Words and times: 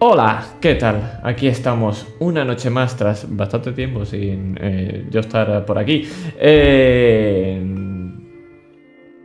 Hola, 0.00 0.46
¿qué 0.60 0.76
tal? 0.76 1.18
Aquí 1.24 1.48
estamos 1.48 2.06
una 2.20 2.44
noche 2.44 2.70
más 2.70 2.96
tras 2.96 3.26
bastante 3.36 3.72
tiempo 3.72 4.04
sin 4.04 4.56
eh, 4.60 5.08
yo 5.10 5.18
estar 5.18 5.64
por 5.64 5.76
aquí. 5.76 6.08
Eh, 6.38 7.60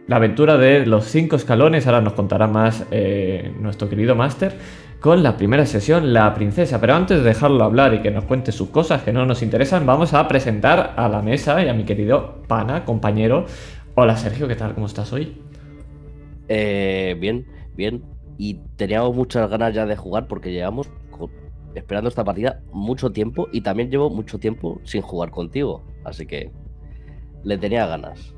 la 0.07 0.15
aventura 0.15 0.57
de 0.57 0.88
los 0.88 1.05
cinco 1.05 1.36
escalones, 1.36 1.86
ahora 1.86 2.01
nos 2.01 2.13
contará 2.13 2.47
más 2.47 2.88
eh, 2.89 3.54
nuestro 3.59 3.88
querido 3.88 4.15
máster 4.15 4.55
con 4.99 5.21
la 5.21 5.38
primera 5.38 5.67
sesión, 5.67 6.11
la 6.11 6.33
princesa. 6.33 6.81
Pero 6.81 6.95
antes 6.95 7.19
de 7.19 7.23
dejarlo 7.23 7.63
hablar 7.63 7.93
y 7.93 8.01
que 8.01 8.09
nos 8.09 8.23
cuente 8.23 8.51
sus 8.51 8.69
cosas 8.69 9.03
que 9.03 9.13
no 9.13 9.27
nos 9.27 9.43
interesan, 9.43 9.85
vamos 9.85 10.15
a 10.15 10.27
presentar 10.27 10.95
a 10.97 11.07
la 11.07 11.21
mesa 11.21 11.63
y 11.63 11.69
a 11.69 11.73
mi 11.75 11.83
querido 11.83 12.41
pana, 12.47 12.83
compañero. 12.83 13.45
Hola 13.93 14.17
Sergio, 14.17 14.47
¿qué 14.47 14.55
tal? 14.55 14.73
¿Cómo 14.73 14.87
estás 14.87 15.13
hoy? 15.13 15.37
bien, 16.47 17.45
bien 17.75 18.12
y 18.44 18.55
teníamos 18.75 19.16
muchas 19.16 19.50
ganas 19.50 19.73
ya 19.73 19.86
de 19.86 19.96
jugar 19.96 20.28
porque 20.28 20.51
llevamos 20.51 20.89
esperando 21.75 22.10
esta 22.10 22.25
partida 22.25 22.60
mucho 22.74 23.10
tiempo 23.14 23.47
y 23.54 23.61
también 23.61 23.89
llevo 23.89 24.10
mucho 24.10 24.38
tiempo 24.38 24.82
sin 24.84 25.01
jugar 25.01 25.32
contigo, 25.32 25.82
así 26.04 26.25
que 26.25 26.51
le 27.46 27.57
tenía 27.57 27.86
ganas. 27.87 28.34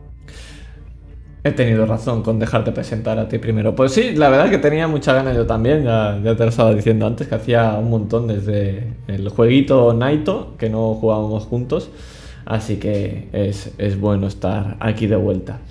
He 1.43 1.51
tenido 1.53 1.87
razón 1.87 2.21
con 2.21 2.37
dejarte 2.37 2.71
presentar 2.71 3.17
a 3.17 3.27
ti 3.27 3.39
primero. 3.39 3.73
Pues 3.73 3.93
sí, 3.93 4.13
la 4.15 4.29
verdad 4.29 4.51
que 4.51 4.59
tenía 4.59 4.87
muchas 4.87 5.15
ganas 5.15 5.35
yo 5.35 5.47
también, 5.47 5.83
ya, 5.83 6.19
te 6.21 6.43
lo 6.43 6.49
estaba 6.49 6.71
diciendo 6.75 7.07
antes, 7.07 7.27
que 7.27 7.33
hacía 7.33 7.73
un 7.73 7.89
montón 7.89 8.27
desde 8.27 8.93
el 9.07 9.27
jueguito 9.29 9.91
Naito, 9.95 10.55
que 10.59 10.69
no 10.69 10.93
jugábamos 10.93 11.45
juntos, 11.45 11.89
así 12.45 12.77
que 12.77 13.27
es, 13.33 13.73
es 13.79 13.99
bueno 13.99 14.27
estar 14.27 14.77
aquí 14.79 15.07
de 15.07 15.15
vuelta 15.15 15.61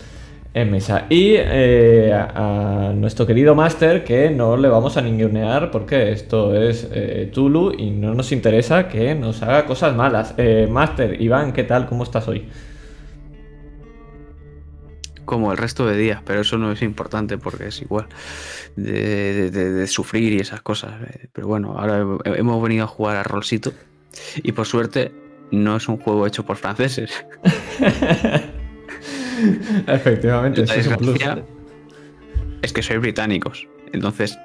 en 0.54 0.70
mesa. 0.70 1.06
Y 1.10 1.34
eh, 1.36 2.12
a, 2.12 2.92
nuestro 2.94 3.26
querido 3.26 3.54
Master, 3.56 4.04
que 4.04 4.30
no 4.30 4.56
le 4.56 4.68
vamos 4.68 4.96
a 4.96 5.02
ningunear 5.02 5.70
porque 5.70 6.12
esto 6.12 6.54
es 6.54 6.88
eh, 6.92 7.28
Tulu 7.32 7.74
y 7.77 7.90
no 7.90 8.14
nos 8.14 8.30
interesa 8.30 8.88
que 8.88 9.14
nos 9.16 9.42
haga 9.42 9.66
cosas 9.66 9.94
malas. 9.96 10.34
Eh, 10.38 10.69
Master, 10.70 11.20
Iván, 11.20 11.52
¿qué 11.52 11.64
tal? 11.64 11.86
¿Cómo 11.86 12.05
estás 12.05 12.28
hoy? 12.28 12.48
Como 15.24 15.50
el 15.50 15.58
resto 15.58 15.86
de 15.86 15.96
días, 15.96 16.22
pero 16.24 16.42
eso 16.42 16.56
no 16.56 16.70
es 16.70 16.83
importante 16.83 17.36
porque 17.36 17.68
es 17.68 17.83
igual 17.83 18.06
de, 18.77 19.86
sufrir 19.89 20.34
y 20.34 20.39
esas 20.39 20.62
cosas. 20.62 20.92
Pero 21.33 21.48
bueno, 21.48 21.77
ahora 21.78 22.06
hemos 22.36 22.62
venido 22.62 22.84
a 22.84 22.86
jugar 22.86 23.16
a 23.16 23.22
Rolsito 23.22 23.72
y 24.36 24.52
por 24.52 24.66
suerte 24.66 25.12
no 25.50 25.77
es 25.77 25.89
un 25.89 25.96
juego 25.96 26.27
hecho 26.27 26.44
por 26.44 26.56
franceses. 26.56 27.24
Efectivamente, 29.87 30.62
es 30.62 30.70
Es 32.62 32.73
que 32.73 32.83
sois 32.83 33.00
británicos. 33.00 33.69
Entonces, 33.92 34.39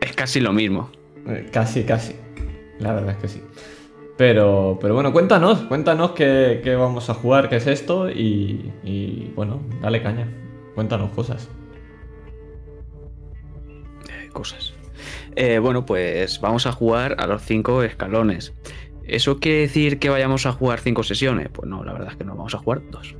es 0.00 0.12
casi 0.12 0.40
lo 0.40 0.52
mismo. 0.52 0.90
Eh, 1.26 1.48
casi, 1.52 1.84
casi. 1.84 2.14
La 2.78 2.94
verdad 2.94 3.10
es 3.12 3.16
que 3.18 3.28
sí. 3.28 3.42
Pero, 4.16 4.78
pero 4.80 4.94
bueno, 4.94 5.12
cuéntanos, 5.12 5.62
cuéntanos 5.62 6.12
qué, 6.12 6.76
vamos 6.78 7.08
a 7.08 7.14
jugar, 7.14 7.48
qué 7.48 7.56
es 7.56 7.66
esto 7.66 8.10
y, 8.10 9.32
bueno, 9.34 9.62
dale 9.80 10.02
caña. 10.02 10.28
Cuéntanos 10.74 11.10
cosas. 11.12 11.48
Eh, 14.08 14.28
cosas. 14.32 14.74
Eh, 15.36 15.58
bueno, 15.58 15.86
pues 15.86 16.40
vamos 16.40 16.66
a 16.66 16.72
jugar 16.72 17.16
a 17.18 17.26
los 17.26 17.42
cinco 17.42 17.82
escalones. 17.82 18.52
¿Eso 19.04 19.38
quiere 19.38 19.60
decir 19.60 19.98
que 19.98 20.10
vayamos 20.10 20.44
a 20.46 20.52
jugar 20.52 20.80
cinco 20.80 21.02
sesiones? 21.02 21.48
Pues 21.50 21.68
no, 21.68 21.82
la 21.82 21.92
verdad 21.92 22.10
es 22.10 22.16
que 22.16 22.24
no, 22.24 22.34
vamos 22.34 22.54
a 22.54 22.58
jugar 22.58 22.82
dos 22.90 23.14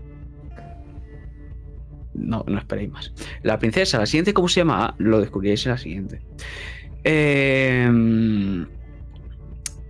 no, 2.15 2.45
no 2.47 2.59
esperéis 2.59 2.91
más. 2.91 3.13
La 3.43 3.59
princesa, 3.59 3.99
la 3.99 4.07
siguiente, 4.07 4.35
¿cómo 4.35 4.49
se 4.49 4.61
llama? 4.61 4.95
Lo 4.99 5.21
descubriréis 5.21 5.67
en 5.67 5.73
la 5.73 5.79
siguiente. 5.79 6.21
Em, 7.05 8.67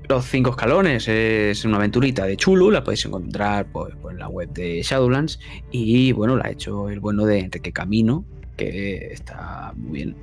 los 0.08 0.24
cinco 0.26 0.50
escalones 0.50 1.08
es 1.08 1.64
una 1.64 1.76
aventurita 1.76 2.24
de 2.24 2.36
Chulu, 2.36 2.70
la 2.70 2.84
podéis 2.84 3.04
encontrar 3.06 3.66
pues, 3.72 3.94
en 4.10 4.18
la 4.18 4.28
web 4.28 4.50
de 4.52 4.82
Shadowlands. 4.82 5.38
Y 5.70 6.12
bueno, 6.12 6.36
la 6.36 6.46
ha 6.46 6.50
hecho 6.50 6.88
el 6.88 7.00
bueno 7.00 7.24
de 7.26 7.38
Enrique 7.40 7.72
Camino, 7.72 8.24
que 8.56 9.12
está 9.12 9.72
muy 9.76 9.92
bien. 9.92 10.16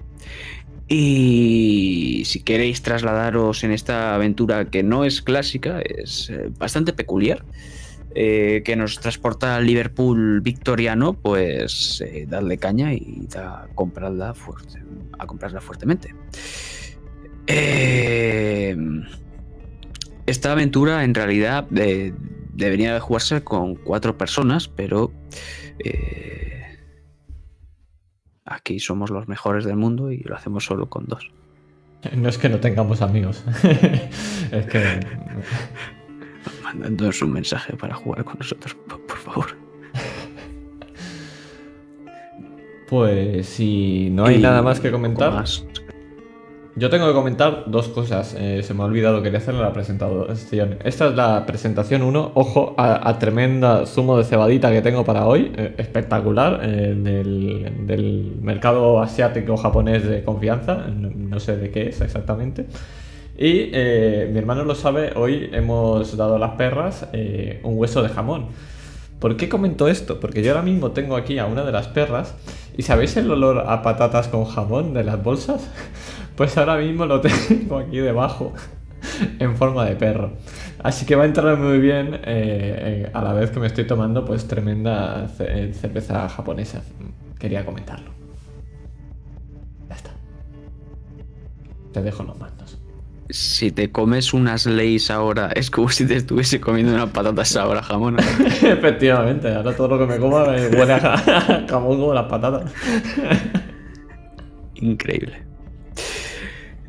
Y 0.89 2.23
si 2.25 2.41
queréis 2.43 2.81
trasladaros 2.81 3.63
en 3.63 3.71
esta 3.71 4.15
aventura 4.15 4.65
que 4.65 4.83
no 4.83 5.03
es 5.03 5.21
clásica, 5.21 5.81
es 5.81 6.29
eh, 6.29 6.49
bastante 6.57 6.93
peculiar. 6.93 7.43
Eh, 8.19 8.63
que 8.65 8.75
nos 8.75 8.99
transporta 8.99 9.57
al 9.57 9.67
Liverpool 9.67 10.41
victoriano, 10.41 11.13
pues 11.13 12.01
eh, 12.01 12.25
darle 12.27 12.57
caña 12.57 12.91
y 12.91 13.27
comprarla, 13.75 14.33
fuerte, 14.33 14.81
a 15.19 15.27
comprarla 15.27 15.61
fuertemente. 15.61 16.15
Eh, 17.45 18.75
esta 20.25 20.51
aventura 20.51 21.03
en 21.03 21.13
realidad 21.13 21.67
debería 21.69 22.95
de 22.95 22.99
jugarse 22.99 23.43
con 23.43 23.75
cuatro 23.75 24.17
personas, 24.17 24.67
pero 24.67 25.11
aquí 28.45 28.79
somos 28.79 29.11
los 29.11 29.27
mejores 29.27 29.63
del 29.63 29.75
mundo 29.75 30.11
y 30.11 30.23
lo 30.23 30.35
hacemos 30.35 30.65
solo 30.65 30.89
con 30.89 31.05
dos. 31.05 31.29
No 32.15 32.29
es 32.29 32.39
que 32.39 32.49
no 32.49 32.59
tengamos 32.59 33.03
amigos, 33.03 33.43
es 34.51 34.65
que 34.65 35.01
mandándonos 36.67 37.21
un 37.21 37.31
mensaje 37.31 37.75
para 37.77 37.95
jugar 37.95 38.23
con 38.25 38.37
nosotros, 38.39 38.75
por 39.07 39.17
favor. 39.17 39.47
Pues 42.89 43.47
si 43.47 44.09
no 44.11 44.25
hay 44.25 44.39
nada 44.39 44.61
más 44.61 44.79
que 44.79 44.91
comentar. 44.91 45.43
Yo 46.77 46.89
tengo 46.89 47.07
que 47.07 47.13
comentar 47.13 47.63
dos 47.67 47.89
cosas. 47.89 48.35
Eh, 48.39 48.61
se 48.63 48.73
me 48.73 48.83
ha 48.83 48.85
olvidado, 48.85 49.21
quería 49.21 49.39
hacer 49.39 49.55
la 49.55 49.73
presentación. 49.73 50.77
Esta 50.83 51.07
es 51.07 51.15
la 51.15 51.45
presentación 51.45 52.03
1. 52.03 52.31
Ojo 52.35 52.75
a, 52.77 53.17
tremenda 53.19 53.85
zumo 53.85 54.17
de 54.17 54.23
cebadita 54.23 54.71
que 54.71 54.81
tengo 54.81 55.03
para 55.03 55.25
hoy. 55.25 55.51
Eh, 55.57 55.73
espectacular. 55.79 56.61
Eh, 56.63 56.95
del, 56.95 58.37
mercado 58.41 59.01
asiático 59.01 59.57
japonés 59.57 60.07
de 60.07 60.23
confianza. 60.23 60.85
no, 60.87 61.39
sé 61.39 61.57
de 61.57 61.71
qué 61.71 61.89
es 61.89 61.99
exactamente. 61.99 62.67
Y 63.37 63.69
eh, 63.71 64.27
mi 64.31 64.39
hermano 64.39 64.63
lo 64.63 64.73
sabe, 64.73 65.13
hoy 65.15 65.51
hemos 65.53 66.17
dado 66.17 66.37
a 66.37 66.39
las 66.39 66.55
perras 66.55 67.07
eh, 67.13 67.59
un 67.63 67.77
hueso 67.77 68.01
de 68.01 68.09
jamón. 68.09 68.47
¿Por 69.19 69.37
qué 69.37 69.47
comento 69.47 69.87
esto? 69.87 70.19
Porque 70.19 70.41
yo 70.41 70.51
ahora 70.51 70.63
mismo 70.63 70.89
tengo 70.91 71.15
aquí 71.15 71.37
a 71.37 71.45
una 71.45 71.63
de 71.63 71.71
las 71.71 71.87
perras 71.87 72.33
y 72.75 72.81
¿sabéis 72.81 73.15
el 73.15 73.29
olor 73.29 73.59
a 73.67 73.83
patatas 73.83 74.27
con 74.27 74.45
jamón 74.45 74.93
de 74.93 75.03
las 75.03 75.23
bolsas? 75.23 75.69
Pues 76.35 76.55
ahora 76.55 76.77
mismo 76.77 77.07
lo 77.07 77.19
tengo 77.47 77.79
aquí 77.79 77.97
debajo 77.97 78.53
en 79.39 79.57
forma 79.57 79.85
de 79.85 79.95
perro. 79.95 80.33
Así 80.83 81.07
que 81.07 81.15
va 81.15 81.23
a 81.23 81.25
entrar 81.25 81.57
muy 81.57 81.79
bien 81.79 82.19
eh, 82.25 83.09
a 83.11 83.23
la 83.23 83.33
vez 83.33 83.49
que 83.49 83.59
me 83.59 83.65
estoy 83.65 83.87
tomando 83.87 84.23
pues 84.23 84.47
tremenda 84.47 85.27
cerveza 85.29 86.29
japonesa. 86.29 86.83
Quería 87.39 87.65
comentarlo. 87.65 88.11
Ya 89.89 89.95
está. 89.95 90.11
Te 91.91 92.03
dejo 92.03 92.21
los 92.21 92.37
mandos 92.37 92.56
si 93.29 93.71
te 93.71 93.91
comes 93.91 94.33
unas 94.33 94.65
leyes 94.65 95.11
ahora, 95.11 95.51
es 95.55 95.69
como 95.69 95.89
si 95.89 96.05
te 96.05 96.15
estuviese 96.15 96.59
comiendo 96.59 96.93
unas 96.93 97.09
patatas 97.09 97.55
ahora 97.55 97.81
jamón. 97.83 98.17
Efectivamente, 98.61 99.53
ahora 99.53 99.75
todo 99.75 99.89
lo 99.89 99.99
que 99.99 100.13
me 100.13 100.19
coma 100.19 100.45
me 100.45 100.67
huele 100.67 100.93
a 100.93 101.65
jamón 101.69 101.99
como 101.99 102.13
las 102.13 102.25
patatas. 102.25 102.71
Increíble. 104.75 105.43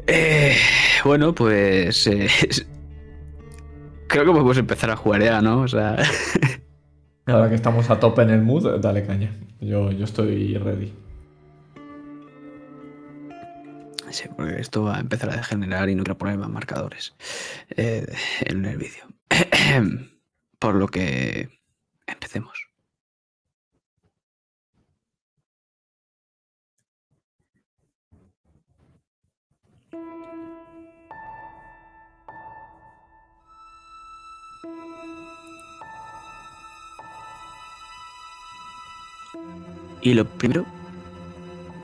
Eh, 0.06 0.56
bueno, 1.04 1.34
pues. 1.34 2.06
Eh, 2.06 2.28
creo 4.08 4.24
que 4.24 4.30
podemos 4.30 4.56
empezar 4.56 4.90
a 4.90 4.96
jugar 4.96 5.22
ya, 5.22 5.40
¿no? 5.40 5.62
O 5.62 5.68
sea. 5.68 5.96
Ahora 7.26 7.48
que 7.48 7.54
estamos 7.54 7.90
a 7.90 8.00
tope 8.00 8.22
en 8.22 8.30
el 8.30 8.42
mood, 8.42 8.78
dale 8.80 9.04
caña. 9.04 9.30
Yo, 9.60 9.90
yo 9.90 10.04
estoy 10.04 10.56
ready. 10.56 10.92
Sí, 14.10 14.28
porque 14.34 14.60
esto 14.60 14.84
va 14.84 14.96
a 14.96 15.00
empezar 15.00 15.30
a 15.30 15.36
degenerar 15.36 15.88
y 15.88 15.94
no 15.94 16.02
quiero 16.02 16.18
poner 16.18 16.38
más 16.38 16.48
marcadores 16.48 17.14
eh, 17.70 18.06
en 18.40 18.64
el 18.64 18.78
vídeo. 18.78 19.04
Por 20.58 20.74
lo 20.74 20.88
que 20.88 21.60
empecemos. 22.06 22.68
Y 40.00 40.14
lo 40.14 40.24
primero 40.26 40.64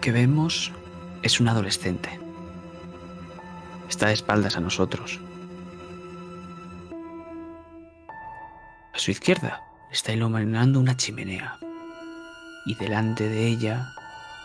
que 0.00 0.12
vemos 0.12 0.72
es 1.24 1.40
un 1.40 1.48
adolescente. 1.48 2.20
Está 3.88 4.08
de 4.08 4.12
espaldas 4.12 4.56
a 4.58 4.60
nosotros. 4.60 5.18
A 8.92 8.98
su 8.98 9.10
izquierda 9.10 9.62
está 9.90 10.12
iluminando 10.12 10.78
una 10.78 10.96
chimenea 10.96 11.58
y 12.66 12.74
delante 12.74 13.28
de 13.28 13.46
ella 13.46 13.90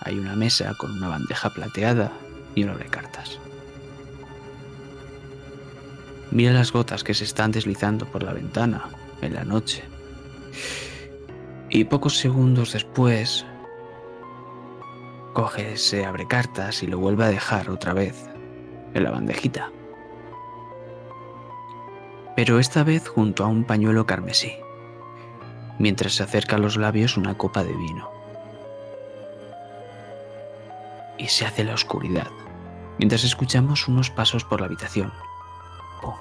hay 0.01 0.17
una 0.17 0.35
mesa 0.35 0.73
con 0.75 0.91
una 0.91 1.09
bandeja 1.09 1.49
plateada 1.49 2.13
y 2.55 2.63
un 2.63 2.73
cartas. 2.89 3.37
Mira 6.31 6.53
las 6.53 6.71
gotas 6.71 7.03
que 7.03 7.13
se 7.13 7.25
están 7.25 7.51
deslizando 7.51 8.05
por 8.05 8.23
la 8.23 8.31
ventana 8.31 8.85
en 9.21 9.33
la 9.33 9.43
noche. 9.43 9.83
Y 11.69 11.83
pocos 11.83 12.17
segundos 12.17 12.71
después, 12.71 13.45
coge 15.39 15.75
ese 15.75 16.05
abre 16.05 16.27
cartas 16.27 16.83
y 16.83 16.87
lo 16.87 16.99
vuelve 16.99 17.23
a 17.23 17.29
dejar 17.29 17.69
otra 17.69 17.93
vez 17.93 18.25
en 18.93 19.03
la 19.05 19.11
bandejita. 19.11 19.71
Pero 22.35 22.59
esta 22.59 22.83
vez 22.83 23.07
junto 23.07 23.45
a 23.45 23.47
un 23.47 23.63
pañuelo 23.63 24.05
carmesí, 24.05 24.51
mientras 25.77 26.15
se 26.15 26.23
acerca 26.23 26.57
a 26.57 26.59
los 26.59 26.75
labios 26.75 27.15
una 27.15 27.37
copa 27.37 27.63
de 27.63 27.71
vino. 27.71 28.11
Y 31.17 31.29
se 31.29 31.45
hace 31.45 31.63
la 31.63 31.75
oscuridad, 31.75 32.27
mientras 32.97 33.23
escuchamos 33.23 33.87
unos 33.87 34.09
pasos 34.09 34.43
por 34.43 34.59
la 34.59 34.65
habitación. 34.65 35.13
Pum, 36.01 36.15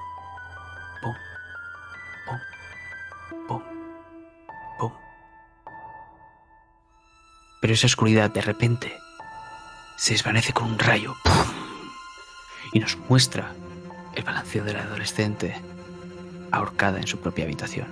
pum, 1.03 1.15
pum, 2.25 3.49
pum, 3.49 3.63
pum. 4.79 4.93
Pero 7.61 7.75
esa 7.75 7.89
oscuridad 7.89 8.31
de 8.31 8.43
repente 8.43 9.08
se 9.99 10.15
desvanece 10.15 10.53
con 10.53 10.71
un 10.71 10.79
rayo 10.79 11.17
y 12.73 12.79
nos 12.79 12.97
muestra 13.09 13.53
el 14.15 14.23
balanceo 14.23 14.63
de 14.65 14.73
la 14.73 14.85
adolescente 14.85 15.57
ahorcada 16.53 16.99
en 16.99 17.07
su 17.09 17.19
propia 17.19 17.45
habitación. 17.45 17.89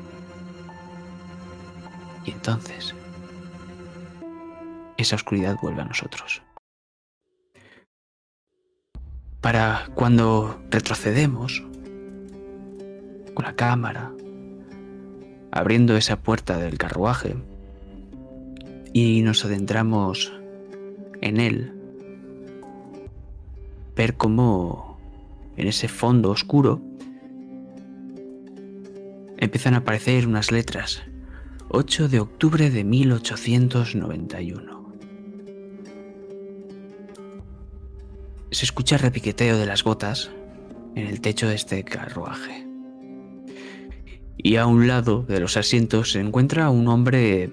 Y 2.25 2.31
entonces, 2.31 2.95
esa 4.97 5.17
oscuridad 5.17 5.57
vuelve 5.61 5.83
a 5.83 5.87
nosotros. 5.87 6.43
Para 9.41 9.89
cuando 9.97 10.61
retrocedemos 10.71 11.61
con 13.35 13.45
la 13.45 13.57
cámara, 13.57 14.13
abriendo 15.51 15.97
esa 15.97 16.17
puerta 16.21 16.57
del 16.59 16.79
carruaje 16.79 17.37
y 18.93 19.23
nos 19.23 19.45
adentramos 19.45 20.33
en 21.21 21.41
él, 21.41 21.76
ver 23.97 24.17
cómo 24.17 24.99
en 25.57 25.69
ese 25.69 25.89
fondo 25.89 26.31
oscuro 26.31 26.83
empiezan 29.39 29.75
a 29.75 29.79
aparecer 29.79 30.27
unas 30.27 30.53
letras. 30.53 31.03
8 31.69 32.09
de 32.09 32.21
octubre 32.21 32.71
de 32.71 32.85
1891. 32.85 34.87
Se 38.53 38.65
escucha 38.65 38.95
el 38.97 39.03
repiqueteo 39.03 39.59
de 39.59 39.67
las 39.67 39.83
gotas 39.83 40.31
en 40.95 41.09
el 41.09 41.21
techo 41.21 41.49
de 41.49 41.57
este 41.57 41.83
carruaje. 41.85 42.65
Y 44.37 44.57
a 44.57 44.67
un 44.67 44.87
lado 44.87 45.23
de 45.23 45.41
los 45.41 45.57
asientos 45.57 46.13
se 46.13 46.21
encuentra 46.21 46.71
un 46.71 46.87
hombre 46.89 47.51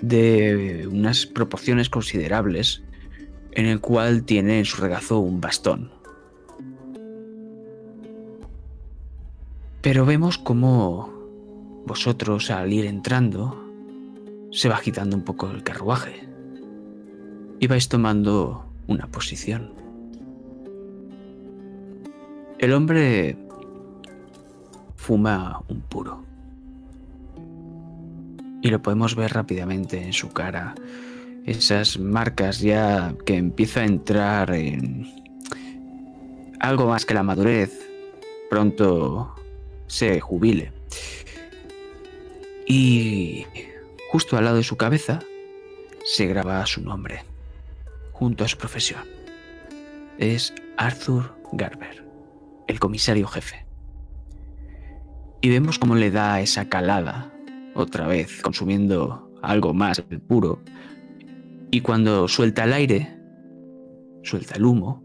de 0.00 0.88
unas 0.90 1.26
proporciones 1.26 1.90
considerables, 1.90 2.82
en 3.54 3.66
el 3.66 3.80
cual 3.80 4.24
tiene 4.24 4.58
en 4.58 4.64
su 4.64 4.80
regazo 4.80 5.18
un 5.18 5.40
bastón. 5.40 5.90
Pero 9.80 10.06
vemos 10.06 10.38
como 10.38 11.12
vosotros 11.86 12.50
al 12.50 12.72
ir 12.72 12.86
entrando 12.86 13.62
se 14.50 14.68
va 14.68 14.76
agitando 14.76 15.16
un 15.16 15.24
poco 15.24 15.50
el 15.50 15.62
carruaje 15.62 16.26
y 17.60 17.66
vais 17.66 17.88
tomando 17.88 18.64
una 18.86 19.06
posición. 19.08 19.72
El 22.58 22.72
hombre 22.72 23.36
fuma 24.96 25.60
un 25.68 25.80
puro 25.82 26.24
y 28.62 28.70
lo 28.70 28.80
podemos 28.80 29.14
ver 29.14 29.34
rápidamente 29.34 30.02
en 30.02 30.14
su 30.14 30.30
cara. 30.30 30.74
Esas 31.46 31.98
marcas 31.98 32.60
ya 32.60 33.14
que 33.26 33.36
empieza 33.36 33.80
a 33.80 33.84
entrar 33.84 34.54
en 34.54 35.06
algo 36.58 36.86
más 36.86 37.04
que 37.04 37.14
la 37.14 37.22
madurez. 37.22 37.78
Pronto 38.48 39.34
se 39.86 40.20
jubile. 40.20 40.72
Y 42.66 43.44
justo 44.10 44.36
al 44.36 44.44
lado 44.44 44.56
de 44.56 44.62
su 44.62 44.76
cabeza 44.76 45.20
se 46.04 46.26
graba 46.26 46.64
su 46.66 46.80
nombre, 46.80 47.24
junto 48.12 48.44
a 48.44 48.48
su 48.48 48.56
profesión. 48.56 49.02
Es 50.18 50.54
Arthur 50.76 51.34
Garber, 51.52 52.04
el 52.68 52.80
comisario 52.80 53.26
jefe. 53.26 53.66
Y 55.42 55.50
vemos 55.50 55.78
cómo 55.78 55.94
le 55.94 56.10
da 56.10 56.40
esa 56.40 56.70
calada 56.70 57.30
otra 57.74 58.06
vez 58.06 58.40
consumiendo 58.40 59.30
algo 59.42 59.74
más 59.74 60.02
el 60.08 60.20
puro. 60.20 60.60
Y 61.74 61.80
cuando 61.80 62.28
suelta 62.28 62.62
el 62.62 62.72
aire, 62.72 63.18
suelta 64.22 64.54
el 64.54 64.64
humo, 64.64 65.02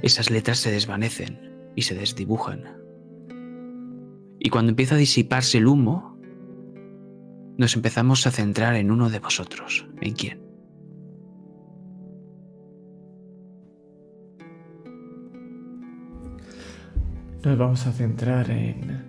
esas 0.00 0.30
letras 0.30 0.58
se 0.58 0.70
desvanecen 0.70 1.40
y 1.74 1.82
se 1.82 1.96
desdibujan. 1.96 2.62
Y 4.38 4.48
cuando 4.48 4.70
empieza 4.70 4.94
a 4.94 4.98
disiparse 4.98 5.58
el 5.58 5.66
humo, 5.66 6.16
nos 7.58 7.74
empezamos 7.74 8.28
a 8.28 8.30
centrar 8.30 8.76
en 8.76 8.92
uno 8.92 9.10
de 9.10 9.18
vosotros. 9.18 9.88
¿En 10.02 10.14
quién? 10.14 10.40
Nos 17.42 17.58
vamos 17.58 17.88
a 17.88 17.92
centrar 17.92 18.52
en 18.52 19.04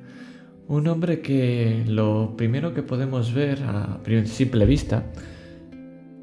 un 0.67 0.87
hombre 0.87 1.21
que 1.21 1.83
lo 1.85 2.33
primero 2.35 2.73
que 2.73 2.81
podemos 2.81 3.31
ver 3.31 3.61
a 3.61 4.01
simple 4.25 4.65
vista 4.65 5.03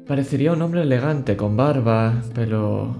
parecería 0.07 0.53
un 0.53 0.61
hombre 0.61 0.81
elegante, 0.81 1.35
con 1.35 1.55
barba, 1.55 2.21
pelo... 2.33 2.95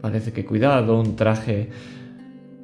parece 0.00 0.32
que 0.32 0.44
cuidado, 0.44 0.98
un 1.00 1.16
traje 1.16 1.70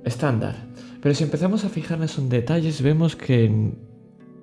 estándar. 0.05 0.55
Pero 1.01 1.15
si 1.15 1.25
empezamos 1.25 1.65
a 1.65 1.69
fijarnos 1.69 2.19
en 2.19 2.29
detalles 2.29 2.81
vemos 2.81 3.17
que 3.17 3.73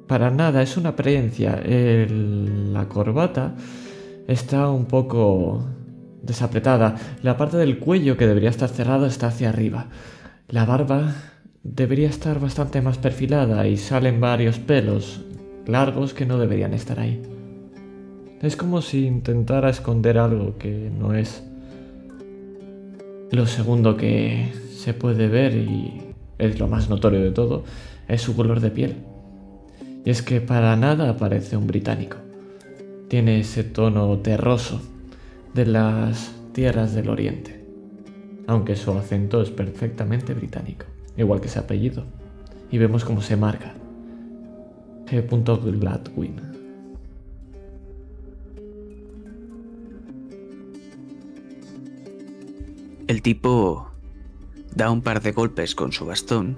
para 0.08 0.30
nada 0.30 0.62
es 0.62 0.78
una 0.78 0.90
apariencia. 0.90 1.62
la 1.66 2.88
corbata 2.90 3.56
está 4.28 4.70
un 4.70 4.86
poco 4.86 5.66
desapretada. 6.22 6.96
La 7.24 7.38
parte 7.38 7.58
del 7.58 7.80
cuello 7.80 8.18
que 8.18 8.28
debería 8.28 8.50
estar 8.50 8.70
cerrada 8.70 9.08
está 9.08 9.28
hacia 9.28 9.50
arriba. 9.50 9.88
La 10.50 10.66
barba 10.66 11.16
debería 11.64 12.10
estar 12.10 12.40
bastante 12.40 12.82
más 12.82 12.98
perfilada 12.98 13.66
y 13.68 13.78
salen 13.78 14.20
varios 14.20 14.60
pelos 14.60 15.22
largos 15.66 16.14
que 16.14 16.26
no 16.26 16.38
deberían 16.38 16.74
estar 16.74 17.00
ahí. 17.00 17.22
Es 18.42 18.56
como 18.56 18.82
si 18.82 19.06
intentara 19.06 19.70
esconder 19.70 20.18
algo 20.18 20.58
que 20.58 20.90
no 20.90 21.14
es. 21.14 21.44
Lo 23.32 23.46
segundo 23.46 23.98
que 23.98 24.52
se 24.76 24.94
puede 24.94 25.28
ver 25.28 25.56
y 25.56 26.02
es 26.40 26.60
lo 26.60 26.68
más 26.68 26.90
notorio 26.90 27.22
de 27.22 27.32
todo 27.32 27.64
es 28.08 28.22
su 28.22 28.36
color 28.36 28.60
de 28.60 28.72
piel. 28.72 28.96
Y 30.04 30.10
es 30.10 30.22
que 30.22 30.42
para 30.42 30.76
nada 30.76 31.18
parece 31.18 31.56
un 31.56 31.68
británico. 31.68 32.18
Tiene 33.08 33.40
ese 33.40 33.64
tono 33.64 34.18
terroso 34.20 34.82
de 35.54 35.68
las 35.68 36.34
tierras 36.54 36.96
del 36.96 37.10
oriente, 37.10 37.64
aunque 38.48 38.76
su 38.76 38.92
acento 38.92 39.42
es 39.42 39.52
perfectamente 39.52 40.34
británico 40.34 40.86
igual 41.18 41.42
que 41.42 41.48
ese 41.48 41.60
apellido. 41.60 42.04
Y 42.72 42.78
vemos 42.78 43.04
cómo 43.04 43.22
se 43.22 43.36
marca. 43.36 43.74
G. 45.08 45.80
Gladwin. 45.80 46.51
El 53.12 53.22
tipo 53.22 53.92
da 54.74 54.90
un 54.90 55.02
par 55.02 55.22
de 55.22 55.34
golpes 55.34 55.76
con 55.76 55.92
su 55.92 56.06
bastón 56.06 56.58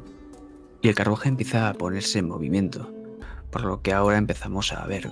y 0.84 0.88
el 0.88 0.94
carruaje 0.94 1.28
empieza 1.28 1.68
a 1.68 1.74
ponerse 1.74 2.20
en 2.20 2.28
movimiento, 2.28 2.94
por 3.50 3.66
lo 3.66 3.82
que 3.82 3.92
ahora 3.92 4.20
empezamos 4.20 4.72
a 4.72 4.86
ver 4.86 5.10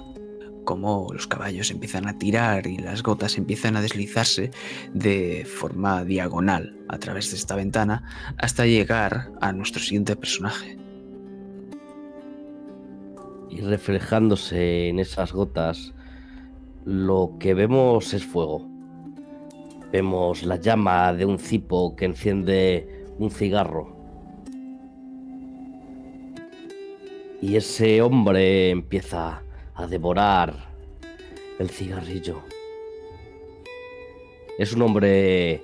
cómo 0.65 1.07
los 1.11 1.25
caballos 1.25 1.71
empiezan 1.71 2.07
a 2.07 2.19
tirar 2.19 2.67
y 2.67 2.77
las 2.77 3.01
gotas 3.01 3.39
empiezan 3.39 3.75
a 3.75 3.81
deslizarse 3.81 4.51
de 4.93 5.43
forma 5.51 6.05
diagonal 6.05 6.77
a 6.87 6.99
través 6.99 7.31
de 7.31 7.37
esta 7.37 7.55
ventana 7.55 8.03
hasta 8.37 8.67
llegar 8.67 9.31
a 9.41 9.51
nuestro 9.51 9.81
siguiente 9.81 10.15
personaje. 10.15 10.77
Y 13.49 13.61
reflejándose 13.61 14.89
en 14.89 14.99
esas 14.99 15.33
gotas, 15.33 15.95
lo 16.85 17.37
que 17.39 17.55
vemos 17.55 18.13
es 18.13 18.23
fuego. 18.23 18.70
Vemos 19.91 20.43
la 20.43 20.55
llama 20.55 21.13
de 21.13 21.25
un 21.25 21.37
cipo 21.37 21.97
que 21.97 22.05
enciende 22.05 23.05
un 23.19 23.29
cigarro. 23.29 23.93
Y 27.41 27.57
ese 27.57 28.01
hombre 28.01 28.69
empieza 28.69 29.43
a 29.75 29.87
devorar 29.87 30.53
el 31.59 31.69
cigarrillo. 31.69 32.41
Es 34.57 34.71
un 34.73 34.83
hombre 34.83 35.61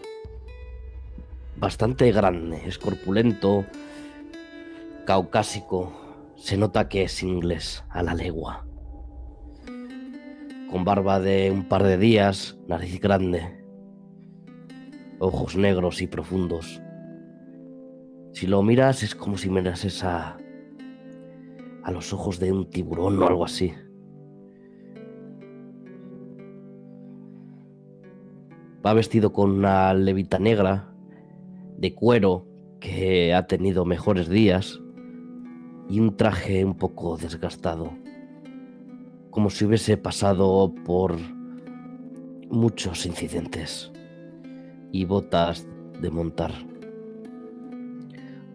bastante 1.56 2.12
grande, 2.12 2.62
es 2.66 2.78
corpulento, 2.78 3.66
caucásico. 5.06 5.94
Se 6.36 6.58
nota 6.58 6.90
que 6.90 7.04
es 7.04 7.24
inglés 7.24 7.86
a 7.90 8.04
la 8.04 8.14
legua. 8.14 8.66
Con 10.70 10.84
barba 10.84 11.22
de 11.22 11.50
un 11.50 11.64
par 11.70 11.84
de 11.84 11.98
días, 11.98 12.58
nariz 12.68 13.00
grande, 13.00 13.57
ojos 15.20 15.56
negros 15.56 16.02
y 16.02 16.08
profundos. 16.08 16.82
Si 18.34 18.46
lo 18.48 18.62
miras 18.62 19.04
es 19.04 19.16
como 19.16 19.38
si 19.38 19.50
mirases 19.50 20.04
a, 20.04 20.38
a 21.84 21.92
los 21.92 22.14
ojos 22.14 22.40
de 22.40 22.52
un 22.52 22.70
tiburón 22.70 23.22
o 23.22 23.28
algo 23.28 23.46
así. 23.46 23.74
Va 28.86 28.94
vestido 28.94 29.34
con 29.34 29.52
una 29.52 29.94
levita 29.94 30.40
negra 30.40 30.94
de 31.78 31.94
cuero 31.94 32.46
que 32.80 33.34
ha 33.34 33.48
tenido 33.48 33.86
mejores 33.86 34.30
días 34.30 34.80
y 35.90 36.00
un 36.00 36.16
traje 36.16 36.64
un 36.64 36.76
poco 36.76 37.18
desgastado, 37.18 37.92
como 39.32 39.50
si 39.50 39.66
hubiese 39.66 39.98
pasado 39.98 40.74
por 40.86 41.18
muchos 42.50 43.06
incidentes 43.06 43.92
y 44.98 45.06
botas 45.06 45.68
de 46.02 46.10
montar. 46.10 46.52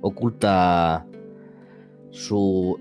Oculta 0.00 1.06
su 2.10 2.80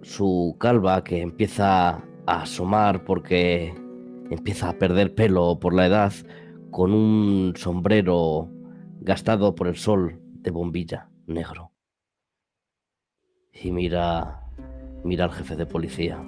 su 0.00 0.56
calva 0.58 1.04
que 1.04 1.20
empieza 1.20 1.90
a 1.90 2.02
asomar 2.26 3.04
porque 3.04 3.74
empieza 4.30 4.70
a 4.70 4.78
perder 4.78 5.14
pelo 5.14 5.58
por 5.60 5.74
la 5.74 5.86
edad 5.86 6.12
con 6.70 6.94
un 6.94 7.52
sombrero 7.56 8.48
gastado 9.00 9.54
por 9.54 9.66
el 9.66 9.76
sol 9.76 10.22
de 10.40 10.50
bombilla 10.52 11.10
negro. 11.26 11.72
Y 13.52 13.72
mira 13.72 14.40
mira 15.04 15.26
al 15.26 15.32
jefe 15.32 15.54
de 15.54 15.66
policía 15.66 16.18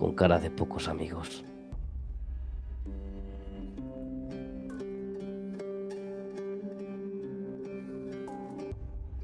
con 0.00 0.14
cara 0.14 0.38
de 0.38 0.50
pocos 0.50 0.88
amigos. 0.88 1.44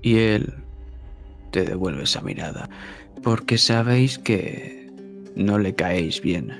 Y 0.02 0.18
él 0.18 0.52
te 1.50 1.64
devuelve 1.64 2.02
esa 2.02 2.20
mirada, 2.20 2.68
porque 3.22 3.56
sabéis 3.56 4.18
que 4.18 4.92
no 5.34 5.58
le 5.58 5.74
caéis 5.74 6.20
bien. 6.20 6.52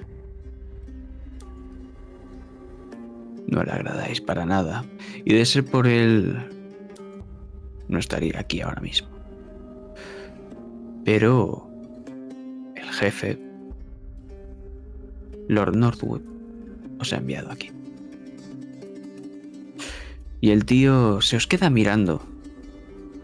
No 3.49 3.63
le 3.65 3.71
agradáis 3.71 4.23
para 4.23 4.47
nada. 4.47 4.83
Y 5.27 5.35
de 5.35 5.45
ser 5.45 5.67
por 5.67 5.87
él, 5.87 6.39
no 7.89 7.99
estaría 7.99 8.41
aquí 8.41 8.63
ahora 8.63 8.81
mismo. 8.81 9.09
Pero 11.05 11.71
el 12.75 12.91
jefe 12.93 13.46
Lord 15.49 15.77
Northwood 15.77 16.23
os 16.99 17.13
ha 17.13 17.17
enviado 17.17 17.51
aquí. 17.51 17.71
Y 20.41 20.51
el 20.51 20.65
tío 20.65 21.21
se 21.21 21.37
os 21.37 21.47
queda 21.47 21.71
mirando. 21.71 22.23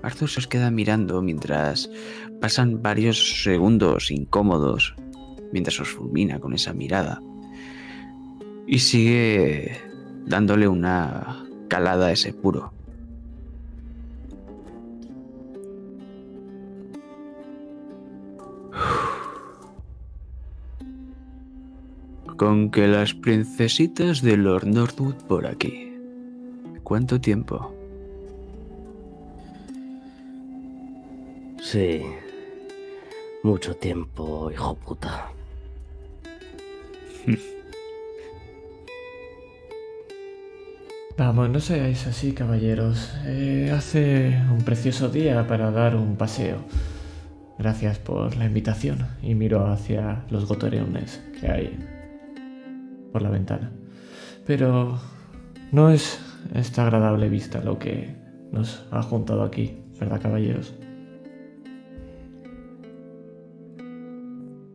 Arthur 0.02 0.28
se 0.28 0.40
os 0.40 0.46
queda 0.48 0.70
mirando 0.70 1.22
mientras 1.22 1.88
pasan 2.40 2.82
varios 2.82 3.42
segundos 3.42 4.10
incómodos, 4.10 4.94
mientras 5.52 5.78
os 5.78 5.88
fulmina 5.88 6.40
con 6.40 6.54
esa 6.54 6.72
mirada. 6.72 7.20
Y 8.66 8.80
sigue 8.80 9.80
dándole 10.26 10.66
una 10.68 11.46
calada 11.68 12.06
a 12.06 12.12
ese 12.12 12.32
puro. 12.32 12.72
Con 22.42 22.72
que 22.72 22.88
las 22.88 23.14
princesitas 23.14 24.20
de 24.20 24.36
Lord 24.36 24.66
Northwood 24.66 25.14
por 25.28 25.46
aquí. 25.46 25.96
¿Cuánto 26.82 27.20
tiempo? 27.20 27.72
Sí. 31.60 32.02
Mucho 33.44 33.76
tiempo, 33.76 34.50
hijo 34.50 34.74
puta. 34.74 35.30
Vamos, 41.16 41.48
no 41.48 41.60
seáis 41.60 42.08
así, 42.08 42.32
caballeros. 42.32 43.14
Eh, 43.24 43.70
hace 43.72 44.36
un 44.50 44.64
precioso 44.64 45.08
día 45.08 45.46
para 45.46 45.70
dar 45.70 45.94
un 45.94 46.16
paseo. 46.16 46.56
Gracias 47.56 48.00
por 48.00 48.36
la 48.36 48.46
invitación. 48.46 49.06
Y 49.22 49.36
miro 49.36 49.64
hacia 49.68 50.24
los 50.28 50.48
gotoreones 50.48 51.22
que 51.40 51.46
hay 51.46 52.01
por 53.12 53.22
la 53.22 53.30
ventana. 53.30 53.70
Pero 54.46 54.98
no 55.70 55.90
es 55.90 56.20
esta 56.54 56.82
agradable 56.82 57.28
vista 57.28 57.62
lo 57.62 57.78
que 57.78 58.16
nos 58.50 58.84
ha 58.90 59.02
juntado 59.02 59.42
aquí, 59.42 59.78
¿verdad, 60.00 60.20
caballeros? 60.20 60.74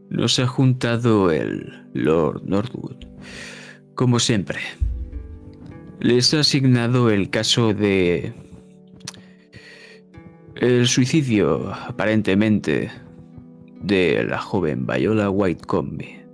Nos 0.10 0.39
ha 0.39 0.48
juntado 0.48 1.32
el 1.32 1.86
Lord 1.94 2.44
Northwood, 2.46 3.06
como 3.94 4.20
siempre. 4.20 4.60
Les 6.00 6.34
ha 6.34 6.39
asignado 6.39 7.10
el 7.10 7.29
caso 7.29 7.74
de... 7.74 8.34
El 10.56 10.88
suicidio, 10.88 11.72
aparentemente, 11.74 12.89
de 13.82 14.25
la 14.27 14.39
joven 14.39 14.88
Viola 14.88 15.29
Whitecombe. 15.29 16.26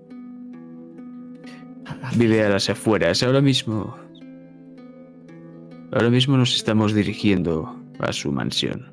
Vive 2.16 2.44
a 2.44 2.50
las 2.50 2.70
afueras. 2.70 3.24
Ahora 3.24 3.42
mismo. 3.42 3.96
Ahora 5.92 6.10
mismo 6.10 6.38
nos 6.38 6.56
estamos 6.56 6.94
dirigiendo 6.94 7.76
a 8.00 8.14
su 8.14 8.32
mansión. 8.32 8.92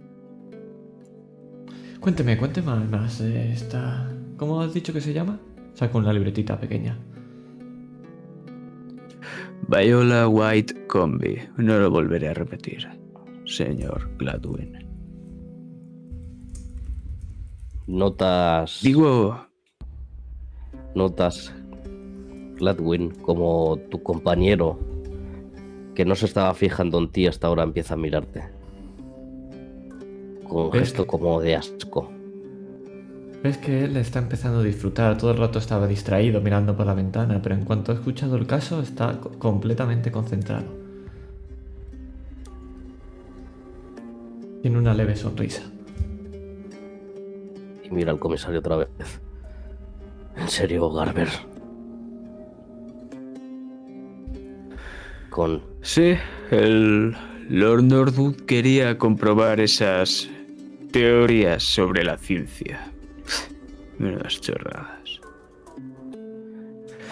Cuénteme, 2.00 2.36
cuénteme 2.36 2.74
más 2.86 3.18
de 3.18 3.52
esta. 3.52 4.10
¿Cómo 4.36 4.60
has 4.60 4.72
dicho 4.72 4.92
que 4.92 5.00
se 5.00 5.12
llama? 5.12 5.38
Saco 5.74 5.98
una 5.98 6.12
libretita 6.12 6.58
pequeña. 6.58 6.96
Viola 9.68 10.28
White 10.28 10.86
Combi. 10.86 11.38
No 11.56 11.78
lo 11.78 11.90
volveré 11.90 12.28
a 12.28 12.34
repetir, 12.34 12.88
señor 13.44 14.10
Gladwin. 14.18 14.86
Notas. 17.86 18.80
Digo. 18.82 19.46
Notas 20.94 21.54
Gladwin 22.60 23.10
como 23.10 23.78
tu 23.90 24.02
compañero 24.02 24.78
que 25.94 26.04
no 26.04 26.14
se 26.14 26.26
estaba 26.26 26.54
fijando 26.54 26.98
en 26.98 27.10
ti 27.10 27.26
hasta 27.26 27.48
ahora 27.48 27.64
empieza 27.64 27.94
a 27.94 27.96
mirarte. 27.96 28.44
Con 30.48 30.66
un 30.66 30.72
gesto 30.72 31.06
como 31.06 31.40
de 31.40 31.56
asco. 31.56 32.10
Ves 33.42 33.58
que 33.58 33.84
él 33.84 33.96
está 33.96 34.18
empezando 34.18 34.60
a 34.60 34.62
disfrutar, 34.62 35.16
todo 35.16 35.30
el 35.30 35.38
rato 35.38 35.58
estaba 35.58 35.86
distraído 35.86 36.40
mirando 36.40 36.76
por 36.76 36.86
la 36.86 36.94
ventana, 36.94 37.40
pero 37.42 37.54
en 37.54 37.64
cuanto 37.64 37.90
ha 37.90 37.94
escuchado 37.94 38.36
el 38.36 38.46
caso 38.46 38.80
está 38.80 39.18
completamente 39.38 40.12
concentrado. 40.12 40.66
Tiene 44.60 44.78
una 44.78 44.92
leve 44.92 45.16
sonrisa. 45.16 45.62
Y 47.82 47.90
mira 47.90 48.12
al 48.12 48.18
comisario 48.18 48.58
otra 48.58 48.76
vez. 48.76 48.88
¿En 50.36 50.48
serio, 50.48 50.90
Garber? 50.92 51.28
Con... 55.30 55.62
Sí, 55.82 56.14
el 56.50 57.16
Lord 57.48 57.84
Northwood 57.84 58.36
quería 58.46 58.98
comprobar 58.98 59.60
esas 59.60 60.28
teorías 60.92 61.62
sobre 61.62 62.04
la 62.04 62.18
ciencia. 62.18 62.92
Menudas 63.98 64.40
chorradas. 64.40 65.20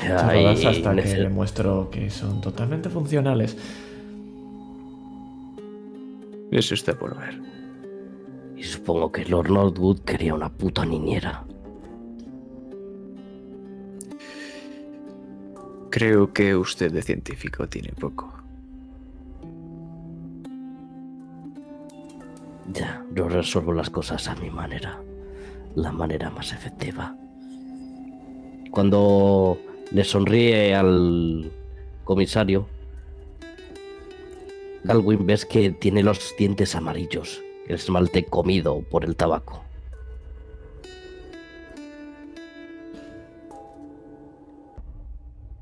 Chorradas 0.01 0.65
hasta 0.65 0.95
que 0.95 1.17
le 1.17 1.29
muestro 1.29 1.89
que 1.91 2.11
son 2.11 2.41
totalmente 2.41 2.91
funcionales. 2.91 3.57
Eso 6.51 6.75
está 6.75 6.99
por 6.99 7.19
ver. 7.19 7.41
Y 8.57 8.63
supongo 8.63 9.13
que 9.13 9.25
Lord 9.25 9.51
Northwood 9.51 10.01
quería 10.01 10.35
una 10.35 10.51
puta 10.51 10.85
niñera. 10.85 11.45
Creo 15.99 16.33
que 16.33 16.55
usted 16.55 16.93
de 16.93 17.03
científico 17.03 17.69
tiene 17.69 17.89
poco. 17.89 18.33
Ya, 22.73 23.05
yo 23.13 23.29
resuelvo 23.29 23.73
las 23.73 23.91
cosas 23.91 24.29
a 24.29 24.37
mi 24.37 24.49
manera, 24.49 25.03
la 25.75 25.91
manera 25.91 26.31
más 26.31 26.53
efectiva. 26.53 27.17
Cuando 28.71 29.59
le 29.91 30.05
sonríe 30.05 30.73
al 30.73 31.51
comisario, 32.05 32.69
Galwin 34.85 35.27
ves 35.27 35.45
que 35.47 35.73
tiene 35.73 36.05
los 36.05 36.33
dientes 36.39 36.77
amarillos, 36.77 37.43
el 37.67 37.75
esmalte 37.75 38.25
comido 38.25 38.83
por 38.83 39.05
el 39.05 39.17
tabaco. 39.17 39.65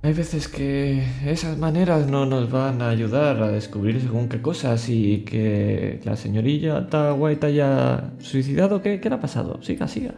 Hay 0.06 0.12
veces 0.12 0.46
que 0.46 1.02
esas 1.26 1.58
maneras 1.58 2.08
no 2.08 2.26
nos 2.26 2.48
van 2.48 2.80
a 2.80 2.90
ayudar 2.90 3.42
a 3.42 3.48
descubrir 3.48 4.00
según 4.00 4.28
qué 4.28 4.40
cosas 4.40 4.88
y 4.88 5.24
que 5.24 6.00
la 6.04 6.14
señorilla 6.14 6.86
White 7.12 7.44
haya 7.44 8.12
suicidado. 8.20 8.80
¿Qué, 8.80 9.00
qué 9.00 9.08
le 9.08 9.16
ha 9.16 9.20
pasado? 9.20 9.60
Siga, 9.62 9.88
siga. 9.88 10.14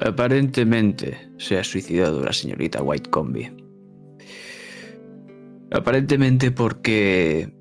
Aparentemente 0.00 1.30
se 1.36 1.58
ha 1.58 1.62
suicidado 1.62 2.24
la 2.24 2.32
señorita 2.32 2.82
White 2.82 3.10
Combi. 3.10 3.50
Aparentemente 5.72 6.52
porque 6.52 7.52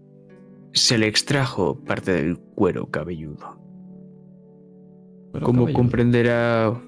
se 0.72 0.98
le 1.00 1.08
extrajo 1.08 1.84
parte 1.84 2.14
del 2.14 2.38
cuero 2.40 2.90
cabelludo. 2.90 3.60
Como 5.44 5.74
comprenderá, 5.74 6.82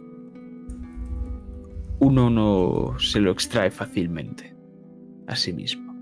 uno 2.03 2.29
no 2.29 2.99
se 2.99 3.19
lo 3.19 3.31
extrae 3.31 3.71
fácilmente 3.71 4.53
a 5.27 5.35
sí 5.35 5.53
mismo. 5.53 5.93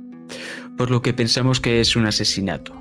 Por 0.77 0.89
lo 0.89 1.01
que 1.01 1.13
pensamos 1.13 1.62
que 1.62 1.79
es 1.79 1.96
un 1.96 2.08
asesinato. 2.08 2.74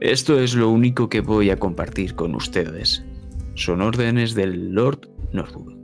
Esto 0.00 0.38
es 0.38 0.54
lo 0.54 0.68
único 0.70 1.08
que 1.08 1.20
voy 1.20 1.50
a 1.50 1.58
compartir 1.58 2.14
con 2.14 2.34
ustedes. 2.34 3.04
Son 3.54 3.80
órdenes 3.80 4.34
del 4.34 4.72
Lord 4.72 5.08
Northwood. 5.32 5.74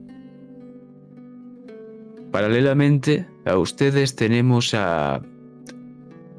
Paralelamente 2.30 3.26
a 3.46 3.56
ustedes 3.56 4.14
tenemos 4.14 4.74
a 4.74 5.22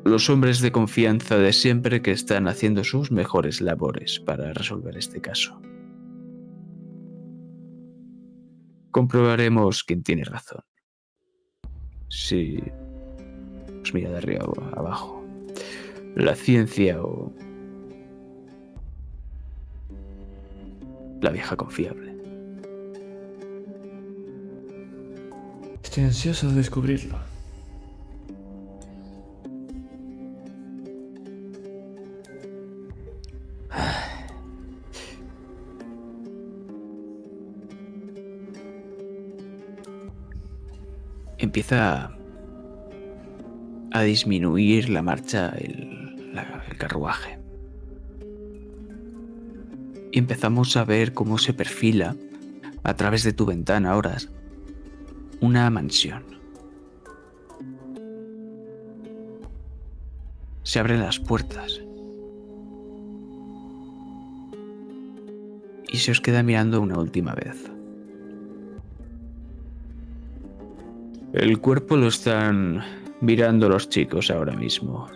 los 0.04 0.30
hombres 0.30 0.62
de 0.62 0.72
confianza 0.72 1.38
de 1.38 1.54
siempre 1.54 2.02
que 2.02 2.12
están 2.12 2.48
haciendo 2.48 2.84
sus 2.84 3.12
mejores 3.12 3.62
labores 3.62 4.20
para 4.20 4.54
resolver 4.54 4.96
este 4.96 5.22
caso. 5.22 5.60
Comprobaremos 8.98 9.84
quién 9.84 10.02
tiene 10.02 10.24
razón. 10.24 10.64
Si 12.10 12.58
os 13.84 13.94
mira 13.94 14.10
de 14.10 14.18
arriba 14.18 14.44
a 14.74 14.80
abajo. 14.80 15.24
La 16.16 16.34
ciencia 16.34 17.00
o 17.04 17.32
la 21.22 21.30
vieja 21.30 21.56
confiable. 21.56 22.18
Estoy 25.84 26.06
ansioso 26.06 26.50
de 26.50 26.56
descubrirlo. 26.56 27.20
Empieza 41.38 42.12
a 43.92 44.02
disminuir 44.02 44.90
la 44.90 45.02
marcha, 45.02 45.50
el, 45.58 45.96
carruaje. 46.78 47.40
Y 50.12 50.20
empezamos 50.20 50.78
a 50.78 50.86
ver 50.86 51.14
cómo 51.14 51.38
se 51.38 51.54
perfila 51.54 52.16
a 52.84 52.96
través 52.96 53.24
de 53.24 53.34
tu 53.34 53.46
ventana 53.46 53.92
ahora 53.92 54.18
una 55.42 55.70
mansión. 55.70 56.24
Se 60.64 60.80
abren 60.80 61.02
las 61.02 61.20
puertas. 61.20 61.82
Y 65.88 65.98
se 65.98 66.12
os 66.12 66.22
queda 66.22 66.44
mirando 66.44 66.82
una 66.82 67.00
última 67.00 67.34
vez. 67.34 67.77
El 71.38 71.60
cuerpo 71.60 71.98
lo 71.98 72.08
están 72.08 72.84
mirando 73.22 73.70
los 73.70 73.90
chicos 73.90 74.32
ahora 74.32 74.54
mismo. 74.54 75.08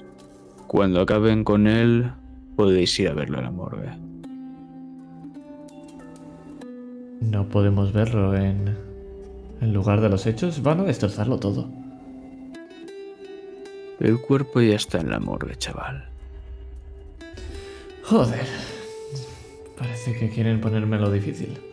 Cuando 0.67 1.01
acaben 1.01 1.43
con 1.43 1.65
él, 1.65 2.11
podéis 2.55 2.99
ir 2.99 3.09
a 3.09 3.13
verlo 3.15 3.39
a 3.39 3.41
la 3.41 3.49
morgue. 3.49 3.89
No 7.21 7.49
podemos 7.49 7.91
verlo 7.91 8.35
en 8.35 8.77
en 9.61 9.73
lugar 9.73 9.99
de 9.99 10.09
los 10.09 10.27
hechos, 10.27 10.61
van 10.61 10.81
a 10.81 10.83
destrozarlo 10.83 11.39
todo. 11.39 11.67
El 13.99 14.21
cuerpo 14.21 14.61
ya 14.61 14.75
está 14.75 14.99
en 14.99 15.09
la 15.09 15.19
morgue, 15.19 15.55
chaval. 15.55 16.07
Joder. 18.03 18.45
Parece 19.75 20.13
que 20.13 20.29
quieren 20.29 20.61
ponérmelo 20.61 21.11
difícil. 21.11 21.70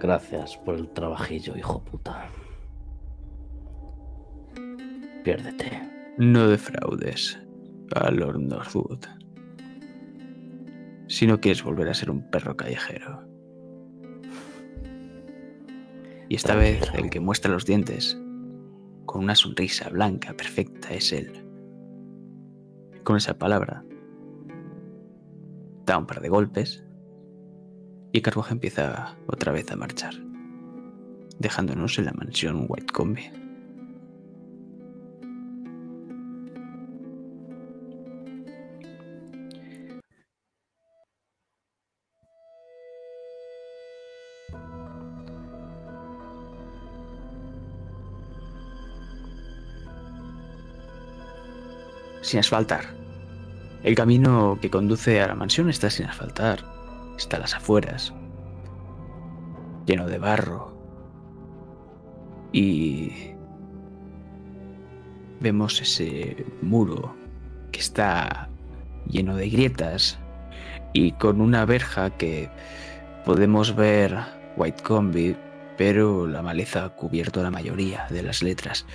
Gracias 0.00 0.56
por 0.58 0.76
el 0.76 0.88
trabajillo, 0.90 1.56
hijo 1.56 1.82
puta. 1.82 2.30
Piérdete. 5.24 5.82
No 6.18 6.48
defraudes 6.48 7.38
a 7.94 8.10
Lord 8.10 8.40
Northwood 8.40 9.04
si 11.08 11.26
no 11.26 11.40
quieres 11.40 11.64
volver 11.64 11.88
a 11.88 11.94
ser 11.94 12.10
un 12.10 12.22
perro 12.30 12.56
callejero. 12.56 13.26
Y 16.28 16.34
esta 16.34 16.54
vez 16.54 16.82
el 16.94 17.08
que 17.10 17.20
muestra 17.20 17.50
los 17.50 17.64
dientes, 17.64 18.16
con 19.06 19.24
una 19.24 19.34
sonrisa 19.34 19.88
blanca 19.88 20.34
perfecta, 20.34 20.92
es 20.92 21.12
él. 21.12 21.32
Con 23.02 23.16
esa 23.16 23.38
palabra, 23.38 23.84
da 25.86 25.96
un 25.96 26.06
par 26.06 26.20
de 26.20 26.28
golpes 26.28 26.84
y 28.12 28.20
Carruaje 28.22 28.52
empieza 28.52 29.16
otra 29.26 29.52
vez 29.52 29.70
a 29.70 29.76
marchar, 29.76 30.14
dejándonos 31.38 31.98
en 31.98 32.06
la 32.06 32.12
mansión 32.12 32.66
White 32.68 32.92
Combi. 32.92 33.30
sin 52.28 52.40
asfaltar. 52.40 52.84
El 53.82 53.94
camino 53.94 54.58
que 54.60 54.68
conduce 54.68 55.20
a 55.20 55.28
la 55.28 55.34
mansión 55.34 55.70
está 55.70 55.88
sin 55.88 56.06
asfaltar. 56.06 56.77
Está 57.18 57.36
a 57.36 57.40
las 57.40 57.54
afueras. 57.54 58.14
Lleno 59.84 60.06
de 60.06 60.18
barro. 60.18 60.72
Y 62.52 63.34
vemos 65.40 65.82
ese 65.82 66.46
muro 66.62 67.14
que 67.72 67.80
está 67.80 68.48
lleno 69.06 69.36
de 69.36 69.50
grietas 69.50 70.18
y 70.94 71.12
con 71.12 71.42
una 71.42 71.66
verja 71.66 72.16
que 72.16 72.48
podemos 73.26 73.76
ver 73.76 74.16
White 74.56 74.82
Combi, 74.82 75.36
pero 75.76 76.26
la 76.26 76.40
maleza 76.40 76.86
ha 76.86 76.88
cubierto 76.96 77.42
la 77.42 77.50
mayoría 77.50 78.06
de 78.08 78.22
las 78.22 78.42
letras, 78.42 78.86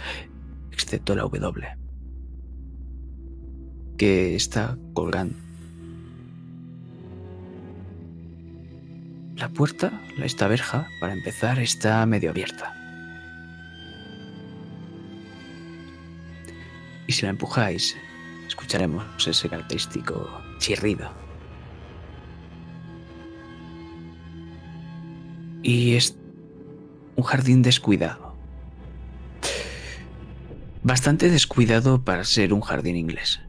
excepto 0.71 1.15
la 1.15 1.21
W 1.21 1.83
que 3.97 4.35
está 4.35 4.77
colgando. 4.93 5.35
La 9.43 9.49
puerta, 9.49 9.91
esta 10.23 10.47
verja, 10.47 10.87
para 11.01 11.11
empezar, 11.11 11.59
está 11.59 12.05
medio 12.05 12.29
abierta. 12.29 12.73
Y 17.07 17.11
si 17.11 17.23
la 17.23 17.31
empujáis, 17.31 17.97
escucharemos 18.47 19.03
ese 19.27 19.49
característico 19.49 20.29
chirrido. 20.59 21.11
Y 25.61 25.95
es 25.97 26.15
un 27.17 27.25
jardín 27.25 27.63
descuidado. 27.63 28.37
Bastante 30.83 31.29
descuidado 31.29 32.01
para 32.05 32.23
ser 32.23 32.53
un 32.53 32.61
jardín 32.61 32.95
inglés 32.95 33.41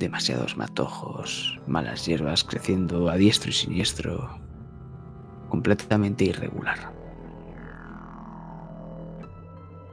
demasiados 0.00 0.56
matojos, 0.56 1.60
malas 1.66 2.06
hierbas 2.06 2.42
creciendo 2.42 3.08
a 3.08 3.16
diestro 3.16 3.50
y 3.50 3.52
siniestro, 3.52 4.40
completamente 5.48 6.24
irregular. 6.24 6.92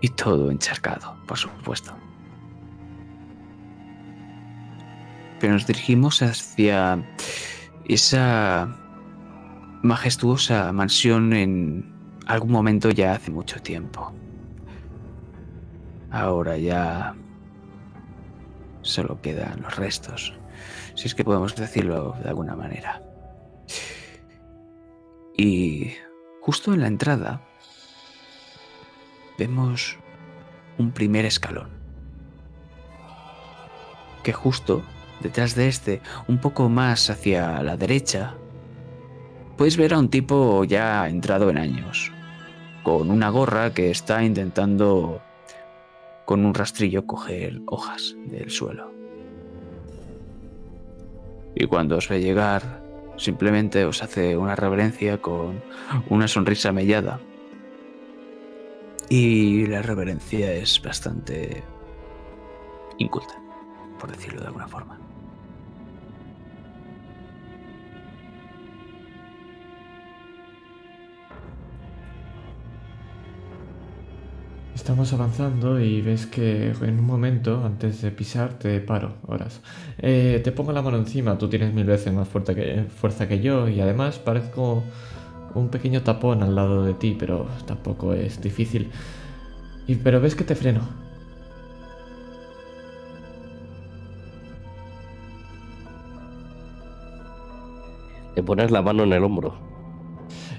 Y 0.02 0.10
todo 0.10 0.50
encharcado, 0.50 1.16
por 1.28 1.38
supuesto. 1.38 1.94
Pero 5.40 5.54
nos 5.54 5.68
dirigimos 5.68 6.22
hacia 6.22 7.04
esa 7.86 8.76
majestuosa 9.84 10.72
mansión 10.72 11.34
en 11.34 11.94
algún 12.26 12.52
momento 12.52 12.90
ya 12.90 13.14
hace 13.14 13.30
mucho 13.30 13.62
tiempo. 13.62 14.14
Ahora 16.10 16.58
ya 16.58 17.16
solo 18.88 19.22
quedan 19.22 19.62
los 19.62 19.76
restos, 19.76 20.34
si 20.96 21.08
es 21.08 21.16
que 21.16 21.24
podemos 21.24 21.56
decirlo 21.56 22.16
de 22.24 22.30
alguna 22.30 22.56
manera. 22.56 23.02
Y 25.38 25.94
justo 26.42 26.74
en 26.74 26.82
la 26.82 26.88
entrada 26.88 27.42
vemos 29.38 29.98
un 30.78 30.92
primer 30.92 31.26
escalón. 31.26 31.70
Que 34.24 34.34
justo 34.34 34.84
detrás 35.22 35.56
de 35.56 35.68
este, 35.68 36.02
un 36.28 36.40
poco 36.40 36.70
más 36.70 37.10
hacia 37.10 37.62
la 37.64 37.78
derecha, 37.78 38.36
puedes 39.58 39.78
ver 39.78 39.94
a 39.94 40.00
un 40.00 40.10
tipo 40.10 40.64
ya 40.64 41.08
entrado 41.08 41.50
en 41.50 41.58
años, 41.58 42.12
con 42.84 43.12
una 43.12 43.30
gorra 43.30 43.74
que 43.74 43.92
está 43.92 44.24
intentando 44.24 45.22
con 46.28 46.44
un 46.46 46.54
rastrillo 46.54 47.06
coger 47.06 47.62
hojas 47.68 48.18
del 48.26 48.52
suelo. 48.52 48.92
Y 51.56 51.66
cuando 51.68 51.96
os 51.96 52.10
ve 52.10 52.20
llegar, 52.20 52.84
simplemente 53.16 53.86
os 53.86 54.04
hace 54.04 54.36
una 54.36 54.54
reverencia 54.54 55.22
con 55.22 55.64
una 56.10 56.28
sonrisa 56.28 56.74
mellada. 56.74 57.22
Y 59.08 59.68
la 59.68 59.82
reverencia 59.82 60.52
es 60.52 60.82
bastante 60.82 61.64
inculta, 62.98 63.42
por 63.98 64.12
decirlo 64.12 64.42
de 64.42 64.48
alguna 64.48 64.68
forma. 64.68 65.07
Estamos 74.78 75.12
avanzando 75.12 75.80
y 75.80 76.02
ves 76.02 76.28
que 76.28 76.68
en 76.70 77.00
un 77.00 77.06
momento, 77.06 77.66
antes 77.66 78.00
de 78.04 78.12
pisar, 78.12 78.60
te 78.60 78.80
paro, 78.80 79.16
horas. 79.26 79.60
Eh, 79.98 80.40
te 80.44 80.52
pongo 80.52 80.72
la 80.72 80.84
mano 80.84 80.98
encima, 80.98 81.36
tú 81.36 81.50
tienes 81.50 81.74
mil 81.74 81.86
veces 81.86 82.14
más 82.14 82.28
fuerza 82.28 82.54
que, 82.54 82.84
fuerza 82.84 83.28
que 83.28 83.42
yo 83.42 83.68
y 83.68 83.82
además 83.82 84.20
parezco 84.20 84.84
un 85.56 85.70
pequeño 85.70 86.04
tapón 86.04 86.44
al 86.44 86.54
lado 86.54 86.86
de 86.86 86.94
ti, 86.94 87.16
pero 87.18 87.48
tampoco 87.66 88.14
es 88.14 88.40
difícil. 88.40 88.92
Y, 89.88 89.96
pero 89.96 90.22
ves 90.22 90.36
que 90.36 90.44
te 90.44 90.54
freno. 90.54 90.82
Le 98.36 98.44
pones 98.44 98.70
la 98.70 98.84
mano 98.84 99.04
en 99.04 99.14
el 99.14 99.24
hombro. 99.24 99.56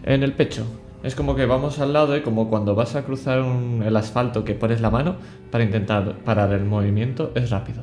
En 0.02 0.24
el 0.24 0.32
pecho. 0.32 0.66
Es 1.02 1.14
como 1.14 1.36
que 1.36 1.46
vamos 1.46 1.78
al 1.78 1.92
lado 1.92 2.16
y 2.16 2.22
como 2.22 2.50
cuando 2.50 2.74
vas 2.74 2.96
a 2.96 3.04
cruzar 3.04 3.38
el 3.38 3.96
asfalto 3.96 4.44
que 4.44 4.54
pones 4.54 4.80
la 4.80 4.90
mano 4.90 5.16
para 5.50 5.64
intentar 5.64 6.18
parar 6.24 6.52
el 6.52 6.64
movimiento, 6.64 7.30
es 7.34 7.50
rápido. 7.50 7.82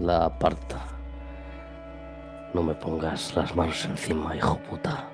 La 0.00 0.24
aparta. 0.24 0.84
No 2.52 2.62
me 2.62 2.74
pongas 2.74 3.36
las 3.36 3.54
manos 3.54 3.84
encima, 3.84 4.34
hijo 4.34 4.58
puta. 4.58 5.08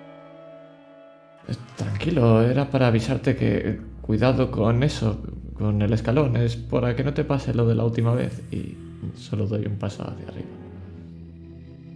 Tranquilo, 1.76 2.42
era 2.42 2.70
para 2.70 2.86
avisarte 2.88 3.36
que 3.36 3.78
cuidado 4.00 4.50
con 4.50 4.82
eso, 4.82 5.20
con 5.58 5.82
el 5.82 5.92
escalón, 5.92 6.36
es 6.36 6.56
para 6.56 6.96
que 6.96 7.04
no 7.04 7.12
te 7.12 7.24
pase 7.24 7.52
lo 7.52 7.66
de 7.66 7.74
la 7.74 7.84
última 7.84 8.14
vez 8.14 8.42
y 8.50 8.76
solo 9.14 9.46
doy 9.46 9.66
un 9.66 9.76
paso 9.76 10.02
hacia 10.04 10.26
arriba. 10.28 10.48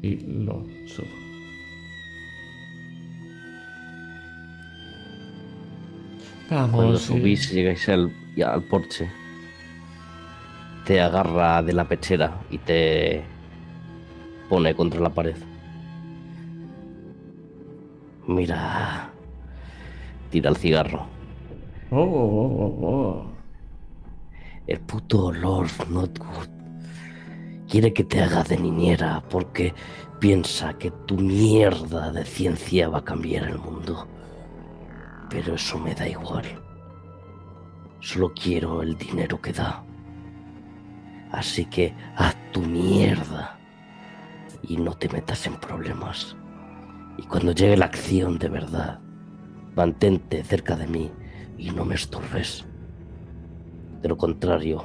Y 0.02 0.16
lo 0.44 0.64
subo. 0.86 1.29
Cuando 6.50 6.98
subís 6.98 7.52
y 7.52 7.54
llegáis 7.54 7.88
al, 7.88 8.12
al 8.44 8.62
porche, 8.64 9.08
te 10.84 11.00
agarra 11.00 11.62
de 11.62 11.72
la 11.72 11.86
pechera 11.86 12.40
y 12.50 12.58
te 12.58 13.22
pone 14.48 14.74
contra 14.74 14.98
la 14.98 15.10
pared. 15.10 15.36
Mira, 18.26 19.10
tira 20.30 20.50
el 20.50 20.56
cigarro. 20.56 21.06
Oh, 21.92 22.02
oh, 22.02 22.64
oh, 22.64 22.86
oh. 22.86 23.26
El 24.66 24.80
puto 24.80 25.30
Lord 25.30 25.88
Notwood 25.88 26.48
quiere 27.68 27.92
que 27.92 28.02
te 28.02 28.22
haga 28.22 28.42
de 28.42 28.56
niñera 28.58 29.22
porque 29.30 29.72
piensa 30.18 30.76
que 30.76 30.90
tu 31.06 31.16
mierda 31.16 32.10
de 32.10 32.24
ciencia 32.24 32.88
va 32.88 32.98
a 32.98 33.04
cambiar 33.04 33.44
el 33.44 33.58
mundo. 33.58 34.08
Pero 35.30 35.54
eso 35.54 35.78
me 35.78 35.94
da 35.94 36.06
igual. 36.06 36.44
Solo 38.00 38.32
quiero 38.34 38.82
el 38.82 38.96
dinero 38.96 39.40
que 39.40 39.52
da. 39.52 39.84
Así 41.30 41.64
que 41.66 41.94
haz 42.16 42.34
tu 42.52 42.60
mierda 42.60 43.56
y 44.62 44.76
no 44.76 44.94
te 44.94 45.08
metas 45.08 45.46
en 45.46 45.54
problemas. 45.54 46.36
Y 47.16 47.22
cuando 47.22 47.52
llegue 47.52 47.76
la 47.76 47.86
acción 47.86 48.38
de 48.38 48.48
verdad, 48.48 48.98
mantente 49.76 50.42
cerca 50.42 50.74
de 50.74 50.88
mí 50.88 51.10
y 51.56 51.70
no 51.70 51.84
me 51.84 51.94
estorbes. 51.94 52.64
De 54.02 54.08
lo 54.08 54.16
contrario, 54.16 54.84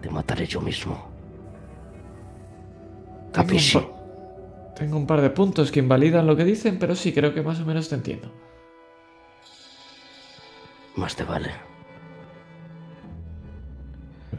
te 0.00 0.10
mataré 0.10 0.46
yo 0.46 0.60
mismo. 0.60 1.08
Capisci. 3.32 3.78
Tengo, 3.78 4.74
tengo 4.74 4.96
un 4.96 5.06
par 5.06 5.20
de 5.20 5.30
puntos 5.30 5.70
que 5.70 5.78
invalidan 5.78 6.26
lo 6.26 6.36
que 6.36 6.44
dicen, 6.44 6.78
pero 6.78 6.96
sí 6.96 7.12
creo 7.12 7.32
que 7.32 7.42
más 7.42 7.60
o 7.60 7.66
menos 7.66 7.88
te 7.88 7.94
entiendo. 7.94 8.45
Más 10.96 11.14
te 11.14 11.24
vale. 11.24 11.50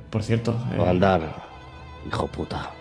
Por 0.09 0.23
cierto. 0.23 0.55
Eh... 0.73 0.83
andar, 0.89 1.21
hijo 2.07 2.27
puta. 2.27 2.71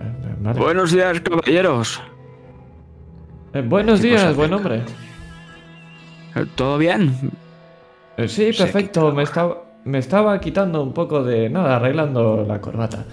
Eh, 0.00 0.54
Buenos 0.56 0.92
días, 0.92 1.20
caballeros. 1.20 2.00
Eh, 3.52 3.62
buenos 3.62 4.00
días, 4.00 4.36
buen 4.36 4.52
hombre. 4.52 4.82
Eh, 6.36 6.46
¿Todo 6.54 6.78
bien? 6.78 7.32
sí, 8.28 8.52
perfecto. 8.56 9.12
Me 9.12 9.24
estaba, 9.24 9.64
me 9.84 9.98
estaba 9.98 10.40
quitando 10.40 10.82
un 10.82 10.92
poco 10.92 11.24
de. 11.24 11.50
Nada, 11.50 11.76
arreglando 11.76 12.44
la 12.46 12.60
corbata. 12.60 13.04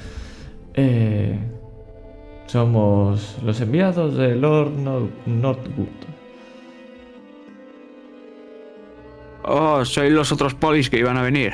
somos 2.45 3.37
los 3.43 3.59
enviados 3.59 4.15
de 4.15 4.35
Lord 4.35 4.71
Northwood. 5.25 6.08
Oh, 9.43 9.83
soy 9.85 10.09
los 10.09 10.31
otros 10.31 10.53
polis 10.53 10.89
que 10.89 10.99
iban 10.99 11.17
a 11.17 11.21
venir. 11.21 11.53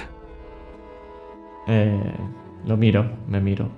Eh, 1.67 2.13
lo 2.65 2.77
miro, 2.77 3.09
me 3.27 3.39
miro. 3.39 3.69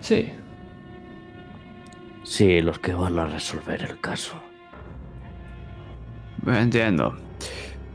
Sí. 0.00 0.32
Sí, 2.22 2.60
los 2.60 2.78
que 2.78 2.94
van 2.94 3.18
a 3.18 3.26
resolver 3.26 3.82
el 3.82 4.00
caso. 4.00 4.34
Entiendo. 6.46 7.16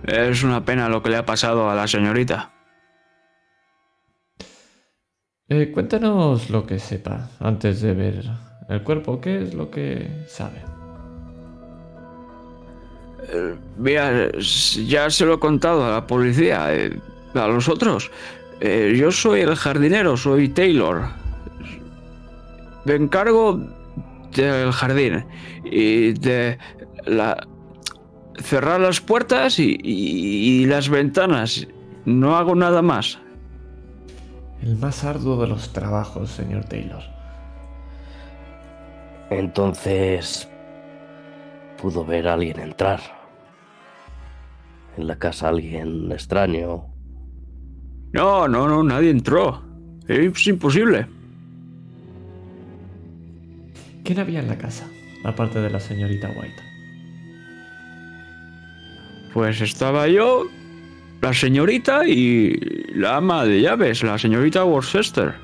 Es 0.04 0.44
una 0.44 0.66
pena 0.66 0.90
lo 0.90 1.04
que 1.04 1.10
le 1.10 1.18
ha 1.18 1.26
pasado 1.26 1.70
a 1.70 1.76
la 1.76 1.88
señorita. 1.88 2.52
Eh, 5.48 5.72
cuéntanos 5.74 6.50
lo 6.50 6.66
que 6.66 6.80
sepa 6.80 7.30
antes 7.40 7.82
de 7.82 7.94
ver 7.94 8.24
el 8.70 8.84
cuerpo. 8.84 9.20
¿Qué 9.20 9.44
es 9.44 9.54
lo 9.54 9.70
que 9.70 10.24
sabe? 10.28 10.62
Eh, 13.30 13.56
mira, 13.78 14.30
ya 14.32 15.10
se 15.10 15.26
lo 15.26 15.36
he 15.36 15.40
contado 15.40 15.86
a 15.86 15.92
la 15.92 16.08
policía, 16.08 16.74
eh, 16.74 17.00
a 17.34 17.48
los 17.48 17.70
otros. 17.70 18.12
Eh, 18.60 18.96
yo 18.98 19.12
soy 19.12 19.42
el 19.42 19.56
jardinero, 19.56 20.18
soy 20.18 20.50
Taylor. 20.50 21.10
Me 22.86 22.96
encargo 22.96 23.60
del 24.36 24.72
jardín 24.72 25.26
y 25.64 26.14
de 26.14 26.58
la, 27.06 27.48
cerrar 28.42 28.80
las 28.80 29.02
puertas 29.02 29.60
y, 29.60 30.66
las 30.66 30.90
ventanas. 30.90 31.68
No 32.06 32.36
hago 32.36 32.56
nada 32.56 32.82
más. 32.82 33.20
El 34.62 34.76
más 34.78 35.04
arduo 35.04 35.42
de 35.42 35.48
los 35.48 35.74
trabajos, 35.74 36.32
señor 36.32 36.66
Taylor. 36.66 37.04
Entonces, 39.30 40.51
pudo 41.82 42.06
ver 42.06 42.28
a 42.28 42.34
alguien 42.34 42.60
entrar. 42.60 43.00
En 44.98 45.08
la 45.08 45.18
casa 45.18 45.50
alguien 45.50 46.12
extraño. 46.12 46.86
No, 48.14 48.48
no, 48.48 48.68
no, 48.68 48.84
nadie 48.84 49.10
entró. 49.10 49.64
Es 50.08 50.48
imposible. 50.48 51.08
¿Quién 54.04 54.20
había 54.20 54.40
en 54.40 54.48
la 54.48 54.58
casa, 54.58 54.86
aparte 55.24 55.60
de 55.60 55.70
la 55.70 55.80
señorita 55.80 56.30
White? 56.30 56.62
Pues 59.34 59.62
estaba 59.62 60.08
yo, 60.08 60.48
la 61.22 61.34
señorita 61.34 62.06
y 62.06 62.54
la 62.94 63.18
ama 63.18 63.46
de 63.46 63.62
llaves, 63.62 64.04
la 64.04 64.18
señorita 64.18 64.66
Worcester. 64.66 65.36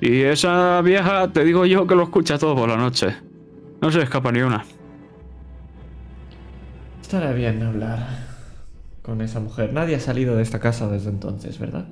Y 0.00 0.20
esa 0.20 0.82
vieja, 0.82 1.32
te 1.32 1.44
digo 1.44 1.64
yo 1.64 1.86
que 1.86 1.94
lo 1.94 2.02
escucha 2.02 2.36
todo 2.36 2.54
por 2.54 2.68
la 2.68 2.76
noche. 2.76 3.23
No 3.84 3.90
se 3.90 4.00
escapa 4.00 4.32
ni 4.32 4.40
una. 4.40 4.64
Estará 7.02 7.32
bien 7.32 7.62
hablar 7.62 7.98
con 9.02 9.20
esa 9.20 9.40
mujer. 9.40 9.74
Nadie 9.74 9.96
ha 9.96 10.00
salido 10.00 10.36
de 10.36 10.42
esta 10.42 10.58
casa 10.58 10.88
desde 10.88 11.10
entonces, 11.10 11.58
¿verdad? 11.58 11.84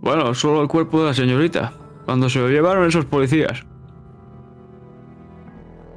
Bueno, 0.00 0.32
solo 0.32 0.62
el 0.62 0.68
cuerpo 0.68 1.00
de 1.00 1.08
la 1.08 1.12
señorita, 1.12 1.74
cuando 2.06 2.30
se 2.30 2.38
lo 2.38 2.48
llevaron 2.48 2.88
esos 2.88 3.04
policías. 3.04 3.62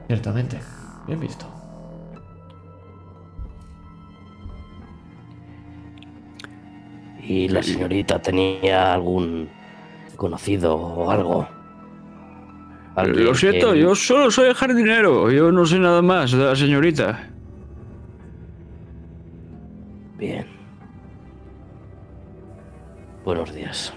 Ciertamente. 0.08 0.60
Bien 1.08 1.22
visto. 1.22 1.46
¿Y 7.24 7.48
la 7.48 7.64
señorita 7.64 8.22
tenía 8.22 8.92
algún 8.94 9.48
conocido 10.18 10.76
o 10.76 11.10
algo? 11.10 11.57
Lo 13.06 13.36
siento, 13.36 13.76
yo 13.76 13.94
solo 13.94 14.32
soy 14.32 14.50
el 14.50 14.56
jardinero. 14.56 15.30
Yo 15.30 15.52
no 15.52 15.66
sé 15.66 15.78
nada 15.78 16.02
más 16.02 16.32
de 16.32 16.44
la 16.44 16.56
señorita. 16.56 17.30
Bien. 20.18 20.48
Buenos 23.24 23.54
días. 23.54 23.94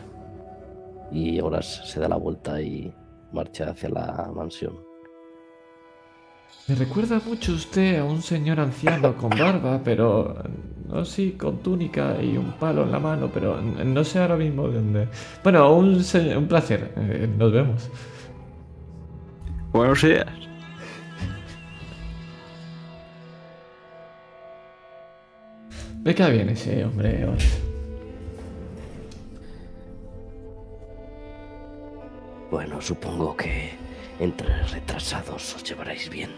Y 1.10 1.38
ahora 1.38 1.62
se 1.62 1.98
da 1.98 2.08
la 2.08 2.16
vuelta 2.16 2.60
y 2.60 2.92
marcha 3.32 3.70
hacia 3.70 3.88
la 3.88 4.30
mansión. 4.34 4.78
Me 6.68 6.74
recuerda 6.74 7.20
mucho 7.24 7.52
usted 7.52 7.98
a 7.98 8.04
un 8.04 8.20
señor 8.20 8.60
anciano 8.60 9.16
con 9.16 9.30
barba, 9.30 9.80
pero 9.82 10.36
no 10.88 11.04
sí, 11.04 11.32
con 11.32 11.58
túnica 11.58 12.22
y 12.22 12.36
un 12.36 12.52
palo 12.52 12.82
en 12.82 12.92
la 12.92 12.98
mano, 12.98 13.30
pero 13.32 13.60
no 13.62 14.04
sé 14.04 14.18
ahora 14.18 14.36
mismo 14.36 14.68
de 14.68 14.74
dónde. 14.74 15.08
Bueno, 15.42 15.74
un, 15.74 16.04
un 16.36 16.48
placer. 16.48 16.92
Eh, 16.96 17.28
nos 17.38 17.50
vemos. 17.50 17.90
Buenos 19.72 20.02
días. 20.02 20.26
Me 26.02 26.14
cae 26.14 26.32
bien 26.32 26.48
ese 26.48 26.84
hombre. 26.84 27.26
Bueno, 32.50 32.80
supongo 32.80 33.36
que 33.36 33.70
entre 34.18 34.62
retrasados 34.64 35.54
os 35.54 35.62
llevaréis 35.62 36.10
bien. 36.10 36.30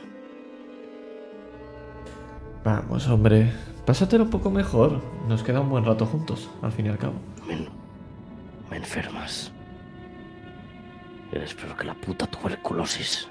Vamos, 2.64 3.08
hombre. 3.08 3.50
Pásatelo 3.86 4.24
un 4.24 4.30
poco 4.30 4.50
mejor. 4.50 5.00
Nos 5.26 5.42
queda 5.42 5.60
un 5.60 5.70
buen 5.70 5.84
rato 5.84 6.04
juntos, 6.04 6.50
al 6.60 6.72
fin 6.72 6.86
y 6.86 6.88
al 6.90 6.98
cabo. 6.98 7.14
Me, 7.46 7.66
me 8.70 8.76
enfermas. 8.76 9.51
Eres 11.32 11.54
peor 11.54 11.76
que 11.76 11.84
la 11.84 11.94
puta 11.94 12.26
tuberculosis. 12.26 13.28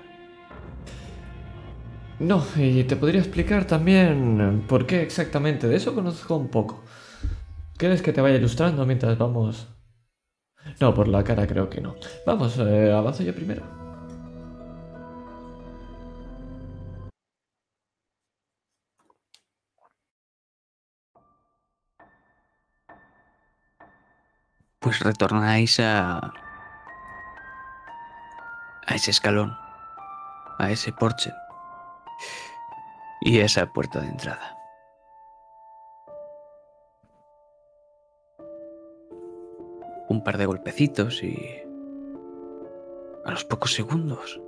No, 2.19 2.43
y 2.55 2.83
te 2.83 2.95
podría 2.95 3.21
explicar 3.21 3.65
también 3.65 4.65
por 4.67 4.85
qué 4.85 5.01
exactamente. 5.01 5.67
De 5.67 5.75
eso 5.75 5.95
conozco 5.95 6.35
un 6.35 6.49
poco. 6.49 6.83
¿Quieres 7.77 8.01
que 8.01 8.13
te 8.13 8.21
vaya 8.21 8.35
ilustrando 8.35 8.85
mientras 8.85 9.17
vamos? 9.17 9.67
No, 10.79 10.93
por 10.93 11.07
la 11.07 11.23
cara 11.23 11.47
creo 11.47 11.69
que 11.69 11.81
no. 11.81 11.95
Vamos, 12.25 12.57
eh, 12.59 12.91
avanzo 12.91 13.23
yo 13.23 13.33
primero. 13.33 13.81
pues 24.81 24.99
retornáis 24.99 25.79
a, 25.79 26.33
a 28.91 28.95
ese 28.95 29.11
escalón, 29.11 29.57
a 30.59 30.69
ese 30.69 30.91
porche 30.91 31.33
y 33.21 33.39
a 33.39 33.45
esa 33.45 33.71
puerta 33.71 34.01
de 34.01 34.09
entrada. 34.09 34.57
Un 40.09 40.21
par 40.25 40.37
de 40.37 40.45
golpecitos 40.45 41.23
y 41.23 41.37
a 43.23 43.31
los 43.31 43.45
pocos 43.45 43.73
segundos 43.73 44.41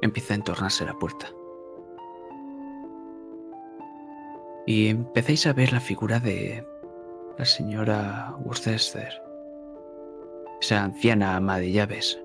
empieza 0.00 0.32
a 0.32 0.36
entornarse 0.36 0.86
la 0.86 0.94
puerta. 0.94 1.26
Y 4.66 4.88
empezáis 4.88 5.46
a 5.46 5.52
ver 5.52 5.74
la 5.74 5.80
figura 5.80 6.18
de 6.18 6.66
la 7.36 7.44
señora 7.44 8.34
Worcester, 8.38 9.22
esa 10.62 10.82
anciana 10.82 11.36
ama 11.36 11.58
de 11.58 11.72
llaves, 11.72 12.18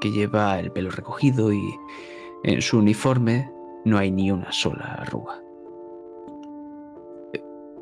que 0.00 0.10
lleva 0.10 0.58
el 0.58 0.70
pelo 0.70 0.90
recogido 0.90 1.52
y 1.52 1.74
en 2.44 2.60
su 2.60 2.78
uniforme 2.78 3.50
no 3.84 3.98
hay 3.98 4.10
ni 4.10 4.30
una 4.30 4.52
sola 4.52 4.96
arruga. 5.00 5.40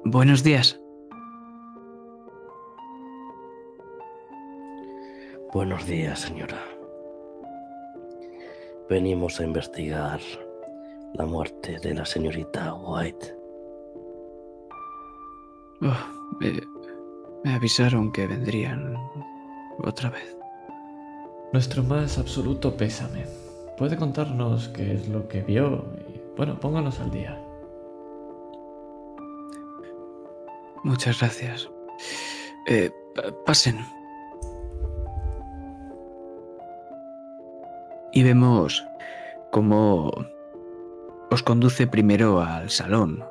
buenos 0.04 0.42
días. 0.42 0.78
Buenos 5.52 5.86
días, 5.86 6.20
señora. 6.20 6.64
Venimos 8.88 9.38
a 9.38 9.44
investigar 9.44 10.20
la 11.14 11.26
muerte 11.26 11.78
de 11.82 11.94
la 11.94 12.06
señorita 12.06 12.74
White. 12.74 13.36
Oh, 15.82 16.38
me, 16.40 17.52
avisaron 17.52 18.12
que 18.12 18.26
vendrían 18.26 18.96
otra 19.84 20.08
vez. 20.10 20.36
Nuestro 21.52 21.82
más 21.82 22.18
absoluto 22.18 22.76
pésame. 22.76 23.26
¿Puede 23.76 23.96
contarnos 23.96 24.68
qué 24.68 24.94
es 24.94 25.08
lo 25.08 25.28
que 25.28 25.42
vio? 25.42 25.84
bueno, 26.36 26.58
pónganos 26.58 26.98
al 27.00 27.10
día. 27.10 27.38
Muchas 30.82 31.20
gracias. 31.20 31.68
Eh, 32.66 32.90
pasen. 33.44 33.78
Y 38.14 38.22
vemos 38.22 38.84
cómo 39.50 40.10
os 41.30 41.42
conduce 41.42 41.86
primero 41.86 42.40
al 42.40 42.68
salón, 42.70 43.24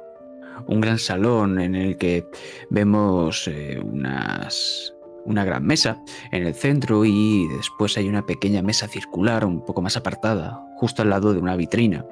un 0.68 0.82
gran 0.82 0.98
salón 0.98 1.60
en 1.60 1.76
el 1.76 1.98
que 1.98 2.28
vemos 2.70 3.48
eh, 3.48 3.80
unas, 3.84 4.94
una 5.26 5.46
gran 5.46 5.66
mesa 5.66 6.02
en 6.32 6.46
el 6.46 6.56
centro 6.56 7.06
y 7.06 7.48
después 7.58 7.98
hay 7.98 8.10
una 8.10 8.26
pequeña 8.26 8.62
mesa 8.62 8.88
circular 8.88 9.46
un 9.46 9.64
poco 9.64 9.82
más 9.82 9.98
apartada, 9.98 10.66
justo 10.78 11.02
al 11.02 11.10
lado 11.10 11.34
de 11.34 11.40
una 11.40 11.56
vitrina, 11.56 12.06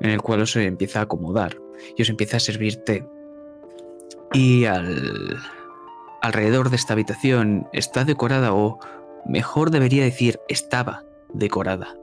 en 0.00 0.10
el 0.10 0.22
cual 0.22 0.42
os 0.42 0.56
empieza 0.56 1.00
a 1.00 1.02
acomodar 1.02 1.56
y 1.96 2.02
os 2.02 2.08
empieza 2.08 2.38
a 2.38 2.40
servir 2.40 2.76
té. 2.84 3.06
Y 4.32 4.66
al, 4.66 5.38
alrededor 6.20 6.70
de 6.70 6.76
esta 6.76 6.92
habitación 6.92 7.68
está 7.72 8.04
decorada, 8.04 8.52
o 8.52 8.78
mejor 9.26 9.70
debería 9.70 10.04
decir, 10.04 10.40
estaba 10.48 11.04
decorada. 11.32 11.96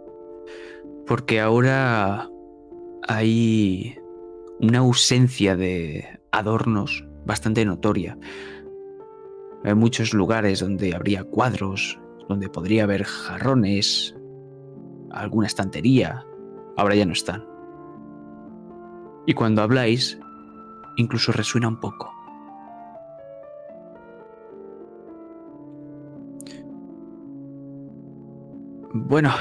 Porque 1.08 1.40
ahora 1.40 2.30
hay 3.08 3.98
una 4.60 4.80
ausencia 4.80 5.56
de 5.56 6.20
adornos 6.32 7.06
bastante 7.26 7.66
notoria. 7.66 8.18
Hay 9.65 9.73
muchos 9.73 10.13
lugares 10.13 10.60
donde 10.60 10.93
habría 10.93 11.23
cuadros, 11.23 11.99
donde 12.30 12.49
podría 12.49 12.84
haber 12.84 13.04
jarrones, 13.04 14.15
alguna 15.10 15.47
estantería. 15.47 16.23
Ahora 16.78 16.93
ya 16.93 17.04
no 17.04 17.13
están. 17.13 17.43
Y 19.25 19.34
cuando 19.34 19.63
habláis, 19.63 20.19
incluso 20.97 21.32
resuena 21.32 21.67
un 21.67 21.80
poco. 21.80 22.13
Bueno, 28.93 29.32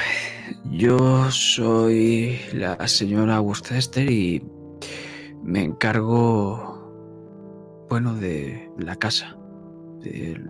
yo 0.70 1.30
soy 1.30 2.38
la 2.54 2.88
señora 2.88 3.42
Worcester 3.42 4.10
y 4.10 4.42
me 5.42 5.64
encargo, 5.64 7.87
bueno, 7.90 8.14
de 8.14 8.70
la 8.78 8.96
casa 8.96 9.37
de 10.05 10.40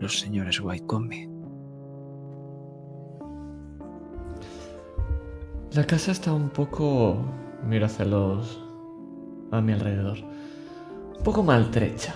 los 0.00 0.20
señores 0.20 0.60
Whitecombe. 0.60 1.28
La 5.72 5.84
casa 5.84 6.12
está 6.12 6.32
un 6.32 6.48
poco... 6.48 7.18
Mira 7.66 7.86
hacia 7.86 8.04
los... 8.04 8.62
a 9.50 9.60
mi 9.60 9.72
alrededor. 9.72 10.18
Un 11.18 11.24
poco 11.24 11.42
maltrecha. 11.42 12.14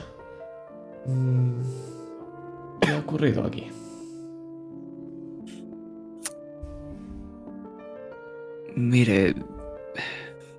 Mm, 1.06 1.60
¿Qué 2.80 2.90
ha 2.90 2.98
ocurrido 3.00 3.44
aquí? 3.44 3.66
Mire, 8.76 9.34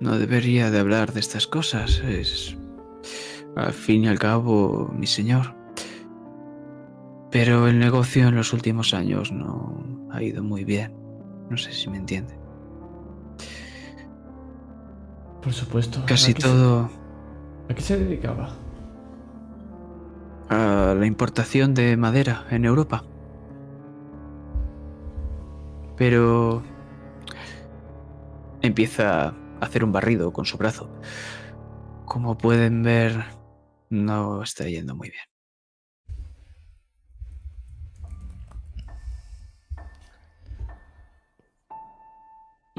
no 0.00 0.18
debería 0.18 0.70
de 0.70 0.78
hablar 0.78 1.12
de 1.12 1.20
estas 1.20 1.46
cosas. 1.46 2.00
Es, 2.00 2.56
al 3.56 3.72
fin 3.72 4.04
y 4.04 4.08
al 4.08 4.18
cabo, 4.18 4.92
mi 4.96 5.06
señor. 5.06 5.61
Pero 7.32 7.66
el 7.66 7.78
negocio 7.78 8.28
en 8.28 8.36
los 8.36 8.52
últimos 8.52 8.92
años 8.92 9.32
no 9.32 10.08
ha 10.12 10.22
ido 10.22 10.44
muy 10.44 10.64
bien. 10.64 10.94
No 11.48 11.56
sé 11.56 11.72
si 11.72 11.88
me 11.88 11.96
entiende. 11.96 12.38
Por 15.42 15.52
supuesto. 15.52 16.02
Casi 16.06 16.34
todo... 16.34 16.90
¿A 17.70 17.74
qué 17.74 17.80
se 17.80 17.98
dedicaba? 17.98 18.54
A 20.50 20.94
la 20.96 21.06
importación 21.06 21.72
de 21.72 21.96
madera 21.96 22.44
en 22.50 22.66
Europa. 22.66 23.02
Pero 25.96 26.62
empieza 28.60 29.28
a 29.28 29.34
hacer 29.60 29.84
un 29.84 29.92
barrido 29.92 30.34
con 30.34 30.44
su 30.44 30.58
brazo. 30.58 30.90
Como 32.04 32.36
pueden 32.36 32.82
ver, 32.82 33.24
no 33.88 34.42
está 34.42 34.64
yendo 34.68 34.94
muy 34.94 35.08
bien. 35.08 35.31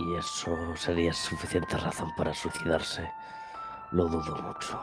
Y 0.05 0.15
eso 0.15 0.75
sería 0.75 1.13
suficiente 1.13 1.77
razón 1.77 2.11
para 2.17 2.33
suicidarse. 2.33 3.09
Lo 3.91 4.07
dudo 4.07 4.35
mucho. 4.41 4.81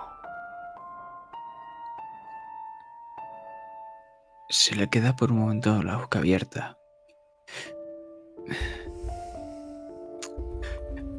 Se 4.49 4.75
le 4.75 4.89
queda 4.89 5.15
por 5.15 5.31
un 5.31 5.41
momento 5.41 5.83
la 5.83 5.99
boca 5.99 6.21
abierta. 6.21 6.79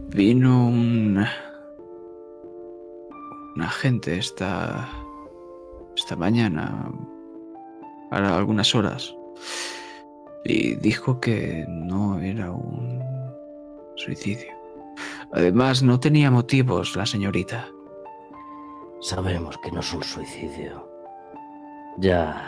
Vino 0.10 0.68
un, 0.68 1.24
agente 3.62 4.18
esta, 4.18 4.90
esta 5.96 6.16
mañana, 6.16 6.92
a 8.10 8.38
algunas 8.38 8.74
horas, 8.74 9.16
y 10.44 10.76
dijo 10.76 11.20
que 11.22 11.66
no 11.70 12.20
era 12.20 12.52
un 12.52 13.21
suicidio. 14.02 14.52
Además, 15.32 15.82
no 15.82 16.00
tenía 16.00 16.30
motivos 16.30 16.96
la 16.96 17.06
señorita. 17.06 17.68
Sabemos 19.00 19.58
que 19.60 19.72
no 19.72 19.80
es 19.80 19.94
un 19.94 20.04
suicidio. 20.04 20.88
Ya. 21.98 22.48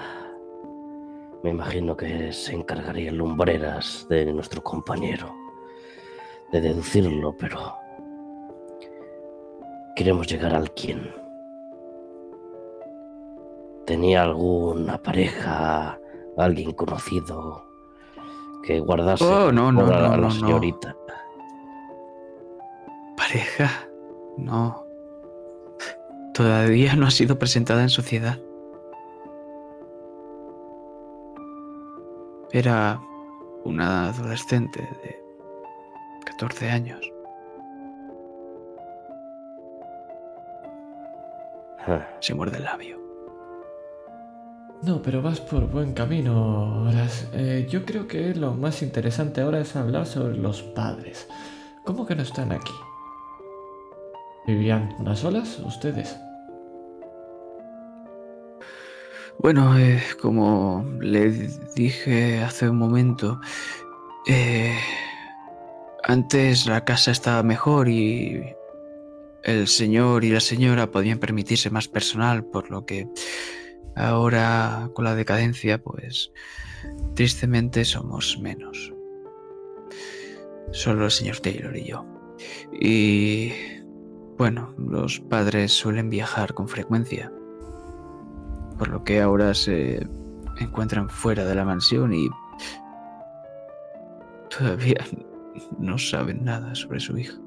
Me 1.44 1.50
imagino 1.50 1.96
que 1.96 2.32
se 2.32 2.54
encargaría 2.54 3.12
Lumbreras 3.12 4.06
de 4.10 4.32
nuestro 4.32 4.64
compañero 4.64 5.34
de 6.52 6.62
deducirlo, 6.62 7.36
pero 7.38 7.74
queremos 9.96 10.28
llegar 10.28 10.54
al 10.54 10.72
quién. 10.72 11.14
¿Tenía 13.86 14.24
alguna 14.24 14.98
pareja, 15.02 16.00
alguien 16.38 16.72
conocido 16.74 17.66
que 18.66 18.80
guardase 18.80 19.26
oh, 19.26 19.52
no, 19.52 19.72
no, 19.72 19.86
a 19.88 20.16
la 20.16 20.32
señorita? 20.32 20.96
¿Pareja? 23.34 23.90
No. 24.38 24.86
Todavía 26.36 26.96
no 26.96 27.08
ha 27.08 27.10
sido 27.10 27.40
presentada 27.40 27.82
en 27.82 27.90
sociedad. 27.90 28.38
Era 32.52 33.02
una 33.64 34.10
adolescente 34.10 34.82
de 34.82 35.20
14 36.26 36.70
años. 36.70 37.00
Ah. 41.88 42.08
Se 42.20 42.36
muerde 42.36 42.58
el 42.58 42.66
labio. 42.66 43.02
No, 44.84 45.02
pero 45.02 45.24
vas 45.24 45.42
por 45.42 45.66
buen 45.72 45.96
camino, 45.96 46.84
Horas. 46.84 47.28
Eh, 47.34 47.66
yo 47.68 47.84
creo 47.84 48.08
que 48.08 48.36
lo 48.36 48.54
más 48.54 48.84
interesante 48.84 49.42
ahora 49.42 49.60
es 49.60 49.76
hablar 49.76 50.06
sobre 50.06 50.38
los 50.38 50.62
padres. 50.62 51.28
¿Cómo 51.84 52.06
que 52.06 52.16
no 52.16 52.22
están 52.22 52.52
aquí? 52.52 52.74
¿Vivían 54.46 54.94
unas 55.00 55.20
solas 55.20 55.60
ustedes? 55.60 56.18
Bueno, 59.40 59.78
eh, 59.78 60.02
como 60.22 60.86
le 61.02 61.50
dije 61.76 62.42
hace 62.42 62.70
un 62.70 62.78
momento, 62.78 63.40
eh, 64.28 64.78
antes 66.04 66.66
la 66.66 66.86
casa 66.86 67.12
estaba 67.12 67.44
mejor 67.44 67.90
y 67.90 68.44
el 69.44 69.68
señor 69.68 70.24
y 70.24 70.30
la 70.30 70.40
señora 70.40 70.92
podían 70.92 71.20
permitirse 71.20 71.70
más 71.70 71.88
personal, 71.88 72.46
por 72.46 72.70
lo 72.70 72.86
que 72.86 73.08
ahora 73.96 74.90
con 74.94 75.06
la 75.06 75.16
decadencia, 75.16 75.82
pues 75.82 76.32
tristemente 77.16 77.86
somos 77.86 78.40
menos. 78.40 78.94
Solo 80.72 81.06
el 81.06 81.12
señor 81.12 81.40
Taylor 81.40 81.76
y 81.76 81.86
yo. 81.86 82.06
Y 82.72 83.52
bueno, 84.38 84.74
los 84.78 85.20
padres 85.20 85.72
suelen 85.72 86.10
viajar 86.10 86.54
con 86.54 86.68
frecuencia, 86.68 87.32
por 88.78 88.88
lo 88.88 89.04
que 89.04 89.22
ahora 89.22 89.54
se 89.54 90.08
encuentran 90.60 91.10
fuera 91.10 91.46
de 91.46 91.56
la 91.56 91.66
mansión 91.66 92.14
y 92.14 92.30
todavía 94.56 95.04
no 95.80 95.98
saben 95.98 96.44
nada 96.44 96.74
sobre 96.76 97.00
su 97.00 97.18
hija. 97.18 97.38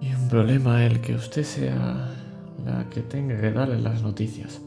Y 0.00 0.12
un 0.12 0.28
problema 0.28 0.84
el 0.84 1.00
que 1.00 1.14
usted 1.14 1.44
sea 1.44 2.10
la 2.64 2.88
que 2.90 3.00
tenga 3.02 3.40
que 3.40 3.52
darle 3.52 3.80
las 3.80 4.02
noticias. 4.02 4.60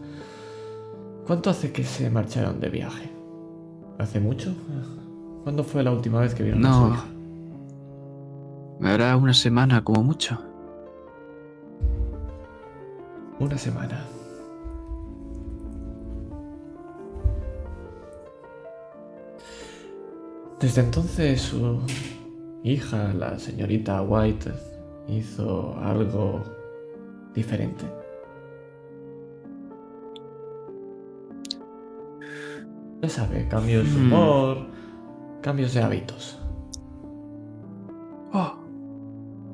¿Cuánto 1.26 1.50
hace 1.50 1.72
que 1.72 1.84
se 1.84 2.10
marcharon 2.10 2.60
de 2.60 2.70
viaje? 2.70 3.12
¿Hace 4.00 4.20
mucho? 4.20 4.56
¿Cuándo 5.44 5.64
fue 5.64 5.84
la 5.84 5.92
última 5.92 6.22
vez 6.22 6.34
que 6.34 6.44
vieron 6.44 6.66
a 6.66 6.74
su 6.74 6.88
hija? 6.88 7.17
Me 8.80 8.90
hará 8.92 9.16
una 9.18 9.34
semana 9.34 9.84
como 9.84 10.04
mucho. 10.04 10.38
Una 13.40 13.58
semana. 13.58 14.06
Desde 20.60 20.82
entonces 20.82 21.42
su 21.42 21.80
hija, 22.64 23.14
la 23.14 23.38
señorita 23.38 24.02
White, 24.02 24.52
hizo 25.08 25.78
algo 25.80 26.44
diferente. 27.34 27.86
Ya 33.02 33.10
sabe, 33.10 33.48
cambios 33.48 33.86
de 33.94 34.00
Mm. 34.00 34.06
humor, 34.14 34.58
cambios 35.42 35.74
de 35.76 35.82
hábitos. 35.84 36.40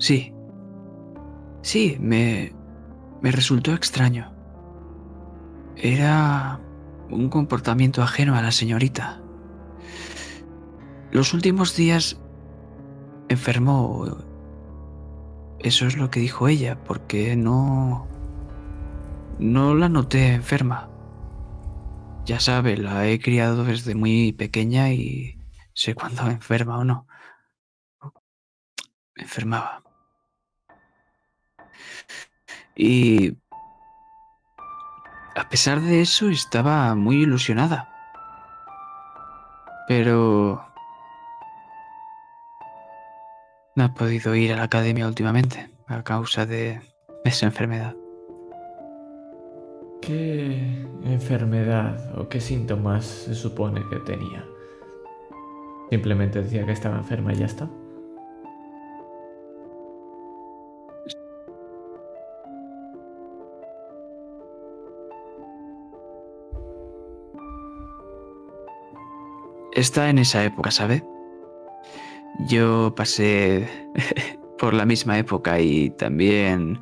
Sí. 0.04 0.34
Sí, 1.62 1.98
me, 2.02 2.54
me 3.22 3.32
resultó 3.32 3.74
extraño. 3.74 4.36
Era 5.78 6.60
un 7.10 7.30
comportamiento 7.30 8.04
ajeno 8.04 8.36
a 8.36 8.42
la 8.42 8.52
señorita. 8.52 9.22
Los 11.12 11.34
últimos 11.34 11.76
días 11.78 12.20
enfermó. 13.30 14.18
Eso 15.60 15.88
es 15.88 15.96
lo 15.96 16.10
que 16.10 16.20
dijo 16.20 16.50
ella, 16.50 16.84
porque 16.84 17.38
no... 17.38 18.08
No 19.39 19.74
la 19.74 19.88
noté 19.88 20.34
enferma. 20.34 20.89
Ya 22.26 22.42
sabe, 22.42 22.76
la 22.78 23.08
he 23.08 23.20
criado 23.20 23.63
desde 23.63 23.96
muy 23.96 24.34
pequeña 24.34 24.92
y 24.92 25.39
sé 25.74 25.96
cuándo 25.96 26.24
enferma 26.30 26.78
o 26.78 26.84
no. 26.84 27.08
Enfermaba. 29.15 29.83
Y... 32.75 33.38
A 35.36 35.50
pesar 35.50 35.81
de 35.81 36.02
eso, 36.02 36.29
estaba 36.29 36.94
muy 36.96 37.23
ilusionada. 37.23 37.90
Pero... 39.88 40.65
No 43.75 43.86
ha 43.86 43.94
podido 43.96 44.36
ir 44.36 44.54
a 44.54 44.58
la 44.58 44.63
academia 44.63 45.08
últimamente 45.08 45.69
a 45.88 46.04
causa 46.04 46.46
de 46.46 46.81
esa 47.25 47.48
enfermedad. 47.48 47.96
¿Qué 50.02 50.86
enfermedad 51.06 52.19
o 52.19 52.27
qué 52.27 52.42
síntomas 52.42 53.06
se 53.06 53.34
supone 53.34 53.81
que 53.90 53.98
tenía? 54.02 54.46
Simplemente 55.90 56.42
decía 56.42 56.65
que 56.65 56.73
estaba 56.73 56.98
enferma 56.98 57.34
y 57.34 57.38
ya 57.38 57.46
está. 57.46 57.69
Está 69.76 70.10
en 70.10 70.19
esa 70.19 70.44
época, 70.44 70.69
¿sabe? 70.69 71.04
Yo 72.48 72.94
pasé 72.96 73.67
por 74.60 74.76
la 74.76 74.86
misma 74.86 75.17
época 75.17 75.60
y 75.60 75.90
también 75.92 76.80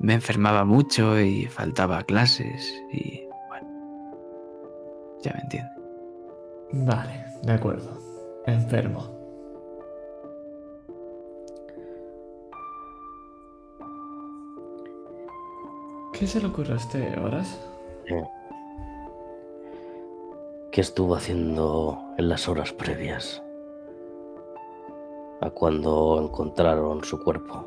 me 0.00 0.14
enfermaba 0.14 0.64
mucho 0.64 1.20
y 1.20 1.46
faltaba 1.46 1.98
a 1.98 2.02
clases 2.02 2.74
y 2.92 3.22
bueno, 3.48 3.68
Ya 5.22 5.32
me 5.34 5.40
entiende. 5.40 5.70
Vale, 6.72 7.24
de 7.42 7.52
acuerdo. 7.52 7.96
Enfermo. 8.46 9.14
¿Qué 16.12 16.26
se 16.26 16.40
le 16.40 16.46
ocurre 16.46 16.72
a 16.72 16.76
este 16.76 17.20
horas? 17.20 17.60
¿Qué 20.76 20.82
estuvo 20.82 21.16
haciendo 21.16 21.98
en 22.18 22.28
las 22.28 22.48
horas 22.48 22.74
previas 22.74 23.42
a 25.40 25.48
cuando 25.48 26.20
encontraron 26.22 27.02
su 27.02 27.18
cuerpo? 27.18 27.66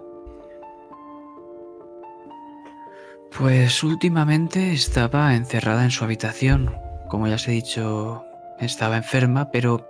Pues 3.36 3.84
últimamente 3.84 4.74
estaba 4.74 5.34
encerrada 5.34 5.86
en 5.86 5.90
su 5.90 6.04
habitación. 6.04 6.76
Como 7.08 7.28
ya 7.28 7.34
os 7.34 7.48
he 7.48 7.52
dicho, 7.54 8.26
estaba 8.60 8.98
enferma, 8.98 9.50
pero 9.50 9.88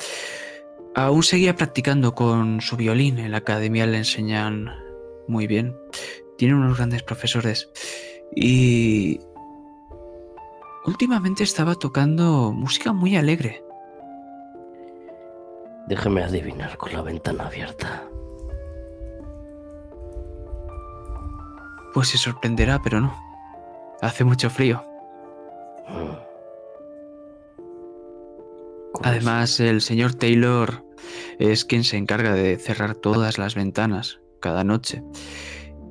aún 0.96 1.24
seguía 1.24 1.58
practicando 1.58 2.16
con 2.16 2.62
su 2.62 2.78
violín. 2.78 3.20
En 3.20 3.32
la 3.32 3.40
academia 3.40 3.86
le 3.86 3.98
enseñan 3.98 4.70
muy 5.28 5.46
bien. 5.46 5.76
Tiene 6.38 6.56
unos 6.56 6.78
grandes 6.78 7.04
profesores. 7.04 7.70
Y 8.34 9.20
últimamente 10.86 11.44
estaba 11.44 11.76
tocando 11.76 12.52
música 12.52 12.94
muy 12.94 13.16
alegre. 13.16 13.64
Déjeme 15.88 16.24
adivinar 16.24 16.78
con 16.78 16.94
la 16.94 17.02
ventana 17.02 17.48
abierta. 17.48 18.04
Pues 21.94 22.10
se 22.10 22.18
sorprenderá, 22.18 22.80
pero 22.84 23.02
no. 23.02 23.14
Hace 24.02 24.24
mucho 24.24 24.50
frío. 24.50 24.84
Además, 29.02 29.60
el 29.60 29.82
señor 29.82 30.14
Taylor 30.14 30.84
es 31.40 31.66
quien 31.66 31.84
se 31.84 31.98
encarga 31.98 32.34
de 32.34 32.58
cerrar 32.58 32.96
todas 32.96 33.38
las 33.38 33.56
ventanas 33.56 34.20
cada 34.40 34.64
noche. 34.64 35.04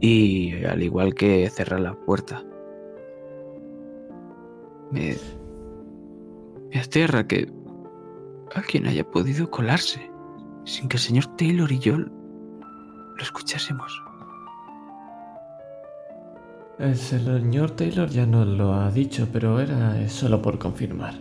Y 0.01 0.65
al 0.65 0.83
igual 0.83 1.15
que 1.15 1.51
cerrar 1.51 1.81
la 1.81 1.95
puerta. 1.95 2.45
Me, 4.91 5.17
me 6.73 6.81
aterra 6.81 7.27
que 7.27 7.51
alguien 8.55 8.87
haya 8.87 9.05
podido 9.05 9.51
colarse 9.51 10.11
sin 10.65 10.89
que 10.89 10.97
el 10.97 11.03
señor 11.03 11.27
Taylor 11.37 11.71
y 11.73 11.79
yo 11.79 11.97
lo 11.99 13.23
escuchásemos. 13.23 14.03
El 16.79 16.97
señor 16.97 17.73
Taylor 17.73 18.09
ya 18.09 18.25
nos 18.27 18.47
lo 18.47 18.73
ha 18.75 18.91
dicho, 18.91 19.27
pero 19.33 19.59
era 19.61 20.09
solo 20.09 20.41
por 20.41 20.59
confirmar. 20.59 21.15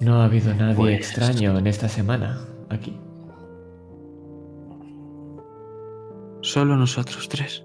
No 0.00 0.20
ha 0.20 0.24
habido 0.24 0.54
nadie 0.54 0.74
Pues- 0.76 0.94
extraño 0.96 1.58
en 1.58 1.66
esta 1.66 1.88
semana 1.88 2.40
aquí. 2.70 2.98
Solo 6.40 6.76
nosotros 6.76 7.28
tres. 7.28 7.63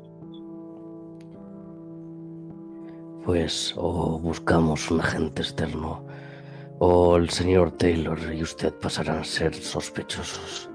Pues 3.30 3.76
o 3.78 4.18
buscamos 4.18 4.90
un 4.90 5.02
agente 5.02 5.44
externo 5.44 6.04
o 6.80 7.16
el 7.16 7.30
señor 7.30 7.70
Taylor 7.70 8.18
y 8.34 8.42
usted 8.42 8.74
pasarán 8.74 9.20
a 9.20 9.24
ser 9.24 9.54
sospechosos. 9.54 10.68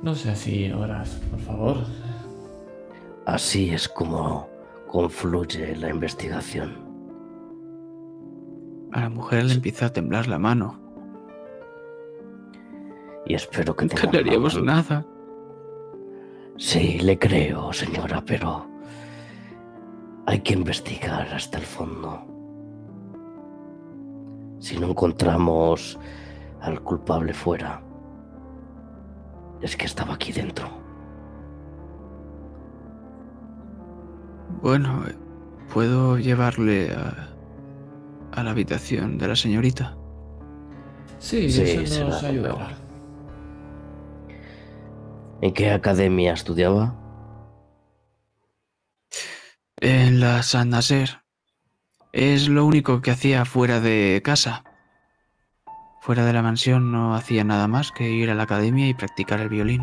No 0.00 0.14
sea 0.14 0.34
así, 0.34 0.70
horas, 0.70 1.20
por 1.28 1.40
favor. 1.40 1.76
Así 3.26 3.70
es 3.70 3.88
como 3.88 4.48
confluye 4.86 5.74
la 5.74 5.90
investigación. 5.90 6.76
A 8.92 9.00
la 9.00 9.08
mujer 9.08 9.46
le 9.46 9.54
empieza 9.54 9.86
a 9.86 9.92
temblar 9.92 10.28
la 10.28 10.38
mano. 10.38 10.78
Y 13.26 13.34
espero 13.34 13.74
que 13.74 13.86
tenga 13.86 14.12
le 14.12 14.18
haríamos 14.20 14.62
nada. 14.62 15.04
Sí, 16.58 17.00
le 17.00 17.18
creo, 17.18 17.72
señora, 17.72 18.22
pero 18.24 18.71
hay 20.26 20.40
que 20.40 20.54
investigar 20.54 21.28
hasta 21.34 21.58
el 21.58 21.64
fondo. 21.64 22.26
Si 24.58 24.78
no 24.78 24.88
encontramos 24.88 25.98
al 26.60 26.80
culpable 26.82 27.34
fuera, 27.34 27.82
es 29.60 29.76
que 29.76 29.86
estaba 29.86 30.14
aquí 30.14 30.32
dentro. 30.32 30.68
Bueno, 34.62 35.02
¿puedo 35.72 36.18
llevarle 36.18 36.92
a, 36.92 37.28
a 38.32 38.42
la 38.42 38.50
habitación 38.52 39.18
de 39.18 39.28
la 39.28 39.36
señorita? 39.36 39.96
Sí, 41.18 41.50
Sí, 41.50 41.62
eso 41.62 42.04
nos 42.04 42.22
ayudará. 42.22 42.70
¿En 45.40 45.52
qué 45.52 45.70
academia 45.72 46.34
estudiaba? 46.34 46.94
En 49.84 50.20
la 50.20 50.44
San 50.44 50.70
Naser. 50.70 51.22
Es 52.12 52.48
lo 52.48 52.64
único 52.64 53.02
que 53.02 53.10
hacía 53.10 53.44
fuera 53.44 53.80
de 53.80 54.22
casa. 54.24 54.62
Fuera 56.00 56.24
de 56.24 56.32
la 56.32 56.40
mansión 56.40 56.92
no 56.92 57.16
hacía 57.16 57.42
nada 57.42 57.66
más 57.66 57.90
que 57.90 58.08
ir 58.08 58.30
a 58.30 58.36
la 58.36 58.44
academia 58.44 58.86
y 58.88 58.94
practicar 58.94 59.40
el 59.40 59.48
violín. 59.48 59.82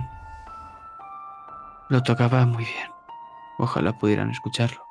Lo 1.90 2.02
tocaba 2.02 2.46
muy 2.46 2.64
bien. 2.64 2.88
Ojalá 3.58 3.92
pudieran 3.92 4.32
escucharlo. 4.32 4.82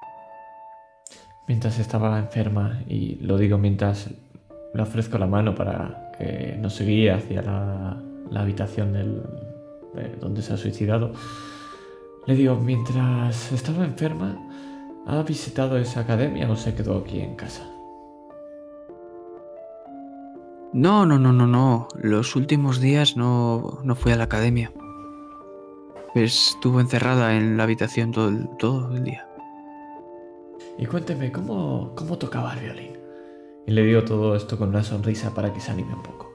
Mientras 1.46 1.78
estaba 1.78 2.18
enferma, 2.18 2.78
y 2.86 3.14
lo 3.22 3.38
digo 3.38 3.56
mientras 3.56 4.10
le 4.74 4.82
ofrezco 4.82 5.16
la 5.16 5.26
mano 5.26 5.54
para 5.54 6.12
que 6.18 6.54
nos 6.60 6.78
guíe 6.82 7.12
hacia 7.12 7.40
la, 7.40 7.96
habitación 8.36 8.92
del, 8.92 9.22
de 9.94 10.16
donde 10.16 10.42
se 10.42 10.52
ha 10.52 10.58
suicidado, 10.58 11.14
le 12.26 12.34
digo, 12.34 12.56
mientras 12.56 13.52
estaba 13.52 13.86
enferma, 13.86 14.47
¿ha 15.06 15.22
visitado 15.22 15.78
esa 15.78 16.00
academia 16.00 16.50
o 16.50 16.56
se 16.56 16.74
quedó 16.74 16.98
aquí 16.98 17.20
en 17.20 17.36
casa? 17.36 17.64
No, 20.72 21.06
no, 21.06 21.18
no, 21.18 21.32
no, 21.32 21.46
no. 21.46 21.88
Los 22.00 22.36
últimos 22.36 22.80
días 22.80 23.16
no, 23.16 23.80
no 23.82 23.94
fui 23.94 24.12
a 24.12 24.16
la 24.16 24.24
academia. 24.24 24.72
Estuvo 26.14 26.80
encerrada 26.80 27.36
en 27.36 27.56
la 27.56 27.62
habitación 27.62 28.12
todo 28.12 28.28
el, 28.28 28.48
todo 28.58 28.94
el 28.94 29.04
día. 29.04 29.26
Y 30.76 30.86
cuénteme, 30.86 31.32
¿cómo, 31.32 31.92
¿cómo 31.96 32.18
tocaba 32.18 32.54
el 32.54 32.60
violín? 32.60 32.98
Y 33.66 33.72
le 33.72 33.82
digo 33.82 34.04
todo 34.04 34.36
esto 34.36 34.56
con 34.58 34.70
una 34.70 34.82
sonrisa 34.82 35.34
para 35.34 35.52
que 35.52 35.60
se 35.60 35.72
anime 35.72 35.94
un 35.94 36.02
poco. 36.02 36.30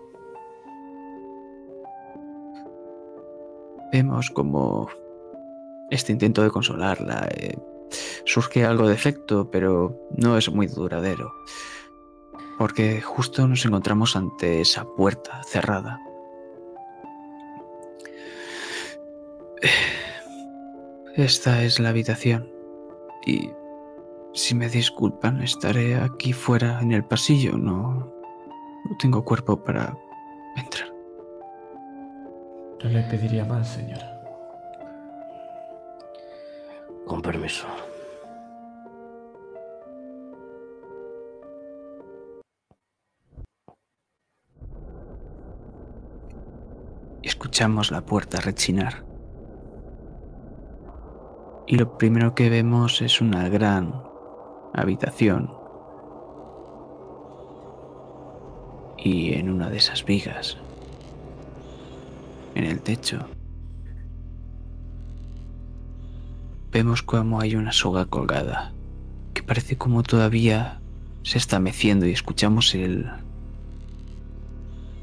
Vemos 3.92 4.32
como 4.32 4.90
este 5.90 6.12
intento 6.12 6.42
de 6.42 6.50
consolarla 6.50 7.28
eh, 7.36 7.56
surge 8.26 8.66
algo 8.66 8.88
de 8.88 8.94
efecto, 8.94 9.50
pero 9.52 9.98
no 10.16 10.38
es 10.38 10.52
muy 10.52 10.68
duradero. 10.68 11.34
Porque 12.58 13.02
justo 13.02 13.48
nos 13.48 13.66
encontramos 13.66 14.16
ante 14.16 14.62
esa 14.62 14.86
puerta 14.86 15.42
cerrada. 15.44 16.00
Esta 21.16 21.64
es 21.64 21.80
la 21.80 21.90
habitación. 21.90 22.50
Y 23.26 23.50
si 24.34 24.56
me 24.56 24.68
disculpan, 24.68 25.42
estaré 25.42 25.96
aquí 25.96 26.34
fuera 26.34 26.80
en 26.82 26.92
el 26.92 27.04
pasillo. 27.06 27.58
No, 27.58 28.14
no 28.90 28.98
tengo 29.00 29.24
cuerpo 29.24 29.64
para 29.64 29.96
entrar. 30.58 30.92
No 32.84 32.90
le 32.90 33.04
pediría 33.04 33.46
más, 33.46 33.74
señora. 33.74 34.13
Con 37.06 37.22
permiso. 37.22 37.68
escuchamos 47.54 47.92
la 47.92 48.02
puerta 48.02 48.42
rechinar. 48.42 49.06
Y 51.68 51.78
lo 51.78 52.00
primero 52.00 52.34
que 52.34 52.50
vemos 52.50 53.00
es 53.04 53.22
una 53.22 53.48
gran 53.48 54.04
habitación. 54.74 55.54
Y 58.98 59.34
en 59.34 59.52
una 59.52 59.70
de 59.70 59.78
esas 59.78 60.04
vigas, 60.04 60.58
en 62.56 62.64
el 62.64 62.82
techo, 62.82 63.28
vemos 66.74 67.04
como 67.04 67.40
hay 67.40 67.56
una 67.56 67.72
soga 67.72 68.06
colgada, 68.06 68.74
que 69.34 69.44
parece 69.44 69.78
como 69.78 70.04
todavía 70.04 70.82
se 71.22 71.38
está 71.38 71.60
meciendo 71.60 72.06
y 72.06 72.12
escuchamos 72.12 72.76
el... 72.76 73.06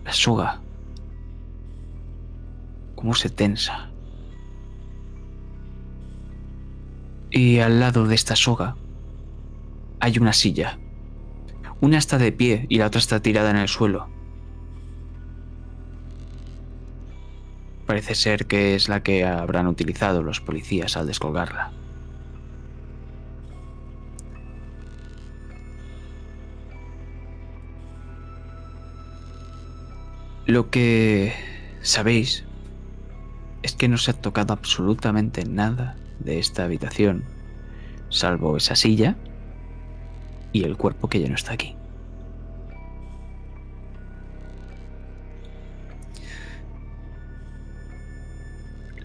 la 0.04 0.12
soga 0.12 0.60
cómo 3.00 3.14
se 3.14 3.30
tensa. 3.30 3.88
Y 7.30 7.60
al 7.60 7.80
lado 7.80 8.06
de 8.06 8.14
esta 8.14 8.36
soga 8.36 8.76
hay 10.00 10.18
una 10.18 10.34
silla. 10.34 10.78
Una 11.80 11.96
está 11.96 12.18
de 12.18 12.30
pie 12.30 12.66
y 12.68 12.76
la 12.76 12.88
otra 12.88 12.98
está 12.98 13.22
tirada 13.22 13.50
en 13.50 13.56
el 13.56 13.68
suelo. 13.68 14.08
Parece 17.90 18.14
ser 18.14 18.46
que 18.46 18.76
es 18.76 18.88
la 18.88 19.02
que 19.02 19.24
habrán 19.24 19.66
utilizado 19.66 20.22
los 20.22 20.40
policías 20.40 20.96
al 20.96 21.08
descolgarla. 21.08 21.72
Lo 30.46 30.70
que 30.70 31.34
sabéis 31.82 32.44
es 33.64 33.74
que 33.74 33.88
no 33.88 33.98
se 33.98 34.12
ha 34.12 34.14
tocado 34.14 34.52
absolutamente 34.52 35.44
nada 35.44 35.96
de 36.20 36.38
esta 36.38 36.62
habitación, 36.62 37.24
salvo 38.08 38.56
esa 38.56 38.76
silla 38.76 39.16
y 40.52 40.62
el 40.62 40.76
cuerpo 40.76 41.08
que 41.08 41.18
ya 41.18 41.28
no 41.28 41.34
está 41.34 41.54
aquí. 41.54 41.79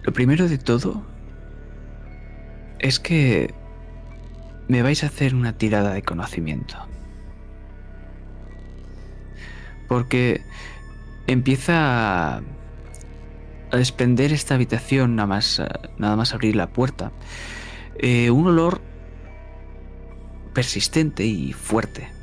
Lo 0.06 0.14
primero 0.14 0.48
de 0.48 0.60
todo 0.60 1.04
es 2.78 3.00
que 3.00 3.54
me 4.68 4.84
vais 4.84 5.04
a 5.04 5.08
hacer 5.08 5.34
una 5.34 5.58
tirada 5.58 5.94
de 5.94 6.04
conocimiento. 6.04 6.78
Porque 9.88 10.42
empieza 11.26 12.38
a, 12.38 12.42
desprender 13.72 14.32
esta 14.32 14.54
habitación 14.54 15.16
nada 15.16 15.28
más, 15.28 15.62
nada 15.98 16.16
más 16.16 16.36
abrir 16.36 16.56
la 16.56 16.68
puerta. 16.68 17.12
Eh, 17.98 18.30
un 18.30 18.46
olor 18.48 18.82
persistente 20.54 21.26
y 21.26 21.52
fuerte. 21.52 22.15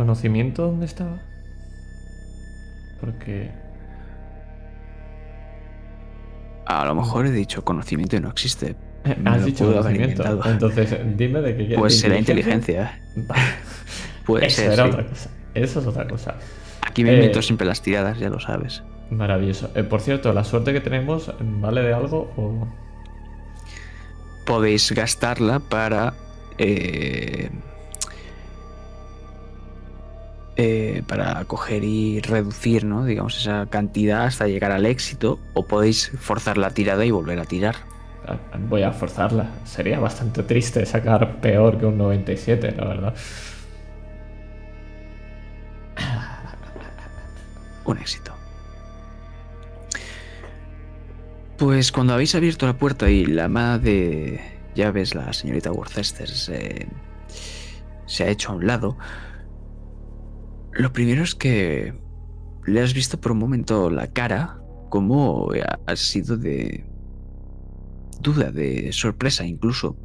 ¿Conocimiento 0.00 0.62
dónde 0.62 0.86
estaba? 0.86 1.18
Porque... 3.02 3.50
A 6.64 6.86
lo 6.86 6.94
mejor 6.94 7.26
he 7.26 7.30
dicho 7.30 7.62
conocimiento 7.62 8.16
y 8.16 8.20
no 8.20 8.30
existe. 8.30 8.76
Has 9.26 9.44
dicho 9.44 9.66
conocimiento. 9.66 10.24
Entonces, 10.46 10.96
dime 11.18 11.42
de 11.42 11.54
qué 11.54 11.74
Pues 11.76 12.00
será 12.00 12.16
inteligencia. 12.16 12.98
Puede 14.24 14.46
Eso 14.46 14.62
ser. 14.62 14.72
Era 14.72 14.86
otra 14.86 15.06
cosa. 15.06 15.30
Eso 15.52 15.80
es 15.80 15.86
otra 15.86 16.08
cosa. 16.08 16.34
Aquí 16.80 17.04
me 17.04 17.12
invento 17.12 17.40
eh, 17.40 17.42
siempre 17.42 17.66
las 17.66 17.82
tiradas, 17.82 18.18
ya 18.18 18.30
lo 18.30 18.40
sabes. 18.40 18.82
Maravilloso. 19.10 19.70
Eh, 19.74 19.82
por 19.82 20.00
cierto, 20.00 20.32
¿la 20.32 20.44
suerte 20.44 20.72
que 20.72 20.80
tenemos 20.80 21.30
vale 21.40 21.82
de 21.82 21.92
algo 21.92 22.32
o...? 22.38 22.66
Podéis 24.46 24.92
gastarla 24.92 25.58
para... 25.58 26.14
Eh, 26.56 27.50
eh, 30.62 31.02
para 31.06 31.42
coger 31.46 31.84
y 31.84 32.20
reducir, 32.20 32.84
¿no? 32.84 33.06
Digamos, 33.06 33.40
esa 33.40 33.64
cantidad 33.64 34.24
hasta 34.24 34.46
llegar 34.46 34.72
al 34.72 34.84
éxito. 34.84 35.38
O 35.54 35.66
podéis 35.66 36.12
forzar 36.20 36.58
la 36.58 36.68
tirada 36.68 37.02
y 37.06 37.10
volver 37.10 37.38
a 37.38 37.46
tirar. 37.46 37.76
Voy 38.68 38.82
a 38.82 38.92
forzarla. 38.92 39.48
Sería 39.64 39.98
bastante 39.98 40.42
triste 40.42 40.84
sacar 40.84 41.40
peor 41.40 41.78
que 41.78 41.86
un 41.86 41.96
97, 41.96 42.72
la 42.72 42.84
verdad. 42.84 43.14
Un 47.86 47.96
éxito. 47.96 48.34
Pues 51.56 51.90
cuando 51.90 52.12
habéis 52.12 52.34
abierto 52.34 52.66
la 52.66 52.74
puerta 52.74 53.08
y 53.08 53.24
la 53.24 53.44
ama 53.44 53.78
de 53.78 54.38
llaves, 54.74 55.14
la 55.14 55.32
señorita 55.32 55.72
Worcester, 55.72 56.28
se, 56.28 56.86
se 58.04 58.24
ha 58.24 58.28
hecho 58.28 58.52
a 58.52 58.56
un 58.56 58.66
lado, 58.66 58.98
lo 60.72 60.92
primero 60.92 61.22
es 61.22 61.34
que 61.34 61.94
le 62.66 62.80
has 62.80 62.94
visto 62.94 63.20
por 63.20 63.32
un 63.32 63.38
momento 63.38 63.90
la 63.90 64.06
cara 64.08 64.60
como 64.88 65.50
ha 65.86 65.96
sido 65.96 66.36
de 66.36 66.84
duda, 68.20 68.50
de 68.50 68.92
sorpresa 68.92 69.44
incluso. 69.44 69.96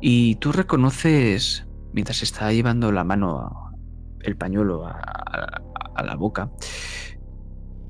Y 0.00 0.34
tú 0.36 0.52
reconoces, 0.52 1.66
mientras 1.92 2.22
está 2.22 2.52
llevando 2.52 2.90
la 2.92 3.04
mano, 3.04 3.72
el 4.20 4.36
pañuelo 4.36 4.84
a, 4.86 6.02
la 6.04 6.16
boca, 6.16 6.50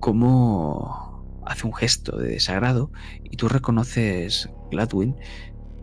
cómo 0.01 1.41
hace 1.47 1.67
un 1.67 1.75
gesto 1.75 2.19
de 2.19 2.29
desagrado 2.29 2.93
y 3.23 3.37
tú 3.37 3.49
reconoces, 3.49 4.51
Gladwin, 4.71 5.17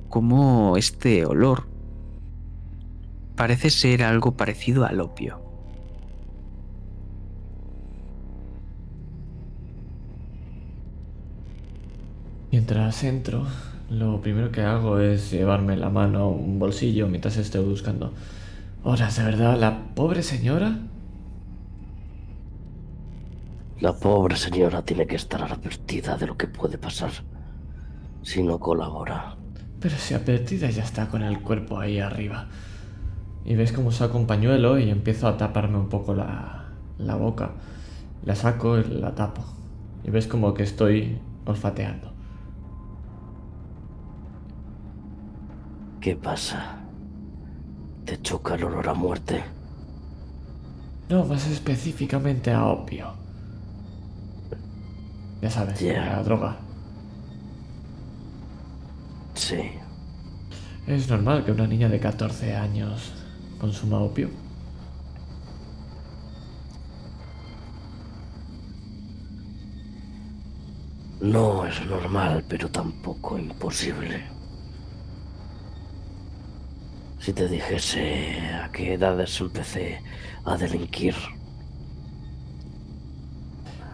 como 0.10 0.78
este 0.78 1.26
olor 1.26 1.68
parece 3.40 3.70
ser 3.70 4.04
algo 4.04 4.36
parecido 4.36 4.86
al 4.86 5.00
opio. 5.00 5.40
Mientras 12.52 13.02
entro, 13.06 13.48
lo 13.90 14.20
primero 14.20 14.52
que 14.52 14.60
hago 14.64 15.00
es 15.00 15.32
llevarme 15.32 15.78
la 15.78 15.90
mano 15.90 16.20
a 16.20 16.28
un 16.28 16.60
bolsillo 16.60 17.08
mientras 17.08 17.38
estoy 17.38 17.64
buscando. 17.64 18.12
Horas, 18.84 19.16
¿de 19.16 19.24
verdad? 19.24 19.58
¿La 19.58 19.86
pobre 19.96 20.22
señora? 20.22 20.78
La 23.80 23.94
pobre 23.94 24.36
señora 24.36 24.82
tiene 24.82 25.08
que 25.08 25.16
estar 25.16 25.42
advertida 25.42 26.18
de 26.18 26.28
lo 26.28 26.36
que 26.36 26.48
puede 26.48 26.78
pasar 26.78 27.12
si 28.22 28.44
no 28.44 28.60
colabora. 28.60 29.38
Pero 29.80 29.96
si 29.96 30.14
advertida 30.14 30.70
ya 30.70 30.84
está 30.84 31.08
con 31.08 31.24
el 31.24 31.40
cuerpo 31.40 31.80
ahí 31.80 32.02
arriba. 32.02 32.50
Y 33.50 33.56
ves 33.56 33.72
cómo 33.72 33.91
saco 33.91 34.20
un 34.20 34.28
pañuelo 34.28 34.78
y 34.78 34.91
empiezo 34.91 35.28
a 35.28 35.36
taparme 35.36 35.80
un 35.80 35.89
poco 35.89 36.14
la, 36.14 36.66
la 37.00 37.16
boca. 37.16 37.50
La 38.24 38.36
saco 38.36 38.78
y 38.78 38.84
la 38.84 39.16
tapo. 39.16 39.43
Y 40.04 40.12
ves 40.12 40.28
como 40.28 40.54
que 40.54 40.62
estoy 40.62 41.18
olfateando. 41.47 42.14
¿Qué 46.00 46.16
pasa? 46.16 46.78
¿Te 48.06 48.22
choca 48.22 48.54
el 48.54 48.66
olor 48.66 48.88
a 48.88 48.93
muerte? 48.93 49.43
No, 51.10 51.26
más 51.26 51.47
específicamente 51.47 52.52
a 52.52 52.68
opio. 52.68 53.14
Ya 55.41 55.50
sabes, 55.50 55.82
la 55.82 56.22
droga. 56.22 56.58
Sí. 59.34 59.72
Es 60.86 61.10
normal 61.10 61.43
que 61.43 61.52
una 61.52 61.66
niña 61.66 61.89
de 61.89 62.00
14 62.00 62.56
años 62.56 63.19
consuma 63.60 63.99
opio. 63.99 64.30
No 71.22 71.66
es 71.66 71.86
normal, 71.86 72.45
pero 72.47 72.70
tampoco 72.70 73.38
imposible. 73.38 74.24
Si 77.20 77.34
te 77.34 77.47
dijese 77.47 78.39
a 78.64 78.72
qué 78.72 78.93
edades 78.93 79.39
empecé 79.41 80.01
a 80.45 80.55
delinquir. 80.55 81.16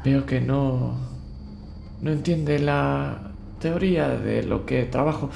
Veo 0.04 0.26
que 0.28 0.40
no 0.40 1.16
no 2.02 2.12
entiende 2.12 2.60
la 2.60 3.32
teoría 3.60 4.10
de 4.10 4.44
lo 4.44 4.66
que 4.66 4.84
trabajo. 4.86 5.32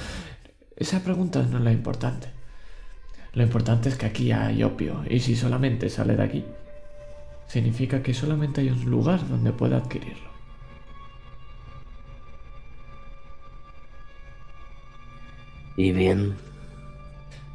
Esa 0.75 1.03
pregunta 1.03 1.41
no 1.41 1.57
es 1.57 1.63
la 1.63 1.71
importante. 1.71 2.39
Lo 3.40 3.46
importante 3.46 3.88
es 3.88 3.96
que 3.96 4.06
aquí 4.06 4.34
hay 4.34 4.64
opio 4.64 5.02
y 5.10 5.22
si 5.22 5.34
solamente 5.34 5.90
sale 5.90 6.18
de 6.18 6.24
aquí, 6.24 6.46
significa 7.48 8.04
que 8.04 8.14
solamente 8.14 8.60
hay 8.60 8.70
un 8.70 8.84
lugar 8.84 9.26
donde 9.30 9.54
pueda 9.54 9.78
adquirirlo. 9.78 10.30
¿Y 15.78 15.94
bien? 15.94 16.36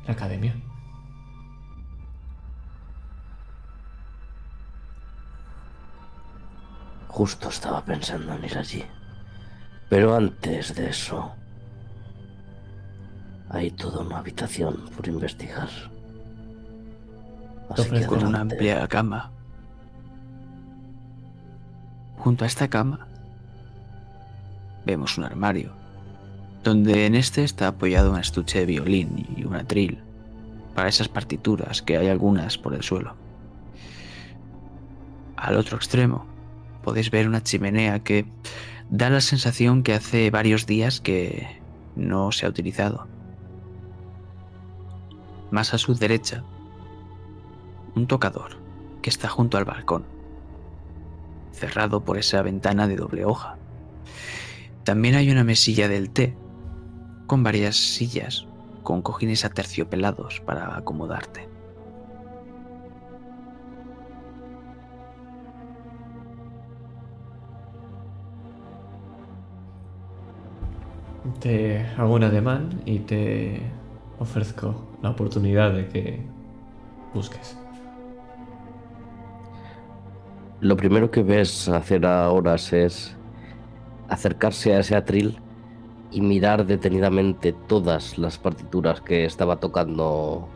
La 0.06 0.14
academia. 0.14 0.56
Justo 7.08 7.50
estaba 7.50 7.84
pensando 7.84 8.32
en 8.32 8.44
ir 8.46 8.56
allí. 8.56 8.84
Pero 9.90 10.16
antes 10.16 10.74
de 10.74 10.88
eso, 10.88 11.34
hay 13.54 13.70
toda 13.70 14.00
una 14.00 14.18
habitación 14.18 14.84
por 14.96 15.06
investigar. 15.06 15.68
Así 17.70 18.04
con 18.06 18.24
una 18.24 18.40
amplia 18.40 18.86
cama. 18.88 19.30
Junto 22.18 22.44
a 22.44 22.46
esta 22.46 22.68
cama 22.68 23.06
vemos 24.84 25.16
un 25.18 25.24
armario, 25.24 25.72
donde 26.62 27.06
en 27.06 27.14
este 27.14 27.44
está 27.44 27.68
apoyado 27.68 28.12
un 28.12 28.18
estuche 28.18 28.60
de 28.60 28.66
violín 28.66 29.26
y 29.36 29.44
un 29.44 29.54
atril 29.54 29.98
para 30.74 30.88
esas 30.88 31.08
partituras 31.08 31.80
que 31.82 31.96
hay 31.96 32.08
algunas 32.08 32.58
por 32.58 32.74
el 32.74 32.82
suelo. 32.82 33.14
Al 35.36 35.56
otro 35.56 35.76
extremo 35.76 36.26
podéis 36.82 37.10
ver 37.10 37.28
una 37.28 37.42
chimenea 37.42 38.00
que 38.00 38.26
da 38.90 39.10
la 39.10 39.20
sensación 39.20 39.82
que 39.82 39.94
hace 39.94 40.30
varios 40.30 40.66
días 40.66 41.00
que 41.00 41.60
no 41.96 42.32
se 42.32 42.46
ha 42.46 42.48
utilizado. 42.48 43.13
Más 45.54 45.72
a 45.72 45.78
su 45.78 45.94
derecha, 45.94 46.42
un 47.94 48.08
tocador 48.08 48.56
que 49.02 49.08
está 49.08 49.28
junto 49.28 49.56
al 49.56 49.64
balcón, 49.64 50.04
cerrado 51.52 52.04
por 52.04 52.18
esa 52.18 52.42
ventana 52.42 52.88
de 52.88 52.96
doble 52.96 53.24
hoja. 53.24 53.56
También 54.82 55.14
hay 55.14 55.30
una 55.30 55.44
mesilla 55.44 55.86
del 55.86 56.10
té, 56.10 56.36
con 57.28 57.44
varias 57.44 57.76
sillas, 57.76 58.48
con 58.82 59.00
cojines 59.00 59.44
aterciopelados 59.44 60.40
para 60.40 60.76
acomodarte. 60.76 61.48
Te 71.38 71.86
hago 71.96 72.14
un 72.14 72.24
ademán 72.24 72.82
y 72.86 72.98
te 72.98 73.83
ofrezco 74.18 74.74
la 75.02 75.10
oportunidad 75.10 75.72
de 75.72 75.88
que 75.88 76.26
busques. 77.12 77.56
Lo 80.60 80.76
primero 80.76 81.10
que 81.10 81.22
ves 81.22 81.68
hacer 81.68 82.06
ahora 82.06 82.54
es 82.54 83.16
acercarse 84.08 84.74
a 84.74 84.80
ese 84.80 84.96
atril 84.96 85.38
y 86.10 86.20
mirar 86.20 86.64
detenidamente 86.64 87.52
todas 87.52 88.18
las 88.18 88.38
partituras 88.38 89.00
que 89.00 89.24
estaba 89.24 89.56
tocando 89.56 90.48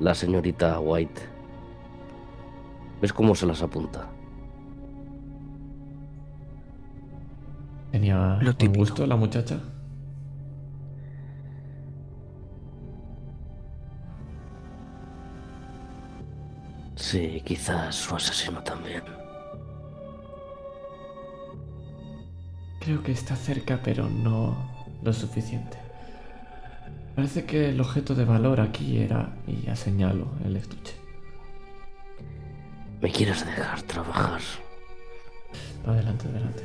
la 0.00 0.14
señorita 0.14 0.78
White. 0.80 1.20
¿Ves 3.00 3.12
cómo 3.12 3.34
se 3.34 3.46
las 3.46 3.62
apunta? 3.62 4.08
¿Tenía 7.90 8.38
Lo 8.40 8.54
un 8.60 8.72
gusto 8.72 9.06
la 9.06 9.16
muchacha? 9.16 9.58
Sí, 17.02 17.42
quizás 17.44 17.96
su 17.96 18.14
asesino 18.14 18.62
también. 18.62 19.02
Creo 22.78 23.02
que 23.02 23.10
está 23.10 23.34
cerca, 23.34 23.80
pero 23.82 24.08
no 24.08 24.56
lo 25.02 25.12
suficiente. 25.12 25.76
Parece 27.16 27.44
que 27.44 27.70
el 27.70 27.80
objeto 27.80 28.14
de 28.14 28.24
valor 28.24 28.60
aquí 28.60 28.98
era, 28.98 29.34
y 29.48 29.62
ya 29.62 29.74
señalo, 29.74 30.28
el 30.44 30.56
estuche. 30.56 30.94
¿Me 33.00 33.10
quieres 33.10 33.44
dejar 33.44 33.82
trabajar? 33.82 34.40
Adelante, 35.84 36.28
adelante. 36.28 36.62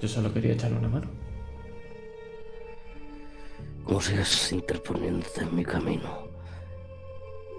Yo 0.00 0.06
solo 0.06 0.32
quería 0.32 0.52
echarle 0.52 0.78
una 0.78 0.88
mano. 0.88 1.08
Como 3.82 4.00
sigas 4.00 4.52
interponiéndote 4.52 5.42
en 5.42 5.54
mi 5.56 5.64
camino, 5.64 6.28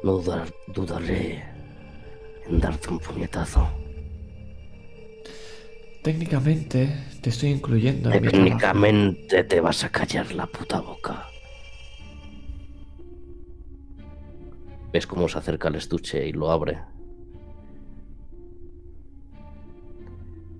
no 0.01 0.13
dudar- 0.13 0.53
dudaré 0.67 1.54
en 2.47 2.59
darte 2.59 2.89
un 2.89 2.99
puñetazo. 2.99 3.67
Técnicamente 6.03 6.89
te 7.21 7.29
estoy 7.29 7.49
incluyendo 7.49 8.11
en 8.11 8.21
mi. 8.21 8.29
Técnicamente 8.29 9.43
te 9.43 9.59
vas 9.59 9.83
a 9.83 9.89
callar 9.89 10.31
la 10.33 10.45
puta 10.45 10.79
boca. 10.79 11.27
¿Ves 14.93 15.07
cómo 15.07 15.27
se 15.27 15.39
acerca 15.39 15.67
el 15.67 15.75
estuche 15.75 16.27
y 16.27 16.31
lo 16.31 16.51
abre? 16.51 16.79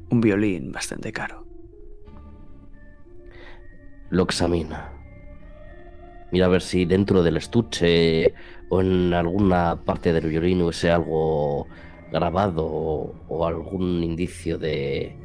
Un 0.10 0.20
violín 0.20 0.72
bastante 0.72 1.12
caro. 1.14 1.46
Lo 4.10 4.24
examina. 4.24 4.95
Mira 6.36 6.48
a 6.48 6.50
ver 6.50 6.62
si 6.62 6.84
dentro 6.84 7.24
del 7.24 7.38
estuche 7.38 8.34
o 8.68 8.82
en 8.82 9.14
alguna 9.14 9.82
parte 9.86 10.12
del 10.12 10.28
violín 10.28 10.62
hubiese 10.64 10.92
algo 10.92 11.66
grabado 12.12 12.66
o, 12.66 13.16
o 13.30 13.48
algún 13.48 14.04
indicio 14.04 14.58
de, 14.58 15.16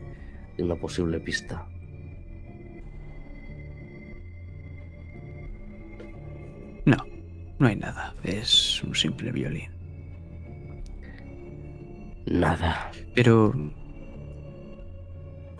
de 0.56 0.62
una 0.62 0.76
posible 0.76 1.18
pista. 1.18 1.66
No, 6.84 6.98
no 7.58 7.66
hay 7.66 7.74
nada. 7.74 8.14
Es 8.22 8.80
un 8.84 8.94
simple 8.94 9.32
violín. 9.32 9.68
Nada. 12.26 12.92
Pero 13.16 13.52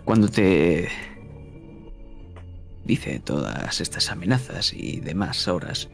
cuando 0.05 0.29
te 0.29 0.87
dice 2.85 3.19
todas 3.19 3.81
estas 3.81 4.09
amenazas 4.11 4.73
y 4.73 4.99
demás 4.99 5.47
horas, 5.47 5.89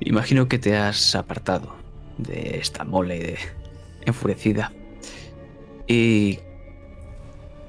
imagino 0.00 0.48
que 0.48 0.58
te 0.58 0.76
has 0.76 1.14
apartado 1.14 1.74
de 2.18 2.58
esta 2.58 2.84
mole 2.84 3.36
enfurecida. 4.06 4.72
Y 5.86 6.38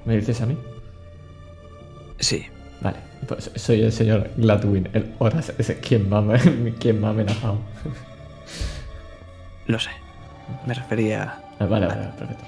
¿Me 0.05 0.17
dices 0.17 0.41
a 0.41 0.45
mí? 0.45 0.57
sí, 2.19 2.45
Vale, 2.81 2.97
pues 3.27 3.51
soy 3.55 3.81
el 3.81 3.91
señor 3.91 4.29
Gladwin, 4.37 4.87
el 4.93 5.13
Horas, 5.19 5.53
ese 5.57 5.79
quien 5.79 6.09
me 6.09 6.15
ha, 6.15 6.39
quien 6.79 7.01
me 7.01 7.07
ha 7.07 7.09
amenazado. 7.09 7.59
lo 9.67 9.79
sé. 9.79 9.89
Me 10.65 10.73
refería 10.73 11.41
Ah, 11.59 11.65
Vale, 11.65 11.87
vale, 11.87 11.99
vale, 12.01 12.13
perfecto. 12.17 12.45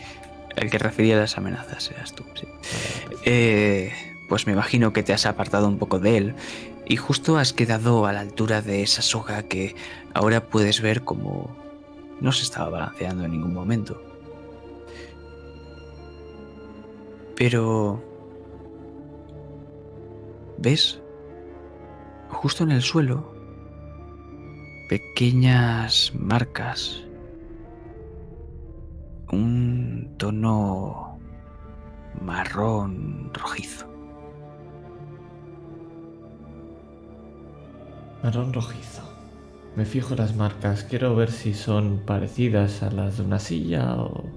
El 0.56 0.70
que 0.70 0.78
refería 0.78 1.18
a 1.18 1.20
las 1.22 1.38
amenazas 1.38 1.92
eras 1.92 2.14
tú, 2.14 2.24
sí. 2.34 2.48
Vale. 3.06 3.18
Eh, 3.26 3.92
pues 4.32 4.48
me 4.48 4.54
imagino 4.54 4.94
que 4.94 5.04
te 5.04 5.12
has 5.12 5.26
apartado 5.26 5.68
un 5.68 5.78
poco 5.78 6.00
de 6.00 6.16
él 6.16 6.36
y 6.86 6.96
justo 6.96 7.38
has 7.38 7.52
quedado 7.52 8.06
a 8.06 8.14
la 8.14 8.22
altura 8.22 8.62
de 8.62 8.82
esa 8.82 9.02
soga 9.02 9.44
que 9.44 9.76
ahora 10.14 10.48
puedes 10.48 10.82
ver 10.82 11.04
como 11.04 11.54
no 12.22 12.32
se 12.32 12.44
estaba 12.44 12.70
balanceando 12.70 13.26
en 13.26 13.32
ningún 13.32 13.54
momento. 13.54 14.02
Pero... 17.36 18.02
¿Ves? 20.58 21.02
Justo 22.30 22.64
en 22.64 22.72
el 22.72 22.84
suelo, 22.84 23.36
pequeñas 24.88 26.14
marcas 26.16 27.04
un 29.30 30.16
tono 30.18 31.20
marrón 32.22 33.30
rojizo. 33.34 33.91
Marrón 38.24 38.54
rojizo. 38.54 39.02
Me 39.76 39.86
fijo 39.86 40.16
las 40.16 40.36
marcas. 40.36 40.84
Quiero 40.84 41.16
ver 41.16 41.32
si 41.32 41.54
son 41.54 42.02
parecidas 42.06 42.84
a 42.84 42.92
las 42.92 43.18
de 43.18 43.24
una 43.24 43.40
silla 43.40 43.96
o... 43.96 44.30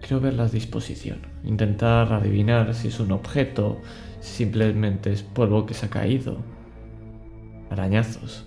Quiero 0.00 0.20
ver 0.20 0.34
la 0.34 0.48
disposición. 0.48 1.26
Intentar 1.44 2.12
adivinar 2.12 2.74
si 2.74 2.88
es 2.88 3.00
un 3.00 3.12
objeto, 3.12 3.80
si 4.20 4.38
simplemente 4.38 5.12
es 5.12 5.22
polvo 5.22 5.66
que 5.66 5.74
se 5.74 5.86
ha 5.86 5.90
caído. 5.90 6.42
Arañazos. 7.70 8.46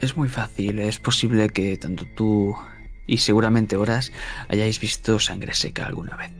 Es 0.00 0.16
muy 0.16 0.28
fácil, 0.28 0.78
es 0.78 0.98
posible 0.98 1.50
que 1.50 1.76
tanto 1.76 2.06
tú 2.16 2.56
y 3.06 3.18
seguramente 3.18 3.76
Horas 3.76 4.12
hayáis 4.48 4.80
visto 4.80 5.18
sangre 5.18 5.52
seca 5.52 5.84
alguna 5.86 6.16
vez. 6.16 6.30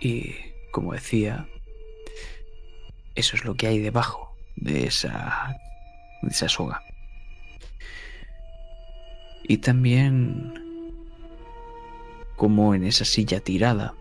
Y 0.00 0.34
como 0.72 0.92
decía, 0.94 1.46
eso 3.14 3.36
es 3.36 3.44
lo 3.44 3.54
que 3.54 3.66
hay 3.66 3.78
debajo 3.78 4.34
de 4.56 4.86
esa, 4.86 5.56
de 6.22 6.28
esa 6.28 6.48
soga. 6.48 6.82
Y 9.42 9.58
también, 9.58 10.54
como 12.36 12.74
en 12.74 12.84
esa 12.84 13.04
silla 13.04 13.40
tirada, 13.40 13.94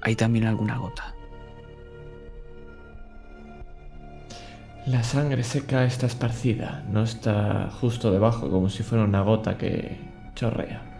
hay 0.00 0.16
también 0.16 0.46
alguna 0.46 0.78
gota. 0.78 1.14
La 4.86 5.04
sangre 5.04 5.44
seca 5.44 5.84
está 5.84 6.06
esparcida, 6.06 6.84
no 6.88 7.04
está 7.04 7.70
justo 7.80 8.10
debajo 8.10 8.50
como 8.50 8.68
si 8.68 8.82
fuera 8.82 9.04
una 9.04 9.22
gota 9.22 9.56
que 9.56 9.96
chorrea. 10.34 10.91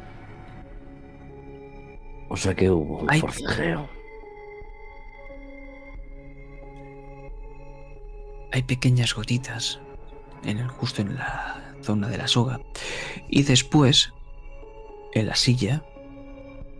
O 2.32 2.36
sea 2.38 2.54
que 2.54 2.70
hubo 2.70 3.00
un 3.00 3.10
Ay. 3.10 3.20
forcejeo. 3.20 3.86
Hay 8.52 8.62
pequeñas 8.62 9.14
gotitas 9.14 9.78
en 10.42 10.56
el, 10.56 10.68
justo 10.68 11.02
en 11.02 11.16
la 11.16 11.74
zona 11.82 12.08
de 12.08 12.16
la 12.16 12.26
soga. 12.26 12.58
Y 13.28 13.42
después, 13.42 14.14
en 15.12 15.26
la 15.26 15.34
silla, 15.34 15.84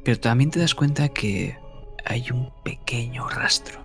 pero 0.03 0.19
también 0.19 0.51
te 0.51 0.59
das 0.59 0.75
cuenta 0.75 1.11
que 1.11 1.59
hay 2.07 2.31
un 2.31 2.51
pequeño 2.65 3.29
rastro. 3.29 3.79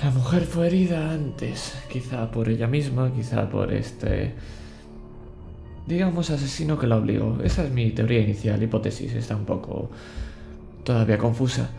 La 0.00 0.10
mujer 0.10 0.44
fue 0.44 0.68
herida 0.68 1.10
antes, 1.10 1.76
quizá 1.90 2.30
por 2.30 2.48
ella 2.48 2.68
misma, 2.68 3.12
quizá 3.12 3.50
por 3.50 3.72
este... 3.72 4.36
Digamos 5.86 6.30
asesino 6.30 6.78
que 6.78 6.86
la 6.86 6.96
obligó. 6.96 7.38
Esa 7.42 7.64
es 7.64 7.70
mi 7.70 7.90
teoría 7.90 8.20
inicial, 8.20 8.62
hipótesis, 8.62 9.12
está 9.14 9.36
un 9.36 9.44
poco 9.44 9.90
todavía 10.82 11.18
confusa, 11.18 11.70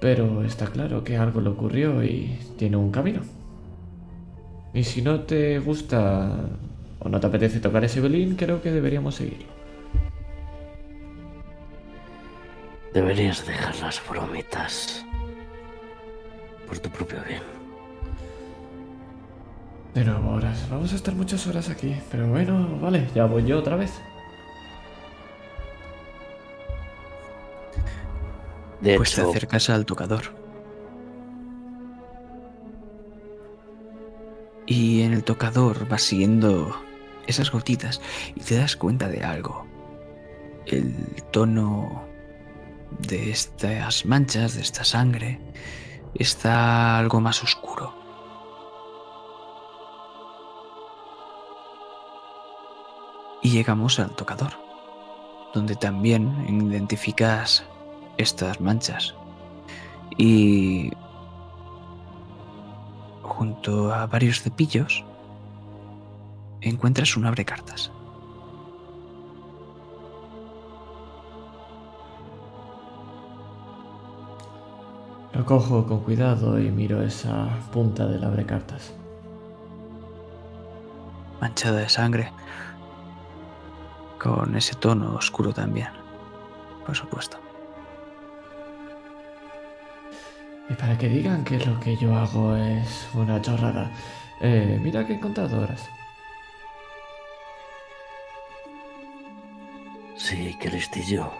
pero 0.00 0.44
está 0.44 0.66
claro 0.66 1.04
que 1.04 1.16
algo 1.16 1.40
le 1.40 1.50
ocurrió 1.50 2.02
y 2.02 2.38
tiene 2.58 2.76
un 2.76 2.90
camino. 2.90 3.20
Y 4.74 4.84
si 4.84 5.02
no 5.02 5.20
te 5.20 5.58
gusta 5.58 6.30
o 6.98 7.08
no 7.08 7.20
te 7.20 7.26
apetece 7.26 7.60
tocar 7.60 7.84
ese 7.84 8.00
violín, 8.00 8.36
creo 8.36 8.62
que 8.62 8.70
deberíamos 8.70 9.16
seguirlo. 9.16 9.46
Deberías 12.92 13.46
dejar 13.46 13.76
las 13.76 14.02
bromitas 14.08 15.04
por 16.66 16.78
tu 16.78 16.90
propio 16.90 17.18
bien. 17.26 17.51
De 19.94 20.04
nuevo 20.04 20.30
horas. 20.30 20.68
Vamos 20.70 20.92
a 20.92 20.96
estar 20.96 21.14
muchas 21.14 21.46
horas 21.46 21.68
aquí. 21.68 21.94
Pero 22.10 22.26
bueno, 22.28 22.78
vale, 22.80 23.08
ya 23.14 23.26
voy 23.26 23.44
yo 23.44 23.58
otra 23.58 23.76
vez. 23.76 23.92
De 28.80 28.96
pues 28.96 29.14
te 29.14 29.20
acercas 29.20 29.70
al 29.70 29.84
tocador. 29.84 30.22
Y 34.66 35.02
en 35.02 35.12
el 35.12 35.24
tocador 35.24 35.86
vas 35.88 36.02
siguiendo 36.02 36.74
esas 37.26 37.50
gotitas 37.50 38.00
y 38.34 38.40
te 38.40 38.56
das 38.56 38.76
cuenta 38.76 39.08
de 39.08 39.22
algo. 39.22 39.66
El 40.66 41.22
tono 41.30 42.02
de 42.98 43.30
estas 43.30 44.06
manchas, 44.06 44.54
de 44.54 44.62
esta 44.62 44.84
sangre, 44.84 45.40
está 46.14 46.98
algo 46.98 47.20
más 47.20 47.42
oscuro. 47.42 48.01
Y 53.42 53.50
llegamos 53.50 53.98
al 53.98 54.10
tocador, 54.14 54.52
donde 55.52 55.74
también 55.74 56.46
identificas 56.48 57.64
estas 58.16 58.60
manchas. 58.60 59.14
Y 60.16 60.92
junto 63.22 63.92
a 63.92 64.06
varios 64.06 64.42
cepillos 64.42 65.04
encuentras 66.60 67.16
un 67.16 67.26
abrecartas. 67.26 67.90
Lo 75.34 75.46
cojo 75.46 75.86
con 75.86 76.00
cuidado 76.00 76.60
y 76.60 76.70
miro 76.70 77.02
esa 77.02 77.48
punta 77.72 78.06
del 78.06 78.22
abrecartas. 78.22 78.92
Manchada 81.40 81.80
de 81.80 81.88
sangre. 81.88 82.32
Con 84.22 84.54
ese 84.54 84.74
tono 84.76 85.16
oscuro 85.16 85.52
también. 85.52 85.88
Por 86.86 86.94
supuesto. 86.94 87.38
Y 90.70 90.74
para 90.74 90.96
que 90.96 91.08
digan 91.08 91.42
que 91.42 91.58
lo 91.58 91.80
que 91.80 91.96
yo 91.96 92.14
hago 92.14 92.54
es 92.54 93.08
una 93.14 93.42
chorrada, 93.42 93.90
eh, 94.40 94.78
mira 94.80 95.04
que 95.04 95.14
he 95.14 95.20
contado 95.20 95.60
horas. 95.60 95.88
Sí, 100.16 100.56
qué 100.60 100.70
listillo. 100.70 101.32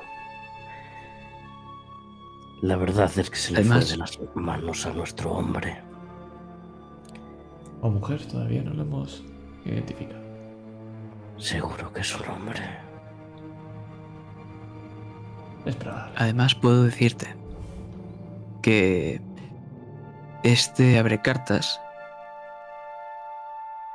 La 2.62 2.76
verdad 2.76 3.10
es 3.16 3.30
que 3.30 3.36
se 3.36 3.52
le 3.52 3.62
fue 3.62 3.84
de 3.84 3.96
las 3.96 4.18
manos 4.34 4.86
a 4.86 4.92
nuestro 4.92 5.32
hombre. 5.32 5.80
O 7.80 7.90
mujer, 7.90 8.26
todavía 8.26 8.62
no 8.62 8.74
lo 8.74 8.82
hemos 8.82 9.22
identificado. 9.64 10.21
Seguro 11.38 11.92
que 11.92 12.00
es 12.00 12.14
un 12.18 12.28
hombre. 12.28 12.62
Es 15.64 15.76
probable. 15.76 16.14
Además, 16.16 16.54
puedo 16.54 16.84
decirte 16.84 17.34
que 18.62 19.20
este 20.42 20.98
abre 20.98 21.20
cartas 21.20 21.80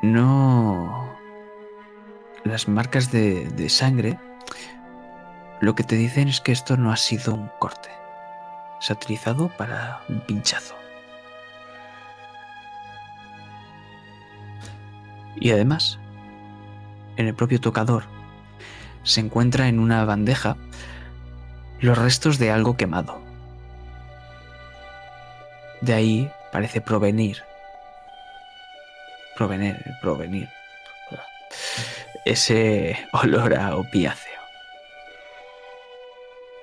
no 0.02 1.10
las 2.44 2.68
marcas 2.68 3.12
de, 3.12 3.50
de, 3.50 3.70
sangre 3.70 4.20
lo 5.60 5.76
que 5.76 5.84
te 5.84 5.96
dicen 5.96 6.28
es 6.28 6.40
que 6.40 6.52
esto 6.52 6.78
no 6.78 6.92
ha 6.92 6.98
sido 6.98 7.34
un 7.34 7.50
corte 7.60 7.90
se 8.80 8.94
ha 8.94 8.96
utilizado 8.96 9.50
para 9.58 10.02
un 10.08 10.22
pinchazo 10.22 10.76
y 15.36 15.52
además 15.52 16.00
en 17.18 17.28
el 17.28 17.36
propio 17.36 17.60
tocador 17.60 18.04
se 19.04 19.20
encuentra 19.20 19.68
en 19.68 19.80
una 19.80 20.06
bandeja 20.06 20.58
los 21.80 21.98
restos 21.98 22.40
de 22.40 22.52
algo 22.52 22.78
quemado 22.78 23.28
de 25.82 25.94
ahí 25.94 26.32
parece 26.52 26.82
provenir. 26.82 27.44
Provenir, 29.36 29.76
provenir. 30.02 30.50
Ese 32.26 32.98
olor 33.14 33.58
a 33.58 33.76
opiáceo. 33.78 34.34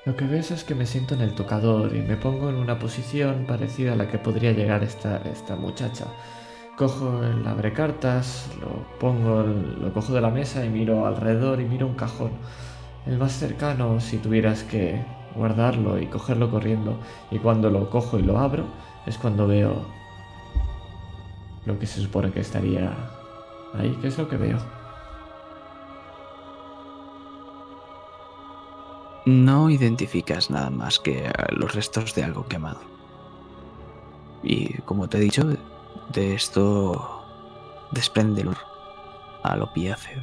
Lo 0.05 0.17
que 0.17 0.27
ves 0.27 0.51
es 0.51 0.65
que 0.65 0.75
me 0.75 0.85
siento 0.85 1.15
en 1.15 1.23
el 1.23 1.35
tocador 1.35 1.95
y 1.97 2.01
me 2.01 2.17
pongo 2.17 2.51
en 2.51 2.57
una 2.57 2.79
posición 2.79 3.47
parecida 3.47 3.95
a 3.95 3.97
la 3.97 4.09
que 4.11 4.19
podría 4.19 4.53
llegar 4.53 4.83
esta, 4.83 5.23
esta 5.33 5.57
muchacha. 5.57 6.07
Cojo 6.77 7.23
el 7.23 7.47
abrecartas, 7.47 8.51
lo 8.61 8.99
pongo, 8.99 9.45
lo 9.45 9.93
cojo 9.93 10.13
de 10.13 10.21
la 10.21 10.31
mesa 10.31 10.65
y 10.65 10.69
miro 10.69 11.07
alrededor 11.07 11.61
y 11.61 11.65
miro 11.65 11.87
un 11.87 11.95
cajón. 11.95 12.33
El 13.07 13.17
más 13.19 13.33
cercano 13.33 14.01
si 14.01 14.19
tuvieras 14.19 14.65
que 14.65 15.05
guardarlo 15.37 16.01
y 16.01 16.07
cogerlo 16.07 16.51
corriendo. 16.51 16.99
Y 17.31 17.39
cuando 17.39 17.71
lo 17.71 17.91
cojo 17.91 18.19
y 18.19 18.23
lo 18.23 18.39
abro, 18.39 18.65
es 19.07 19.19
cuando 19.19 19.47
veo 19.47 19.85
lo 21.65 21.79
que 21.79 21.87
se 21.87 22.01
supone 22.01 22.33
que 22.33 22.41
estaría 22.41 22.93
ahí. 23.75 23.97
¿Qué 24.01 24.09
es 24.09 24.19
lo 24.19 24.29
que 24.29 24.37
veo? 24.37 24.59
No 29.27 29.71
identificas 29.71 30.51
nada 30.51 30.71
más 30.71 30.99
que 30.99 31.31
los 31.51 31.75
restos 31.75 32.15
de 32.15 32.25
algo 32.25 32.47
quemado. 32.47 32.81
Y 34.43 34.75
como 34.83 35.09
te 35.09 35.17
he 35.17 35.21
dicho, 35.21 35.49
de 36.13 36.35
esto 36.35 37.25
desprende 37.93 38.43
el 38.43 38.51
al 39.43 39.63
opiáceo. 39.63 40.23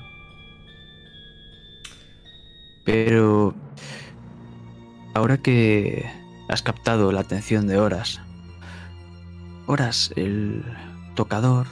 Pero 2.84 3.54
ahora 5.14 5.38
que 5.38 6.10
has 6.50 6.62
captado 6.64 7.12
la 7.12 7.22
atención 7.22 7.68
de 7.68 7.78
Horas, 7.78 8.20
Horas, 9.68 10.12
el 10.16 10.66
tocador 11.16 11.68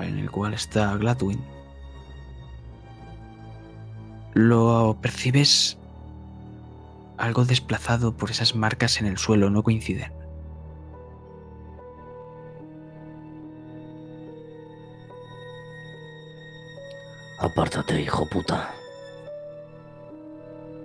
en 0.00 0.18
el 0.18 0.30
cual 0.30 0.54
está 0.54 0.96
Gladwin, 0.96 1.44
lo 4.32 4.96
percibes 5.00 5.78
algo 7.18 7.44
desplazado 7.44 8.16
por 8.16 8.30
esas 8.30 8.56
marcas 8.56 8.98
en 9.00 9.06
el 9.06 9.18
suelo, 9.18 9.50
no 9.50 9.62
coinciden. 9.62 10.12
Apártate, 17.44 18.00
hijo 18.00 18.24
puta. 18.24 18.70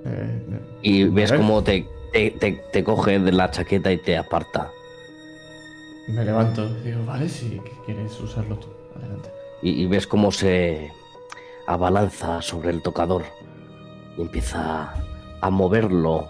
Eh, 0.06 0.60
y 0.82 1.06
ves 1.06 1.32
cómo 1.32 1.64
te, 1.64 1.88
te, 2.12 2.84
coge 2.84 3.18
de 3.18 3.32
la 3.32 3.50
chaqueta 3.50 3.90
y 3.94 3.98
te 3.98 4.18
aparta. 4.18 4.70
Me 6.10 6.26
levanto, 6.26 6.68
digo, 6.84 7.06
vale, 7.06 7.30
si 7.30 7.62
quieres 7.86 8.20
usarlo 8.20 8.58
tú, 8.58 8.68
adelante. 8.94 9.32
Y, 9.62 9.86
ves 9.86 10.06
cómo 10.06 10.34
se 10.34 10.92
abalanza 11.66 12.42
sobre 12.42 12.72
el 12.72 12.82
tocador 12.82 13.24
y 14.18 14.22
empieza 14.22 14.94
a 15.40 15.50
moverlo 15.50 16.28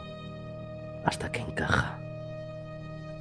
hasta 1.06 1.32
que 1.32 1.40
encaja. 1.40 1.98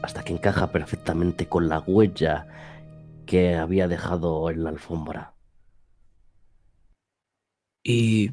Hasta 0.02 0.22
que 0.22 0.34
encaja 0.34 0.72
perfectamente 0.72 1.46
con 1.46 1.70
la 1.70 1.78
huella 1.80 2.46
que 3.24 3.56
había 3.56 3.88
dejado 3.88 4.50
en 4.50 4.64
la 4.64 4.70
alfombra. 4.70 5.37
Y 7.88 8.32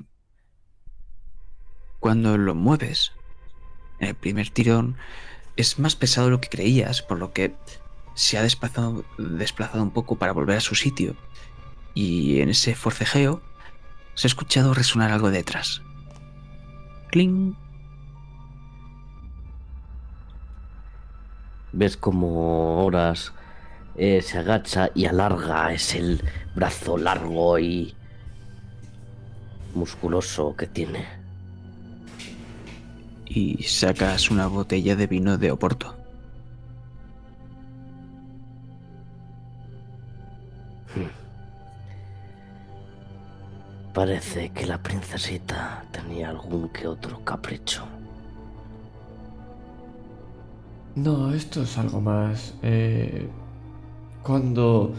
cuando 2.01 2.37
lo 2.37 2.55
mueves, 2.55 3.13
en 3.99 4.09
el 4.09 4.15
primer 4.15 4.49
tirón, 4.49 4.97
es 5.55 5.79
más 5.79 5.95
pesado 5.95 6.27
de 6.27 6.31
lo 6.31 6.41
que 6.41 6.49
creías, 6.49 7.01
por 7.01 7.19
lo 7.19 7.31
que 7.31 7.55
se 8.15 8.37
ha 8.37 8.41
desplazado, 8.41 9.05
un 9.81 9.91
poco 9.91 10.17
para 10.17 10.33
volver 10.33 10.57
a 10.57 10.59
su 10.59 10.75
sitio 10.75 11.15
y 11.93 12.41
en 12.41 12.49
ese 12.49 12.75
forcejeo 12.75 13.41
se 14.13 14.27
ha 14.27 14.29
escuchado 14.29 14.73
resonar 14.73 15.13
algo 15.13 15.31
detrás. 15.31 15.81
¡Cling! 17.11 17.55
Ves 21.71 21.95
como 21.95 22.83
Horas 22.85 23.31
eh, 23.95 24.21
se 24.21 24.37
agacha 24.37 24.89
y 24.93 25.05
alarga 25.05 25.71
es 25.71 25.95
el 25.95 26.21
brazo 26.55 26.97
largo 26.97 27.57
y 27.57 27.95
musculoso 29.75 30.55
que 30.55 30.67
tiene. 30.67 31.05
Y 33.25 33.63
sacas 33.63 34.31
una 34.31 34.47
botella 34.47 34.95
de 34.95 35.07
vino 35.07 35.37
de 35.37 35.51
Oporto. 35.51 35.95
Parece 43.95 44.49
que 44.49 44.65
la 44.65 44.77
princesita 44.77 45.85
tenía 45.91 46.29
algún 46.29 46.67
que 46.67 46.85
otro 46.85 47.23
capricho. 47.23 47.85
No, 50.95 51.33
esto 51.33 51.63
es 51.63 51.77
algo 51.77 52.01
más. 52.01 52.53
Eh, 52.61 53.29
cuando... 54.21 54.93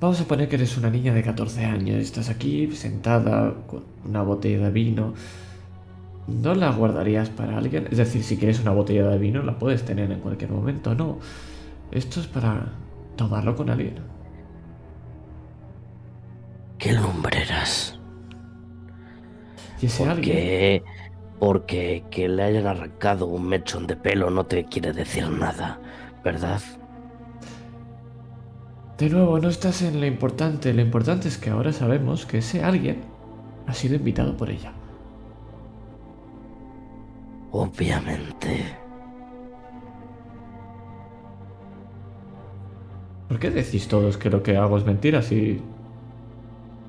Vamos 0.00 0.20
a 0.20 0.24
poner 0.24 0.48
que 0.48 0.56
eres 0.56 0.76
una 0.76 0.90
niña 0.90 1.14
de 1.14 1.22
14 1.22 1.64
años, 1.64 1.96
estás 1.98 2.28
aquí 2.28 2.70
sentada 2.72 3.54
con 3.66 3.84
una 4.04 4.22
botella 4.22 4.66
de 4.66 4.70
vino. 4.70 5.14
¿No 6.26 6.54
la 6.54 6.70
guardarías 6.72 7.30
para 7.30 7.56
alguien? 7.58 7.86
Es 7.90 7.98
decir, 7.98 8.22
si 8.22 8.36
quieres 8.36 8.60
una 8.60 8.72
botella 8.72 9.08
de 9.08 9.18
vino 9.18 9.42
la 9.42 9.58
puedes 9.58 9.84
tener 9.84 10.10
en 10.10 10.20
cualquier 10.20 10.50
momento, 10.50 10.94
no. 10.94 11.18
Esto 11.90 12.20
es 12.20 12.26
para 12.26 12.72
tomarlo 13.16 13.54
con 13.54 13.70
alguien. 13.70 13.94
¿Qué 16.78 16.92
lumbreras? 16.92 17.98
¿Y 19.80 19.86
ese 19.86 20.04
alguien? 20.04 20.36
Porque, 20.36 20.82
porque 21.38 22.04
que 22.10 22.28
le 22.28 22.42
hayan 22.42 22.66
arrancado 22.66 23.26
un 23.26 23.46
mechón 23.48 23.86
de 23.86 23.96
pelo 23.96 24.30
no 24.30 24.44
te 24.44 24.64
quiere 24.64 24.92
decir 24.92 25.28
nada, 25.30 25.78
¿verdad? 26.22 26.60
De 28.98 29.10
nuevo, 29.10 29.40
no 29.40 29.48
estás 29.48 29.82
en 29.82 30.00
lo 30.00 30.06
importante. 30.06 30.72
Lo 30.72 30.80
importante 30.80 31.28
es 31.28 31.36
que 31.36 31.50
ahora 31.50 31.72
sabemos 31.72 32.26
que 32.26 32.38
ese 32.38 32.62
alguien 32.62 33.02
ha 33.66 33.74
sido 33.74 33.96
invitado 33.96 34.36
por 34.36 34.50
ella. 34.50 34.72
Obviamente. 37.50 38.76
¿Por 43.28 43.38
qué 43.40 43.50
decís 43.50 43.88
todos 43.88 44.16
que 44.16 44.30
lo 44.30 44.42
que 44.42 44.56
hago 44.56 44.78
es 44.78 44.84
mentira 44.84 45.22
si... 45.22 45.60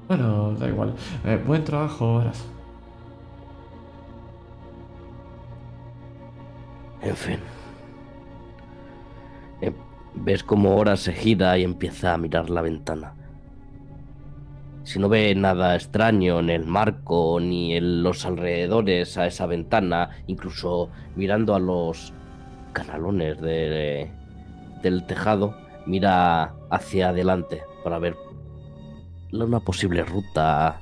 Bueno, 0.07 0.53
da 0.53 0.67
igual. 0.67 0.93
Eh, 1.25 1.41
buen 1.43 1.63
trabajo, 1.63 2.15
Horas. 2.15 2.45
En 7.01 7.15
fin. 7.15 7.54
Ves 10.15 10.43
como 10.43 10.75
Hora 10.75 10.97
se 10.97 11.13
gira 11.13 11.57
y 11.57 11.63
empieza 11.63 12.13
a 12.13 12.17
mirar 12.17 12.49
la 12.49 12.61
ventana. 12.61 13.13
Si 14.83 14.99
no 14.99 15.09
ve 15.09 15.33
nada 15.35 15.75
extraño 15.75 16.39
en 16.39 16.49
el 16.49 16.65
marco 16.65 17.39
ni 17.41 17.75
en 17.75 18.03
los 18.03 18.25
alrededores 18.25 19.17
a 19.17 19.25
esa 19.25 19.45
ventana, 19.47 20.11
incluso 20.27 20.89
mirando 21.15 21.55
a 21.55 21.59
los 21.59 22.13
canalones 22.73 23.41
de- 23.41 24.11
del 24.83 25.05
tejado, 25.05 25.57
mira 25.87 26.53
hacia 26.69 27.09
adelante 27.09 27.63
para 27.83 27.99
ver 27.99 28.15
una 29.31 29.59
posible 29.59 30.03
ruta 30.03 30.79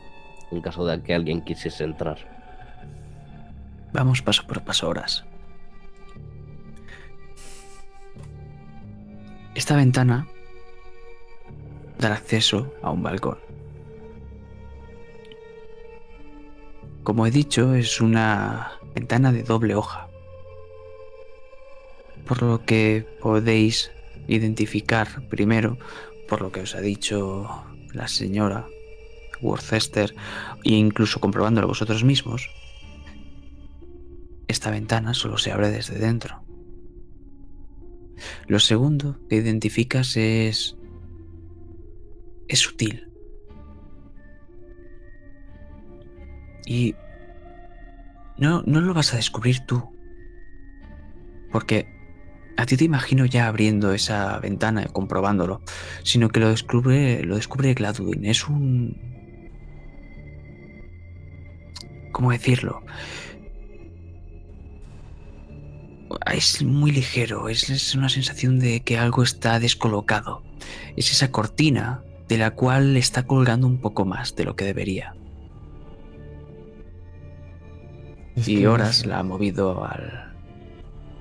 en 0.51 0.61
caso 0.61 0.86
de 0.86 1.01
que 1.01 1.13
alguien 1.15 1.41
quisiese 1.41 1.84
entrar. 1.84 2.17
Vamos 3.93 4.21
paso 4.21 4.43
por 4.45 4.61
paso, 4.63 4.89
horas. 4.89 5.25
Esta 9.56 9.76
ventana 9.76 10.28
da 11.99 12.14
acceso 12.14 12.74
a 12.82 12.89
un 12.89 13.04
balcón. 13.04 13.38
Como 17.04 17.28
he 17.28 17.32
dicho, 17.32 17.76
es 17.76 18.01
una 18.01 18.80
ventana 18.95 19.32
de 19.32 19.43
doble 19.43 19.76
hoja. 19.76 20.08
Por 22.26 22.41
lo 22.41 22.66
que 22.66 23.06
podéis 23.22 23.91
identificar 24.28 25.28
primero, 25.30 25.78
por 26.28 26.41
lo 26.41 26.51
que 26.51 26.62
os 26.62 26.74
ha 26.74 26.82
dicho 26.82 27.64
la 27.93 28.08
señora 28.08 28.66
Worcester, 29.41 30.16
e 30.64 30.72
incluso 30.72 31.20
comprobándolo 31.20 31.68
vosotros 31.68 32.04
mismos, 32.04 32.49
esta 34.47 34.72
ventana 34.72 35.14
solo 35.14 35.38
se 35.38 35.51
abre 35.51 35.70
desde 35.70 35.99
dentro. 35.99 36.43
Lo 38.47 38.59
segundo 38.59 39.20
que 39.30 39.36
identificas 39.36 40.16
es... 40.18 40.78
es 42.47 42.59
sutil. 42.59 43.09
Y... 46.66 46.95
No, 48.38 48.64
no 48.66 48.82
lo 48.82 48.93
vas 48.93 49.14
a 49.14 49.18
descubrir 49.18 49.59
tú. 49.66 49.84
Porque 51.51 51.88
a 52.57 52.66
ti 52.66 52.78
te 52.78 52.84
imagino 52.84 53.26
ya 53.26 53.47
abriendo 53.47 53.93
esa 53.93 54.39
ventana 54.39 54.86
comprobándolo, 54.86 55.61
sino 56.03 56.30
que 56.30 56.39
lo 56.39 56.49
descubre, 56.49 57.24
lo 57.24 57.36
descubre 57.36 57.74
Gladwin. 57.74 58.26
Es 58.26 58.47
un... 58.47 58.97
¿Cómo 62.11 62.32
decirlo? 62.32 62.84
Es 66.34 66.64
muy 66.64 66.91
ligero, 66.91 67.49
es, 67.49 67.70
es, 67.70 67.95
una 67.95 68.09
sensación 68.09 68.59
de 68.59 68.82
que 68.82 68.97
algo 68.97 69.24
está 69.24 69.59
descolocado. 69.59 70.43
Es 70.95 71.11
esa 71.11 71.32
cortina 71.32 72.03
de 72.28 72.38
la 72.38 72.51
cual 72.51 72.97
está 72.97 73.24
colgando 73.24 73.68
un 73.68 73.80
poco 73.80 74.05
más 74.05 74.36
de 74.36 74.45
lo 74.45 74.55
que 74.55 74.66
debería. 74.66 75.16
Es 78.36 78.47
y 78.47 78.66
Horas 78.66 78.99
es... 78.99 79.05
la 79.05 79.20
ha 79.20 79.24
movido 79.24 79.86
al, 79.86 80.34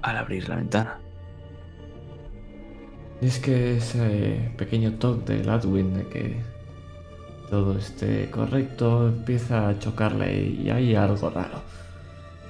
al 0.02 0.16
abrir 0.16 0.48
la 0.48 0.56
ventana. 0.56 0.98
Es 3.20 3.38
que 3.38 3.76
ese 3.76 4.52
pequeño 4.56 4.94
toque 4.94 5.34
de 5.34 5.44
Ladwin 5.44 5.94
de 5.94 6.08
que 6.08 6.40
todo 7.50 7.78
esté 7.78 8.30
correcto 8.30 9.08
empieza 9.08 9.68
a 9.68 9.78
chocarle 9.78 10.42
y 10.42 10.70
hay 10.70 10.94
algo 10.94 11.30
raro. 11.30 11.62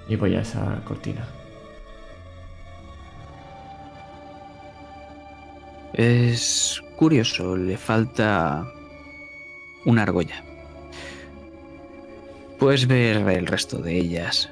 Y 0.09 0.17
voy 0.17 0.35
a 0.35 0.41
esa 0.41 0.81
cortina. 0.85 1.27
Es 5.95 6.83
curioso, 6.97 7.57
le 7.57 7.77
falta 7.77 8.67
una 9.85 10.03
argolla. 10.05 10.43
Puedes 12.59 12.87
ver 12.87 13.29
el 13.29 13.47
resto 13.47 13.79
de 13.79 13.99
ellas. 13.99 14.49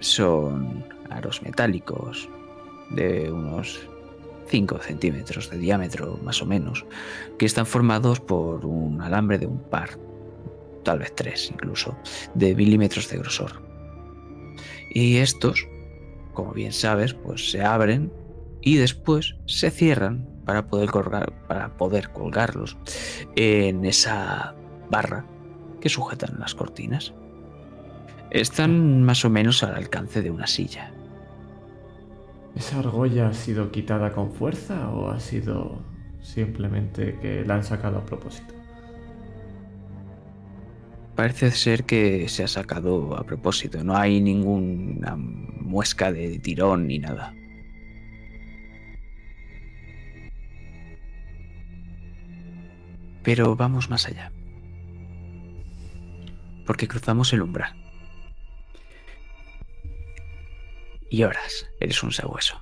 Son 0.00 0.84
aros 1.08 1.40
metálicos 1.42 2.28
de 2.90 3.32
unos 3.32 3.88
5 4.48 4.78
centímetros 4.80 5.48
de 5.48 5.58
diámetro 5.58 6.18
más 6.22 6.42
o 6.42 6.46
menos, 6.46 6.84
que 7.38 7.46
están 7.46 7.64
formados 7.64 8.20
por 8.20 8.66
un 8.66 9.00
alambre 9.00 9.38
de 9.38 9.46
un 9.46 9.58
par, 9.58 9.90
tal 10.82 10.98
vez 10.98 11.14
tres 11.14 11.50
incluso, 11.50 11.96
de 12.34 12.54
milímetros 12.54 13.08
de 13.08 13.18
grosor. 13.18 13.62
Y 14.90 15.16
estos, 15.16 15.66
como 16.34 16.52
bien 16.52 16.72
sabes, 16.72 17.14
pues 17.14 17.50
se 17.50 17.62
abren 17.62 18.12
y 18.60 18.76
después 18.76 19.36
se 19.46 19.70
cierran 19.70 20.33
para 20.44 20.66
poder 20.66 20.90
colgar, 20.90 21.32
para 21.48 21.76
poder 21.76 22.10
colgarlos 22.10 22.76
en 23.36 23.84
esa 23.84 24.54
barra 24.90 25.24
que 25.80 25.88
sujetan 25.88 26.38
las 26.38 26.54
cortinas. 26.54 27.14
Están 28.30 29.02
más 29.02 29.24
o 29.24 29.30
menos 29.30 29.62
al 29.62 29.74
alcance 29.74 30.22
de 30.22 30.30
una 30.30 30.46
silla. 30.46 30.92
¿Esa 32.56 32.78
argolla 32.78 33.28
ha 33.28 33.34
sido 33.34 33.70
quitada 33.70 34.12
con 34.12 34.32
fuerza 34.32 34.88
o 34.90 35.10
ha 35.10 35.20
sido 35.20 35.82
simplemente 36.20 37.18
que 37.20 37.44
la 37.44 37.56
han 37.56 37.64
sacado 37.64 37.98
a 37.98 38.04
propósito? 38.04 38.54
Parece 41.14 41.50
ser 41.52 41.84
que 41.84 42.28
se 42.28 42.42
ha 42.42 42.48
sacado 42.48 43.16
a 43.16 43.24
propósito. 43.24 43.84
No 43.84 43.96
hay 43.96 44.20
ninguna 44.20 45.16
muesca 45.16 46.10
de 46.10 46.38
tirón 46.40 46.88
ni 46.88 46.98
nada. 46.98 47.34
Pero 53.24 53.56
vamos 53.56 53.88
más 53.88 54.06
allá. 54.06 54.30
Porque 56.66 56.86
cruzamos 56.86 57.32
el 57.32 57.42
umbral. 57.42 57.74
Y 61.10 61.22
horas, 61.22 61.66
eres 61.80 62.02
un 62.02 62.12
sabueso. 62.12 62.60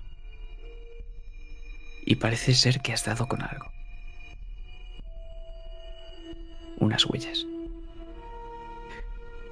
Y 2.06 2.16
parece 2.16 2.54
ser 2.54 2.80
que 2.80 2.92
has 2.92 3.04
dado 3.04 3.26
con 3.26 3.42
algo. 3.42 3.66
Unas 6.78 7.06
huellas. 7.06 7.44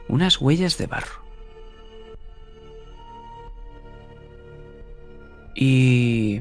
Unas 0.08 0.40
huellas 0.40 0.78
de 0.78 0.86
barro. 0.86 1.24
Y... 5.56 6.40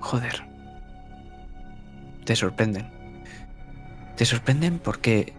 Joder. 0.00 0.51
Te 2.24 2.36
sorprenden. 2.36 2.88
Te 4.16 4.24
sorprenden 4.24 4.78
porque 4.78 5.32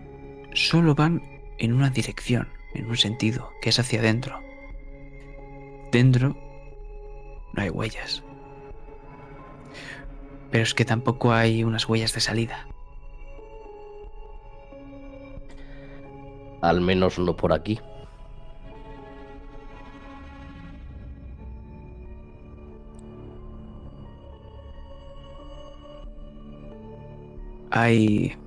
solo 0.53 0.95
van 0.95 1.21
en 1.57 1.73
una 1.73 1.89
dirección, 1.89 2.49
en 2.73 2.87
un 2.87 2.97
sentido, 2.97 3.51
que 3.61 3.69
es 3.69 3.79
hacia 3.79 3.99
adentro. 3.99 4.39
Dentro 5.91 6.35
no 7.53 7.61
hay 7.61 7.69
huellas. 7.69 8.23
Pero 10.51 10.63
es 10.63 10.73
que 10.73 10.85
tampoco 10.85 11.31
hay 11.31 11.63
unas 11.63 11.87
huellas 11.87 12.13
de 12.13 12.19
salida. 12.19 12.67
Al 16.61 16.81
menos 16.81 17.19
no 17.19 17.35
por 17.35 17.53
aquí. 17.53 17.79
Hay 27.75 28.37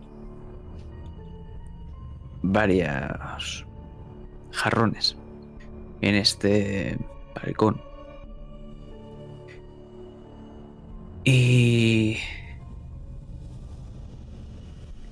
varios 2.43 3.67
jarrones 4.53 5.17
en 6.01 6.15
este 6.15 6.97
balcón. 7.35 7.83
Y 11.25 12.19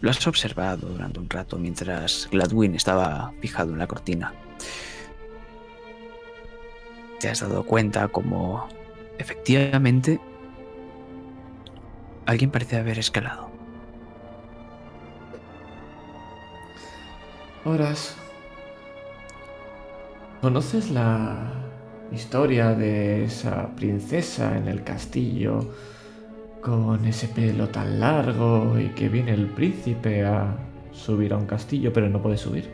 lo 0.00 0.10
has 0.10 0.24
observado 0.28 0.90
durante 0.90 1.18
un 1.18 1.28
rato 1.28 1.58
mientras 1.58 2.28
Gladwin 2.30 2.76
estaba 2.76 3.32
fijado 3.40 3.72
en 3.72 3.80
la 3.80 3.88
cortina. 3.88 4.32
Te 7.18 7.30
has 7.30 7.40
dado 7.40 7.66
cuenta 7.66 8.06
como 8.06 8.68
efectivamente 9.18 10.20
alguien 12.26 12.52
parece 12.52 12.76
haber 12.76 13.00
escalado. 13.00 13.53
Horas. 17.66 18.14
¿Conoces 20.42 20.90
la 20.90 21.50
historia 22.12 22.74
de 22.74 23.24
esa 23.24 23.74
princesa 23.74 24.58
en 24.58 24.68
el 24.68 24.84
castillo 24.84 25.70
con 26.60 27.06
ese 27.06 27.26
pelo 27.28 27.68
tan 27.68 28.00
largo 28.00 28.78
y 28.78 28.90
que 28.90 29.08
viene 29.08 29.32
el 29.32 29.46
príncipe 29.46 30.26
a 30.26 30.54
subir 30.92 31.32
a 31.32 31.38
un 31.38 31.46
castillo 31.46 31.90
pero 31.90 32.10
no 32.10 32.20
puede 32.20 32.36
subir? 32.36 32.70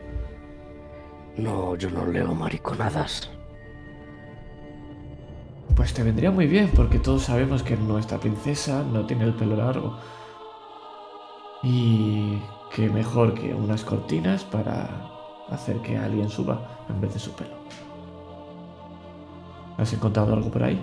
No, 1.37 1.77
yo 1.77 1.89
no 1.89 2.05
leo 2.05 2.35
mariconadas. 2.35 3.29
Pues 5.73 5.93
te 5.93 6.03
vendría 6.03 6.31
muy 6.31 6.47
bien 6.47 6.69
porque 6.75 6.99
todos 6.99 7.23
sabemos 7.23 7.63
que 7.63 7.77
nuestra 7.77 8.19
princesa 8.19 8.83
no 8.83 9.05
tiene 9.05 9.23
el 9.23 9.35
pelo 9.35 9.55
largo. 9.55 9.97
Y 11.63 12.39
que 12.73 12.89
mejor 12.89 13.33
que 13.33 13.53
unas 13.53 13.83
cortinas 13.83 14.43
para 14.45 14.89
hacer 15.49 15.81
que 15.81 15.97
alguien 15.97 16.29
suba 16.29 16.85
en 16.89 17.01
vez 17.01 17.13
de 17.13 17.19
su 17.19 17.31
pelo. 17.31 17.55
¿Has 19.77 19.91
encontrado 19.93 20.33
algo 20.33 20.49
por 20.49 20.63
ahí? 20.63 20.81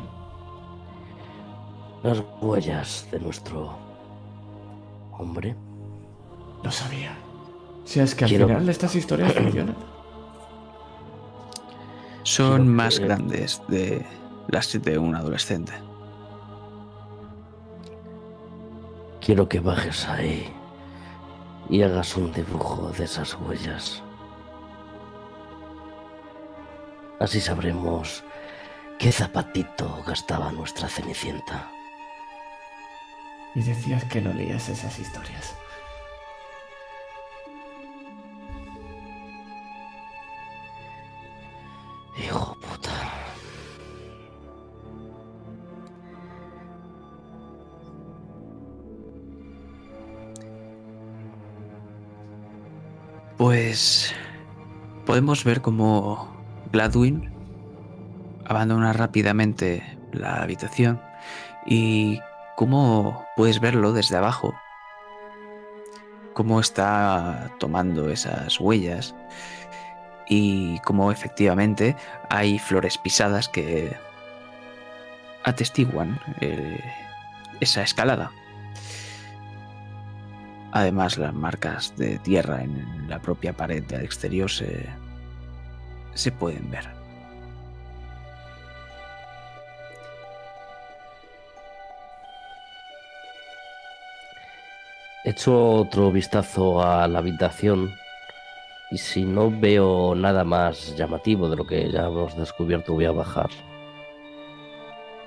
Las 2.03 2.23
huellas 2.41 3.09
de 3.11 3.21
nuestro 3.21 3.77
hombre. 5.13 5.57
Lo 6.63 6.71
sabía. 6.71 7.17
Si 7.85 8.01
es 8.01 8.15
que 8.15 8.25
al 8.25 8.31
final 8.31 8.69
estas 8.69 8.95
historias 8.95 9.33
funcionan. 9.33 9.77
Son 12.23 12.69
más 12.69 12.99
grandes 12.99 13.63
de 13.69 14.05
las 14.49 14.81
de 14.83 14.99
un 14.99 15.15
adolescente. 15.15 15.73
Quiero 19.21 19.49
que 19.49 19.61
bajes 19.61 20.07
ahí 20.09 20.53
y 21.69 21.83
hagas 21.83 22.17
un 22.17 22.33
dibujo 22.33 22.91
de 22.91 23.05
esas 23.05 23.35
huellas. 23.35 24.03
Así 27.21 27.41
sabremos 27.41 28.25
qué 28.99 29.13
zapatito 29.13 30.03
gastaba 30.07 30.53
nuestra 30.53 30.89
cenicienta. 30.89 31.71
Y 33.55 33.63
decías 33.63 34.05
que 34.05 34.21
no 34.21 34.33
leías 34.33 34.69
esas 34.69 34.99
historias. 34.99 35.55
Pues 53.49 54.15
podemos 55.07 55.43
ver 55.43 55.63
cómo 55.63 56.37
Gladwin 56.71 57.33
abandona 58.45 58.93
rápidamente 58.93 59.99
la 60.13 60.43
habitación 60.43 61.01
y 61.65 62.21
cómo 62.57 63.25
puedes 63.37 63.59
verlo 63.59 63.95
desde 63.95 64.19
abajo, 64.19 64.55
cómo 66.35 66.61
está 66.61 67.51
tomando 67.59 68.11
esas 68.11 68.61
huellas 68.61 69.15
y 70.29 70.79
cómo 70.81 71.11
efectivamente 71.11 71.97
hay 72.29 72.59
flores 72.59 72.99
pisadas 72.99 73.49
que 73.49 73.97
atestiguan 75.45 76.21
eh, 76.43 76.85
esa 77.61 77.81
escalada. 77.81 78.31
Además, 80.79 81.19
las 81.19 81.35
marcas 81.35 81.97
de 81.97 82.21
tierra 82.21 82.63
en 82.63 83.09
la 83.09 83.21
propia 83.21 83.53
pared 83.53 83.83
del 83.83 84.05
exterior 84.05 84.49
se, 84.49 84.87
se 86.15 86.31
pueden 86.31 86.71
ver. 86.71 86.89
Echo 95.25 95.73
otro 95.73 96.13
vistazo 96.13 96.81
a 96.81 97.09
la 97.09 97.19
habitación 97.19 97.93
y 98.93 98.99
si 98.99 99.25
no 99.25 99.51
veo 99.51 100.15
nada 100.15 100.45
más 100.45 100.97
llamativo 100.97 101.51
de 101.51 101.57
lo 101.57 101.67
que 101.67 101.91
ya 101.91 102.07
hemos 102.07 102.37
descubierto 102.37 102.95
voy 102.95 103.07
a 103.07 103.11
bajar. 103.11 103.51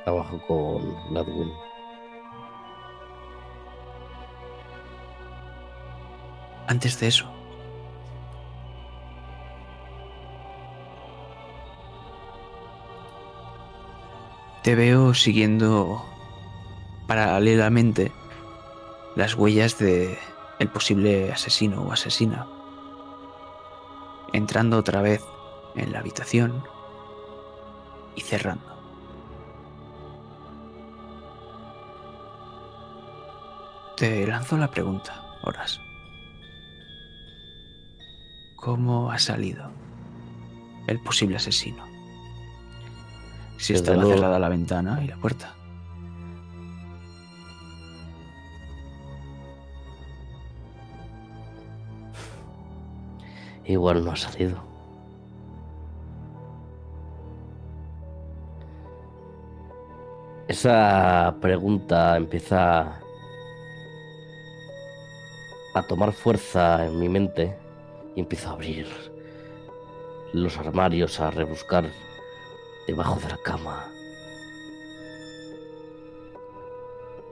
Abajo 0.05 0.41
con 0.47 1.13
Ladwin. 1.13 1.51
Antes 6.71 6.97
de 7.01 7.07
eso, 7.07 7.25
te 14.63 14.75
veo 14.75 15.13
siguiendo 15.13 16.01
paralelamente 17.07 18.13
las 19.17 19.35
huellas 19.35 19.79
de 19.79 20.17
el 20.59 20.69
posible 20.69 21.33
asesino 21.33 21.81
o 21.81 21.91
asesina. 21.91 22.47
Entrando 24.31 24.77
otra 24.77 25.01
vez 25.01 25.21
en 25.75 25.91
la 25.91 25.99
habitación 25.99 26.63
y 28.15 28.21
cerrando. 28.21 28.63
Te 33.97 34.25
lanzo 34.25 34.55
la 34.55 34.71
pregunta, 34.71 35.37
Horas. 35.43 35.81
¿Cómo 38.61 39.11
ha 39.11 39.17
salido 39.17 39.71
el 40.85 40.99
posible 40.99 41.37
asesino? 41.37 41.83
Si 43.57 43.73
está 43.73 43.95
cerrada 43.95 44.37
la 44.37 44.49
ventana 44.49 45.03
y 45.03 45.07
la 45.07 45.17
puerta. 45.17 45.55
Igual 53.65 54.05
no 54.05 54.11
ha 54.11 54.15
salido. 54.15 54.63
Esa 60.47 61.35
pregunta 61.41 62.15
empieza 62.15 62.99
a 65.73 65.83
tomar 65.87 66.11
fuerza 66.11 66.85
en 66.85 66.99
mi 66.99 67.09
mente 67.09 67.60
y 68.15 68.19
empiezo 68.19 68.49
a 68.49 68.53
abrir 68.53 68.87
los 70.33 70.57
armarios, 70.57 71.19
a 71.19 71.31
rebuscar 71.31 71.91
debajo 72.87 73.19
de 73.19 73.29
la 73.29 73.37
cama 73.37 73.91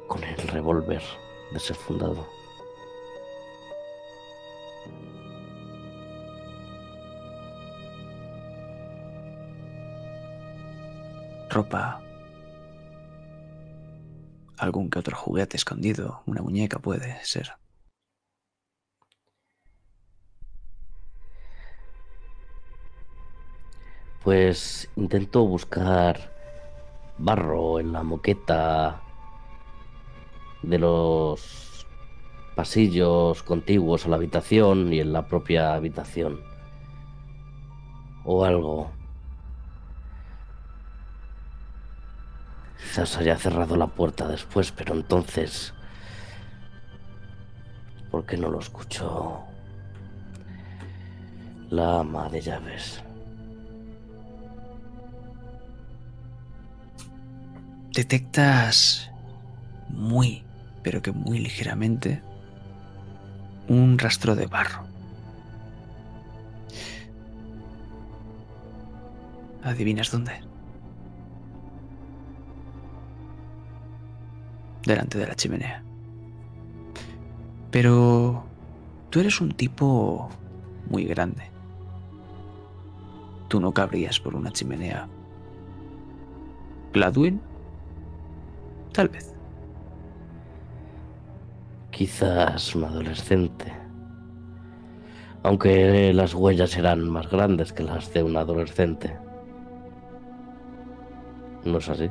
con 0.08 0.24
el 0.24 0.38
revólver 0.48 1.04
desenfundado. 1.52 2.28
ropa 11.50 12.00
algún 14.58 14.90
que 14.90 15.00
otro 15.00 15.18
juguete 15.18 15.58
escondido, 15.58 16.22
una 16.26 16.42
muñeca 16.42 16.80
puede 16.80 17.18
ser. 17.24 17.59
Pues 24.24 24.90
intento 24.96 25.46
buscar 25.46 26.34
barro 27.18 27.80
en 27.80 27.94
la 27.94 28.04
moqueta 28.04 29.02
de 30.62 30.78
los 30.78 31.88
pasillos 32.56 33.44
contiguos 33.44 34.06
a 34.06 34.10
la 34.10 34.18
habitación 34.18 34.92
y 34.92 35.00
en 35.00 35.14
la 35.14 35.28
propia 35.28 35.74
habitación. 35.74 36.42
O 38.26 38.44
algo. 38.44 38.92
Quizás 42.78 43.18
haya 43.18 43.38
cerrado 43.38 43.78
la 43.78 43.88
puerta 43.88 44.28
después, 44.28 44.72
pero 44.72 44.94
entonces... 44.94 45.74
¿Por 48.12 48.26
qué 48.26 48.36
no 48.38 48.50
lo 48.50 48.60
escucho? 48.60 49.40
La 51.70 52.00
ama 52.00 52.28
de 52.30 52.42
llaves. 52.42 53.04
Detectas 58.00 59.12
muy, 59.90 60.46
pero 60.84 61.02
que 61.02 61.12
muy 61.12 61.38
ligeramente, 61.38 62.22
un 63.68 64.00
rastro 64.00 64.38
de 64.38 64.46
barro. 64.46 64.86
¿Adivinas 69.64 70.12
dónde? 70.12 70.32
Delante 74.86 75.18
de 75.18 75.28
la 75.28 75.36
chimenea. 75.36 75.84
Pero 77.70 78.46
tú 79.10 79.20
eres 79.20 79.42
un 79.42 79.52
tipo 79.52 80.30
muy 80.90 81.04
grande. 81.04 81.52
Tú 83.50 83.60
no 83.60 83.74
cabrías 83.74 84.22
por 84.22 84.36
una 84.36 84.52
chimenea. 84.52 85.10
¿Gladwin? 86.94 87.49
Tal 88.94 89.10
vez. 89.10 89.34
Quizás 91.92 92.76
un 92.76 92.86
adolescente. 92.86 93.74
Aunque 95.44 96.14
las 96.14 96.34
huellas 96.34 96.72
serán 96.72 97.10
más 97.10 97.30
grandes 97.30 97.72
que 97.72 97.84
las 97.84 98.14
de 98.14 98.24
un 98.24 98.36
adolescente. 98.36 99.16
¿No 101.66 101.78
es 101.78 101.90
así? 101.90 102.10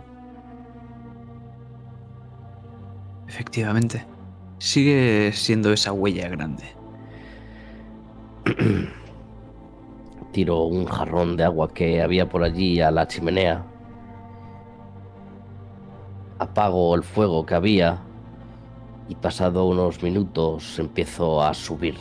Efectivamente. 3.28 4.04
Sigue 4.58 5.30
siendo 5.32 5.72
esa 5.72 5.92
huella 5.92 6.28
grande. 6.28 6.64
Tiro 10.32 10.64
un 10.64 10.86
jarrón 10.86 11.36
de 11.36 11.44
agua 11.44 11.72
que 11.72 12.02
había 12.02 12.28
por 12.28 12.42
allí 12.42 12.80
a 12.80 12.90
la 12.90 13.06
chimenea. 13.06 13.64
Apago 16.38 16.94
el 16.94 17.02
fuego 17.02 17.44
que 17.44 17.54
había 17.54 17.98
y 19.08 19.14
pasado 19.14 19.66
unos 19.66 20.02
minutos 20.02 20.78
empiezo 20.78 21.42
a 21.42 21.52
subir. 21.54 21.96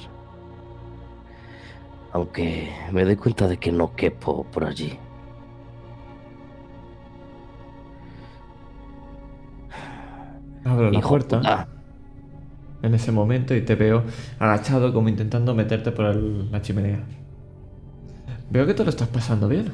Aunque 2.14 2.72
me 2.92 3.04
doy 3.06 3.16
cuenta 3.16 3.48
de 3.48 3.58
que 3.58 3.72
no 3.72 3.96
quepo 3.96 4.44
por 4.46 4.66
allí. 4.66 4.98
Abro 10.66 10.92
la 10.92 11.00
Hijo 11.00 11.10
puerta 11.10 11.38
puta. 11.38 11.68
en 12.82 12.94
ese 12.94 13.12
momento 13.12 13.56
y 13.56 13.62
te 13.62 13.76
veo 13.76 14.04
agachado 14.40 14.94
como 14.94 15.10
intentando 15.10 15.56
meterte 15.56 15.92
por 15.92 16.06
el- 16.06 16.52
la 16.52 16.62
chimenea. 16.62 17.04
Veo 18.50 18.66
que 18.66 18.74
te 18.74 18.84
lo 18.84 18.90
estás 18.90 19.08
pasando 19.10 19.48
bien. 19.48 19.72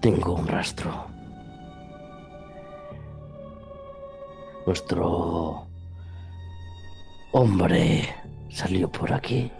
Tengo 0.00 0.34
un 0.34 0.46
rastro. 0.46 1.13
Nuestro 4.66 5.66
hombre 7.32 8.08
salió 8.48 8.90
por 8.90 9.12
aquí. 9.12 9.50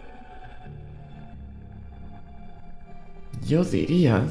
Yo 3.45 3.63
diría 3.63 4.25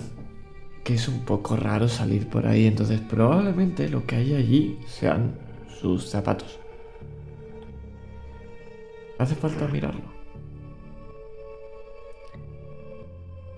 que 0.82 0.94
es 0.94 1.06
un 1.06 1.20
poco 1.24 1.56
raro 1.56 1.86
salir 1.86 2.28
por 2.28 2.46
ahí, 2.46 2.66
entonces 2.66 3.00
probablemente 3.00 3.88
lo 3.88 4.04
que 4.04 4.16
hay 4.16 4.34
allí 4.34 4.78
sean 4.88 5.38
sus 5.80 6.10
zapatos. 6.10 6.58
Hace 9.18 9.36
falta 9.36 9.68
mirarlo. 9.68 10.12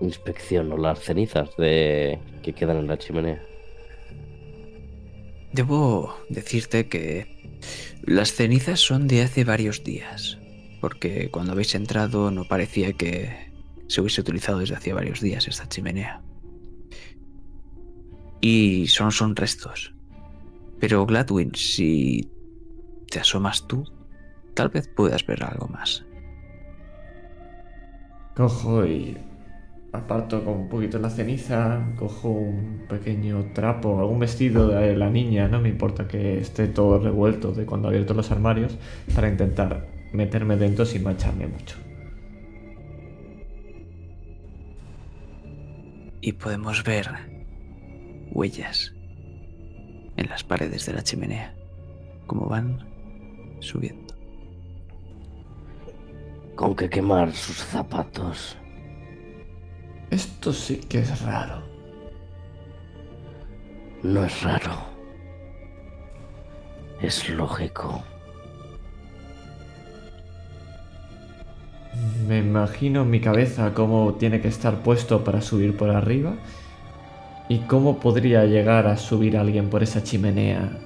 Inspecciono 0.01 0.77
las 0.77 0.99
cenizas 0.99 1.57
de 1.57 2.19
que 2.43 2.53
quedan 2.53 2.77
en 2.77 2.87
la 2.87 2.97
chimenea. 2.99 3.46
Debo 5.57 6.15
decirte 6.29 6.87
que 6.87 7.25
las 8.03 8.33
cenizas 8.33 8.79
son 8.79 9.07
de 9.07 9.23
hace 9.23 9.43
varios 9.43 9.83
días, 9.83 10.37
porque 10.81 11.31
cuando 11.31 11.53
habéis 11.53 11.73
entrado 11.73 12.29
no 12.29 12.47
parecía 12.47 12.93
que 12.93 13.51
se 13.87 13.99
hubiese 13.99 14.21
utilizado 14.21 14.59
desde 14.59 14.75
hacía 14.75 14.93
varios 14.93 15.19
días 15.19 15.47
esta 15.47 15.67
chimenea. 15.67 16.21
Y 18.39 18.85
son, 18.85 19.11
son 19.11 19.35
restos. 19.35 19.95
Pero 20.79 21.07
Gladwin, 21.07 21.55
si 21.55 22.29
te 23.09 23.19
asomas 23.19 23.67
tú, 23.67 23.83
tal 24.53 24.69
vez 24.69 24.87
puedas 24.87 25.25
ver 25.25 25.43
algo 25.43 25.67
más. 25.69 26.05
Cojo 28.35 28.85
y 28.85 29.17
aparto 29.91 30.43
con 30.43 30.53
un 30.53 30.69
poquito 30.69 30.99
la 30.99 31.09
ceniza, 31.09 31.93
cojo 31.97 32.29
un 32.29 32.85
pequeño 32.89 33.51
trapo, 33.53 33.99
algún 33.99 34.19
vestido 34.19 34.67
de 34.69 34.95
la 34.95 35.09
niña, 35.09 35.47
no 35.47 35.59
me 35.61 35.69
importa 35.69 36.07
que 36.07 36.39
esté 36.39 36.67
todo 36.67 36.99
revuelto 36.99 37.51
de 37.51 37.65
cuando 37.65 37.87
he 37.87 37.91
abierto 37.91 38.13
los 38.13 38.31
armarios, 38.31 38.77
para 39.15 39.29
intentar 39.29 39.87
meterme 40.13 40.57
dentro 40.57 40.85
sin 40.85 41.03
mancharme 41.03 41.47
mucho. 41.47 41.77
Y 46.21 46.33
podemos 46.33 46.83
ver 46.83 47.07
huellas 48.31 48.93
en 50.17 50.29
las 50.29 50.43
paredes 50.43 50.85
de 50.85 50.93
la 50.93 51.03
chimenea, 51.03 51.55
como 52.25 52.47
van 52.47 52.85
subiendo. 53.59 54.15
Con 56.55 56.75
que 56.75 56.89
quemar 56.89 57.31
sus 57.33 57.57
zapatos. 57.57 58.57
Esto 60.09 60.53
sí 60.53 60.77
que 60.77 60.99
es 60.99 61.21
raro. 61.21 61.63
No 64.03 64.23
es 64.23 64.41
raro. 64.43 64.71
Es 67.01 67.29
lógico. 67.29 68.03
Me 72.27 72.39
imagino 72.39 73.01
en 73.01 73.09
mi 73.09 73.21
cabeza 73.21 73.73
cómo 73.73 74.15
tiene 74.15 74.41
que 74.41 74.47
estar 74.49 74.83
puesto 74.83 75.23
para 75.23 75.41
subir 75.41 75.75
por 75.77 75.89
arriba 75.89 76.37
y 77.49 77.59
cómo 77.67 77.99
podría 77.99 78.45
llegar 78.45 78.87
a 78.87 78.97
subir 78.97 79.37
alguien 79.37 79.69
por 79.69 79.83
esa 79.83 80.03
chimenea 80.03 80.79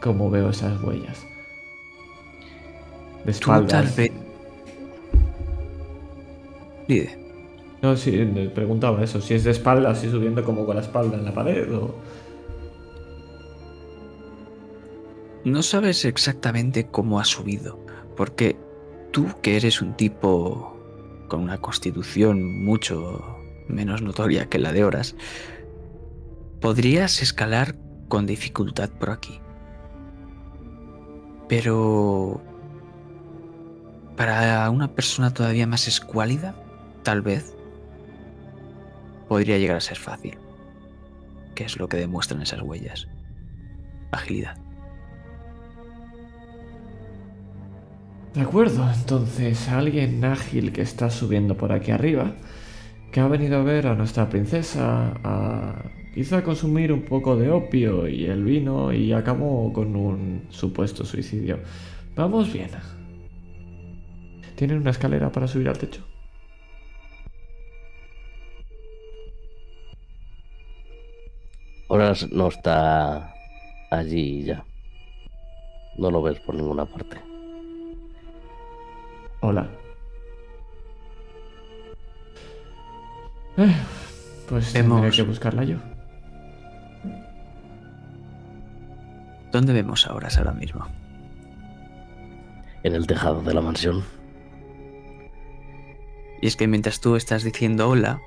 como 0.00 0.30
veo 0.30 0.50
esas 0.50 0.80
huellas. 0.82 1.28
De 3.24 3.32
Tú 3.38 3.64
tal 3.66 3.88
espaldas. 3.88 3.94
vez... 3.94 4.12
No, 7.82 7.96
sí, 7.96 8.10
me 8.10 8.48
preguntaba 8.48 9.02
eso, 9.04 9.20
si 9.20 9.34
es 9.34 9.44
de 9.44 9.52
espaldas, 9.52 10.00
si 10.00 10.10
subiendo 10.10 10.44
como 10.44 10.66
con 10.66 10.76
la 10.76 10.82
espalda 10.82 11.16
en 11.16 11.24
la 11.24 11.32
pared 11.32 11.72
o... 11.74 11.94
no 15.44 15.62
sabes 15.62 16.04
exactamente 16.04 16.88
cómo 16.88 17.20
ha 17.20 17.24
subido, 17.24 17.78
porque 18.16 18.56
tú 19.12 19.26
que 19.42 19.56
eres 19.56 19.80
un 19.80 19.94
tipo 19.94 20.76
con 21.28 21.40
una 21.42 21.58
constitución 21.58 22.64
mucho 22.64 23.38
menos 23.68 24.02
notoria 24.02 24.46
que 24.46 24.58
la 24.58 24.72
de 24.72 24.84
Horas, 24.84 25.14
podrías 26.60 27.22
escalar 27.22 27.76
con 28.08 28.26
dificultad 28.26 28.88
por 28.90 29.10
aquí. 29.10 29.40
Pero 31.48 32.40
para 34.16 34.68
una 34.70 34.94
persona 34.94 35.32
todavía 35.32 35.66
más 35.66 35.86
escuálida, 35.86 36.56
tal 37.04 37.22
vez 37.22 37.57
podría 39.28 39.58
llegar 39.58 39.76
a 39.76 39.80
ser 39.80 39.96
fácil. 39.96 40.38
Que 41.54 41.64
es 41.64 41.78
lo 41.78 41.88
que 41.88 41.96
demuestran 41.96 42.42
esas 42.42 42.62
huellas. 42.62 43.08
Agilidad. 44.10 44.56
De 48.34 48.40
acuerdo, 48.42 48.88
entonces 48.90 49.68
alguien 49.68 50.24
ágil 50.24 50.72
que 50.72 50.82
está 50.82 51.10
subiendo 51.10 51.56
por 51.56 51.72
aquí 51.72 51.90
arriba 51.90 52.34
que 53.10 53.20
ha 53.20 53.28
venido 53.28 53.58
a 53.58 53.62
ver 53.62 53.86
a 53.86 53.94
nuestra 53.94 54.28
princesa, 54.28 55.14
a 55.24 55.82
quizá 56.14 56.42
consumir 56.42 56.92
un 56.92 57.02
poco 57.02 57.36
de 57.36 57.50
opio 57.50 58.08
y 58.08 58.26
el 58.26 58.44
vino 58.44 58.92
y 58.92 59.12
acabó 59.12 59.72
con 59.72 59.96
un 59.96 60.46
supuesto 60.50 61.04
suicidio. 61.04 61.60
Vamos 62.14 62.52
bien. 62.52 62.70
¿Tienen 64.56 64.78
una 64.78 64.90
escalera 64.90 65.30
para 65.30 65.48
subir 65.48 65.68
al 65.68 65.78
techo? 65.78 66.07
Ahora 71.88 72.12
no 72.30 72.48
está 72.48 73.34
allí 73.90 74.44
ya. 74.44 74.64
No 75.96 76.10
lo 76.10 76.22
ves 76.22 76.38
por 76.40 76.54
ninguna 76.54 76.84
parte. 76.84 77.16
Hola. 79.40 79.68
Eh, 83.56 83.74
pues 84.48 84.72
tendré 84.72 85.10
que 85.10 85.22
buscarla 85.22 85.64
yo. 85.64 85.78
¿Dónde 89.50 89.72
vemos 89.72 90.06
ahora, 90.06 90.28
ahora 90.36 90.52
mismo? 90.52 90.86
En 92.82 92.94
el 92.94 93.06
tejado 93.06 93.42
de 93.42 93.54
la 93.54 93.62
mansión. 93.62 94.04
Y 96.40 96.46
es 96.46 96.56
que 96.56 96.68
mientras 96.68 97.00
tú 97.00 97.16
estás 97.16 97.42
diciendo 97.42 97.88
hola, 97.88 98.20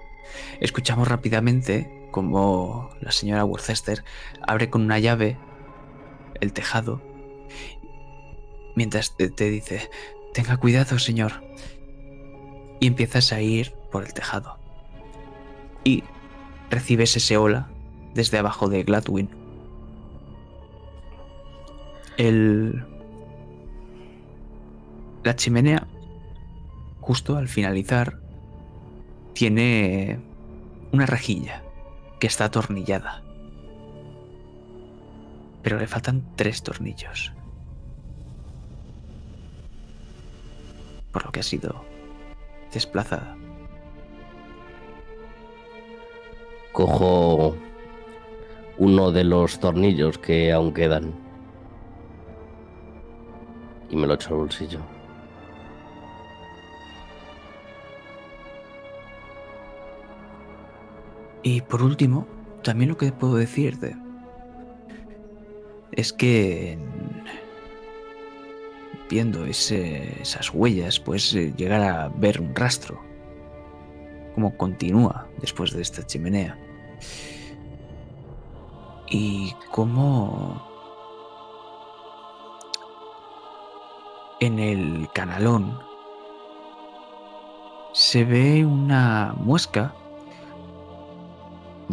escuchamos 0.59 1.07
rápidamente 1.07 2.01
como 2.11 2.89
la 2.99 3.11
señora 3.11 3.45
Worcester 3.45 4.03
abre 4.45 4.69
con 4.69 4.83
una 4.83 4.99
llave 4.99 5.38
el 6.39 6.53
tejado 6.53 7.01
mientras 8.75 9.15
te, 9.15 9.49
dice, 9.49 9.89
tenga 10.33 10.57
cuidado, 10.57 10.99
señor. 10.99 11.43
Y 12.79 12.88
empiezas 12.88 13.31
a 13.31 13.41
ir 13.41 13.73
por 13.91 14.05
el 14.05 14.13
tejado 14.13 14.57
y 15.83 16.03
recibes 16.69 17.15
ese 17.15 17.38
hola 17.38 17.69
desde 18.13 18.38
abajo 18.38 18.69
de 18.69 18.83
Gladwin. 18.83 19.29
El... 22.17 22.85
La 25.23 25.35
chimenea, 25.35 25.88
justo 26.99 27.38
al 27.38 27.47
finalizar, 27.47 28.19
tiene 29.33 30.19
una 30.91 31.05
rejilla 31.05 31.61
que 32.22 32.27
está 32.27 32.45
atornillada. 32.45 33.23
Pero 35.64 35.80
le 35.80 35.88
faltan 35.88 36.23
tres 36.35 36.61
tornillos. 36.61 37.34
Por 41.11 41.26
lo 41.26 41.31
que 41.31 41.39
ha 41.39 41.43
sido 41.43 41.84
desplazada. 42.72 43.35
Cojo 46.72 47.57
uno 48.77 49.11
de 49.11 49.23
los 49.23 49.60
tornillos 49.60 50.19
que 50.19 50.52
aún 50.52 50.73
quedan 50.76 51.15
y 53.89 53.95
me 53.95 54.06
lo 54.06 54.14
echo 54.14 54.30
al 54.30 54.41
bolsillo. 54.41 54.80
Y 61.43 61.61
por 61.61 61.81
último, 61.81 62.27
también 62.63 62.89
lo 62.89 62.97
que 62.97 63.11
puedo 63.11 63.35
decirte 63.35 63.95
es 65.91 66.13
que 66.13 66.77
viendo 69.09 69.45
esas 69.45 70.53
huellas, 70.53 70.99
puedes 70.99 71.34
llegar 71.34 71.81
a 71.81 72.09
ver 72.09 72.39
un 72.39 72.55
rastro 72.55 73.11
cómo 74.35 74.55
continúa 74.57 75.27
después 75.39 75.73
de 75.73 75.81
esta 75.81 76.05
chimenea. 76.05 76.57
Y 79.09 79.53
cómo 79.72 80.65
en 84.39 84.59
el 84.59 85.09
canalón 85.13 85.77
se 87.93 88.23
ve 88.23 88.65
una 88.65 89.35
muesca 89.38 89.93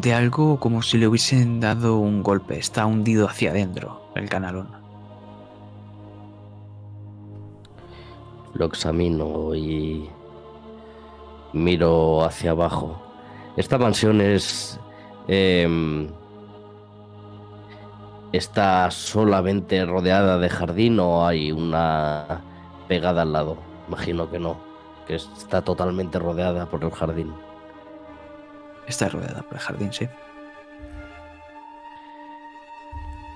de 0.01 0.15
algo 0.15 0.61
como 0.61 0.83
si 0.83 0.97
le 0.97 1.09
hubiesen 1.09 1.61
dado 1.61 1.99
un 1.99 2.23
golpe. 2.23 2.59
Está 2.59 2.87
hundido 2.87 3.29
hacia 3.29 3.51
adentro 3.51 4.11
el 4.15 4.29
canalón. 4.29 4.69
Lo 8.55 8.67
examino 8.67 9.55
y 9.55 10.09
Miro 11.53 12.25
hacia 12.25 12.53
abajo. 12.53 13.01
Esta 13.57 13.79
mansión 13.79 14.21
es... 14.21 14.79
Em, 15.27 16.09
¿Está 18.33 18.91
solamente 18.91 19.85
rodeada 19.87 20.39
de 20.39 20.51
jardín 20.51 21.01
o 21.01 21.27
hay 21.27 21.51
una 21.51 22.43
pegada 22.87 23.23
al 23.23 23.33
lado? 23.33 23.57
Imagino 23.89 24.31
que 24.31 24.39
no, 24.39 24.59
que 25.07 25.15
está 25.15 25.63
totalmente 25.63 26.19
rodeada 26.19 26.67
por 26.67 26.85
el 26.85 26.91
jardín. 26.91 27.33
Está 28.89 29.09
rodeada 29.09 29.43
por 29.43 29.55
el 29.55 29.61
jardín, 29.61 29.93
sí. 29.93 30.09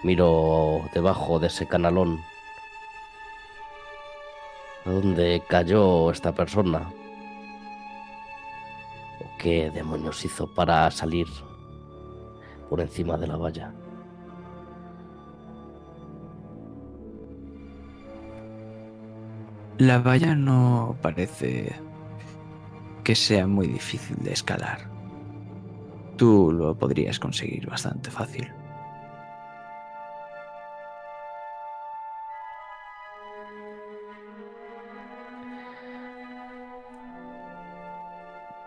Miro 0.03 0.83
debajo 0.95 1.39
de 1.39 1.47
ese 1.47 1.67
canalón. 1.67 2.21
¿Dónde 4.85 5.43
cayó 5.49 6.11
esta 6.11 6.33
persona? 6.33 6.91
¿Qué 9.39 9.71
demonios 9.71 10.25
hizo 10.25 10.53
para 10.53 10.91
salir 10.91 11.27
por 12.69 12.81
encima 12.81 13.17
de 13.17 13.27
la 13.27 13.37
valla? 13.37 13.73
La 19.79 19.99
valla 19.99 20.35
no 20.35 20.97
parece 21.03 21.75
que 23.05 23.15
sea 23.15 23.47
muy 23.47 23.67
difícil 23.67 24.17
de 24.23 24.33
escalar. 24.33 24.92
Tú 26.23 26.53
lo 26.53 26.73
podrías 26.77 27.19
conseguir 27.19 27.67
bastante 27.67 28.09
fácil. 28.09 28.49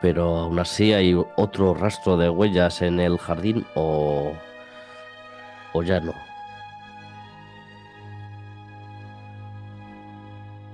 pero 0.01 0.37
aún 0.37 0.59
así 0.59 0.91
hay 0.91 1.15
otro 1.37 1.73
rastro 1.73 2.17
de 2.17 2.29
huellas 2.29 2.81
en 2.81 2.99
el 2.99 3.17
jardín 3.17 3.65
o, 3.73 4.33
o 5.71 5.81
ya 5.81 6.01
no. 6.01 6.13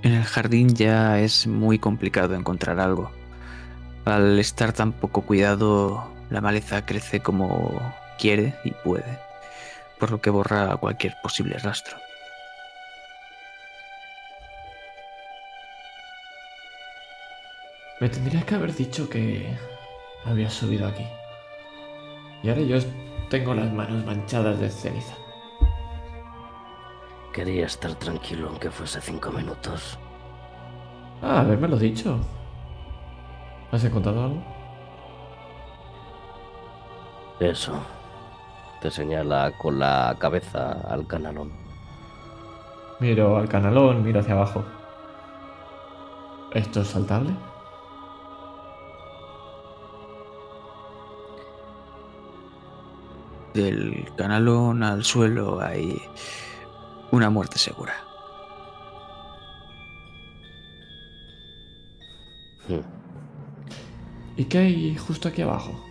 En 0.02 0.14
el 0.14 0.24
jardín 0.24 0.74
ya 0.74 1.20
es 1.20 1.46
muy 1.46 1.78
complicado 1.78 2.34
encontrar 2.34 2.80
algo. 2.80 3.12
Al 4.04 4.40
estar 4.40 4.74
tan 4.74 4.92
poco 4.92 5.22
cuidado, 5.22 6.21
la 6.32 6.40
maleza 6.40 6.86
crece 6.86 7.20
como 7.20 7.94
quiere 8.18 8.56
y 8.64 8.72
puede, 8.72 9.20
por 10.00 10.12
lo 10.12 10.22
que 10.22 10.30
borra 10.30 10.78
cualquier 10.78 11.16
posible 11.22 11.58
rastro. 11.60 11.98
Me 18.00 18.10
tendrías 18.10 18.46
que 18.46 18.56
haber 18.56 18.74
dicho 18.74 19.10
que 19.10 19.56
había 20.26 20.50
subido 20.50 20.88
aquí. 20.88 21.06
Y 22.42 22.50
ahora 22.50 22.62
yo 22.62 22.78
tengo 23.30 23.54
las 23.54 23.72
manos 23.72 24.04
manchadas 24.06 24.60
de 24.60 24.70
ceniza. 24.70 25.16
Quería 27.34 27.66
estar 27.66 27.94
tranquilo 27.96 28.48
aunque 28.50 28.72
fuese 28.72 29.02
cinco 29.02 29.32
minutos. 29.32 30.00
Ah, 31.22 31.44
lo 31.44 31.78
dicho. 31.78 32.20
¿Has 33.72 33.84
encontrado 33.84 34.24
algo? 34.24 34.61
Eso. 37.42 37.74
Te 38.82 38.92
señala 38.92 39.52
con 39.58 39.80
la 39.80 40.16
cabeza 40.20 40.74
al 40.88 41.08
canalón. 41.08 41.52
Miro 43.00 43.36
al 43.38 43.50
canalón, 43.50 44.04
miro 44.04 44.20
hacia 44.20 44.36
abajo. 44.36 44.64
¿Esto 46.54 46.82
es 46.82 46.88
saltable? 46.88 47.34
del 53.54 54.10
canalón 54.16 54.82
al 54.82 55.04
suelo 55.04 55.60
hay 55.60 56.02
una 57.12 57.30
muerte 57.30 57.60
segura. 57.60 57.94
Hmm. 62.70 62.80
¿Y 64.38 64.46
qué 64.46 64.58
hay 64.60 64.96
justo 64.96 65.28
aquí 65.28 65.42
abajo? 65.42 65.91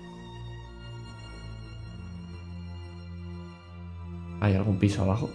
¿Hay 4.40 4.54
algún 4.54 4.78
piso 4.78 5.02
abajo? 5.02 5.30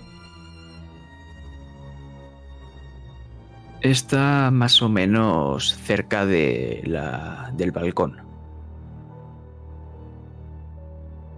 Está 3.82 4.50
más 4.52 4.82
o 4.82 4.90
menos 4.90 5.76
cerca 5.76 6.26
de 6.26 6.82
la, 6.86 7.52
del 7.56 7.72
balcón. 7.72 8.18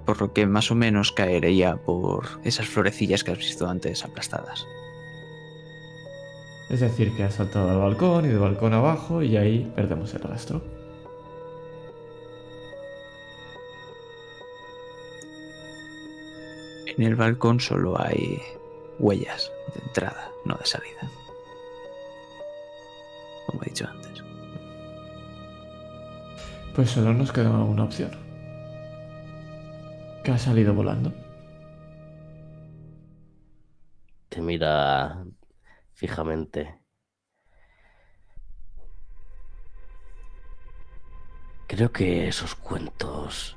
Por 0.06 0.22
lo 0.22 0.32
que 0.32 0.46
más 0.48 0.72
o 0.72 0.76
menos 0.76 1.12
caería 1.12 1.76
por 1.76 2.40
esas 2.46 2.68
florecillas 2.68 3.26
que 3.26 3.32
has 3.32 3.38
visto 3.38 3.68
antes 3.68 4.06
aplastadas. 4.06 4.66
Es 6.70 6.80
decir, 6.80 7.14
que 7.18 7.24
has 7.24 7.36
saltado 7.36 7.70
al 7.70 7.80
balcón 7.80 8.26
y 8.26 8.30
de 8.30 8.38
balcón 8.38 8.74
abajo 8.74 9.22
y 9.22 9.36
ahí 9.36 9.70
perdemos 9.76 10.14
el 10.14 10.22
rastro. 10.22 10.77
En 16.98 17.04
el 17.04 17.16
balcón 17.16 17.60
solo 17.60 18.00
hay 18.02 18.42
huellas 18.98 19.52
de 19.76 19.82
entrada, 19.82 20.32
no 20.46 20.56
de 20.56 20.66
salida. 20.66 21.12
Como 23.46 23.62
he 23.62 23.66
dicho 23.66 23.88
antes. 23.88 24.24
Pues 26.76 26.90
solo 26.90 27.14
nos 27.14 27.32
queda 27.32 27.52
una 27.52 27.84
opción. 27.84 28.12
Que 30.24 30.32
ha 30.32 30.38
salido 30.40 30.74
volando. 30.74 31.14
Te 34.30 34.42
mira 34.42 35.24
fijamente. 35.94 36.80
Creo 41.68 41.92
que 41.92 42.28
esos 42.28 42.56
cuentos 42.56 43.57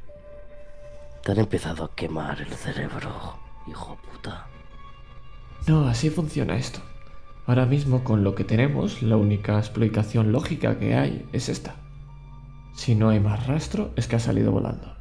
te 1.23 1.33
han 1.33 1.39
empezado 1.39 1.85
a 1.85 1.95
quemar 1.95 2.41
el 2.41 2.53
cerebro, 2.53 3.39
hijo 3.67 3.99
puta. 4.11 4.47
No, 5.67 5.87
así 5.87 6.11
funciona 6.11 6.57
esto. 6.57 6.81
Ahora 7.47 7.67
mismo 7.67 8.05
con 8.05 8.25
lo 8.25 8.35
que 8.35 8.45
tenemos, 8.45 9.03
la 9.03 9.17
única 9.17 9.59
explicación 9.59 10.33
lógica 10.33 10.79
que 10.79 10.95
hay 10.95 11.29
es 11.33 11.49
esta. 11.49 11.75
Si 12.75 12.95
no 12.95 13.11
hay 13.11 13.21
más 13.21 13.47
rastro, 13.47 13.93
es 13.97 14.07
que 14.07 14.17
ha 14.17 14.21
salido 14.21 14.53
volando. 14.53 14.95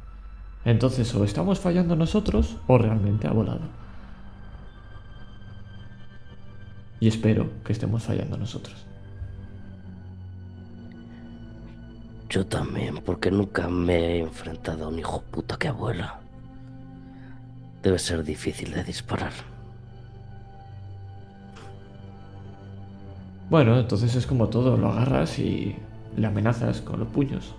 Entonces 0.64 1.14
o 1.14 1.24
estamos 1.24 1.60
fallando 1.60 1.96
nosotros 1.96 2.56
o 2.66 2.76
realmente 2.76 3.26
ha 3.26 3.32
volado. 3.32 3.62
Y 6.98 7.08
espero 7.08 7.48
que 7.64 7.72
estemos 7.72 8.02
fallando 8.02 8.36
nosotros. 8.36 8.89
Yo 12.30 12.46
también, 12.46 12.98
porque 13.04 13.28
nunca 13.32 13.68
me 13.68 13.96
he 13.96 14.20
enfrentado 14.20 14.84
a 14.84 14.88
un 14.88 15.00
hijo 15.00 15.20
puta 15.20 15.56
que 15.58 15.66
abuela. 15.66 16.20
Debe 17.82 17.98
ser 17.98 18.22
difícil 18.22 18.72
de 18.72 18.84
disparar. 18.84 19.32
Bueno, 23.50 23.80
entonces 23.80 24.14
es 24.14 24.28
como 24.28 24.48
todo, 24.48 24.76
lo 24.76 24.92
agarras 24.92 25.40
y 25.40 25.74
le 26.16 26.26
amenazas 26.28 26.80
con 26.82 27.00
los 27.00 27.08
puños. 27.08 27.56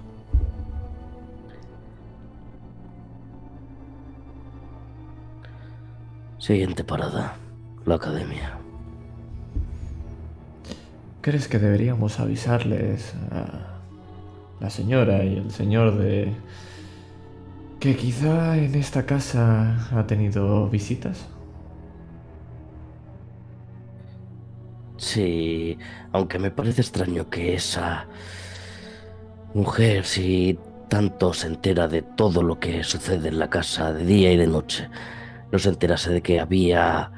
Siguiente 6.38 6.86
parada, 6.86 7.36
la 7.86 7.96
academia. 7.96 8.58
¿Crees 11.20 11.50
que 11.50 11.60
deberíamos 11.60 12.22
avisarles 12.22 13.14
a 13.32 13.81
la 14.62 14.70
señora 14.70 15.24
y 15.26 15.38
el 15.38 15.52
señor 15.52 15.98
de 15.98 16.32
que 17.80 17.96
quizá 17.96 18.58
en 18.58 18.76
esta 18.76 19.08
casa 19.08 19.90
ha 19.92 20.06
tenido 20.06 20.70
visitas? 20.70 21.28
Sí, 24.98 25.80
aunque 26.12 26.38
me 26.38 26.52
parece 26.52 26.82
extraño 26.82 27.28
que 27.28 27.56
esa 27.56 28.06
mujer, 29.56 30.06
si 30.06 30.60
tanto 30.90 31.34
se 31.34 31.48
entera 31.48 31.88
de 31.88 32.04
todo 32.04 32.44
lo 32.44 32.60
que 32.60 32.84
sucede 32.84 33.30
en 33.30 33.40
la 33.40 33.50
casa 33.50 33.92
de 33.92 34.06
día 34.06 34.32
y 34.32 34.38
de 34.38 34.46
noche, 34.46 34.90
no 35.52 35.58
se 35.58 35.70
enterase 35.70 36.12
de 36.12 36.22
que 36.22 36.40
había 36.40 37.12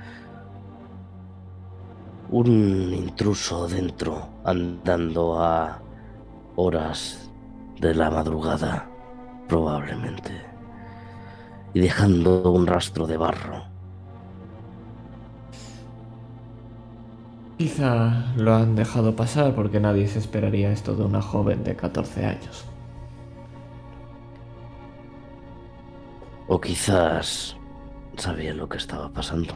un 2.30 2.94
intruso 2.94 3.68
dentro 3.68 4.30
andando 4.46 5.44
a 5.44 5.82
horas 6.56 7.23
de 7.80 7.96
la 7.96 8.10
madrugada, 8.10 8.88
probablemente, 9.48 10.32
y 11.74 11.80
dejando 11.80 12.52
un 12.52 12.68
rastro 12.68 13.08
de 13.08 13.18
barro. 13.18 13.64
Quizá 17.58 18.34
lo 18.36 18.56
han 18.56 18.76
dejado 18.76 19.16
pasar 19.16 19.56
porque 19.56 19.80
nadie 19.80 20.08
se 20.08 20.20
esperaría 20.20 20.72
esto 20.72 20.96
de 20.96 21.04
una 21.04 21.22
joven 21.22 21.64
de 21.64 21.76
14 21.76 22.26
años. 22.26 22.66
O 26.48 26.60
quizás 26.60 27.56
sabía 28.18 28.54
lo 28.54 28.68
que 28.68 28.78
estaba 28.78 29.12
pasando. 29.12 29.56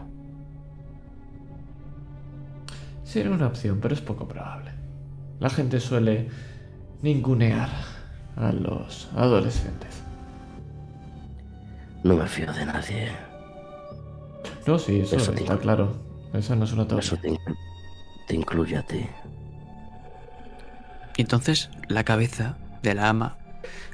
Sería 3.03 3.31
una 3.31 3.47
opción, 3.47 3.79
pero 3.81 3.93
es 3.93 4.01
poco 4.01 4.27
probable. 4.27 4.71
La 5.39 5.49
gente 5.49 5.79
suele 5.79 6.29
ningunear 7.01 7.69
a 8.37 8.51
los 8.51 9.09
adolescentes. 9.15 10.01
No 12.03 12.15
me 12.15 12.27
fío 12.27 12.51
de 12.53 12.65
nadie. 12.65 13.11
No, 14.65 14.77
sí, 14.77 14.99
eso, 14.99 15.33
está 15.33 15.57
claro. 15.57 15.95
Esa 16.33 16.55
no 16.55 16.65
es 16.65 16.73
una 16.73 16.87
teoría. 16.87 17.05
Eso 17.05 17.17
te, 17.17 17.37
te 18.27 18.35
incluye 18.35 18.77
a 18.77 18.83
ti. 18.83 19.05
Entonces 21.17 21.69
la 21.87 22.03
cabeza 22.03 22.57
de 22.83 22.93
la 22.93 23.09
ama 23.09 23.37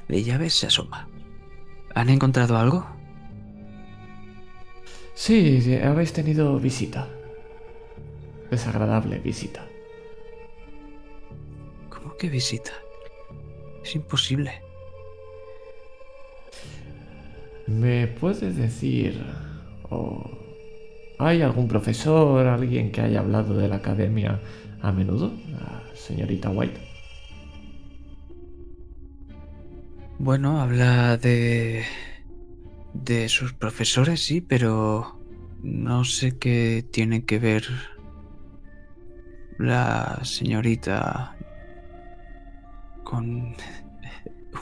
de 0.07 0.23
llaves 0.23 0.53
se 0.53 0.67
asoma. 0.67 1.07
¿Han 1.95 2.09
encontrado 2.09 2.57
algo? 2.57 2.85
Sí, 5.15 5.75
habéis 5.83 6.11
tenido 6.11 6.59
visita. 6.59 7.07
Desagradable 8.51 9.19
visita. 9.19 9.65
¿Cómo 11.89 12.17
que 12.17 12.29
visita? 12.29 12.71
Es 13.83 13.95
imposible. 13.95 14.61
¿Me 17.67 18.07
puedes 18.07 18.55
decir 18.55 19.23
o 19.89 20.29
hay 21.19 21.41
algún 21.41 21.67
profesor, 21.67 22.45
alguien 22.47 22.91
que 22.91 23.01
haya 23.01 23.19
hablado 23.19 23.55
de 23.55 23.67
la 23.67 23.77
academia 23.77 24.39
a 24.81 24.91
menudo, 24.91 25.31
la 25.51 25.83
señorita 25.95 26.49
White? 26.49 26.79
Bueno, 30.19 30.61
habla 30.61 31.17
de 31.17 31.83
de 32.93 33.27
sus 33.27 33.53
profesores, 33.53 34.23
sí, 34.23 34.41
pero 34.41 35.19
no 35.61 36.05
sé 36.05 36.37
qué 36.37 36.85
tiene 36.91 37.25
que 37.25 37.39
ver 37.39 37.65
la 39.57 40.19
señorita 40.23 41.32
con 43.03 43.55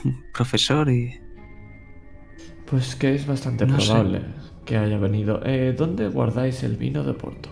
un 0.04 0.24
profesor 0.32 0.90
y... 0.90 1.18
Pues 2.66 2.96
que 2.96 3.14
es 3.14 3.26
bastante 3.26 3.66
probable 3.66 4.22
que 4.64 4.76
haya 4.76 4.98
venido. 4.98 5.40
Eh, 5.44 5.74
¿Dónde 5.76 6.08
guardáis 6.08 6.62
el 6.62 6.76
vino 6.76 7.02
de 7.04 7.14
Porto? 7.14 7.50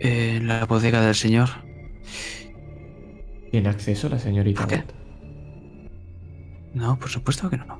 En 0.00 0.46
la 0.48 0.64
bodega 0.64 1.00
del 1.00 1.14
señor. 1.14 1.48
¿Tiene 3.50 3.68
acceso 3.68 4.08
la 4.08 4.18
señorita 4.18 4.60
¿Por 4.60 4.68
qué? 4.68 4.84
No, 6.74 6.98
por 6.98 7.08
supuesto 7.08 7.48
que 7.48 7.56
no. 7.56 7.78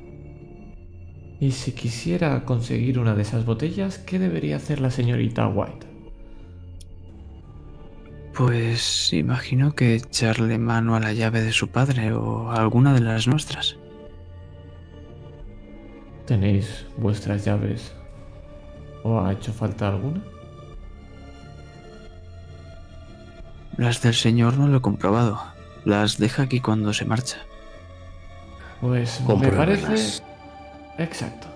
Y 1.41 1.53
si 1.53 1.73
quisiera 1.73 2.45
conseguir 2.45 2.99
una 2.99 3.15
de 3.15 3.23
esas 3.23 3.45
botellas, 3.45 3.99
¿qué 3.99 4.19
debería 4.19 4.57
hacer 4.57 4.81
la 4.81 4.91
señorita 4.91 5.47
White? 5.47 5.88
Pues 8.39 9.13
imagino 9.13 9.75
que 9.75 9.97
echarle 9.97 10.59
mano 10.59 10.95
a 10.95 11.01
la 11.01 11.13
llave 11.13 11.43
de 11.43 11.51
su 11.51 11.71
padre 11.71 12.13
o 12.13 12.53
a 12.53 12.61
alguna 12.61 12.95
de 12.95 13.01
las 13.01 13.27
nuestras. 13.27 13.77
¿Tenéis 16.25 16.87
vuestras 16.97 17.45
llaves? 17.45 17.93
¿O 19.03 19.21
ha 19.21 19.33
hecho 19.33 19.53
falta 19.53 19.89
alguna? 19.89 20.23
Las 23.77 24.03
del 24.03 24.15
señor 24.15 24.57
no 24.57 24.69
lo 24.69 24.77
he 24.77 24.83
comprobado. 24.83 25.43
Las 25.85 26.17
deja 26.17 26.45
aquí 26.45 26.61
cuando 26.61 26.93
se 26.93 27.07
marcha. 27.07 27.39
Pues 28.81 29.21
me 29.21 29.51
parece 29.51 30.23
Exacto. 30.97 31.49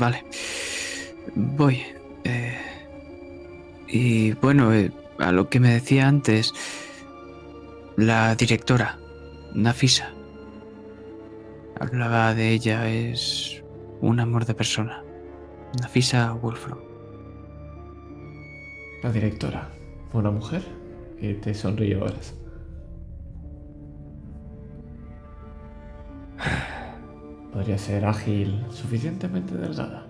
vale. 0.00 0.24
Voy. 1.36 1.82
Eh, 2.24 2.56
y 3.88 4.32
bueno, 4.32 4.72
eh, 4.72 4.90
a 5.18 5.32
lo 5.32 5.50
que 5.50 5.60
me 5.60 5.70
decía 5.70 6.08
antes, 6.08 6.54
la 7.98 8.34
directora, 8.34 8.98
Nafisa, 9.54 10.14
hablaba 11.78 12.34
de 12.34 12.52
ella, 12.52 12.88
es 12.88 13.62
un 14.00 14.18
amor 14.18 14.46
de 14.46 14.54
persona. 14.54 15.04
Nafisa 15.78 16.32
Wolfram. 16.32 16.78
La 19.02 19.12
directora, 19.12 19.68
una 20.14 20.30
mujer 20.30 20.62
que 21.20 21.34
te 21.34 21.52
sonríe 21.52 21.96
ahora. 21.96 22.14
Podría 27.52 27.76
ser 27.76 28.06
ágil, 28.06 28.64
suficientemente 28.70 29.54
delgada. 29.54 30.05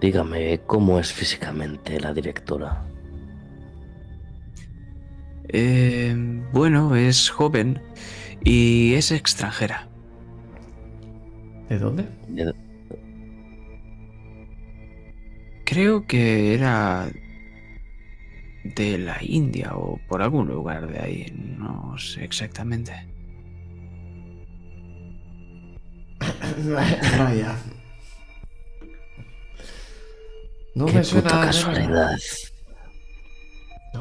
Dígame, 0.00 0.60
¿cómo 0.66 1.00
es 1.00 1.12
físicamente 1.12 1.98
la 2.00 2.14
directora? 2.14 2.84
Eh, 5.48 6.14
bueno, 6.52 6.94
es 6.94 7.30
joven 7.30 7.80
y 8.44 8.94
es 8.94 9.10
extranjera. 9.10 9.88
¿De 11.68 11.78
dónde? 11.78 12.06
Creo 15.64 16.06
que 16.06 16.54
era 16.54 17.10
de 18.64 18.98
la 18.98 19.18
India 19.22 19.72
o 19.74 19.98
por 20.08 20.22
algún 20.22 20.48
lugar 20.48 20.86
de 20.86 21.00
ahí, 21.00 21.32
no 21.58 21.96
sé 21.98 22.24
exactamente. 22.24 22.92
Vaya, 27.18 27.56
No 30.78 30.86
Qué 30.86 30.92
me 30.92 31.02
suena 31.02 31.28
puta 31.28 31.40
casualidad. 31.40 32.18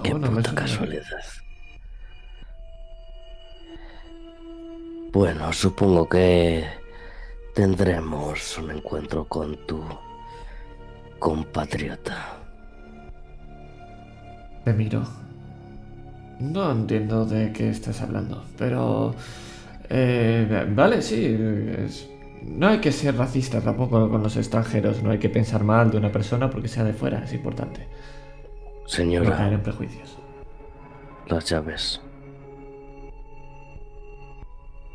Qué 0.03 0.11
puta 0.11 0.53
casualidad. 0.53 1.23
Bueno, 5.11 5.51
supongo 5.53 6.07
que 6.07 6.67
tendremos 7.55 8.59
un 8.59 8.69
encuentro 8.69 9.25
con 9.27 9.57
tu 9.65 9.83
compatriota. 11.17 12.37
Te 14.63 14.71
miro. 14.71 15.01
No 16.39 16.71
entiendo 16.71 17.25
de 17.25 17.51
qué 17.53 17.71
estás 17.71 18.03
hablando, 18.03 18.45
pero... 18.55 19.15
Eh, 19.89 20.67
vale, 20.75 21.01
sí. 21.01 21.25
Es, 21.83 22.07
no 22.43 22.67
hay 22.67 22.79
que 22.79 22.91
ser 22.91 23.15
racista 23.17 23.61
tampoco 23.61 24.09
con 24.09 24.23
los 24.23 24.37
extranjeros, 24.37 25.03
no 25.03 25.11
hay 25.11 25.19
que 25.19 25.29
pensar 25.29 25.63
mal 25.63 25.91
de 25.91 25.97
una 25.97 26.11
persona 26.11 26.49
porque 26.49 26.67
sea 26.67 26.83
de 26.83 26.93
fuera, 26.93 27.23
es 27.23 27.33
importante. 27.33 27.87
Señora. 28.85 29.29
No 29.29 29.35
caer 29.35 29.53
en 29.53 29.61
prejuicios. 29.61 30.17
Las 31.27 31.45
llaves. 31.45 32.01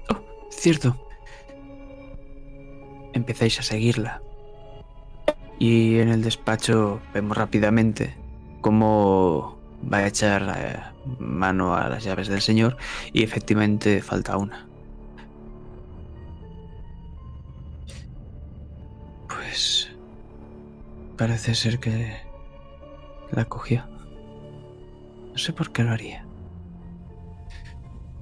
Oh, 0.09 0.20
cierto. 0.51 0.97
Empezáis 3.12 3.59
a 3.60 3.62
seguirla. 3.62 4.23
Y 5.59 5.98
en 5.98 6.09
el 6.09 6.23
despacho 6.23 7.01
vemos 7.12 7.36
rápidamente 7.36 8.16
cómo 8.62 9.59
va 9.93 9.98
a 9.98 10.06
echar 10.06 10.55
eh, 10.56 10.81
mano 11.19 11.74
a 11.74 11.89
las 11.89 12.05
llaves 12.05 12.28
del 12.28 12.40
señor 12.40 12.77
y 13.12 13.23
efectivamente 13.23 14.01
falta 14.01 14.36
una. 14.36 14.72
Parece 21.23 21.55
ser 21.55 21.78
que 21.78 22.16
la 23.31 23.44
cogió. 23.44 23.86
No 25.31 25.39
sé 25.39 25.53
por 25.53 25.70
qué 25.70 25.85
lo 25.85 25.93
haría. 25.93 26.27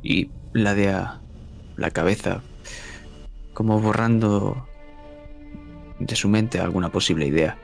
Y 0.03 0.31
la 0.53 0.75
de 0.75 0.91
a 0.91 1.23
la 1.79 1.91
cabeza, 1.93 2.43
como 3.55 3.81
borrando 3.81 4.69
de 5.99 6.15
su 6.15 6.29
mente 6.29 6.61
alguna 6.61 6.93
posible 6.93 7.27
idea. 7.27 7.57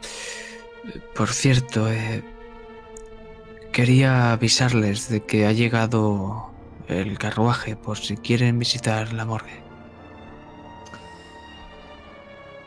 Por 1.14 1.28
cierto, 1.28 1.92
eh, 1.92 2.24
quería 3.72 4.32
avisarles 4.32 5.10
de 5.10 5.22
que 5.26 5.44
ha 5.44 5.52
llegado 5.52 6.50
el 6.88 7.18
carruaje 7.18 7.76
por 7.76 7.98
si 7.98 8.16
quieren 8.16 8.58
visitar 8.58 9.12
la 9.12 9.26
morgue. 9.26 9.60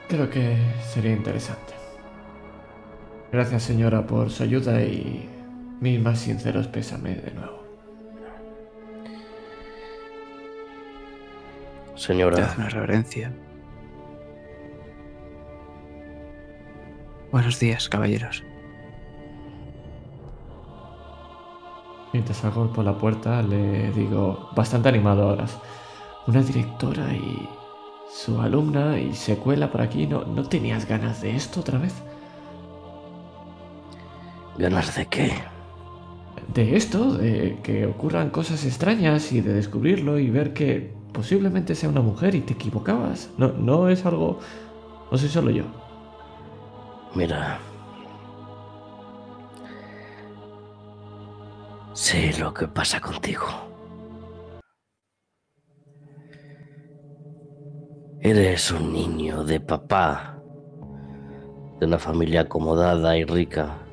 Creo 0.08 0.30
que 0.30 0.56
sería 0.94 1.14
interesante. 1.14 1.79
Gracias 3.32 3.62
señora 3.62 4.08
por 4.08 4.32
su 4.32 4.42
ayuda 4.42 4.82
y 4.82 5.30
mis 5.80 6.02
más 6.02 6.20
sinceros 6.20 6.68
pésame 6.68 7.16
de 7.16 7.32
nuevo. 7.32 7.60
Señora. 11.96 12.54
una 12.58 12.70
reverencia. 12.70 13.32
Buenos 17.32 17.60
días, 17.60 17.88
caballeros. 17.88 18.44
Mientras 22.14 22.38
salgo 22.38 22.74
por 22.74 22.84
la 22.84 22.98
puerta 22.98 23.44
le 23.44 23.92
digo, 23.92 24.50
bastante 24.56 24.90
animado 24.90 25.30
ahora, 25.30 25.46
una 26.26 26.42
directora 26.42 27.14
y 27.14 27.48
su 28.12 28.42
alumna 28.42 29.00
y 29.00 29.14
se 29.14 29.38
cuela 29.38 29.72
por 29.72 29.82
aquí. 29.82 30.08
¿No, 30.08 30.26
¿No 30.26 30.50
tenías 30.50 30.88
ganas 30.88 31.22
de 31.22 31.36
esto 31.36 31.60
otra 31.60 31.78
vez? 31.78 31.94
¿Ganas 34.60 34.94
de 34.94 35.06
qué? 35.06 35.32
De 36.54 36.76
esto, 36.76 37.14
de 37.14 37.60
que 37.64 37.86
ocurran 37.86 38.30
cosas 38.30 38.66
extrañas 38.66 39.32
y 39.32 39.40
de 39.40 39.54
descubrirlo 39.54 40.20
y 40.20 40.30
ver 40.30 40.54
que 40.54 40.94
posiblemente 41.14 41.76
sea 41.76 41.88
una 41.88 42.02
mujer 42.02 42.36
y 42.36 42.42
te 42.42 42.56
equivocabas. 42.56 43.30
No, 43.38 43.54
no 43.54 43.88
es 43.88 44.06
algo... 44.06 44.40
No 45.10 45.18
soy 45.18 45.30
solo 45.30 45.50
yo. 45.50 45.64
Mira. 47.16 47.58
Sé 51.94 52.38
lo 52.38 52.54
que 52.54 52.68
pasa 52.68 53.00
contigo. 53.00 53.46
Eres 58.20 58.72
un 58.72 58.92
niño 58.92 59.46
de 59.46 59.62
papá, 59.62 60.44
de 61.80 61.86
una 61.86 61.98
familia 61.98 62.42
acomodada 62.42 63.18
y 63.18 63.24
rica, 63.24 63.89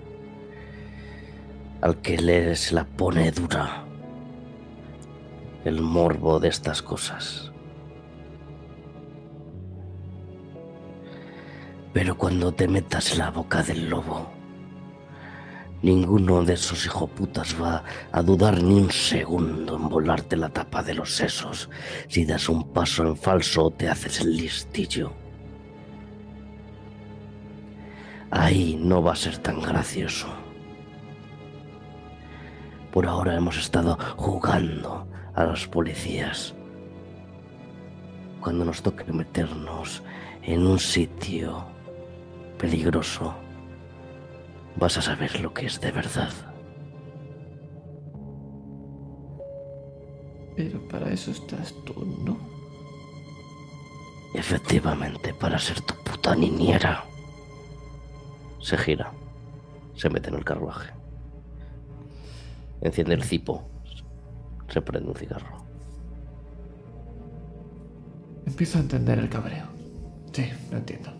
al 1.87 2.01
que 2.03 2.19
le 2.19 2.57
se 2.57 2.75
la 2.75 2.85
pone 2.85 3.31
dura 3.31 3.85
el 5.65 5.81
morbo 5.81 6.41
de 6.41 6.49
estas 6.49 6.83
cosas. 6.83 7.53
Pero 11.93 12.19
cuando 12.19 12.53
te 12.53 12.67
metas 12.67 13.17
la 13.17 13.31
boca 13.31 13.63
del 13.63 13.89
lobo, 13.89 14.33
Ninguno 15.83 16.43
de 16.43 16.55
esos 16.55 16.87
hijoputas 16.87 17.55
va 17.63 17.85
a 18.11 18.23
dudar 18.23 18.61
ni 18.63 18.81
un 18.81 18.91
segundo 18.91 19.77
en 19.77 19.89
volarte 19.89 20.35
la 20.35 20.49
tapa 20.49 20.83
de 20.83 20.95
los 20.95 21.15
sesos 21.15 21.69
si 22.09 22.25
das 22.25 22.49
un 22.49 22.73
paso 22.73 23.07
en 23.07 23.15
falso 23.15 23.67
o 23.67 23.71
te 23.71 23.89
haces 23.89 24.23
el 24.23 24.37
listillo. 24.37 25.13
Ahí 28.31 28.77
no 28.81 29.03
va 29.03 29.13
a 29.13 29.17
ser 29.17 29.39
tan 29.39 29.61
gracioso. 29.61 30.46
Por 32.97 33.07
ahora 33.07 33.37
hemos 33.37 33.59
estado 33.59 33.99
jugando 34.17 35.07
a 35.35 35.45
los 35.45 35.69
policías. 35.69 36.55
Cuando 38.41 38.65
nos 38.65 38.81
toque 38.81 39.05
meternos 39.13 40.03
en 40.41 40.67
un 40.67 40.79
sitio 40.79 41.67
peligroso, 42.57 43.35
vas 44.77 44.97
a 44.97 45.03
saber 45.03 45.39
lo 45.43 45.53
que 45.53 45.67
es 45.67 45.79
de 45.79 45.93
verdad. 45.93 46.33
Pero 50.57 50.81
para 50.89 51.13
eso 51.13 51.33
estás 51.33 51.75
tú, 51.85 52.03
¿no? 52.25 52.39
Efectivamente, 54.33 55.35
para 55.35 55.59
ser 55.59 55.83
tu 55.83 55.93
puta 55.97 56.35
niñera. 56.35 57.05
Se 58.59 58.79
gira, 58.79 59.13
se 59.95 60.09
mete 60.09 60.31
en 60.31 60.37
el 60.37 60.45
carruaje. 60.47 60.97
Enciende 62.81 63.15
el 63.15 63.23
cipo, 63.23 63.69
se 64.69 64.83
prende 64.83 65.09
un 65.09 65.17
cigarro. 65.17 65.65
Empiezo 68.47 68.79
a 68.79 68.83
entender 68.83 69.19
el 69.19 69.29
cabreo. 69.29 69.67
Sí, 70.33 70.45
lo 70.71 70.79
entiendo. 70.79 71.13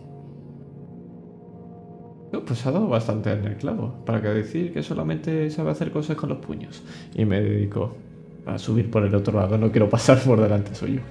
Pues 2.45 2.65
ha 2.65 2.71
dado 2.71 2.87
bastante 2.87 3.31
en 3.31 3.45
el 3.45 3.57
clavo. 3.57 4.03
Para 4.05 4.21
que 4.21 4.27
decir 4.29 4.73
que 4.73 4.83
solamente 4.83 5.49
sabe 5.49 5.71
hacer 5.71 5.91
cosas 5.91 6.15
con 6.15 6.29
los 6.29 6.39
puños. 6.39 6.83
Y 7.15 7.25
me 7.25 7.41
dedico 7.41 7.95
a 8.45 8.57
subir 8.57 8.89
por 8.89 9.03
el 9.03 9.13
otro 9.15 9.39
lado. 9.39 9.57
No 9.57 9.71
quiero 9.71 9.89
pasar 9.89 10.21
por 10.21 10.39
delante 10.39 10.75
suyo. 10.75 11.01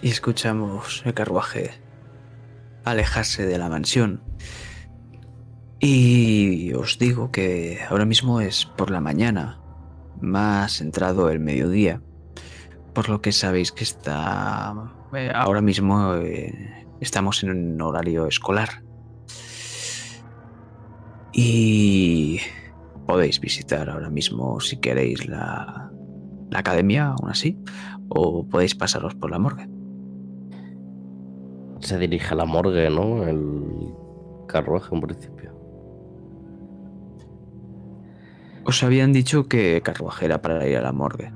Y 0.00 0.08
escuchamos 0.08 1.02
el 1.04 1.14
carruaje 1.14 1.72
alejarse 2.84 3.46
de 3.46 3.58
la 3.58 3.68
mansión. 3.68 4.20
Y 5.80 6.72
os 6.74 6.98
digo 6.98 7.30
que 7.30 7.80
ahora 7.88 8.04
mismo 8.04 8.40
es 8.40 8.64
por 8.64 8.90
la 8.90 9.00
mañana, 9.00 9.60
más 10.20 10.80
entrado 10.80 11.30
el 11.30 11.40
mediodía, 11.40 12.00
por 12.94 13.08
lo 13.08 13.20
que 13.20 13.32
sabéis 13.32 13.72
que 13.72 13.84
está 13.84 14.74
eh, 15.14 15.30
ahora 15.34 15.60
mismo 15.60 16.14
eh, 16.14 16.86
estamos 17.00 17.42
en 17.42 17.50
un 17.50 17.80
horario 17.80 18.26
escolar. 18.26 18.82
Y 21.32 22.38
podéis 23.06 23.40
visitar 23.40 23.90
ahora 23.90 24.10
mismo, 24.10 24.60
si 24.60 24.78
queréis, 24.78 25.26
la, 25.26 25.92
la 26.50 26.58
academia, 26.58 27.08
aún 27.08 27.28
así, 27.28 27.58
o 28.08 28.46
podéis 28.46 28.74
pasaros 28.74 29.14
por 29.14 29.30
la 29.30 29.38
morgue. 29.38 29.68
Se 31.80 31.98
dirige 31.98 32.32
a 32.32 32.36
la 32.36 32.44
morgue, 32.44 32.88
¿no? 32.90 33.24
El 33.24 33.94
carruaje 34.46 34.94
en 34.94 35.00
principio. 35.00 35.53
Os 38.66 38.82
habían 38.82 39.12
dicho 39.12 39.46
que 39.48 39.80
carruaje 39.82 40.24
era 40.26 40.40
para 40.40 40.66
ir 40.66 40.76
a 40.76 40.82
la 40.82 40.92
morgue. 40.92 41.32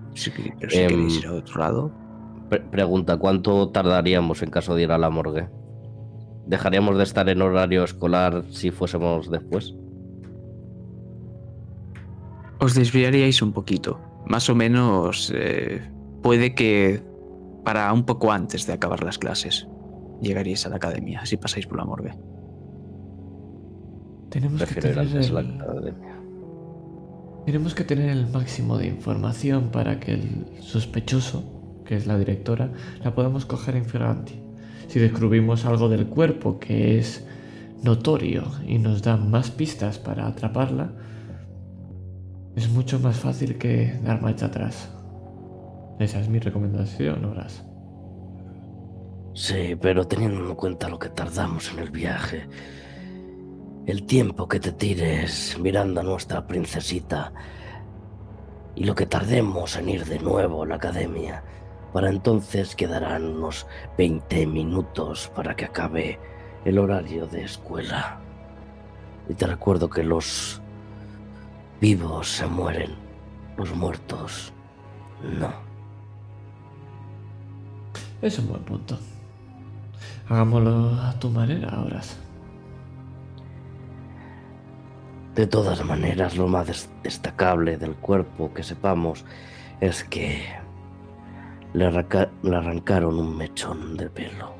pero 0.59 0.71
si 0.71 0.79
Em, 0.79 0.89
queréis 0.89 1.19
ir 1.19 1.27
a 1.27 1.33
otro 1.35 1.61
lado. 1.61 1.91
Pre- 2.49 2.61
pregunta, 2.61 3.17
¿cuánto 3.19 3.69
tardaríamos 3.69 4.43
en 4.43 4.51
caso 4.51 4.75
de 4.75 4.83
ir 4.85 4.93
a 4.93 4.99
la 4.99 5.11
morgue? 5.11 5.49
¿Dejaríamos 6.47 6.97
de 6.97 7.03
estar 7.03 7.29
en 7.29 7.43
horario 7.43 7.85
escolar 7.85 8.43
si 8.51 8.71
fuésemos 8.71 9.31
después? 9.31 9.75
Os 12.61 12.75
desviaríais 12.75 13.43
un 13.43 13.53
poquito. 13.53 14.01
Más 14.27 14.49
o 14.51 14.55
menos 14.55 15.31
eh, 15.35 15.81
puede 16.23 16.55
que 16.55 17.03
para 17.65 17.93
un 17.93 18.05
poco 18.05 18.33
antes 18.33 18.67
de 18.67 18.73
acabar 18.73 19.05
las 19.05 19.19
clases 19.19 19.69
llegaríais 20.23 20.65
a 20.67 20.71
la 20.71 20.77
academia, 20.77 21.25
si 21.27 21.37
pasáis 21.37 21.67
por 21.67 21.77
la 21.79 21.85
morgue. 21.85 22.13
Tenemos 24.31 24.61
que, 24.65 24.67
Prefiero 24.75 25.03
tener 25.07 25.31
la 25.31 25.41
el, 25.41 25.61
academia. 25.61 26.08
Tenemos 27.49 27.75
que 27.75 27.83
tener 27.83 28.11
el 28.11 28.27
máximo 28.27 28.77
de 28.77 28.89
información 28.89 29.71
para 29.71 29.99
que 29.99 30.13
el 30.13 30.47
sospechoso, 30.61 31.81
que 31.87 31.97
es 31.97 32.07
la 32.07 32.19
directora, 32.19 32.71
la 33.03 33.15
podamos 33.15 33.47
coger 33.47 33.75
en 33.75 33.87
flagrante. 33.87 34.39
Si 34.89 34.99
descubrimos 34.99 35.65
algo 35.65 35.89
del 35.89 36.09
cuerpo 36.09 36.59
que 36.59 36.99
es 36.99 37.27
notorio 37.83 38.45
y 38.67 38.77
nos 38.77 39.01
da 39.01 39.17
más 39.17 39.51
pistas 39.51 39.99
para 39.99 40.27
atraparla, 40.27 40.93
es 42.55 42.69
mucho 42.69 42.99
más 42.99 43.17
fácil 43.17 43.57
que 43.57 43.99
dar 44.05 44.21
marcha 44.21 44.45
atrás. 44.45 44.91
Esa 45.99 46.21
es 46.21 46.29
mi 46.29 46.41
recomendación, 46.41 47.25
Horas. 47.25 47.65
Sí, 49.33 49.75
pero 49.81 50.07
teniendo 50.07 50.47
en 50.47 50.55
cuenta 50.55 50.91
lo 50.91 50.99
que 50.99 51.09
tardamos 51.09 51.73
en 51.73 51.79
el 51.79 51.91
viaje, 51.91 52.47
el 53.89 54.05
tiempo 54.05 54.47
que 54.49 54.61
te 54.61 54.71
tires 54.73 55.57
mirando 55.59 56.03
a 56.03 56.05
nuestra 56.05 56.47
princesita 56.47 57.33
y 58.75 58.85
lo 58.85 58.95
que 58.95 59.07
tardemos 59.07 59.77
en 59.79 59.89
ir 59.89 60.05
de 60.05 60.19
nuevo 60.19 60.63
a 60.63 60.67
la 60.67 60.75
academia, 60.75 61.43
para 61.95 62.11
entonces 62.11 62.77
quedarán 62.77 63.25
unos 63.25 63.67
20 63.97 64.47
minutos 64.47 65.33
para 65.35 65.57
que 65.57 65.65
acabe 65.65 66.21
el 66.67 66.79
horario 66.79 67.27
de 67.29 67.45
escuela. 67.45 68.21
Y 69.27 69.33
te 69.33 69.47
recuerdo 69.47 69.89
que 69.89 70.05
los 70.05 70.61
vivos 71.81 72.29
se 72.29 72.47
mueren, 72.47 72.95
los 73.57 73.75
muertos 73.75 74.53
no. 75.23 75.51
Es 78.21 78.39
un 78.39 78.49
buen 78.49 78.65
punto. 78.65 78.99
Hagámoslo 80.29 80.91
a 81.01 81.19
tu 81.19 81.31
manera, 81.31 81.81
Horas. 81.81 82.28
De 85.39 85.47
todas 85.47 85.85
maneras, 85.85 86.37
lo 86.37 86.49
más 86.49 86.67
des- 86.67 86.91
destacable 87.05 87.77
del 87.79 87.95
cuerpo 87.95 88.53
que 88.53 88.65
sepamos 88.65 89.25
es 89.81 90.03
que 90.03 90.45
le 91.75 91.87
arrancaron 91.87 93.21
un 93.21 93.37
mechón 93.37 93.97
de 93.97 94.11
pelo. 94.11 94.53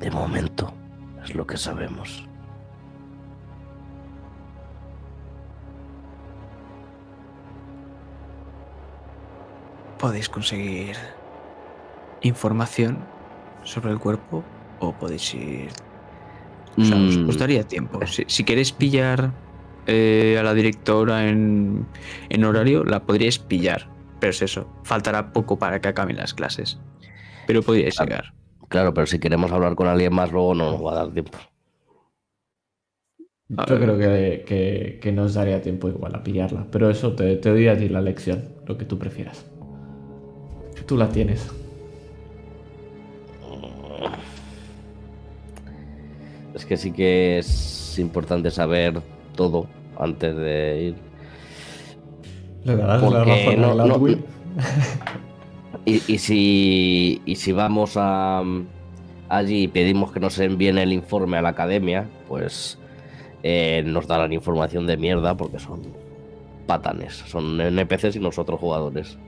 De 0.00 0.10
momento 0.10 0.72
es 1.22 1.34
lo 1.34 1.46
que 1.46 1.58
sabemos. 1.58 2.26
Podéis 9.98 10.30
conseguir 10.30 10.96
información 12.22 12.96
sobre 13.64 13.90
el 13.90 13.98
cuerpo 13.98 14.42
o 14.80 14.94
podéis 14.94 15.34
ir... 15.34 15.91
O 16.78 16.84
sea, 16.84 16.96
os, 16.96 17.18
Mm, 17.18 17.28
os 17.28 17.38
daría 17.38 17.64
tiempo. 17.64 18.06
Si, 18.06 18.24
si 18.26 18.44
queréis 18.44 18.72
pillar 18.72 19.30
eh, 19.86 20.36
a 20.38 20.42
la 20.42 20.54
directora 20.54 21.28
en, 21.28 21.86
en 22.30 22.44
horario, 22.44 22.84
la 22.84 23.04
podríais 23.04 23.38
pillar. 23.38 23.88
Pero 24.20 24.30
es 24.30 24.40
eso, 24.42 24.68
faltará 24.84 25.32
poco 25.32 25.58
para 25.58 25.80
que 25.80 25.88
acaben 25.88 26.16
las 26.16 26.32
clases. 26.32 26.78
Pero 27.46 27.62
podríais 27.62 27.98
llegar. 27.98 28.32
Claro, 28.68 28.94
pero 28.94 29.06
si 29.06 29.18
queremos 29.18 29.50
hablar 29.52 29.74
con 29.74 29.88
alguien 29.88 30.14
más, 30.14 30.30
luego 30.32 30.54
no 30.54 30.70
nos 30.72 30.84
va 30.84 30.92
a 30.92 30.94
dar 30.94 31.12
tiempo. 31.12 31.36
A 33.58 33.66
Yo 33.66 33.78
creo 33.78 33.98
que, 33.98 34.44
que- 34.46 34.98
que 35.02 35.12
nos 35.12 35.34
daría 35.34 35.60
tiempo 35.60 35.88
igual 35.88 36.14
a 36.14 36.22
pillarla. 36.22 36.66
Pero 36.70 36.88
eso 36.88 37.14
te, 37.14 37.36
te 37.36 37.50
doy 37.50 37.68
a 37.68 37.76
ti 37.76 37.88
la 37.88 38.00
lección, 38.00 38.44
lo 38.66 38.78
que 38.78 38.84
tú 38.86 38.98
prefieras. 38.98 39.44
Tú 40.86 40.96
la 40.96 41.08
tienes. 41.08 41.50
Es 46.62 46.66
que 46.66 46.76
sí 46.76 46.92
que 46.92 47.38
es 47.38 47.98
importante 47.98 48.48
saber 48.52 49.02
todo 49.34 49.66
antes 49.98 50.36
de 50.36 50.80
ir. 50.80 50.94
¿Le 52.62 52.76
darás 52.76 53.02
la 53.02 53.24
razón 53.24 53.60
no- 53.60 53.74
no-? 53.74 53.98
Y, 55.84 55.94
y 56.06 56.18
si, 56.18 57.20
y 57.26 57.34
si 57.34 57.50
vamos 57.50 57.94
a 57.96 58.44
allí 59.28 59.62
y 59.64 59.66
pedimos 59.68 60.12
que 60.12 60.20
nos 60.20 60.38
envíen 60.38 60.78
el 60.78 60.92
informe 60.92 61.36
a 61.36 61.42
la 61.42 61.48
academia, 61.48 62.06
pues 62.28 62.78
eh, 63.42 63.82
nos 63.84 64.06
darán 64.06 64.32
información 64.32 64.86
de 64.86 64.96
mierda 64.96 65.36
porque 65.36 65.58
son 65.58 65.80
patanes, 66.68 67.24
son 67.26 67.60
NPCs 67.60 68.14
y 68.14 68.20
nosotros 68.20 68.60
jugadores. 68.60 69.18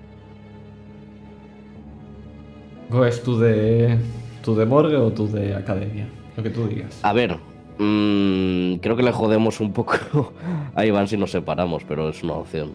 ¿Es 3.08 3.20
tú 3.24 3.40
de, 3.40 3.98
tú 4.44 4.54
de 4.54 4.66
morgue 4.66 4.94
o 4.96 5.10
tú 5.10 5.26
de 5.26 5.56
academia? 5.56 6.06
Lo 6.36 6.42
que 6.42 6.50
tú 6.50 6.66
digas. 6.66 7.00
A 7.02 7.12
ver, 7.12 7.38
mm, 7.78 8.76
creo 8.76 8.96
que 8.96 9.02
le 9.02 9.12
jodemos 9.12 9.60
un 9.60 9.72
poco 9.72 10.32
a 10.74 10.84
Iván 10.84 11.08
si 11.08 11.16
nos 11.16 11.30
separamos, 11.30 11.84
pero 11.84 12.08
es 12.08 12.22
una 12.22 12.34
opción. 12.34 12.72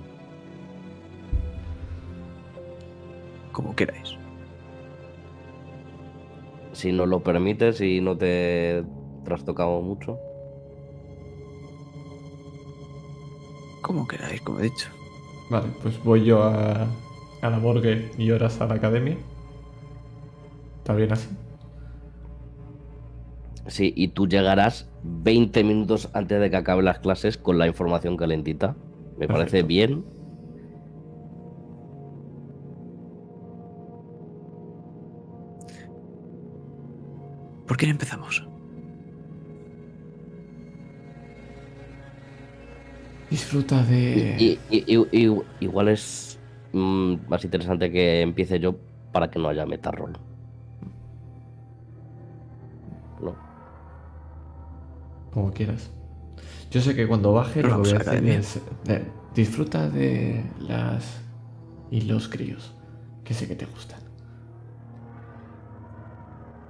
Como 3.52 3.76
queráis. 3.76 4.15
Si 6.73 6.91
nos 6.94 7.07
lo 7.07 7.22
permites 7.22 7.81
y 7.81 7.99
no 7.99 8.18
te 8.18 8.84
trastocamos 9.26 9.84
mucho. 9.84 10.18
Como 13.81 14.07
queráis, 14.07 14.40
como 14.41 14.60
he 14.60 14.64
dicho. 14.64 14.88
Vale, 15.49 15.68
pues 15.81 16.02
voy 16.03 16.23
yo 16.23 16.44
a, 16.44 16.88
a 17.41 17.49
la 17.49 17.60
morgue 17.60 18.11
y 18.18 18.31
horas 18.31 18.61
a 18.61 18.68
la 18.68 18.76
academia. 18.76 19.18
¿Está 20.77 20.94
bien 20.94 21.11
así? 21.11 21.27
Sí, 23.70 23.94
y 23.96 24.10
tú 24.10 24.28
llegarás 24.28 24.90
20 25.04 25.64
minutos 25.64 26.10
antes 26.14 26.40
de 26.41 26.50
que 26.50 26.58
acaben 26.58 26.86
las 26.86 27.00
clases 27.00 27.38
con 27.38 27.58
la 27.58 27.68
información 27.68 28.18
calentita. 28.18 28.76
Me 29.18 29.28
parece 29.28 29.64
bien. 29.64 30.04
¿Por 37.68 37.78
quién 37.78 37.91
empezamos? 37.91 38.44
Disfruta 43.30 43.84
de... 43.84 44.36
Y, 44.40 44.76
y- 44.76 44.86
y- 45.12 45.28
y- 45.28 45.41
igual 45.60 45.90
es 45.90 46.40
mm, 46.72 47.28
más 47.28 47.44
interesante 47.44 47.91
que 47.91 48.22
empiece 48.22 48.60
yo 48.60 48.80
para 49.12 49.30
que 49.30 49.38
no 49.40 49.50
haya 49.50 49.66
metarrol. 49.66 50.28
Como 55.31 55.51
quieras. 55.51 55.91
Yo 56.72 56.81
sé 56.81 56.95
que 56.95 57.07
cuando 57.07 57.34
baje 57.34 57.64
lo 57.64 57.69
que 57.69 57.89
voy 57.89 57.91
a 57.93 57.97
academia. 57.97 58.39
es... 58.39 58.60
eh, 58.88 59.06
disfruta 59.34 59.89
de 59.89 60.43
las... 60.60 61.22
y 61.91 62.01
los 62.01 62.27
críos. 62.27 62.76
Que 63.23 63.34
sé 63.34 63.47
que 63.47 63.56
te 63.56 63.65
gustan. 63.65 63.99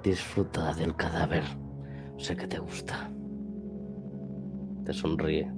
Disfruta 0.03 0.73
del 0.73 0.95
cadáver. 0.95 1.43
Sé 2.17 2.35
que 2.35 2.47
te 2.47 2.59
gusta. 2.59 3.09
Te 4.85 4.93
sonríe. 4.93 5.51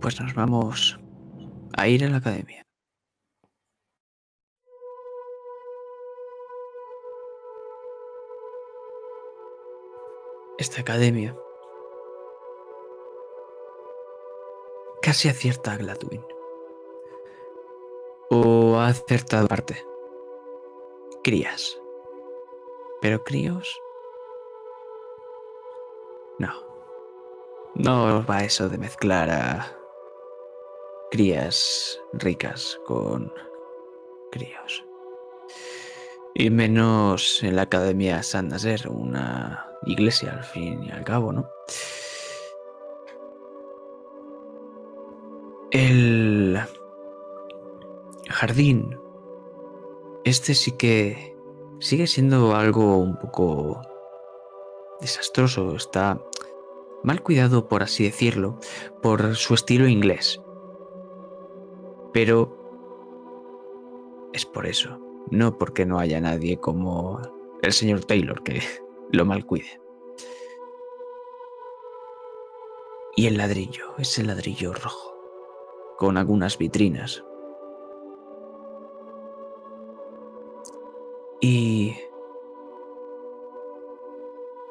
Pues 0.00 0.20
nos 0.20 0.34
vamos 0.34 0.98
a 1.76 1.88
ir 1.88 2.04
a 2.04 2.08
la 2.08 2.18
academia. 2.18 2.67
Esta 10.58 10.80
academia 10.80 11.36
casi 15.00 15.28
acierta 15.28 15.72
a 15.72 15.76
Gladwin. 15.76 16.24
O 18.30 18.76
ha 18.76 18.88
acertado 18.88 19.46
parte. 19.46 19.84
Crías 21.22 21.80
Pero 23.00 23.22
críos... 23.22 23.80
No. 26.38 26.52
No 27.74 28.24
va 28.26 28.44
eso 28.44 28.68
de 28.68 28.78
mezclar 28.78 29.30
a 29.30 29.78
crías 31.10 32.00
ricas 32.12 32.80
con 32.84 33.32
críos. 34.30 34.84
Y 36.34 36.50
menos 36.50 37.42
en 37.42 37.56
la 37.56 37.62
Academia 37.62 38.22
San 38.22 38.48
Nazer, 38.48 38.88
una 38.88 39.67
iglesia 39.84 40.32
al 40.32 40.44
fin 40.44 40.82
y 40.84 40.90
al 40.90 41.04
cabo, 41.04 41.32
¿no? 41.32 41.48
El 45.70 46.58
jardín, 48.28 48.98
este 50.24 50.54
sí 50.54 50.72
que 50.72 51.36
sigue 51.80 52.06
siendo 52.06 52.54
algo 52.54 52.96
un 52.98 53.18
poco 53.18 53.80
desastroso, 55.00 55.76
está 55.76 56.20
mal 57.02 57.22
cuidado, 57.22 57.68
por 57.68 57.82
así 57.82 58.04
decirlo, 58.04 58.58
por 59.02 59.36
su 59.36 59.54
estilo 59.54 59.86
inglés. 59.86 60.40
Pero 62.12 62.56
es 64.32 64.44
por 64.46 64.66
eso, 64.66 64.98
no 65.30 65.58
porque 65.58 65.86
no 65.86 65.98
haya 65.98 66.20
nadie 66.20 66.58
como 66.58 67.20
el 67.62 67.72
señor 67.72 68.04
Taylor 68.04 68.42
que 68.42 68.60
lo 69.10 69.24
mal 69.24 69.44
cuide. 69.46 69.80
Y 73.16 73.26
el 73.26 73.36
ladrillo, 73.36 73.94
ese 73.98 74.22
ladrillo 74.22 74.72
rojo, 74.72 75.14
con 75.96 76.16
algunas 76.16 76.56
vitrinas. 76.56 77.24
Y 81.40 81.96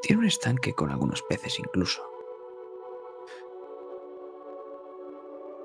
tiene 0.02 0.22
un 0.22 0.28
estanque 0.28 0.74
con 0.74 0.92
algunos 0.92 1.22
peces 1.24 1.60
incluso. 1.60 2.02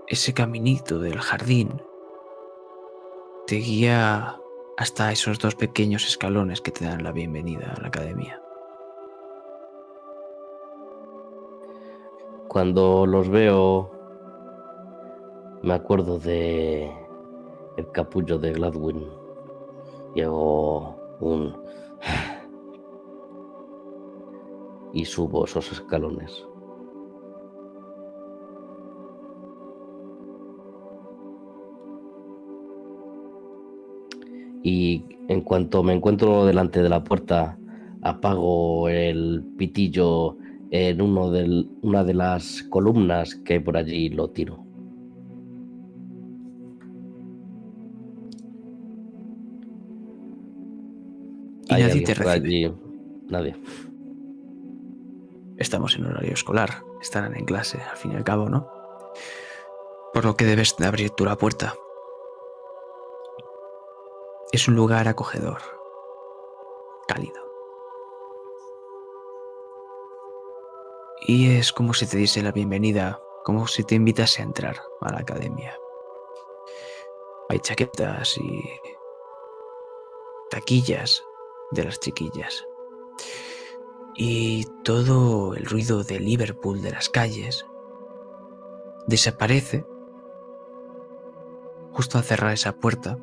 Ese 0.08 0.34
caminito 0.34 0.98
del 0.98 1.20
jardín 1.20 1.80
te 3.46 3.56
guía 3.56 4.40
hasta 4.76 5.12
esos 5.12 5.38
dos 5.38 5.54
pequeños 5.54 6.06
escalones 6.06 6.60
que 6.60 6.72
te 6.72 6.84
dan 6.84 7.04
la 7.04 7.12
bienvenida 7.12 7.72
a 7.76 7.80
la 7.80 7.88
academia. 7.88 8.41
Cuando 12.52 13.06
los 13.06 13.30
veo, 13.30 13.90
me 15.62 15.72
acuerdo 15.72 16.18
de 16.18 16.92
el 17.78 17.90
capullo 17.92 18.38
de 18.38 18.52
Gladwin. 18.52 19.08
Llego 20.14 20.94
un 21.20 21.56
y 24.92 25.06
subo 25.06 25.46
esos 25.46 25.72
escalones. 25.72 26.46
Y 34.62 35.06
en 35.28 35.40
cuanto 35.40 35.82
me 35.82 35.94
encuentro 35.94 36.44
delante 36.44 36.82
de 36.82 36.90
la 36.90 37.02
puerta, 37.02 37.58
apago 38.02 38.90
el 38.90 39.42
pitillo 39.56 40.36
en 40.74 41.02
uno 41.02 41.30
de, 41.30 41.66
una 41.82 42.02
de 42.02 42.14
las 42.14 42.62
columnas 42.70 43.34
que 43.34 43.60
por 43.60 43.76
allí 43.76 44.08
lo 44.08 44.30
tiro. 44.30 44.64
Y 51.68 51.74
nadie 51.74 52.00
te 52.00 52.14
recibe. 52.14 52.74
Nadie. 53.28 53.54
Estamos 55.58 55.94
en 55.96 56.06
horario 56.06 56.32
escolar, 56.32 56.82
estarán 57.02 57.36
en 57.36 57.44
clase, 57.44 57.78
al 57.90 57.96
fin 57.98 58.12
y 58.12 58.16
al 58.16 58.24
cabo, 58.24 58.48
¿no? 58.48 58.66
Por 60.14 60.24
lo 60.24 60.36
que 60.36 60.46
debes 60.46 60.74
de 60.78 60.86
abrir 60.86 61.10
tú 61.10 61.26
la 61.26 61.36
puerta. 61.36 61.74
Es 64.52 64.68
un 64.68 64.74
lugar 64.74 65.06
acogedor, 65.06 65.60
cálido. 67.06 67.51
Y 71.34 71.48
es 71.56 71.72
como 71.72 71.94
si 71.94 72.06
te 72.06 72.18
diese 72.18 72.42
la 72.42 72.52
bienvenida, 72.52 73.18
como 73.42 73.66
si 73.66 73.84
te 73.84 73.94
invitase 73.94 74.42
a 74.42 74.44
entrar 74.44 74.82
a 75.00 75.12
la 75.12 75.20
academia. 75.20 75.74
Hay 77.48 77.58
chaquetas 77.58 78.36
y 78.36 78.62
taquillas 80.50 81.24
de 81.70 81.84
las 81.84 82.00
chiquillas. 82.00 82.66
Y 84.14 84.66
todo 84.84 85.54
el 85.54 85.64
ruido 85.64 86.04
de 86.04 86.20
Liverpool 86.20 86.82
de 86.82 86.90
las 86.90 87.08
calles 87.08 87.64
desaparece 89.06 89.86
justo 91.92 92.18
al 92.18 92.24
cerrar 92.24 92.52
esa 92.52 92.76
puerta 92.76 93.16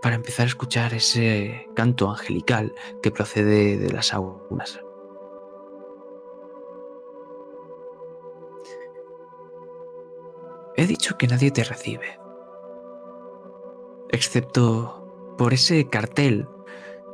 para 0.00 0.16
empezar 0.16 0.44
a 0.44 0.48
escuchar 0.48 0.94
ese 0.94 1.68
canto 1.76 2.08
angelical 2.08 2.74
que 3.02 3.10
procede 3.10 3.76
de 3.76 3.92
las 3.92 4.14
aulas. 4.14 4.80
He 10.78 10.86
dicho 10.86 11.18
que 11.18 11.26
nadie 11.26 11.50
te 11.50 11.64
recibe, 11.64 12.20
excepto 14.10 15.34
por 15.36 15.52
ese 15.52 15.88
cartel 15.88 16.46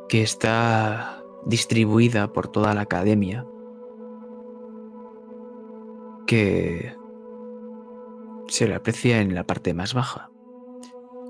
que 0.06 0.20
está 0.20 1.24
distribuida 1.46 2.30
por 2.30 2.48
toda 2.48 2.74
la 2.74 2.82
academia, 2.82 3.46
que 6.26 6.94
se 8.48 8.68
le 8.68 8.74
aprecia 8.74 9.22
en 9.22 9.34
la 9.34 9.44
parte 9.44 9.72
más 9.72 9.94
baja 9.94 10.30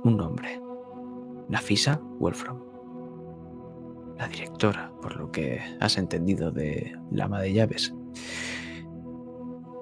un 0.03 0.17
nombre, 0.17 0.61
Nafisa 1.49 2.01
Wolfram, 2.19 2.65
la 4.19 4.27
directora, 4.27 4.93
por 5.01 5.15
lo 5.15 5.31
que 5.31 5.61
has 5.79 5.97
entendido 5.99 6.51
de 6.51 6.99
la 7.13 7.27
ama 7.27 7.41
de 7.41 7.53
llaves. 7.53 7.95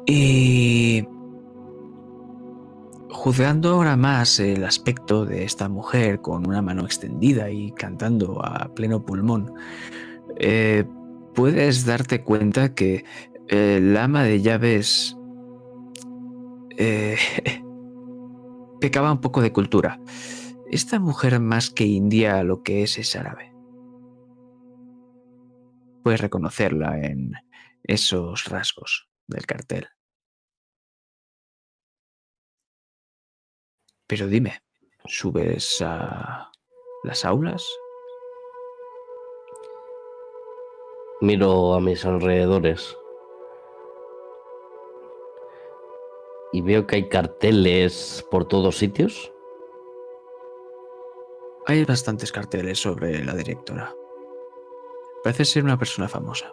Y 0.05 1.09
Juzgando 3.23 3.75
ahora 3.75 3.97
más 3.97 4.41
el 4.41 4.65
aspecto 4.65 5.25
de 5.25 5.45
esta 5.45 5.69
mujer 5.69 6.21
con 6.21 6.45
una 6.45 6.61
mano 6.61 6.85
extendida 6.85 7.51
y 7.51 7.71
cantando 7.71 8.45
a 8.45 8.75
pleno 8.75 9.07
pulmón, 9.07 9.55
eh, 10.41 10.85
puedes 11.33 11.87
darte 11.87 12.25
cuenta 12.25 12.75
que 12.75 13.05
el 13.47 13.97
ama 13.97 14.25
de 14.25 14.43
llaves 14.43 15.17
eh, 16.77 17.17
pecaba 18.81 19.13
un 19.13 19.21
poco 19.21 19.41
de 19.41 19.53
cultura. 19.53 20.01
Esta 20.69 20.99
mujer 20.99 21.39
más 21.39 21.71
que 21.71 21.85
india 21.85 22.43
lo 22.43 22.65
que 22.65 22.83
es 22.83 22.99
es 22.99 23.15
árabe. 23.15 23.55
Puedes 26.03 26.21
reconocerla 26.21 26.99
en 26.99 27.35
esos 27.85 28.47
rasgos 28.47 29.09
del 29.29 29.47
cartel. 29.47 29.87
Pero 34.07 34.27
dime, 34.27 34.63
¿subes 35.07 35.81
a 35.81 36.51
las 37.05 37.25
aulas? 37.25 37.67
Miro 41.21 41.75
a 41.75 41.81
mis 41.81 42.05
alrededores 42.05 42.97
y 46.53 46.61
veo 46.61 46.87
que 46.87 46.97
hay 46.97 47.09
carteles 47.09 48.27
por 48.31 48.47
todos 48.47 48.77
sitios. 48.77 49.33
Hay 51.67 51.85
bastantes 51.85 52.31
carteles 52.33 52.81
sobre 52.81 53.25
la 53.25 53.35
directora. 53.35 53.95
Parece 55.23 55.45
ser 55.45 55.65
una 55.65 55.79
persona 55.79 56.09
famosa. 56.09 56.53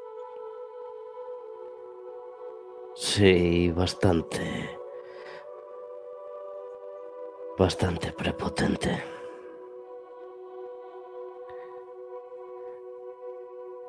Sí, 2.95 3.71
bastante 3.71 4.78
bastante 7.59 8.13
prepotente. 8.13 9.03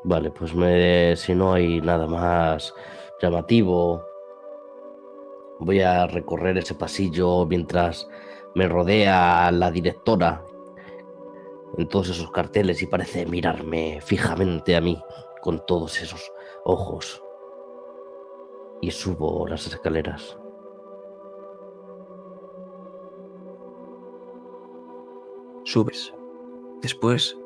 Vale, 0.02 0.32
pues 0.32 0.52
me, 0.56 1.14
si 1.14 1.36
no 1.36 1.52
hay 1.52 1.80
nada 1.80 2.08
más 2.08 2.74
llamativo, 3.22 4.04
voy 5.60 5.82
a 5.82 6.08
recorrer 6.08 6.58
ese 6.58 6.74
pasillo 6.74 7.46
mientras 7.46 8.08
me 8.56 8.66
rodea 8.66 9.52
la 9.52 9.70
directora 9.70 10.44
en 11.78 11.86
todos 11.86 12.08
esos 12.08 12.32
carteles 12.32 12.82
y 12.82 12.88
parece 12.88 13.24
mirarme 13.24 14.00
fijamente 14.00 14.74
a 14.74 14.80
mí 14.80 15.00
con 15.42 15.64
todos 15.64 16.02
esos 16.02 16.32
ojos. 16.64 17.22
Y 18.80 18.90
subo 18.90 19.46
las 19.46 19.64
escaleras. 19.68 20.39
Subes. 25.70 26.12
Después, 26.82 27.38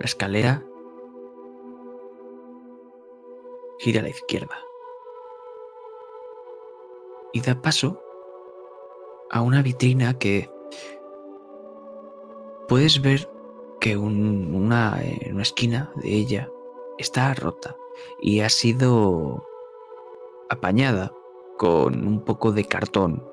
la 0.00 0.06
escalera 0.06 0.66
gira 3.78 4.00
a 4.00 4.02
la 4.02 4.08
izquierda 4.08 4.56
y 7.32 7.40
da 7.40 7.62
paso 7.62 8.02
a 9.30 9.42
una 9.42 9.62
vitrina 9.62 10.18
que 10.18 10.50
puedes 12.66 13.00
ver 13.00 13.30
que 13.78 13.96
una, 13.96 15.00
en 15.00 15.34
una 15.34 15.42
esquina 15.42 15.92
de 16.02 16.08
ella 16.12 16.50
está 16.98 17.32
rota 17.34 17.76
y 18.20 18.40
ha 18.40 18.48
sido 18.48 19.46
apañada 20.48 21.12
con 21.58 22.08
un 22.08 22.24
poco 22.24 22.50
de 22.50 22.64
cartón 22.64 23.24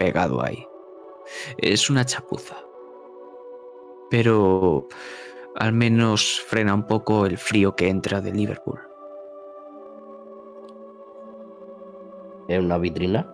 pegado 0.00 0.42
ahí. 0.42 0.66
Es 1.58 1.90
una 1.90 2.04
chapuza. 2.04 2.56
Pero 4.10 4.86
al 5.56 5.72
menos 5.72 6.40
frena 6.46 6.74
un 6.74 6.86
poco 6.86 7.26
el 7.26 7.38
frío 7.38 7.74
que 7.74 7.88
entra 7.88 8.20
de 8.20 8.32
Liverpool. 8.32 8.80
¿En 12.48 12.64
una 12.64 12.78
vitrina? 12.78 13.32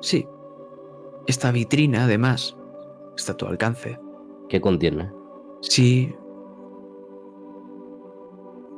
Sí. 0.00 0.26
Esta 1.26 1.50
vitrina, 1.50 2.04
además, 2.04 2.56
está 3.16 3.32
a 3.32 3.36
tu 3.36 3.46
alcance. 3.46 3.98
¿Qué 4.48 4.60
contiene? 4.60 5.12
Sí. 5.60 6.14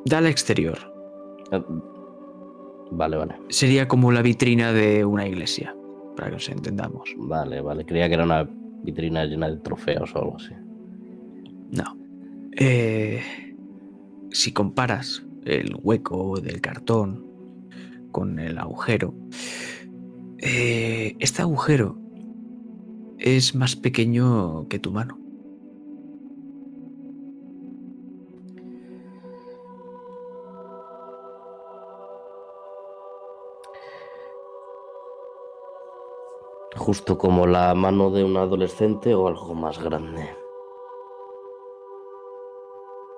Da 0.06 0.18
al 0.18 0.26
exterior. 0.26 0.78
Eh, 1.52 1.62
vale, 2.90 3.16
vale. 3.16 3.34
Sería 3.48 3.88
como 3.88 4.12
la 4.12 4.22
vitrina 4.22 4.72
de 4.72 5.04
una 5.04 5.26
iglesia, 5.26 5.74
para 6.16 6.28
que 6.28 6.34
nos 6.34 6.48
entendamos. 6.48 7.14
Vale, 7.16 7.60
vale. 7.60 7.84
Creía 7.84 8.08
que 8.08 8.14
era 8.14 8.24
una 8.24 8.48
vitrina 8.82 9.24
llena 9.24 9.50
de 9.50 9.56
trofeos 9.58 10.14
o 10.14 10.18
algo 10.18 10.36
así. 10.36 10.52
No. 11.70 11.96
Eh, 12.52 13.20
si 14.30 14.52
comparas 14.52 15.24
el 15.44 15.76
hueco 15.82 16.40
del 16.40 16.60
cartón 16.60 17.26
con 18.12 18.38
el 18.38 18.58
agujero, 18.58 19.14
eh, 20.38 21.16
este 21.18 21.42
agujero 21.42 21.98
es 23.18 23.54
más 23.54 23.76
pequeño 23.76 24.66
que 24.68 24.78
tu 24.78 24.90
mano. 24.90 25.18
Justo 36.90 37.16
como 37.16 37.46
la 37.46 37.72
mano 37.76 38.10
de 38.10 38.24
un 38.24 38.36
adolescente 38.36 39.14
o 39.14 39.28
algo 39.28 39.54
más 39.54 39.80
grande. 39.80 40.28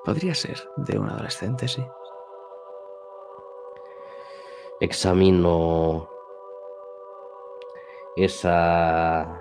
Podría 0.04 0.34
ser 0.34 0.58
de 0.76 0.98
un 0.98 1.08
adolescente, 1.08 1.66
sí. 1.66 1.82
Examino 4.78 6.06
esa 8.14 9.40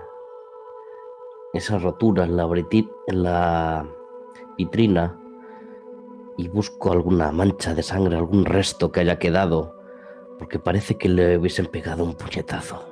esa 1.52 1.78
rotura 1.78 2.24
en 2.24 2.34
la, 2.38 2.48
en 3.08 3.22
la 3.22 3.86
vitrina 4.56 5.20
y 6.38 6.48
busco 6.48 6.90
alguna 6.90 7.32
mancha 7.32 7.74
de 7.74 7.82
sangre, 7.82 8.16
algún 8.16 8.46
resto 8.46 8.90
que 8.92 9.00
haya 9.00 9.18
quedado, 9.18 9.74
porque 10.38 10.58
parece 10.58 10.96
que 10.96 11.10
le 11.10 11.36
hubiesen 11.36 11.66
pegado 11.66 12.02
un 12.02 12.14
puñetazo. 12.14 12.91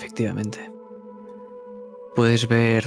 Efectivamente. 0.00 0.72
Puedes 2.16 2.48
ver 2.48 2.84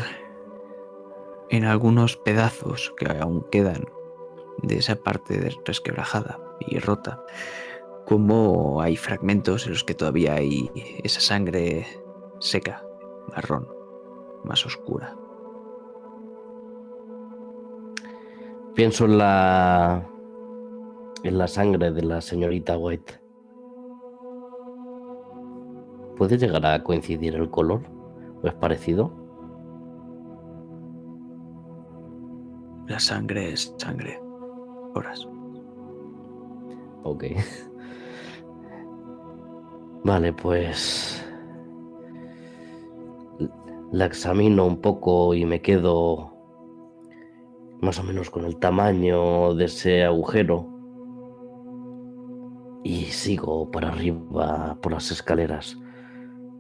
en 1.52 1.64
algunos 1.64 2.18
pedazos 2.18 2.92
que 2.98 3.06
aún 3.06 3.46
quedan 3.52 3.86
de 4.64 4.80
esa 4.80 4.96
parte 4.96 5.52
resquebrajada 5.64 6.40
y 6.60 6.80
rota, 6.80 7.24
como 8.08 8.82
hay 8.82 8.98
fragmentos 8.98 9.68
en 9.68 9.74
los 9.74 9.84
que 9.84 9.94
todavía 9.94 10.34
hay 10.34 10.72
esa 11.04 11.20
sangre 11.20 11.86
seca, 12.40 12.84
marrón, 13.30 13.68
más 14.44 14.66
oscura. 14.66 15.16
Pienso 18.74 19.06
en 19.06 19.20
la 19.20 20.10
en 21.22 21.38
la 21.38 21.48
sangre 21.48 21.92
de 21.92 22.02
la 22.02 22.22
señorita 22.22 22.76
White. 22.76 23.23
¿Puede 26.18 26.38
llegar 26.38 26.66
a 26.66 26.84
coincidir 26.84 27.36
el 27.36 27.50
color? 27.50 27.82
¿O 28.42 28.48
es 28.48 28.54
parecido? 28.54 29.12
La 32.88 33.00
sangre 33.00 33.54
es 33.54 33.74
sangre. 33.78 34.20
Horas. 34.94 35.28
Ok. 37.04 37.26
Vale, 40.04 40.34
pues... 40.34 41.26
La 43.92 44.06
examino 44.06 44.66
un 44.66 44.82
poco 44.82 45.34
y 45.34 45.46
me 45.46 45.62
quedo 45.62 46.34
más 47.82 48.00
o 48.00 48.04
menos 48.04 48.30
con 48.30 48.46
el 48.46 48.58
tamaño 48.58 49.54
de 49.54 49.66
ese 49.66 50.04
agujero. 50.04 50.68
Y 52.84 53.06
sigo 53.06 53.70
para 53.70 53.90
arriba 53.90 54.78
por 54.82 54.94
las 54.94 55.12
escaleras. 55.12 55.78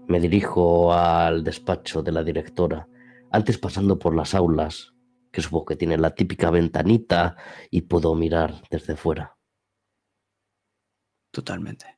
Me 0.08 0.20
dirijo 0.20 0.94
al 0.94 1.44
despacho 1.44 2.04
de 2.04 2.12
la 2.12 2.24
directora, 2.24 2.88
antes 3.32 3.58
pasando 3.58 3.98
por 3.98 4.16
las 4.16 4.36
aulas, 4.36 4.94
que 5.32 5.42
supongo 5.42 5.66
que 5.66 5.76
tiene 5.76 5.98
la 5.98 6.14
típica 6.14 6.52
ventanita 6.52 7.38
y 7.72 7.82
puedo 7.82 8.14
mirar 8.14 8.62
desde 8.70 8.96
fuera. 8.96 9.38
Totalmente. 11.32 11.98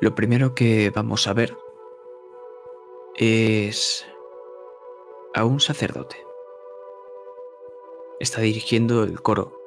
Lo 0.00 0.14
primero 0.14 0.54
que 0.54 0.90
vamos 0.94 1.26
a 1.26 1.32
ver 1.32 1.56
es 3.16 4.06
a 5.34 5.44
un 5.44 5.60
sacerdote. 5.60 6.16
Está 8.20 8.40
dirigiendo 8.42 9.02
el 9.02 9.20
coro 9.22 9.58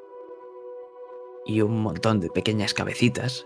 y 1.46 1.62
un 1.62 1.82
montón 1.82 2.20
de 2.20 2.30
pequeñas 2.30 2.74
cabecitas 2.74 3.46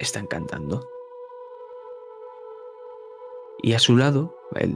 están 0.00 0.26
cantando. 0.26 0.88
Y 3.62 3.74
a 3.74 3.78
su 3.78 3.96
lado, 3.96 4.34
el 4.54 4.74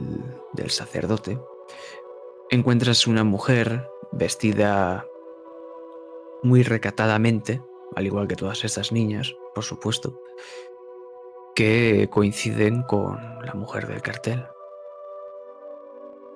del 0.53 0.69
sacerdote, 0.69 1.39
encuentras 2.49 3.07
una 3.07 3.23
mujer 3.23 3.89
vestida 4.11 5.05
muy 6.43 6.61
recatadamente, 6.61 7.61
al 7.95 8.05
igual 8.05 8.27
que 8.27 8.35
todas 8.35 8.63
estas 8.63 8.91
niñas, 8.91 9.35
por 9.55 9.63
supuesto, 9.63 10.21
que 11.55 12.07
coinciden 12.11 12.83
con 12.83 13.17
la 13.43 13.53
mujer 13.55 13.87
del 13.87 14.01
cartel, 14.01 14.45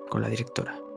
con 0.08 0.20
la 0.22 0.28
directora. 0.28 0.89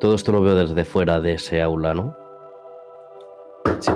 Todo 0.00 0.14
esto 0.14 0.32
lo 0.32 0.40
veo 0.40 0.54
desde 0.54 0.86
fuera 0.86 1.20
de 1.20 1.34
ese 1.34 1.60
aula, 1.60 1.92
¿no? 1.92 2.16
Sí. 3.80 3.92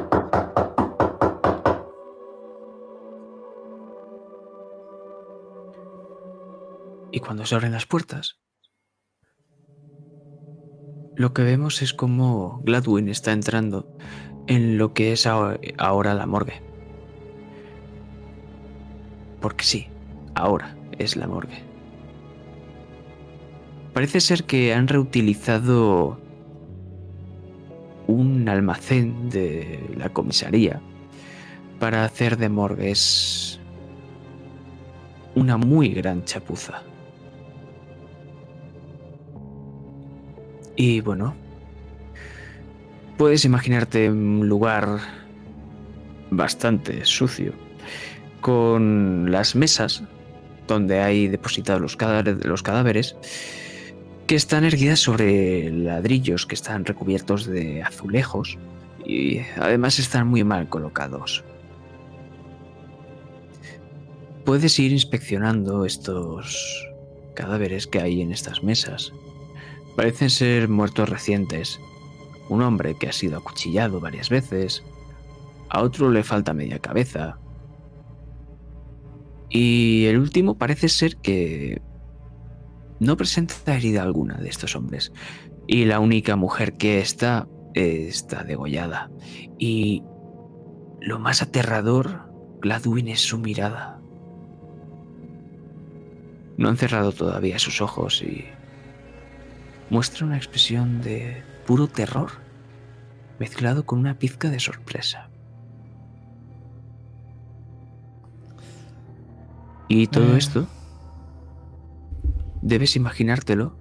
Y 7.11 7.21
cuando 7.21 7.47
se 7.47 7.55
abren 7.55 7.73
las 7.73 7.87
puertas, 7.87 8.39
lo 11.17 11.33
que 11.33 11.43
vemos 11.43 11.81
es 11.81 11.95
como 11.95 12.61
Gladwin 12.65 13.09
está 13.09 13.33
entrando 13.33 13.87
en 14.47 14.77
lo 14.77 14.93
que 14.93 15.13
es 15.13 15.27
ahora 15.27 16.15
la 16.15 16.27
morgue. 16.27 16.61
Porque 19.41 19.65
sí, 19.65 19.89
ahora 20.35 20.77
es 20.99 21.17
la 21.17 21.27
morgue. 21.29 21.74
Parece 23.95 24.21
ser 24.21 24.43
que 24.43 24.75
han 24.75 24.89
reutilizado 24.89 26.19
un 28.09 28.49
almacén 28.49 29.31
de 29.31 29.79
la 29.97 30.09
comisaría 30.09 30.81
para 31.79 32.05
hacer 32.05 32.37
de 32.37 32.49
morgues 32.49 33.61
una 35.37 35.57
muy 35.57 35.91
gran 35.91 36.25
chapuza. 36.25 36.83
Y 40.75 41.01
bueno, 41.01 41.37
puedes 43.17 43.45
imaginarte 43.45 44.11
un 44.11 44.49
lugar 44.49 44.99
bastante 46.31 47.05
sucio, 47.05 47.53
con 48.41 49.31
las 49.31 49.55
mesas 49.55 50.03
donde 50.67 51.01
hay 51.01 51.29
depositados 51.29 51.81
los 51.81 52.63
cadáveres 52.63 53.17
que 54.27 54.37
están 54.37 54.65
erguidas 54.65 55.01
sobre 55.01 55.71
ladrillos 55.71 56.47
que 56.47 56.55
están 56.55 56.85
recubiertos 56.85 57.47
de 57.47 57.83
azulejos 57.83 58.59
y 59.05 59.41
además 59.57 59.99
están 59.99 60.29
muy 60.29 60.45
mal 60.45 60.69
colocados. 60.69 61.45
puedes 64.45 64.79
ir 64.79 64.93
inspeccionando 64.93 65.85
estos 65.85 66.89
cadáveres 67.35 67.87
que 67.87 68.01
hay 68.01 68.21
en 68.21 68.31
estas 68.31 68.63
mesas. 68.63 69.13
Parecen 69.97 70.31
ser 70.31 70.69
muertos 70.69 71.09
recientes. 71.09 71.81
Un 72.49 72.63
hombre 72.63 72.97
que 72.99 73.09
ha 73.09 73.13
sido 73.13 73.39
acuchillado 73.39 74.01
varias 74.01 74.29
veces. 74.29 74.85
A 75.71 75.83
otro 75.83 76.11
le 76.11 76.23
falta 76.23 76.53
media 76.53 76.79
cabeza. 76.79 77.39
Y 79.49 80.05
el 80.07 80.19
último 80.19 80.57
parece 80.57 80.89
ser 80.89 81.17
que 81.17 81.81
no 83.05 83.17
presenta 83.17 83.77
herida 83.77 84.03
alguna 84.03 84.35
de 84.37 84.49
estos 84.49 84.75
hombres. 84.77 85.13
Y 85.67 85.85
la 85.85 86.01
única 86.01 86.37
mujer 86.37 86.75
que 86.75 87.01
está 87.01 87.49
está 87.75 88.45
degollada. 88.45 89.11
Y 89.59 90.03
lo 91.01 91.19
más 91.19 91.43
aterrador, 91.43 92.33
Gladwin, 92.61 93.09
es 93.09 93.21
su 93.21 93.39
mirada. 93.39 94.01
No 96.57 96.69
han 96.69 96.77
cerrado 96.77 97.13
todavía 97.13 97.59
sus 97.59 97.81
ojos 97.81 98.23
y 98.23 98.47
muestra 99.91 100.25
una 100.27 100.37
expresión 100.37 101.03
de 101.03 101.43
puro 101.67 101.89
terror, 101.89 102.31
mezclado 103.39 103.85
con 103.85 103.99
una 103.99 104.19
pizca 104.19 104.51
de 104.51 104.61
sorpresa. 104.61 105.31
Y 109.89 110.07
todo 110.07 110.35
eh. 110.35 110.39
esto, 110.39 110.67
debes 112.65 112.97
imaginártelo 112.97 113.77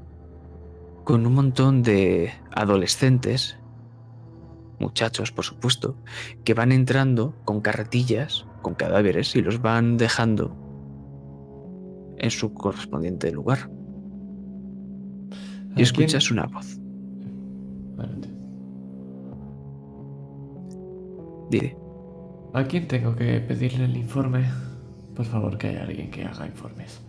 con 1.06 1.26
un 1.26 1.34
montón 1.34 1.84
de 1.84 2.32
adolescentes, 2.52 3.58
muchachos 4.78 5.32
por 5.32 5.46
supuesto, 5.46 5.98
que 6.44 6.54
van 6.54 6.72
entrando 6.72 7.34
con 7.46 7.62
carretillas, 7.62 8.46
con 8.62 8.76
cadáveres 8.76 9.36
y 9.36 9.42
los 9.42 9.62
van 9.62 9.98
dejando 9.98 10.56
en 12.18 12.30
su 12.30 12.54
correspondiente 12.54 13.32
lugar. 13.32 13.70
Y 15.76 15.82
escuchas 15.82 16.30
una 16.30 16.46
voz. 16.46 16.78
Dile. 21.50 21.78
¿A 22.54 22.64
quién 22.66 22.88
tengo 22.88 23.16
que 23.16 23.40
pedirle 23.40 23.86
el 23.86 23.98
informe? 23.98 24.46
Por 25.16 25.26
favor, 25.26 25.58
que 25.58 25.70
haya 25.70 25.84
alguien 25.84 26.12
que 26.12 26.24
haga 26.26 26.46
informes. 26.46 27.02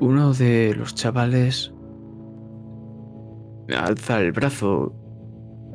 Uno 0.00 0.32
de 0.32 0.74
los 0.74 0.94
chavales 0.94 1.72
alza 3.76 4.20
el 4.20 4.32
brazo 4.32 4.94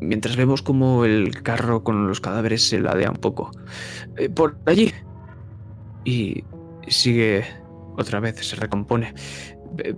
mientras 0.02 0.36
vemos 0.36 0.62
como 0.62 1.06
el 1.06 1.42
carro 1.42 1.84
con 1.84 2.08
los 2.08 2.20
cadáveres 2.22 2.68
se 2.68 2.80
ladea 2.80 3.12
un 3.12 3.18
poco. 3.18 3.52
Eh, 4.18 4.30
por 4.30 4.58
allí. 4.66 4.92
Y 6.04 6.44
sigue 6.88 7.44
otra 7.98 8.20
vez, 8.20 8.36
se 8.46 8.56
recompone. 8.56 9.14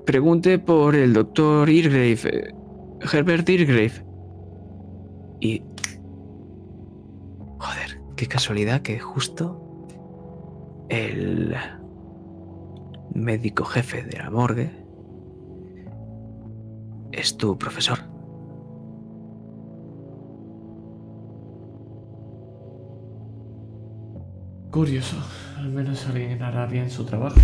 Pregunte 0.06 0.60
por 0.60 0.95
el 0.95 1.14
doctor 1.14 1.70
Irgrave, 1.70 2.20
eh, 2.24 2.54
Herbert 3.12 3.48
Irgrave. 3.49 4.06
Y... 5.40 5.64
Joder, 7.60 8.02
qué 8.16 8.28
casualidad 8.28 8.82
que 8.82 8.99
justo 8.99 9.86
el 10.90 11.56
médico 13.18 13.65
jefe 13.65 14.03
de 14.03 14.18
la 14.18 14.30
morgue 14.30 14.69
es 17.11 17.35
tu 17.35 17.57
profesor. 17.57 17.98
Curioso. 24.72 25.18
Al 25.57 25.69
menos 25.69 26.06
alguien 26.07 26.44
hará 26.44 26.68
bien 26.68 26.91
su 26.91 27.06
trabajo. 27.06 27.39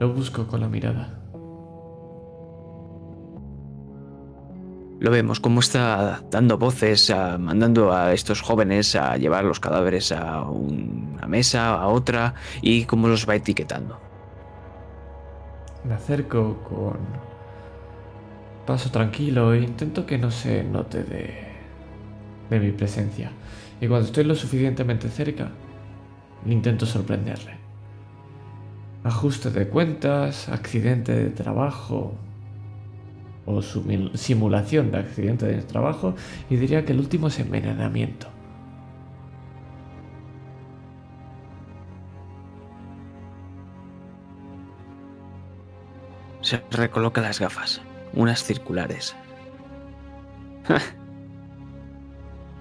Lo 0.00 0.14
busco 0.14 0.46
con 0.46 0.60
la 0.60 0.68
mirada. 0.68 1.23
Lo 5.00 5.10
vemos 5.10 5.40
como 5.40 5.60
está 5.60 6.22
dando 6.30 6.56
voces, 6.56 7.12
mandando 7.38 7.92
a 7.92 8.12
estos 8.12 8.40
jóvenes 8.40 8.94
a 8.94 9.16
llevar 9.16 9.44
los 9.44 9.60
cadáveres 9.60 10.12
a 10.12 10.42
una 10.42 11.26
mesa, 11.26 11.74
a 11.74 11.88
otra, 11.88 12.34
y 12.62 12.84
cómo 12.84 13.08
los 13.08 13.28
va 13.28 13.34
etiquetando. 13.34 14.00
Me 15.84 15.94
acerco 15.94 16.62
con 16.62 16.98
paso 18.66 18.90
tranquilo 18.90 19.52
e 19.52 19.60
intento 19.60 20.06
que 20.06 20.16
no 20.16 20.30
se 20.30 20.64
note 20.64 21.02
de, 21.02 21.34
de 22.48 22.60
mi 22.60 22.72
presencia. 22.72 23.30
Y 23.80 23.88
cuando 23.88 24.06
estoy 24.06 24.24
lo 24.24 24.34
suficientemente 24.34 25.08
cerca, 25.08 25.50
intento 26.46 26.86
sorprenderle. 26.86 27.58
Ajuste 29.02 29.50
de 29.50 29.68
cuentas, 29.68 30.48
accidente 30.48 31.12
de 31.12 31.28
trabajo 31.28 32.16
o 33.46 33.60
simulación 33.62 34.90
de 34.90 34.98
accidente 34.98 35.46
de 35.46 35.62
trabajo 35.62 36.14
y 36.48 36.56
diría 36.56 36.84
que 36.84 36.92
el 36.92 37.00
último 37.00 37.28
es 37.28 37.38
envenenamiento. 37.38 38.28
Se 46.40 46.62
recoloca 46.70 47.20
las 47.22 47.40
gafas, 47.40 47.80
unas 48.12 48.44
circulares. 48.44 49.16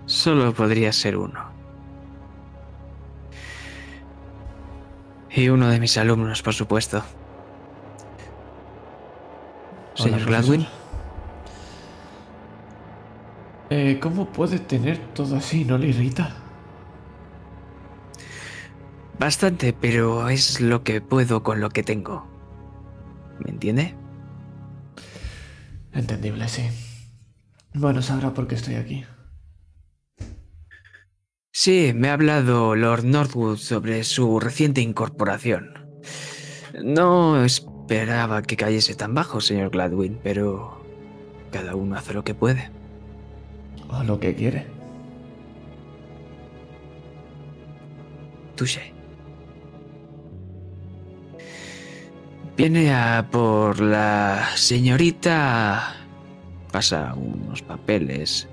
Solo 0.06 0.54
podría 0.54 0.92
ser 0.94 1.18
uno. 1.18 1.52
Y 5.30 5.50
uno 5.50 5.70
de 5.70 5.80
mis 5.80 5.98
alumnos, 5.98 6.42
por 6.42 6.54
supuesto. 6.54 7.04
Señor 9.96 10.26
Gladwin. 10.26 10.68
Eh, 13.70 14.00
¿Cómo 14.02 14.32
puede 14.32 14.60
tener 14.60 14.98
todo 15.14 15.36
así? 15.38 15.66
¿No 15.66 15.78
le 15.78 15.88
irrita? 15.88 16.36
Bastante, 19.20 19.74
pero 19.74 20.30
es 20.30 20.60
lo 20.62 20.84
que 20.84 21.02
puedo 21.02 21.44
con 21.44 21.60
lo 21.60 21.70
que 21.70 21.84
tengo. 21.84 22.28
¿Me 23.40 23.52
entiende? 23.52 23.96
Entendible, 25.94 26.48
sí. 26.48 26.64
Bueno, 27.74 28.02
sabrá 28.02 28.34
por 28.34 28.48
qué 28.48 28.56
estoy 28.56 28.76
aquí. 28.76 29.06
Sí, 31.52 31.94
me 31.96 32.10
ha 32.10 32.14
hablado 32.14 32.76
Lord 32.76 33.06
Northwood 33.06 33.58
sobre 33.58 34.04
su 34.04 34.40
reciente 34.40 34.82
incorporación. 34.82 35.74
No 36.84 37.44
esperaba 37.84 38.42
que 38.44 38.56
cayese 38.56 38.96
tan 38.96 39.14
bajo, 39.14 39.42
señor 39.42 39.70
Gladwin, 39.72 40.18
pero 40.24 40.80
cada 41.52 41.76
uno 41.76 41.98
hace 41.98 42.14
lo 42.14 42.24
que 42.24 42.34
puede. 42.34 42.72
O 43.90 44.04
lo 44.04 44.20
que 44.22 44.34
quiere. 44.34 44.66
Touché. 48.56 48.94
Viene 52.56 52.94
a 52.94 53.28
por 53.30 53.82
la 53.82 54.48
señorita... 54.56 55.98
Pasa 56.72 57.14
unos 57.14 57.62
papeles 57.62 58.48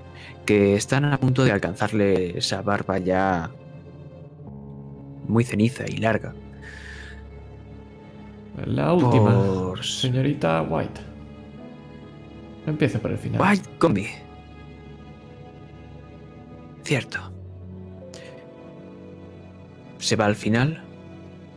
que 0.45 0.75
están 0.75 1.05
a 1.05 1.17
punto 1.17 1.43
de 1.43 1.53
alcanzarle 1.53 2.37
esa 2.37 2.61
barba 2.61 2.99
ya 2.99 3.49
muy 5.27 5.43
ceniza 5.45 5.85
y 5.87 5.97
larga. 5.97 6.35
La 8.65 8.93
última, 8.93 9.73
señorita 9.81 10.61
White. 10.63 11.01
Empieza 12.67 12.99
por 12.99 13.11
el 13.11 13.17
final. 13.17 13.41
White 13.41 13.69
Combi. 13.79 14.07
Cierto. 16.83 17.19
Se 19.97 20.15
va 20.15 20.25
al 20.25 20.35
final 20.35 20.83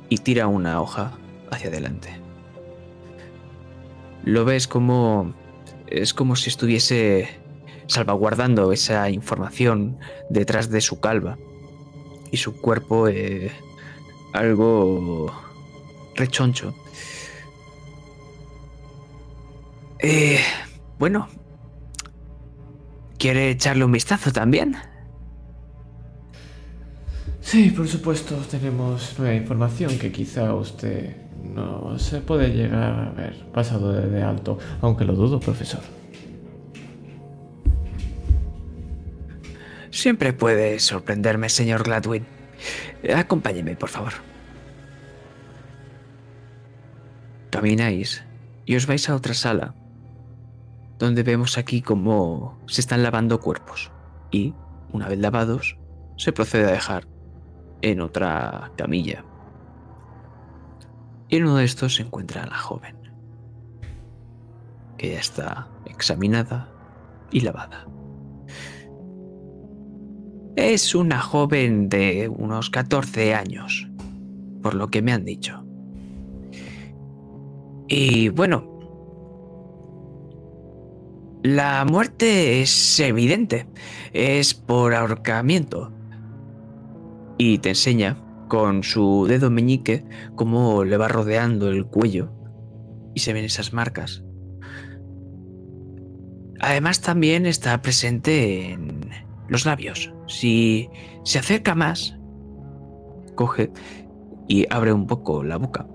y 0.08 0.18
tira 0.18 0.46
una 0.46 0.80
hoja 0.80 1.12
hacia 1.50 1.68
adelante 1.68 2.24
lo 4.24 4.44
ves 4.44 4.66
como 4.66 5.34
es 5.86 6.14
como 6.14 6.34
si 6.34 6.48
estuviese 6.48 7.28
salvaguardando 7.86 8.72
esa 8.72 9.10
información 9.10 9.98
detrás 10.30 10.70
de 10.70 10.80
su 10.80 10.98
calva 11.00 11.36
y 12.30 12.38
su 12.38 12.58
cuerpo 12.60 13.06
eh, 13.08 13.52
algo 14.32 15.30
rechoncho. 16.16 16.74
Eh, 19.98 20.38
bueno, 20.98 21.28
¿quiere 23.18 23.50
echarle 23.50 23.84
un 23.84 23.92
vistazo 23.92 24.32
también? 24.32 24.76
Sí, 27.40 27.70
por 27.70 27.86
supuesto, 27.86 28.36
tenemos 28.50 29.18
nueva 29.18 29.34
información 29.34 29.98
que 29.98 30.10
quizá 30.10 30.54
usted 30.54 31.16
no 31.42 31.98
se 31.98 32.20
puede 32.20 32.48
llegar 32.48 32.92
a 32.92 33.10
ver 33.10 33.46
pasado 33.52 33.92
de 33.92 34.22
alto, 34.22 34.58
aunque 34.80 35.04
lo 35.04 35.12
dudo, 35.12 35.38
profesor. 35.40 35.82
Siempre 39.90 40.32
puede 40.32 40.80
sorprenderme, 40.80 41.48
señor 41.48 41.84
Gladwin. 41.84 42.26
Acompáñeme, 43.14 43.76
por 43.76 43.90
favor. 43.90 44.14
Camináis 47.50 48.24
y 48.66 48.74
os 48.74 48.86
vais 48.86 49.08
a 49.08 49.14
otra 49.14 49.34
sala, 49.34 49.74
donde 51.04 51.22
vemos 51.22 51.58
aquí 51.58 51.82
cómo 51.82 52.58
se 52.66 52.80
están 52.80 53.02
lavando 53.02 53.40
cuerpos. 53.40 53.92
Y, 54.30 54.54
una 54.92 55.08
vez 55.08 55.18
lavados, 55.18 55.76
se 56.16 56.32
procede 56.32 56.64
a 56.64 56.72
dejar 56.72 57.06
en 57.82 58.00
otra 58.00 58.72
camilla. 58.76 59.24
Y 61.28 61.36
en 61.36 61.44
uno 61.44 61.56
de 61.56 61.64
estos 61.64 61.96
se 61.96 62.02
encuentra 62.02 62.46
la 62.46 62.56
joven, 62.56 62.96
que 64.96 65.12
ya 65.12 65.18
está 65.18 65.68
examinada 65.86 66.68
y 67.30 67.40
lavada. 67.40 67.86
Es 70.56 70.94
una 70.94 71.20
joven 71.20 71.88
de 71.88 72.28
unos 72.28 72.70
14 72.70 73.34
años, 73.34 73.88
por 74.62 74.74
lo 74.74 74.88
que 74.88 75.02
me 75.02 75.12
han 75.12 75.24
dicho. 75.24 75.64
Y 77.88 78.28
bueno, 78.30 78.73
la 81.44 81.84
muerte 81.84 82.62
es 82.62 82.98
evidente, 83.00 83.66
es 84.14 84.54
por 84.54 84.94
ahorcamiento. 84.94 85.92
Y 87.36 87.58
te 87.58 87.68
enseña 87.68 88.16
con 88.48 88.82
su 88.82 89.26
dedo 89.28 89.50
meñique 89.50 90.06
cómo 90.36 90.84
le 90.84 90.96
va 90.96 91.06
rodeando 91.08 91.68
el 91.68 91.84
cuello 91.84 92.32
y 93.14 93.20
se 93.20 93.34
ven 93.34 93.44
esas 93.44 93.74
marcas. 93.74 94.24
Además 96.60 97.02
también 97.02 97.44
está 97.44 97.82
presente 97.82 98.72
en 98.72 99.10
los 99.46 99.66
labios. 99.66 100.14
Si 100.26 100.88
se 101.24 101.40
acerca 101.40 101.74
más, 101.74 102.16
coge 103.34 103.70
y 104.48 104.64
abre 104.70 104.94
un 104.94 105.06
poco 105.06 105.44
la 105.44 105.58
boca. 105.58 105.86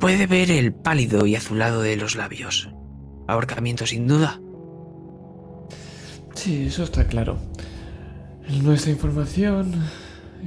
Puede 0.00 0.26
ver 0.26 0.50
el 0.50 0.72
pálido 0.72 1.26
y 1.26 1.36
azulado 1.36 1.82
de 1.82 1.96
los 1.96 2.16
labios. 2.16 2.72
Ahorcamiento 3.28 3.86
sin 3.86 4.08
duda. 4.08 4.40
Sí, 6.34 6.64
eso 6.66 6.82
está 6.82 7.06
claro. 7.06 7.36
Nuestra 8.62 8.90
información 8.90 9.74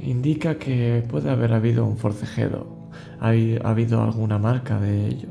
indica 0.02 0.58
que 0.58 1.04
puede 1.08 1.30
haber 1.30 1.52
habido 1.52 1.86
un 1.86 1.96
forcejeo. 1.96 2.90
Ha 3.20 3.28
habido 3.68 4.02
alguna 4.02 4.38
marca 4.38 4.80
de 4.80 5.06
ello. 5.06 5.28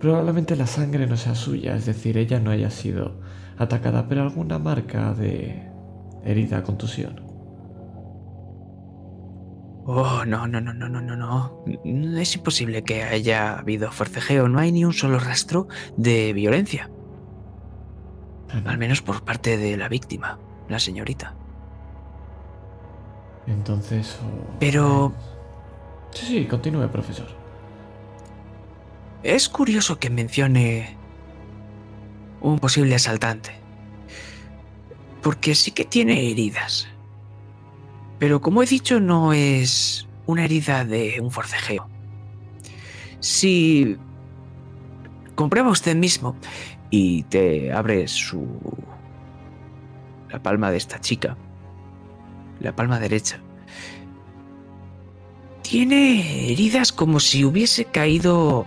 Probablemente 0.00 0.56
la 0.56 0.66
sangre 0.66 1.06
no 1.06 1.16
sea 1.16 1.36
suya, 1.36 1.76
es 1.76 1.86
decir, 1.86 2.18
ella 2.18 2.40
no 2.40 2.50
haya 2.50 2.70
sido 2.70 3.20
atacada, 3.56 4.08
pero 4.08 4.22
alguna 4.22 4.58
marca 4.58 5.14
de 5.14 5.68
herida, 6.24 6.64
contusión. 6.64 7.27
Oh, 9.90 10.22
no, 10.26 10.46
no, 10.46 10.60
no, 10.60 10.74
no, 10.74 10.86
no, 10.86 11.00
no, 11.00 11.16
no. 11.16 11.64
Es 12.20 12.34
imposible 12.34 12.84
que 12.84 13.04
haya 13.04 13.58
habido 13.58 13.90
forcejeo. 13.90 14.46
No 14.46 14.58
hay 14.58 14.70
ni 14.70 14.84
un 14.84 14.92
solo 14.92 15.18
rastro 15.18 15.66
de 15.96 16.34
violencia. 16.34 16.90
Al 18.66 18.76
menos 18.76 19.00
por 19.00 19.24
parte 19.24 19.56
de 19.56 19.78
la 19.78 19.88
víctima, 19.88 20.38
la 20.68 20.78
señorita. 20.78 21.34
Entonces... 23.46 24.18
Pero... 24.60 25.14
Sí, 26.10 26.26
sí, 26.26 26.44
continúe, 26.44 26.86
profesor. 26.88 27.28
Es 29.22 29.48
curioso 29.48 29.98
que 29.98 30.10
mencione 30.10 30.98
un 32.42 32.58
posible 32.58 32.94
asaltante. 32.94 33.52
Porque 35.22 35.54
sí 35.54 35.70
que 35.70 35.86
tiene 35.86 36.30
heridas. 36.30 36.88
Pero 38.18 38.40
como 38.40 38.62
he 38.62 38.66
dicho, 38.66 39.00
no 39.00 39.32
es 39.32 40.08
una 40.26 40.44
herida 40.44 40.84
de 40.84 41.20
un 41.20 41.30
forcejeo. 41.30 41.88
Si 43.20 43.96
comprueba 45.34 45.70
usted 45.70 45.96
mismo 45.96 46.36
y 46.90 47.22
te 47.24 47.72
abre 47.72 48.08
su 48.08 48.46
la 50.30 50.42
palma 50.42 50.70
de 50.70 50.76
esta 50.76 51.00
chica, 51.00 51.36
la 52.60 52.74
palma 52.74 52.98
derecha, 52.98 53.40
tiene 55.62 56.50
heridas 56.52 56.92
como 56.92 57.20
si 57.20 57.44
hubiese 57.44 57.84
caído, 57.84 58.66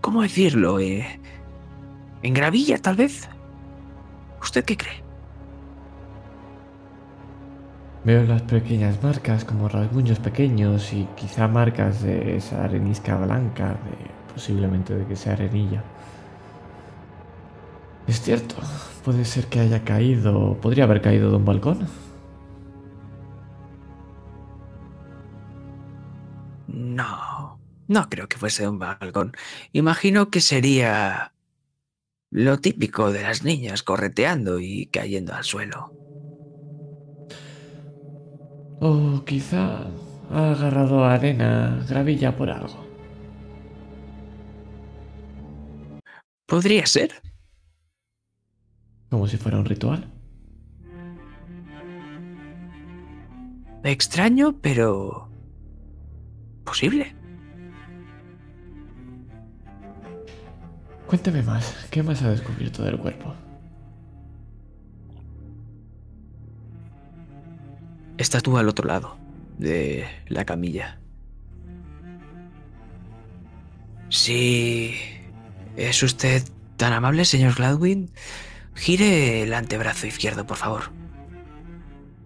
¿cómo 0.00 0.22
decirlo? 0.22 0.80
Eh, 0.80 1.20
¿En 2.22 2.34
gravilla, 2.34 2.78
tal 2.78 2.96
vez? 2.96 3.28
¿Usted 4.40 4.64
qué 4.64 4.76
cree? 4.76 5.03
Veo 8.04 8.22
las 8.24 8.42
pequeñas 8.42 9.02
marcas 9.02 9.46
como 9.46 9.66
rasguños 9.66 10.18
pequeños 10.18 10.92
y 10.92 11.08
quizá 11.16 11.48
marcas 11.48 12.02
de 12.02 12.36
esa 12.36 12.64
arenisca 12.64 13.16
blanca, 13.16 13.68
de, 13.68 14.32
posiblemente 14.34 14.94
de 14.94 15.06
que 15.06 15.16
sea 15.16 15.32
arenilla. 15.32 15.82
Es 18.06 18.20
cierto, 18.20 18.56
puede 19.04 19.24
ser 19.24 19.46
que 19.46 19.60
haya 19.60 19.84
caído, 19.84 20.58
podría 20.60 20.84
haber 20.84 21.00
caído 21.00 21.30
de 21.30 21.36
un 21.36 21.46
balcón. 21.46 21.88
No, 26.68 27.58
no 27.88 28.10
creo 28.10 28.28
que 28.28 28.36
fuese 28.36 28.64
de 28.64 28.68
un 28.68 28.78
balcón. 28.78 29.32
Imagino 29.72 30.28
que 30.28 30.42
sería 30.42 31.32
lo 32.30 32.58
típico 32.58 33.12
de 33.12 33.22
las 33.22 33.44
niñas 33.44 33.82
correteando 33.82 34.60
y 34.60 34.86
cayendo 34.86 35.34
al 35.34 35.44
suelo. 35.44 36.03
O 38.90 39.24
quizá 39.24 39.64
ha 40.30 40.50
agarrado 40.52 41.06
arena, 41.06 41.82
gravilla 41.88 42.36
por 42.36 42.50
algo. 42.50 42.84
Podría 46.46 46.84
ser. 46.84 47.10
Como 49.08 49.26
si 49.26 49.38
fuera 49.38 49.58
un 49.58 49.64
ritual. 49.64 50.06
Extraño, 53.84 54.60
pero... 54.60 55.30
posible. 56.64 57.16
Cuénteme 61.06 61.42
más, 61.42 61.86
¿qué 61.90 62.02
más 62.02 62.22
ha 62.22 62.28
descubierto 62.28 62.82
del 62.82 62.98
cuerpo? 62.98 63.34
Está 68.16 68.40
tú 68.40 68.56
al 68.58 68.68
otro 68.68 68.86
lado 68.86 69.16
de 69.58 70.06
la 70.28 70.44
camilla. 70.44 70.98
Si 74.08 74.94
es 75.76 76.02
usted 76.02 76.42
tan 76.76 76.92
amable, 76.92 77.24
señor 77.24 77.54
Gladwin, 77.54 78.10
gire 78.74 79.42
el 79.42 79.52
antebrazo 79.54 80.06
izquierdo, 80.06 80.46
por 80.46 80.56
favor. 80.56 80.82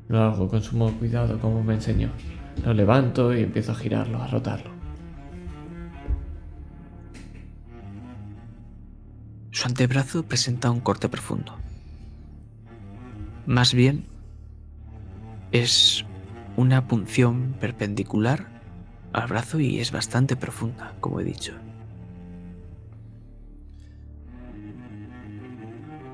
Lo 0.09 0.23
hago 0.23 0.49
con 0.49 0.63
sumo 0.63 0.93
cuidado, 0.93 1.39
como 1.39 1.63
me 1.63 1.75
enseñó. 1.75 2.11
Lo 2.65 2.75
levanto 2.75 3.35
y 3.35 3.43
empiezo 3.43 3.73
a 3.73 3.75
girarlo, 3.75 4.23
a 4.23 4.27
rotarlo. 4.27 4.71
Su 9.51 9.67
antebrazo 9.67 10.23
presenta 10.25 10.71
un 10.71 10.81
corte 10.81 11.09
profundo. 11.09 11.57
Más 13.47 13.73
bien, 13.73 14.05
es 15.53 16.05
una 16.57 16.87
punción 16.87 17.55
perpendicular 17.61 18.47
al 19.13 19.29
brazo 19.29 19.61
y 19.61 19.79
es 19.79 19.93
bastante 19.93 20.37
profunda, 20.37 20.95
como 21.01 21.21
he 21.21 21.25
dicho. 21.25 21.55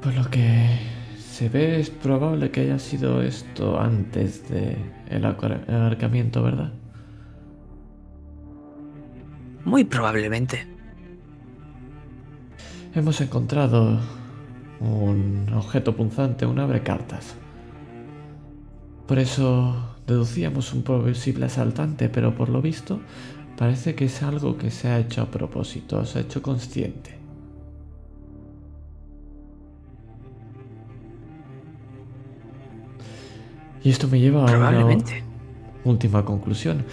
Por 0.02 0.14
lo 0.14 0.24
que 0.30 0.68
se 1.18 1.48
ve, 1.48 1.80
es 1.80 1.90
probable 1.90 2.50
que 2.50 2.60
haya 2.60 2.78
sido 2.78 3.22
esto 3.22 3.80
antes 3.80 4.48
de 4.48 4.76
el 5.08 5.24
¿verdad? 6.42 6.72
Muy 9.64 9.84
probablemente. 9.84 10.66
Hemos 12.94 13.20
encontrado 13.20 13.98
un 14.80 15.50
objeto 15.54 15.96
punzante, 15.96 16.46
un 16.46 16.58
abre 16.60 16.82
cartas. 16.82 17.34
Por 19.06 19.18
eso 19.18 19.96
deducíamos 20.06 20.72
un 20.72 20.82
posible 20.82 21.46
asaltante, 21.46 22.08
pero 22.08 22.34
por 22.34 22.48
lo 22.48 22.62
visto 22.62 23.00
parece 23.56 23.94
que 23.94 24.06
es 24.06 24.22
algo 24.22 24.56
que 24.56 24.70
se 24.70 24.88
ha 24.88 24.98
hecho 24.98 25.22
a 25.22 25.26
propósito, 25.26 26.04
se 26.04 26.18
ha 26.18 26.22
hecho 26.22 26.42
consciente. 26.42 27.18
Y 33.82 33.90
esto 33.90 34.08
me 34.08 34.18
lleva 34.18 34.50
a 34.50 34.56
una 34.56 34.96
última 35.84 36.24
conclusión. 36.24 36.84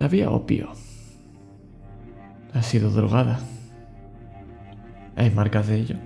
Había 0.00 0.30
opio. 0.30 0.70
Ha 2.54 2.62
sido 2.62 2.90
drogada. 2.90 3.38
¿Hay 5.16 5.30
marcas 5.30 5.66
de 5.66 5.76
ello? 5.76 5.96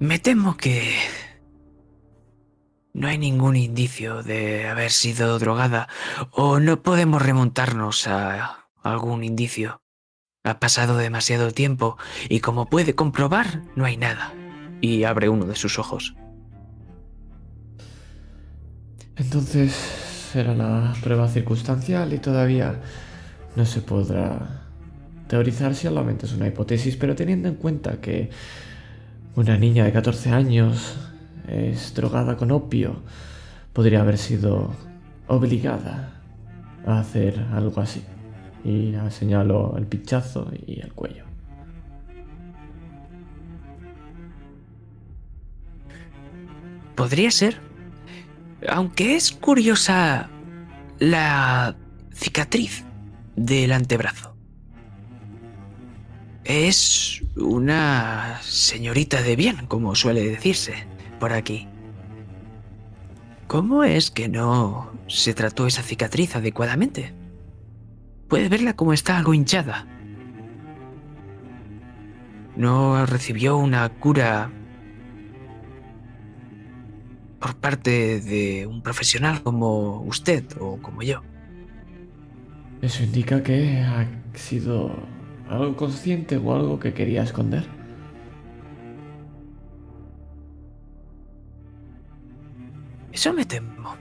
Me 0.00 0.18
temo 0.18 0.56
que 0.56 0.94
no 2.94 3.06
hay 3.06 3.18
ningún 3.18 3.54
indicio 3.54 4.22
de 4.22 4.66
haber 4.66 4.92
sido 4.92 5.38
drogada 5.38 5.88
o 6.30 6.58
no 6.58 6.82
podemos 6.82 7.20
remontarnos 7.20 8.06
a 8.06 8.64
algún 8.82 9.24
indicio. 9.24 9.82
Ha 10.42 10.58
pasado 10.58 10.96
demasiado 10.96 11.50
tiempo 11.50 11.98
y 12.30 12.40
como 12.40 12.64
puede 12.70 12.94
comprobar, 12.94 13.60
no 13.76 13.84
hay 13.84 13.98
nada. 13.98 14.32
Y 14.80 15.04
abre 15.04 15.28
uno 15.28 15.44
de 15.44 15.54
sus 15.54 15.78
ojos. 15.78 16.16
Entonces 19.16 19.74
será 20.32 20.54
la 20.54 20.94
prueba 21.02 21.28
circunstancial 21.28 22.14
y 22.14 22.18
todavía 22.20 22.80
no 23.54 23.66
se 23.66 23.82
podrá 23.82 24.62
teorizar 25.28 25.74
si 25.74 25.88
solamente 25.88 26.24
es 26.24 26.32
una 26.32 26.48
hipótesis, 26.48 26.96
pero 26.96 27.14
teniendo 27.14 27.50
en 27.50 27.56
cuenta 27.56 28.00
que 28.00 28.30
una 29.36 29.56
niña 29.56 29.84
de 29.84 29.92
14 29.92 30.30
años 30.30 30.96
es 31.48 31.94
drogada 31.94 32.36
con 32.36 32.50
opio, 32.50 33.02
podría 33.72 34.00
haber 34.00 34.18
sido 34.18 34.74
obligada 35.26 36.20
a 36.86 37.00
hacer 37.00 37.46
algo 37.52 37.80
así. 37.80 38.02
Y 38.64 38.94
señaló 39.10 39.76
el 39.78 39.86
pinchazo 39.86 40.50
y 40.66 40.80
el 40.80 40.92
cuello. 40.92 41.24
Podría 46.94 47.30
ser. 47.30 47.56
Aunque 48.68 49.16
es 49.16 49.32
curiosa 49.32 50.28
la 50.98 51.74
cicatriz 52.12 52.84
del 53.36 53.72
antebrazo. 53.72 54.29
Es 56.52 57.22
una 57.36 58.40
señorita 58.42 59.22
de 59.22 59.36
bien, 59.36 59.66
como 59.68 59.94
suele 59.94 60.24
decirse 60.24 60.74
por 61.20 61.32
aquí. 61.32 61.68
¿Cómo 63.46 63.84
es 63.84 64.10
que 64.10 64.28
no 64.28 64.90
se 65.06 65.32
trató 65.32 65.68
esa 65.68 65.82
cicatriz 65.82 66.34
adecuadamente? 66.34 67.14
Puede 68.26 68.48
verla 68.48 68.74
como 68.74 68.92
está 68.92 69.16
algo 69.16 69.32
hinchada. 69.32 69.86
No 72.56 73.06
recibió 73.06 73.56
una 73.56 73.88
cura 73.88 74.50
por 77.38 77.54
parte 77.58 78.20
de 78.20 78.66
un 78.66 78.82
profesional 78.82 79.44
como 79.44 80.00
usted 80.00 80.46
o 80.58 80.82
como 80.82 81.02
yo. 81.02 81.22
Eso 82.82 83.04
indica 83.04 83.40
que 83.40 83.82
ha 83.82 84.04
sido 84.34 85.19
algo 85.50 85.76
consciente 85.76 86.36
o 86.36 86.54
algo 86.54 86.78
que 86.78 86.94
quería 86.94 87.24
esconder. 87.24 87.66
Eso 93.12 93.32
me 93.34 93.44
temo. 93.44 93.96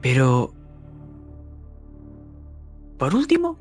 Pero... 0.00 0.54
Por 2.98 3.14
último, 3.16 3.58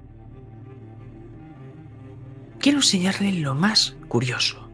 quiero 2.60 2.77
enseñarle 2.77 3.34
lo 3.34 3.56
más 3.56 3.98
curioso. 4.07 4.69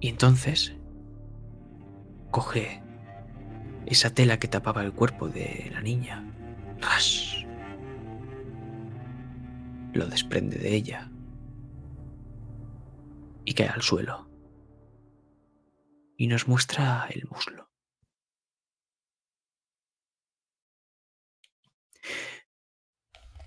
Y 0.00 0.08
entonces 0.08 0.74
coge 2.30 2.81
esa 3.86 4.10
tela 4.14 4.38
que 4.38 4.48
tapaba 4.48 4.82
el 4.82 4.92
cuerpo 4.92 5.28
de 5.28 5.70
la 5.72 5.80
niña. 5.80 6.24
¡Ras! 6.80 7.44
Lo 9.92 10.06
desprende 10.06 10.58
de 10.58 10.74
ella 10.74 11.10
y 13.44 13.54
cae 13.54 13.68
al 13.68 13.82
suelo. 13.82 14.28
Y 16.16 16.28
nos 16.28 16.46
muestra 16.46 17.06
el 17.10 17.26
muslo. 17.28 17.70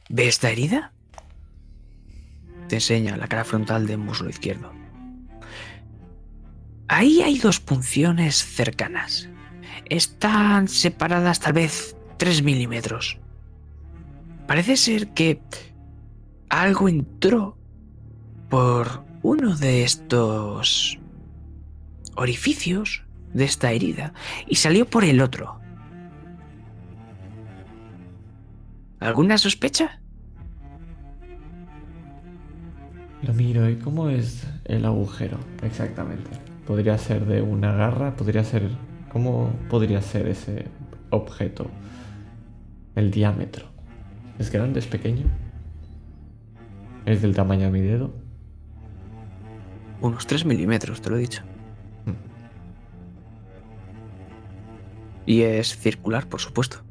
¿Ve 0.10 0.28
esta 0.28 0.52
herida? 0.52 0.94
Te 2.68 2.76
enseña 2.76 3.18
la 3.18 3.28
cara 3.28 3.44
frontal 3.44 3.88
del 3.88 3.98
muslo 3.98 4.30
izquierdo. 4.30 4.74
Ahí 6.88 7.22
hay 7.22 7.40
dos 7.40 7.60
punciones 7.60 8.44
cercanas. 8.44 9.30
Están 9.90 10.68
separadas 10.68 11.40
tal 11.40 11.53
vez 11.53 11.95
3 12.18 12.44
milímetros. 12.44 13.20
Parece 14.48 14.78
ser 14.78 15.10
que 15.10 15.41
algo 16.49 16.88
entró 16.90 17.57
por 18.49 19.03
uno 19.22 19.56
de 19.56 19.84
estos 19.84 20.99
orificios 22.16 23.03
de 23.34 23.44
esta 23.44 23.72
herida 23.72 24.14
y 24.48 24.56
salió 24.56 24.90
por 24.90 25.03
el 25.03 25.22
otro. 25.22 25.60
¿Alguna 28.99 29.38
sospecha? 29.38 29.99
Lo 33.22 33.34
miro 33.34 33.70
y 33.70 33.76
cómo 33.76 34.10
es 34.10 34.48
el 34.66 34.86
agujero 34.86 35.38
exactamente. 35.64 36.30
Podría 36.66 36.98
ser 36.98 37.26
de 37.26 37.41
una 37.41 37.74
garra, 37.74 38.16
podría 38.16 38.44
ser... 38.44 38.70
¿Cómo 39.16 39.50
podría 39.70 40.02
ser 40.02 40.28
ese 40.28 40.66
objeto? 41.10 41.68
El 42.96 43.12
diámetro. 43.12 43.66
¿Es 44.40 44.52
grande? 44.52 44.82
¿Es 44.82 44.88
pequeño? 44.88 45.24
¿Es 47.06 47.22
del 47.22 47.34
tamaño 47.34 47.64
de 47.64 47.72
mi 47.72 47.80
dedo? 47.80 48.14
Unos 50.02 50.28
3 50.28 50.44
milímetros, 50.44 51.02
te 51.02 51.10
lo 51.10 51.16
he 51.16 51.22
dicho. 51.22 51.44
Hmm. 52.06 52.16
Y 55.26 55.44
es 55.44 55.78
circular, 55.78 56.28
por 56.28 56.42
supuesto. 56.42 56.84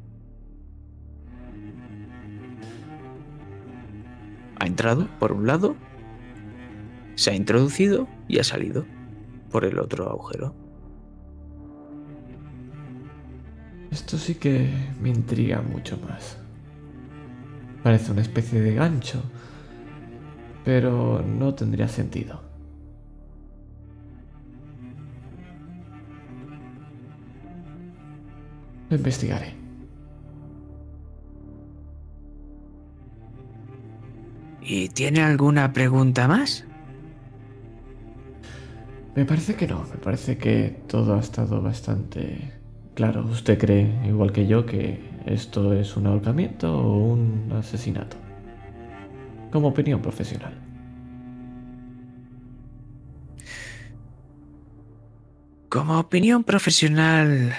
Ha 4.59 4.65
entrado 4.65 5.07
por 5.19 5.31
un 5.31 5.45
lado, 5.45 5.75
se 7.13 7.29
ha 7.29 7.35
introducido 7.35 8.07
y 8.27 8.39
ha 8.39 8.43
salido 8.43 8.83
por 9.51 9.63
el 9.63 9.77
otro 9.77 10.09
agujero. 10.09 10.64
Esto 13.95 14.17
sí 14.17 14.35
que 14.35 14.69
me 14.99 15.07
intriga 15.07 15.61
mucho 15.61 15.97
más. 15.97 16.37
Parece 17.81 18.11
una 18.11 18.23
especie 18.23 18.59
de 18.59 18.75
gancho, 18.75 19.23
pero 20.65 21.21
no 21.21 21.55
tendría 21.55 21.87
sentido. 21.87 22.41
Lo 28.89 28.97
investigaré. 28.97 29.55
¿Y 34.61 34.89
tiene 34.89 35.21
alguna 35.21 35.71
pregunta 35.71 36.27
más? 36.27 36.65
Me 39.15 39.23
parece 39.23 39.55
que 39.55 39.67
no, 39.67 39.85
me 39.89 39.95
parece 39.95 40.37
que 40.37 40.83
todo 40.85 41.15
ha 41.15 41.21
estado 41.21 41.61
bastante 41.61 42.54
claro. 42.95 43.25
¿Usted 43.25 43.59
cree, 43.59 43.87
igual 44.07 44.31
que 44.31 44.47
yo, 44.47 44.65
que 44.65 44.99
esto 45.25 45.73
es 45.73 45.95
un 45.95 46.07
ahorcamiento 46.07 46.75
o 46.75 46.97
un 46.97 47.51
asesinato? 47.53 48.17
Como 49.51 49.67
opinión 49.67 50.01
profesional. 50.01 50.53
Como 55.69 55.99
opinión 55.99 56.43
profesional, 56.43 57.53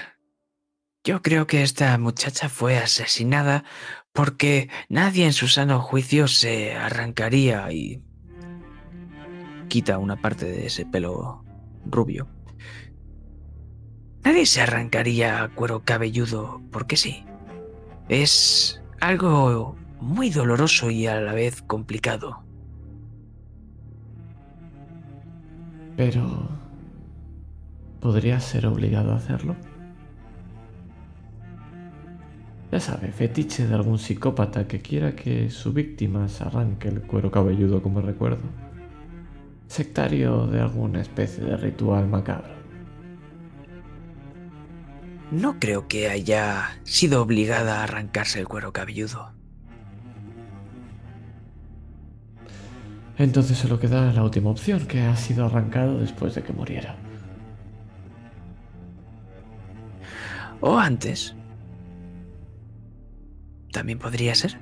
yo 1.05 1.23
creo 1.23 1.47
que 1.47 1.63
esta 1.63 1.97
muchacha 1.99 2.49
fue 2.49 2.79
asesinada 2.79 3.65
porque 4.13 4.71
nadie 4.89 5.27
en 5.27 5.33
su 5.33 5.47
sano 5.47 5.81
juicio 5.81 6.27
se 6.27 6.73
arrancaría 6.73 7.71
y 7.71 8.03
quita 9.69 9.99
una 9.99 10.21
parte 10.21 10.47
de 10.47 10.67
ese 10.67 10.87
pelo 10.87 11.45
rubio. 11.85 12.36
Nadie 14.27 14.45
se 14.45 14.61
arrancaría 14.61 15.53
cuero 15.55 15.83
cabelludo 15.85 16.61
porque 16.73 16.97
sí. 16.97 17.25
Es 18.09 18.83
algo 19.01 19.77
muy 20.01 20.31
doloroso 20.31 20.91
y 20.91 21.07
a 21.07 21.21
la 21.21 21.33
vez 21.33 21.63
complicado. 21.63 22.43
Pero... 25.97 26.49
¿Podría 28.01 28.41
ser 28.41 28.67
obligado 28.67 29.13
a 29.13 29.19
hacerlo? 29.19 29.55
Ya 32.73 32.81
sabe, 32.81 33.13
fetiche 33.13 33.69
de 33.69 33.77
algún 33.77 34.01
psicópata 34.01 34.67
que 34.67 34.81
quiera 34.81 35.15
que 35.15 35.51
su 35.51 35.73
víctima 35.73 36.27
se 36.29 36.43
arranque 36.43 36.89
el 36.89 37.03
cuero 37.03 37.31
cabelludo 37.31 37.81
como 37.81 38.01
recuerdo. 38.01 38.43
Sectario 39.69 40.49
de 40.49 40.63
alguna 40.63 41.01
especie 41.01 41.45
de 41.45 41.57
ritual 41.57 42.09
macabro. 42.09 42.56
No 45.31 45.59
creo 45.59 45.89
que 45.89 46.09
haya 46.09 46.79
sido 46.85 47.21
obligada 47.21 47.81
a 47.81 47.85
arrancarse 47.85 48.39
el 48.39 48.47
cuero 48.47 48.73
cabelludo. 48.73 49.33
Entonces 53.19 53.59
solo 53.59 53.81
queda 53.81 54.13
la 54.13 54.23
última 54.23 54.51
opción, 54.51 54.87
que 54.87 55.01
ha 55.01 55.17
sido 55.17 55.47
arrancado 55.47 55.99
después 55.99 56.35
de 56.35 56.43
que 56.43 56.53
muriera. 56.53 56.97
O 60.61 60.79
antes. 60.79 61.35
También 63.73 63.99
podría 63.99 64.35
ser. 64.35 64.59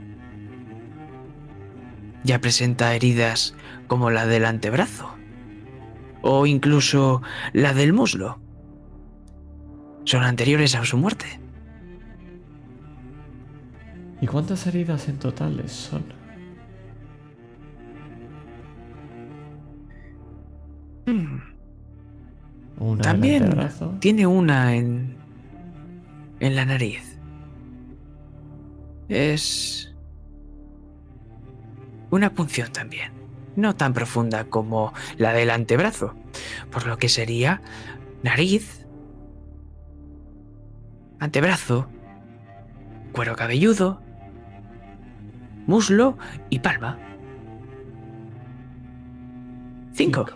Ya 2.22 2.40
presenta 2.40 2.94
heridas 2.94 3.54
como 3.86 4.10
la 4.10 4.26
del 4.26 4.44
antebrazo. 4.44 5.14
O 6.22 6.46
incluso 6.46 7.22
la 7.52 7.74
del 7.74 7.92
muslo. 7.92 8.43
Son 10.04 10.22
anteriores 10.22 10.74
a 10.74 10.84
su 10.84 10.96
muerte. 10.98 11.26
¿Y 14.20 14.26
cuántas 14.26 14.66
heridas 14.66 15.08
en 15.08 15.18
total 15.18 15.68
son? 15.68 16.04
Hmm. 21.06 21.38
Una 22.78 23.02
También 23.02 23.34
en 23.34 23.42
el 23.42 23.48
antebrazo. 23.50 23.94
tiene 24.00 24.26
una 24.26 24.74
en. 24.74 25.16
en 26.40 26.56
la 26.56 26.64
nariz. 26.64 27.18
Es. 29.08 29.94
una 32.10 32.32
punción 32.32 32.72
también. 32.72 33.12
No 33.56 33.76
tan 33.76 33.92
profunda 33.92 34.44
como 34.44 34.92
la 35.16 35.32
del 35.32 35.50
antebrazo. 35.50 36.14
Por 36.70 36.86
lo 36.86 36.96
que 36.96 37.08
sería 37.08 37.60
nariz, 38.22 38.83
antebrazo, 41.18 41.88
cuero 43.12 43.36
cabelludo, 43.36 44.02
muslo 45.66 46.18
y 46.50 46.58
palma. 46.58 46.98
Cinco. 49.92 50.26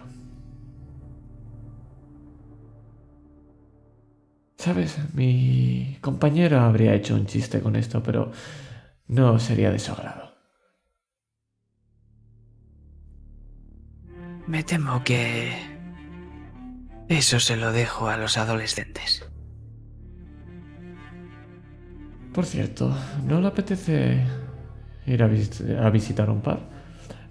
Sabes, 4.57 4.99
mi 5.15 5.99
compañero 6.01 6.61
habría 6.61 6.95
hecho 6.95 7.15
un 7.15 7.27
chiste 7.27 7.61
con 7.61 7.77
esto, 7.77 8.03
pero 8.03 8.33
no 9.07 9.39
sería 9.39 9.71
de 9.71 9.79
su 9.79 9.93
agrado. 9.93 10.35
Me 14.47 14.65
temo 14.65 15.05
que... 15.05 15.57
Eso 17.09 17.39
se 17.39 17.57
lo 17.57 17.73
dejo 17.73 18.09
a 18.09 18.17
los 18.17 18.37
adolescentes. 18.37 19.29
Por 22.39 22.47
cierto, 22.47 22.95
¿no 23.27 23.41
le 23.41 23.49
apetece 23.49 24.23
ir 25.07 25.23
a, 25.25 25.27
vis- 25.27 25.61
a 25.85 25.91
visitar 25.91 26.31
un 26.31 26.41
par? 26.41 26.61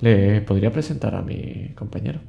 Le 0.01 0.41
podría 0.41 0.73
presentar 0.73 1.15
a 1.15 1.21
mi 1.21 1.73
compañero. 1.75 2.19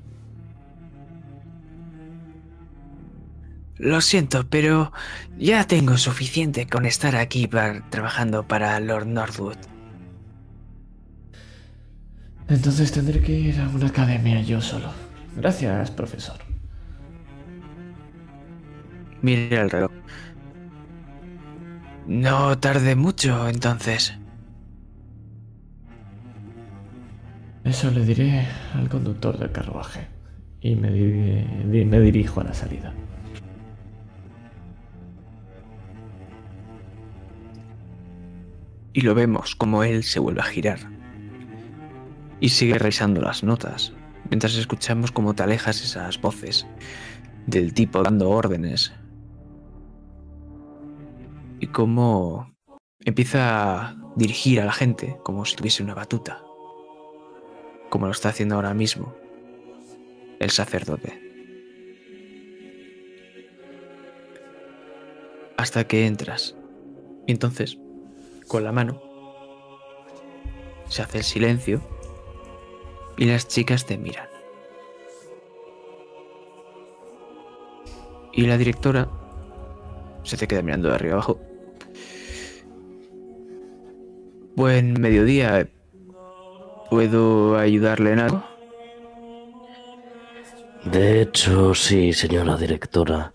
Lo 3.79 4.01
siento, 4.03 4.49
pero 4.49 4.93
ya 5.39 5.67
tengo 5.67 5.97
suficiente 5.97 6.69
con 6.69 6.85
estar 6.87 7.17
aquí 7.17 7.47
par- 7.49 7.89
trabajando 7.91 8.47
para 8.47 8.79
Lord 8.81 9.07
Northwood. 9.07 9.57
Entonces 12.49 12.91
tendré 12.93 13.21
que 13.23 13.33
ir 13.33 13.61
a 13.61 13.69
una 13.69 13.87
academia 13.89 14.41
yo 14.43 14.61
solo. 14.61 14.91
Gracias, 15.37 15.91
profesor. 15.93 16.39
Mire 19.23 19.61
el 19.61 19.71
reloj. 19.71 19.98
No 22.09 22.59
tarde 22.59 22.97
mucho, 22.97 23.49
entonces. 23.49 24.15
Eso 27.65 27.91
le 27.91 28.05
diré 28.05 28.47
al 28.75 28.89
conductor 28.89 29.39
del 29.39 29.53
carruaje. 29.53 30.09
Y 30.61 30.75
me, 30.75 30.91
di- 30.91 31.45
di- 31.71 31.85
me 31.85 32.01
dirijo 32.01 32.41
a 32.41 32.45
la 32.45 32.55
salida. 32.55 32.93
Y 38.93 39.03
lo 39.03 39.15
vemos 39.15 39.55
como 39.55 39.85
él 39.85 40.03
se 40.03 40.19
vuelve 40.19 40.41
a 40.41 40.45
girar. 40.45 40.79
Y 42.41 42.51
sigue 42.51 42.79
revisando 42.79 43.21
las 43.21 43.43
notas, 43.43 43.93
mientras 44.31 44.55
escuchamos 44.57 45.13
como 45.13 45.35
te 45.35 45.43
alejas 45.43 45.83
esas 45.83 46.21
voces 46.21 46.67
del 47.47 47.75
tipo 47.75 48.03
dando 48.03 48.31
órdenes. 48.31 48.93
Y 51.61 51.67
cómo 51.69 52.55
empieza 53.05 53.89
a 53.91 53.97
dirigir 54.17 54.61
a 54.61 54.65
la 54.65 54.73
gente 54.73 55.19
como 55.23 55.45
si 55.45 55.57
tuviese 55.57 55.83
una 55.83 55.95
batuta. 55.95 56.43
Como 57.91 58.07
lo 58.07 58.13
está 58.13 58.29
haciendo 58.29 58.55
ahora 58.55 58.75
mismo 58.75 59.15
el 60.39 60.51
sacerdote. 60.51 61.21
Hasta 65.57 65.87
que 65.87 66.07
entras. 66.07 66.57
Y 67.27 67.33
entonces, 67.33 67.79
con 68.47 68.65
la 68.65 68.73
mano, 68.73 69.03
se 70.89 71.03
hace 71.03 71.19
el 71.19 71.25
silencio 71.25 71.81
y 73.17 73.25
las 73.25 73.49
chicas 73.49 73.85
te 73.85 73.99
miran. 73.99 74.29
Y 78.33 78.43
la 78.47 78.57
directora 78.57 79.09
se 80.23 80.37
te 80.37 80.47
queda 80.47 80.63
mirando 80.63 80.89
de 80.89 80.95
arriba 80.95 81.15
abajo. 81.15 81.41
Buen 84.59 85.01
mediodía. 85.01 85.71
¿Puedo 86.91 87.57
ayudarle 87.57 88.15
en 88.15 88.19
algo? 88.19 88.43
De 90.85 91.23
hecho, 91.23 91.77
sí, 91.77 92.13
señora 92.13 92.57
directora. 92.57 93.33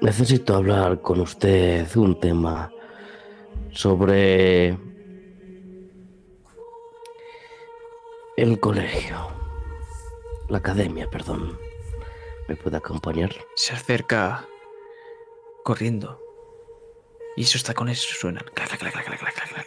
Necesito 0.00 0.56
hablar 0.56 1.00
con 1.00 1.20
usted 1.20 1.86
un 1.94 2.18
tema 2.18 2.72
sobre 3.70 4.76
el 8.36 8.58
colegio, 8.58 9.28
la 10.48 10.58
academia, 10.58 11.08
perdón. 11.08 11.56
¿Me 12.48 12.56
puede 12.56 12.78
acompañar? 12.78 13.30
Se 13.54 13.74
acerca 13.74 14.44
corriendo. 15.62 16.19
Y 17.36 17.42
esos 17.42 17.62
tacones 17.62 17.98
suenan. 18.00 18.44
Clac, 18.54 18.68
clac, 18.68 18.92
clac, 18.92 19.04
clac, 19.04 19.18
clac, 19.18 19.48
clac. 19.48 19.66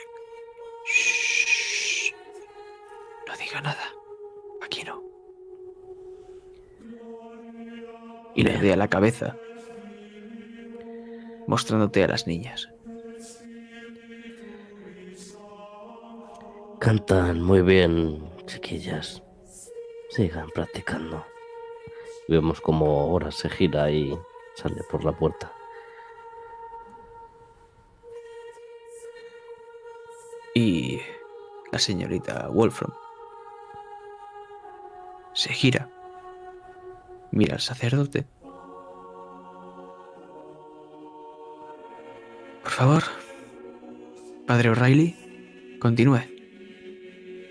Shh. 0.85 2.13
No 3.27 3.37
diga 3.37 3.61
nada. 3.61 3.93
Aquí 4.61 4.83
no. 4.83 5.01
Y 8.35 8.43
le 8.43 8.57
Bien. 8.57 8.73
a 8.73 8.77
la 8.77 8.87
cabeza. 8.89 9.37
Mostrándote 11.47 12.03
a 12.03 12.07
las 12.07 12.27
niñas. 12.27 12.69
Cantan 16.79 17.41
muy 17.41 17.61
bien, 17.61 18.29
chiquillas. 18.45 19.23
Sigan 20.09 20.49
practicando. 20.49 21.25
Vemos 22.27 22.59
como 22.61 22.85
ahora 23.01 23.31
se 23.31 23.49
gira 23.49 23.89
y 23.89 24.17
sale 24.55 24.81
por 24.89 25.03
la 25.05 25.13
puerta. 25.13 25.51
Y 30.55 30.99
la 31.71 31.79
señorita 31.79 32.47
Wolfram 32.49 32.91
se 35.33 35.51
gira, 35.51 35.89
mira 37.31 37.55
al 37.55 37.61
sacerdote. 37.61 38.25
Por 42.61 42.71
favor, 42.71 43.03
padre 44.45 44.69
O'Reilly, 44.69 45.77
continúe. 45.81 46.21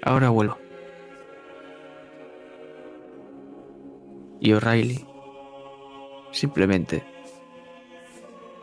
Ahora 0.02 0.30
vuelvo. 0.30 0.58
Y 4.40 4.52
O'Reilly 4.52 5.04
simplemente 6.30 7.04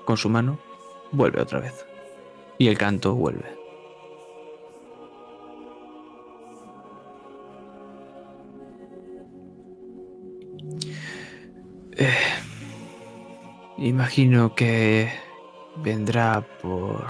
con 0.06 0.18
su 0.18 0.30
mano 0.30 0.60
vuelve 1.12 1.42
otra 1.42 1.60
vez. 1.60 1.86
Y 2.58 2.68
el 2.68 2.78
canto 2.78 3.16
vuelve. 3.16 3.59
Imagino 13.80 14.56
que 14.56 15.10
vendrá 15.78 16.46
por 16.62 17.08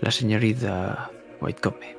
la 0.00 0.10
señorita 0.10 1.10
Whitecombe. 1.40 1.96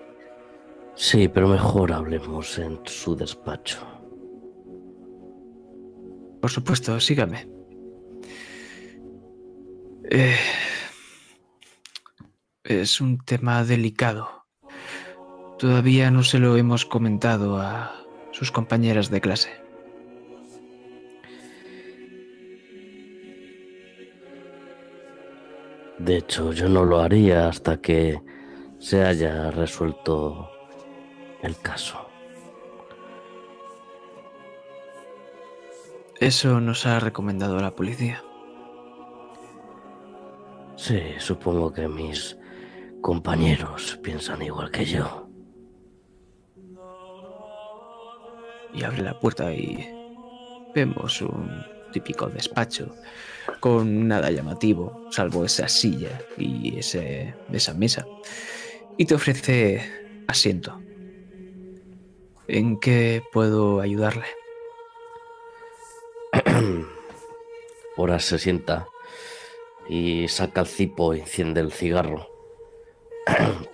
Sí, 0.95 1.27
pero 1.27 1.47
mejor 1.47 1.91
hablemos 1.91 2.57
en 2.57 2.79
su 2.85 3.15
despacho. 3.15 3.79
Por 6.41 6.49
supuesto, 6.49 6.99
sígame. 6.99 7.47
Eh, 10.09 10.37
es 12.63 13.01
un 13.01 13.17
tema 13.19 13.63
delicado. 13.63 14.45
Todavía 15.57 16.11
no 16.11 16.23
se 16.23 16.39
lo 16.39 16.57
hemos 16.57 16.85
comentado 16.85 17.59
a 17.59 17.95
sus 18.31 18.51
compañeras 18.51 19.09
de 19.09 19.21
clase. 19.21 19.64
De 26.05 26.17
hecho, 26.17 26.53
yo 26.53 26.69
no 26.69 26.85
lo 26.85 26.99
haría 26.99 27.47
hasta 27.47 27.81
que 27.81 28.21
se 28.77 29.03
haya 29.03 29.49
resuelto 29.49 30.51
el 31.41 31.57
caso. 31.57 31.97
Eso 36.19 36.61
nos 36.61 36.85
ha 36.85 36.99
recomendado 36.99 37.59
la 37.59 37.75
policía. 37.75 38.23
Sí, 40.75 41.01
supongo 41.17 41.73
que 41.73 41.87
mis 41.87 42.37
compañeros 43.01 43.99
piensan 44.03 44.43
igual 44.43 44.69
que 44.69 44.85
yo. 44.85 45.27
Y 48.75 48.83
abre 48.83 49.01
la 49.01 49.19
puerta 49.19 49.51
y 49.51 49.89
vemos 50.75 51.19
un 51.23 51.49
típico 51.91 52.27
despacho 52.27 52.93
con 53.65 54.07
nada 54.07 54.29
llamativo, 54.29 55.01
salvo 55.09 55.43
esa 55.43 55.67
silla 55.67 56.21
y 56.37 56.77
ese, 56.77 57.35
esa 57.51 57.73
mesa. 57.73 58.07
Y 58.95 59.05
te 59.05 59.15
ofrece 59.15 59.81
asiento. 60.27 60.83
¿En 62.47 62.79
qué 62.79 63.23
puedo 63.33 63.81
ayudarle? 63.81 64.27
Ahora 67.97 68.19
se 68.19 68.37
sienta 68.37 68.87
y 69.89 70.27
saca 70.27 70.61
el 70.61 70.67
cipo 70.67 71.15
y 71.15 71.21
enciende 71.21 71.61
el 71.61 71.71
cigarro. 71.71 72.27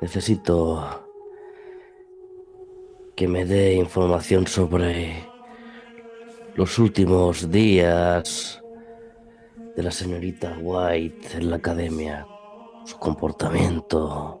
Necesito 0.00 1.07
que 3.18 3.26
me 3.26 3.44
dé 3.44 3.74
información 3.74 4.46
sobre 4.46 5.28
los 6.54 6.78
últimos 6.78 7.50
días 7.50 8.62
de 9.74 9.82
la 9.82 9.90
señorita 9.90 10.56
White 10.60 11.38
en 11.38 11.50
la 11.50 11.56
academia, 11.56 12.28
su 12.84 12.96
comportamiento, 12.96 14.40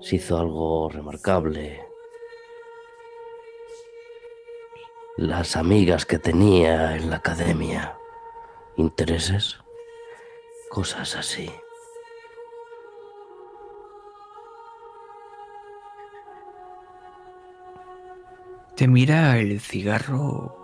si 0.00 0.16
hizo 0.16 0.40
algo 0.40 0.88
remarcable. 0.88 1.84
las 5.16 5.54
amigas 5.54 6.04
que 6.04 6.18
tenía 6.18 6.96
en 6.96 7.10
la 7.10 7.16
academia, 7.16 7.96
intereses, 8.76 9.58
cosas 10.68 11.14
así. 11.14 11.48
Te 18.80 18.88
mira 18.88 19.38
el 19.38 19.60
cigarro 19.60 20.56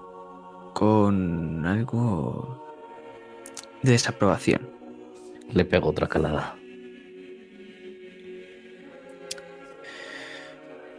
con 0.72 1.66
algo 1.66 2.64
de 3.82 3.92
desaprobación. 3.92 4.70
Le 5.52 5.66
pego 5.66 5.90
otra 5.90 6.06
calada. 6.06 6.56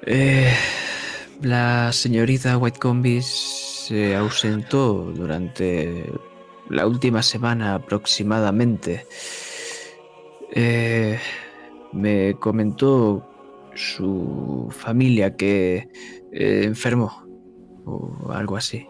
Eh, 0.05 0.53
la 1.41 1.91
señorita 1.91 2.55
Whitecombe 2.55 3.23
se 3.23 4.15
ausentó 4.15 5.11
durante 5.11 6.05
la 6.69 6.85
última 6.85 7.23
semana 7.23 7.73
aproximadamente. 7.73 9.07
Eh, 10.51 11.17
me 11.93 12.35
comentó 12.35 13.27
su 13.73 14.67
familia 14.71 15.35
que 15.35 15.89
eh, 16.31 16.61
enfermó 16.63 17.25
o 17.85 18.31
algo 18.31 18.57
así. 18.57 18.87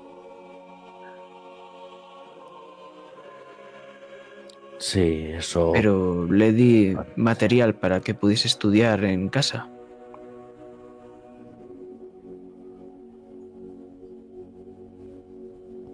Sí, 4.80 5.30
eso. 5.34 5.72
Pero 5.74 6.32
le 6.32 6.52
di 6.52 6.96
material 7.16 7.76
para 7.76 8.02
que 8.02 8.14
pudiese 8.14 8.48
estudiar 8.48 9.04
en 9.06 9.30
casa. 9.30 9.70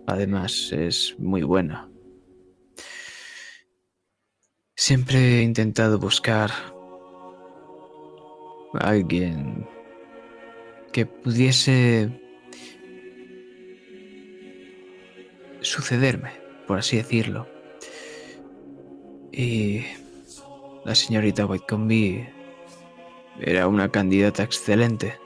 Además, 0.05 0.71
es 0.73 1.15
muy 1.17 1.43
buena. 1.43 1.89
Siempre 4.75 5.39
he 5.39 5.41
intentado 5.43 5.97
buscar 5.97 6.51
a 8.73 8.89
alguien 8.89 9.65
que 10.93 11.05
pudiese 11.05 12.09
sucederme, 15.59 16.31
por 16.67 16.77
así 16.77 16.97
decirlo. 16.97 17.47
Y 19.31 19.81
la 20.85 20.95
señorita 20.95 21.45
Whitecombe 21.45 22.31
era 23.39 23.67
una 23.67 23.89
candidata 23.89 24.43
excelente. 24.43 25.19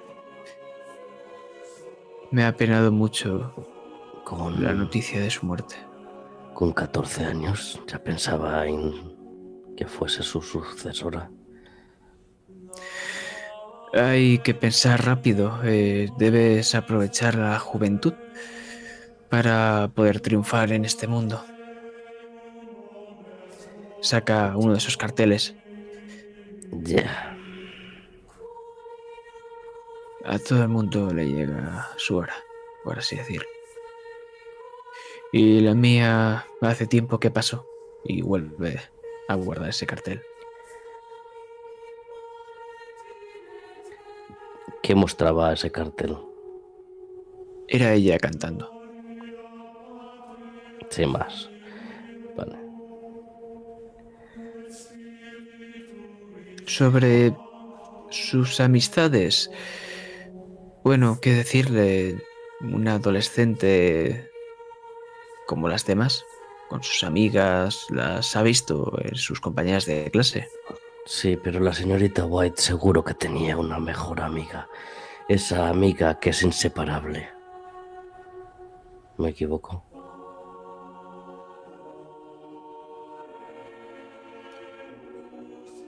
Me 2.31 2.45
ha 2.45 2.56
penado 2.56 2.91
mucho 2.91 3.53
con 4.23 4.64
la 4.64 4.73
noticia 4.73 5.19
de 5.19 5.30
su 5.30 5.45
muerte. 5.45 5.76
Con 6.53 6.72
14 6.72 7.26
años 7.26 7.80
ya 7.88 8.02
pensaba 8.02 8.65
en 8.65 9.15
que 9.76 9.85
fuese 9.85 10.23
su 10.23 10.41
sucesora. 10.41 11.30
Hay 13.91 14.39
que 14.39 14.53
pensar 14.53 15.05
rápido. 15.05 15.59
Eh, 15.64 16.09
debes 16.15 16.73
aprovechar 16.76 17.35
la 17.35 17.59
juventud 17.59 18.14
para 19.30 19.91
poder 19.95 20.19
triunfar 20.22 20.72
en 20.72 20.85
este 20.85 21.07
mundo. 21.07 21.43
Saca 24.01 24.57
uno 24.57 24.72
de 24.72 24.80
esos 24.80 24.97
carteles. 24.97 25.55
Ya. 26.72 27.38
A 30.26 30.38
todo 30.38 30.61
el 30.61 30.69
mundo 30.69 31.11
le 31.11 31.26
llega 31.26 31.89
su 31.97 32.18
hora, 32.18 32.35
por 32.84 32.99
así 32.99 33.15
decirlo. 33.15 33.47
Y 35.31 35.61
la 35.61 35.73
mía 35.73 36.45
hace 36.61 36.88
tiempo 36.88 37.19
que 37.19 37.31
pasó 37.31 37.65
y 38.03 38.22
vuelve 38.22 38.81
a 39.27 39.35
guardar 39.35 39.69
ese 39.69 39.85
cartel. 39.85 40.22
¿Qué 44.84 44.95
mostraba 44.95 45.54
ese 45.54 45.72
cartel? 45.72 46.18
Era 47.68 47.94
ella 47.94 48.18
cantando. 48.18 48.72
Sin 50.90 51.12
más. 51.12 51.49
Vale. 52.36 52.58
Sobre 56.66 57.36
sus 58.10 58.60
amistades. 58.60 59.52
Bueno, 60.84 61.20
qué 61.22 61.34
decirle. 61.34 62.24
Un 62.60 62.88
adolescente 62.88 64.32
como 65.45 65.70
las 65.70 65.86
demás, 65.86 66.26
con 66.70 66.84
sus 66.84 67.04
amigas, 67.04 67.86
las 67.90 68.36
ha 68.36 68.41
visto 68.41 68.98
en 69.02 69.16
sus 69.16 69.40
compañeras 69.40 69.86
de 69.86 70.10
clase. 70.12 70.49
Sí, 71.07 71.39
pero 71.41 71.61
la 71.61 71.73
señorita 71.73 72.25
White 72.25 72.61
seguro 72.61 73.01
que 73.01 73.13
tenía 73.13 73.55
una 73.55 73.79
mejor 73.79 74.19
amiga. 74.19 74.67
Esa 75.29 75.69
amiga 75.69 76.19
que 76.19 76.31
es 76.31 76.43
inseparable. 76.43 77.29
¿Me 79.17 79.29
equivoco? 79.29 79.85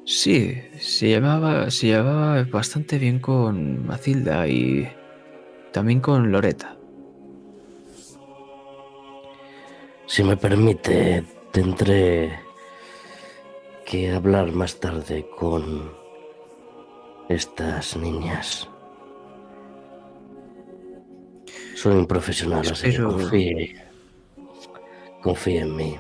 Sí, 0.06 0.58
se 0.80 1.08
llevaba, 1.10 1.70
se 1.70 1.88
llevaba 1.88 2.42
bastante 2.46 2.98
bien 2.98 3.20
con 3.20 3.86
Matilda 3.86 4.48
y 4.48 4.90
también 5.74 6.00
con 6.00 6.32
Loreta. 6.32 6.78
Si 10.06 10.24
me 10.24 10.38
permite, 10.38 11.26
tendré 11.52 12.49
que 13.90 14.12
hablar 14.12 14.52
más 14.52 14.80
tarde 14.80 15.28
con 15.36 15.92
estas 17.28 17.98
niñas. 17.98 18.70
Soy 21.74 21.96
un 21.96 22.06
profesional, 22.06 22.68
así 22.72 22.92
que 22.92 23.02
confíe, 23.02 23.84
confíe 25.24 25.62
en 25.62 25.76
mí 25.76 25.98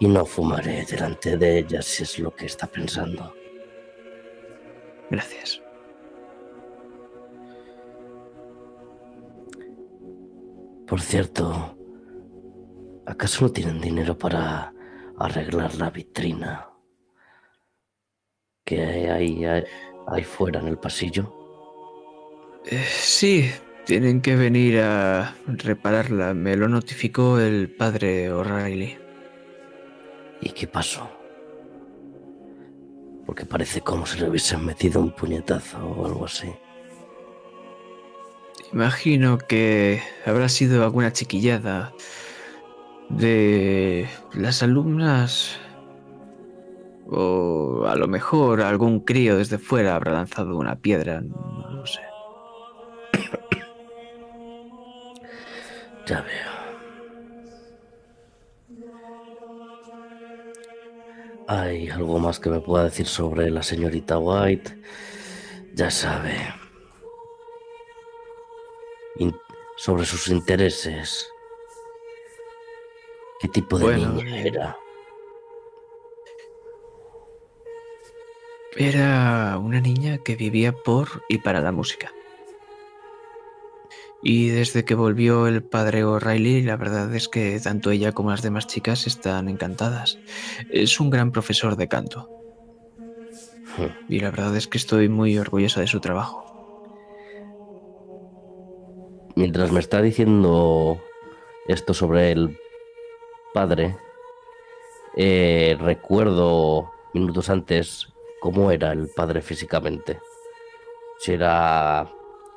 y 0.00 0.08
no 0.08 0.26
fumaré 0.26 0.84
delante 0.86 1.36
de 1.36 1.58
ellas 1.58 1.84
si 1.84 2.02
es 2.02 2.18
lo 2.18 2.34
que 2.34 2.46
está 2.46 2.66
pensando. 2.66 3.32
Gracias. 5.08 5.62
Por 10.88 11.00
cierto, 11.00 11.76
¿Acaso 13.06 13.44
no 13.44 13.52
tienen 13.52 13.80
dinero 13.80 14.16
para 14.16 14.72
arreglar 15.18 15.74
la 15.76 15.90
vitrina 15.90 16.73
que 18.64 18.82
hay 18.82 19.44
ahí 19.44 20.24
fuera 20.24 20.60
en 20.60 20.68
el 20.68 20.78
pasillo? 20.78 21.32
Eh, 22.66 22.84
sí, 22.88 23.50
tienen 23.84 24.22
que 24.22 24.36
venir 24.36 24.80
a 24.80 25.36
repararla. 25.46 26.32
Me 26.34 26.56
lo 26.56 26.68
notificó 26.68 27.38
el 27.38 27.68
padre 27.68 28.32
O'Reilly. 28.32 28.96
¿Y 30.40 30.50
qué 30.50 30.66
pasó? 30.66 31.10
Porque 33.26 33.44
parece 33.44 33.80
como 33.82 34.06
si 34.06 34.18
le 34.18 34.28
hubiesen 34.28 34.64
metido 34.64 35.00
un 35.00 35.10
puñetazo 35.10 35.78
o 35.78 36.06
algo 36.06 36.24
así. 36.24 36.52
Imagino 38.72 39.38
que 39.38 40.02
habrá 40.26 40.48
sido 40.48 40.82
alguna 40.82 41.12
chiquillada 41.12 41.92
de 43.08 44.08
las 44.32 44.62
alumnas 44.62 45.58
o 47.10 47.84
a 47.86 47.96
lo 47.96 48.08
mejor 48.08 48.62
algún 48.62 49.00
crío 49.00 49.36
desde 49.36 49.58
fuera 49.58 49.94
habrá 49.94 50.12
lanzado 50.12 50.56
una 50.56 50.76
piedra, 50.76 51.20
no 51.20 51.70
lo 51.70 51.86
sé. 51.86 52.00
Ya 56.06 56.20
veo. 56.20 56.54
¿Hay 61.48 61.88
algo 61.88 62.18
más 62.18 62.38
que 62.40 62.50
me 62.50 62.60
pueda 62.60 62.84
decir 62.84 63.06
sobre 63.06 63.50
la 63.50 63.62
señorita 63.62 64.18
White? 64.18 64.76
Ya 65.74 65.90
sabe. 65.90 66.36
sobre 69.76 70.04
sus 70.04 70.28
intereses. 70.28 71.28
¿Qué 73.40 73.48
tipo 73.48 73.78
de 73.78 73.96
niña 73.96 74.40
era? 74.40 74.76
Era 78.76 79.56
una 79.58 79.80
niña 79.80 80.18
que 80.18 80.34
vivía 80.34 80.72
por 80.72 81.22
y 81.28 81.38
para 81.38 81.60
la 81.60 81.70
música. 81.70 82.12
Y 84.26 84.48
desde 84.48 84.84
que 84.84 84.94
volvió 84.94 85.46
el 85.46 85.62
padre 85.62 86.02
O'Reilly, 86.02 86.62
la 86.62 86.76
verdad 86.76 87.14
es 87.14 87.28
que 87.28 87.60
tanto 87.60 87.90
ella 87.90 88.12
como 88.12 88.30
las 88.30 88.42
demás 88.42 88.66
chicas 88.66 89.06
están 89.06 89.50
encantadas. 89.50 90.18
Es 90.70 90.98
un 90.98 91.10
gran 91.10 91.30
profesor 91.30 91.76
de 91.76 91.88
canto. 91.88 92.30
Hmm. 93.76 93.92
Y 94.08 94.20
la 94.20 94.30
verdad 94.30 94.56
es 94.56 94.66
que 94.66 94.78
estoy 94.78 95.10
muy 95.10 95.36
orgullosa 95.36 95.80
de 95.80 95.86
su 95.86 96.00
trabajo. 96.00 96.42
Mientras 99.36 99.72
me 99.72 99.80
está 99.80 100.00
diciendo 100.00 101.02
esto 101.68 101.92
sobre 101.92 102.32
el 102.32 102.58
padre, 103.52 103.94
eh, 105.16 105.76
recuerdo 105.78 106.90
minutos 107.12 107.50
antes 107.50 108.13
cómo 108.44 108.70
era 108.70 108.92
el 108.92 109.08
padre 109.08 109.40
físicamente. 109.40 110.20
Si 111.18 111.32
era 111.32 112.06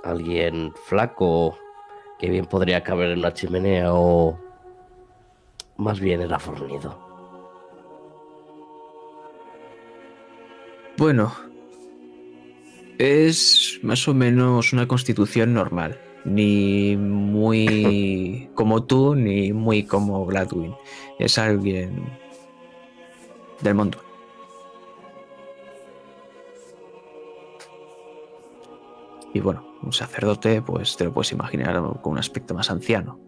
alguien 0.03 0.73
flaco 0.83 1.57
que 2.19 2.29
bien 2.29 2.45
podría 2.45 2.83
caber 2.83 3.11
en 3.11 3.19
una 3.19 3.33
chimenea 3.33 3.93
o 3.93 4.37
más 5.77 6.01
bien 6.01 6.19
era 6.19 6.39
fornido. 6.39 6.99
Bueno, 10.97 11.33
es 12.97 13.79
más 13.81 14.05
o 14.09 14.13
menos 14.13 14.73
una 14.73 14.89
constitución 14.89 15.53
normal. 15.53 15.97
Ni 16.25 16.97
muy 16.97 18.49
como 18.55 18.83
tú, 18.83 19.15
ni 19.15 19.53
muy 19.53 19.83
como 19.83 20.25
Gladwin. 20.25 20.75
Es 21.17 21.37
alguien 21.37 22.09
del 23.61 23.75
mundo. 23.75 24.06
Y 29.33 29.39
bueno, 29.39 29.65
un 29.81 29.93
sacerdote, 29.93 30.61
pues 30.61 30.97
te 30.97 31.05
lo 31.05 31.13
puedes 31.13 31.31
imaginar 31.31 31.81
con 32.01 32.13
un 32.13 32.17
aspecto 32.17 32.53
más 32.53 32.71
anciano. 32.71 33.19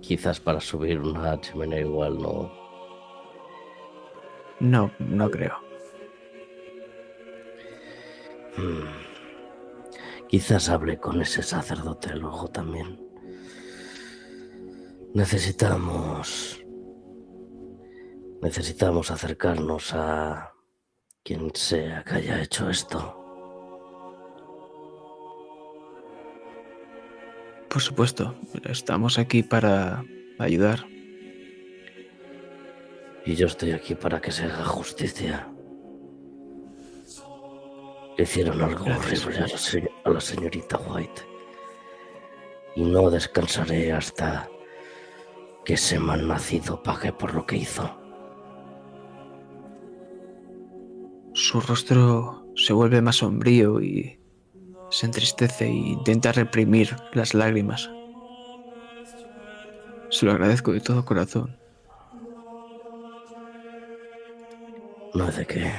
Quizás 0.00 0.40
para 0.40 0.60
subir 0.60 1.00
una 1.00 1.40
chimenea 1.40 1.80
igual 1.80 2.18
no. 2.18 2.52
No, 4.60 4.90
no 4.98 5.30
creo. 5.30 5.54
Hmm. 8.56 9.10
Quizás 10.28 10.68
hable 10.68 10.98
con 10.98 11.20
ese 11.20 11.42
sacerdote 11.42 12.14
luego 12.14 12.48
también. 12.48 13.00
Necesitamos. 15.14 16.64
Necesitamos 18.42 19.10
acercarnos 19.10 19.92
a 19.94 20.52
quien 21.22 21.50
sea 21.54 22.04
que 22.04 22.14
haya 22.14 22.40
hecho 22.42 22.70
esto. 22.70 23.19
Por 27.70 27.80
supuesto, 27.80 28.34
estamos 28.64 29.16
aquí 29.16 29.44
para 29.44 30.04
ayudar. 30.40 30.86
Y 33.24 33.36
yo 33.36 33.46
estoy 33.46 33.70
aquí 33.70 33.94
para 33.94 34.20
que 34.20 34.32
se 34.32 34.44
haga 34.44 34.64
justicia. 34.64 35.48
hicieron 38.18 38.60
algo 38.60 38.84
horrible 38.84 39.38
a 40.04 40.10
la, 40.10 40.20
señorita 40.20 40.78
White. 40.78 41.22
Y 42.74 42.82
no 42.82 43.08
descansaré 43.08 43.92
hasta 43.92 44.48
que 45.64 45.74
ese 45.74 46.00
mal 46.00 46.26
nacido 46.26 46.82
pague 46.82 47.12
por 47.12 47.34
lo 47.34 47.46
que 47.46 47.56
hizo. 47.56 47.96
Su 51.34 51.60
rostro 51.60 52.46
se 52.56 52.72
vuelve 52.72 53.00
más 53.00 53.16
sombrío 53.16 53.80
y 53.80 54.19
se 54.90 55.06
entristece 55.06 55.66
e 55.66 55.72
intenta 55.72 56.32
reprimir 56.32 56.96
las 57.12 57.34
lágrimas. 57.34 57.90
Se 60.10 60.26
lo 60.26 60.32
agradezco 60.32 60.72
de 60.72 60.80
todo 60.80 61.04
corazón. 61.04 61.56
No 65.14 65.30
de 65.30 65.46
qué. 65.46 65.72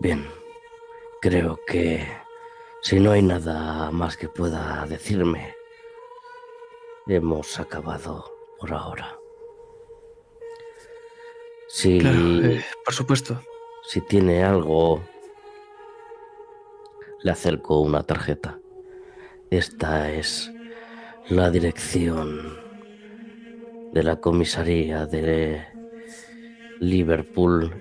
Bien, 0.00 0.26
creo 1.20 1.58
que 1.66 2.06
si 2.82 2.98
no 2.98 3.12
hay 3.12 3.22
nada 3.22 3.90
más 3.90 4.16
que 4.16 4.28
pueda 4.28 4.84
decirme, 4.86 5.54
hemos 7.06 7.58
acabado 7.58 8.32
por 8.58 8.72
ahora. 8.72 9.16
Sí, 11.68 12.00
eh, 12.02 12.64
por 12.84 12.94
supuesto. 12.94 13.40
Si 13.84 14.00
tiene 14.00 14.44
algo, 14.44 15.02
le 17.22 17.30
acerco 17.30 17.80
una 17.80 18.02
tarjeta. 18.04 18.58
Esta 19.50 20.10
es 20.10 20.50
la 21.28 21.50
dirección 21.50 22.58
de 23.92 24.02
la 24.02 24.16
comisaría 24.16 25.06
de 25.06 25.66
Liverpool. 26.80 27.74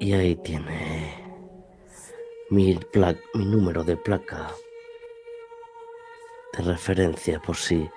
Y 0.00 0.12
ahí 0.12 0.34
tiene 0.36 1.26
mi, 2.50 2.78
número 3.34 3.84
de 3.84 3.96
placa 3.96 4.50
de 6.56 6.64
referencia 6.64 7.40
por 7.40 7.56
si 7.56 7.88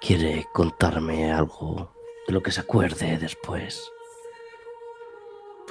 quiere 0.00 0.46
contarme 0.52 1.32
algo 1.32 1.92
de 2.26 2.32
lo 2.32 2.42
que 2.42 2.52
se 2.52 2.60
acuerde 2.60 3.18
después. 3.18 3.92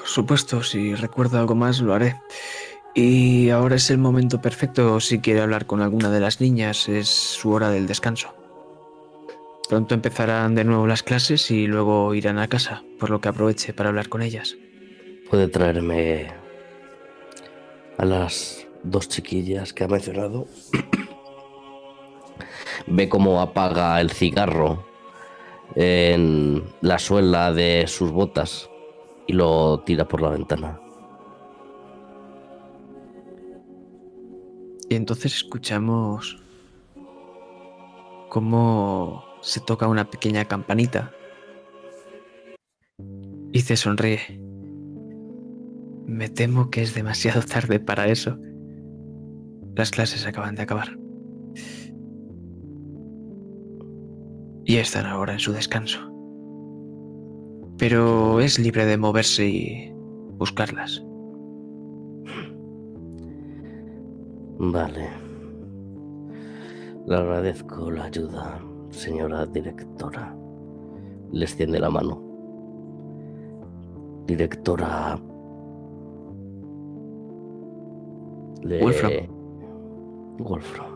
Por 0.05 0.11
supuesto, 0.11 0.61
si 0.61 0.93
recuerdo 0.93 1.39
algo 1.39 1.55
más 1.55 1.81
lo 1.81 1.95
haré. 1.95 2.21
Y 2.93 3.49
ahora 3.49 3.77
es 3.77 3.89
el 3.89 3.97
momento 3.97 4.39
perfecto 4.39 4.99
si 4.99 5.17
quiere 5.17 5.41
hablar 5.41 5.65
con 5.65 5.81
alguna 5.81 6.11
de 6.11 6.19
las 6.19 6.39
niñas, 6.39 6.87
es 6.87 7.07
su 7.07 7.49
hora 7.49 7.71
del 7.71 7.87
descanso. 7.87 8.31
Pronto 9.67 9.95
empezarán 9.95 10.53
de 10.53 10.63
nuevo 10.63 10.85
las 10.85 11.01
clases 11.01 11.49
y 11.49 11.65
luego 11.65 12.13
irán 12.13 12.37
a 12.37 12.47
casa, 12.47 12.83
por 12.99 13.09
lo 13.09 13.19
que 13.19 13.29
aproveche 13.29 13.73
para 13.73 13.89
hablar 13.89 14.07
con 14.07 14.21
ellas. 14.21 14.55
Puede 15.27 15.47
traerme 15.47 16.27
a 17.97 18.05
las 18.05 18.67
dos 18.83 19.09
chiquillas 19.09 19.73
que 19.73 19.85
ha 19.85 19.87
mencionado. 19.87 20.45
Ve 22.85 23.09
cómo 23.09 23.41
apaga 23.41 23.99
el 23.99 24.11
cigarro 24.11 24.85
en 25.73 26.63
la 26.81 26.99
suela 26.99 27.51
de 27.51 27.85
sus 27.87 28.11
botas 28.11 28.69
y 29.27 29.33
lo 29.33 29.79
tira 29.81 30.07
por 30.07 30.21
la 30.21 30.29
ventana. 30.29 30.79
Y 34.89 34.95
entonces 34.95 35.35
escuchamos 35.35 36.41
cómo 38.29 39.23
se 39.41 39.59
toca 39.59 39.87
una 39.87 40.09
pequeña 40.09 40.45
campanita 40.45 41.11
y 43.51 43.61
se 43.61 43.77
sonríe. 43.77 44.39
Me 46.05 46.29
temo 46.29 46.69
que 46.69 46.83
es 46.83 46.93
demasiado 46.93 47.41
tarde 47.41 47.79
para 47.79 48.07
eso. 48.07 48.37
Las 49.75 49.91
clases 49.91 50.25
acaban 50.25 50.55
de 50.55 50.61
acabar. 50.61 50.97
Y 54.65 54.77
están 54.77 55.05
ahora 55.05 55.33
en 55.33 55.39
su 55.39 55.51
descanso. 55.51 56.14
Pero 57.77 58.39
es 58.39 58.57
libre 58.57 58.85
de 58.85 58.97
moverse 58.97 59.45
y 59.45 59.93
buscarlas. 60.37 61.03
Vale. 64.57 65.09
Le 67.05 67.15
agradezco 67.15 67.91
la 67.91 68.05
ayuda, 68.05 68.61
señora 68.89 69.45
directora. 69.45 70.35
Le 71.31 71.43
extiende 71.43 71.79
la 71.79 71.89
mano. 71.89 72.21
Directora. 74.25 75.19
Le... 78.63 78.81
Wolfram. 78.81 79.11
Wolfram. 80.39 80.95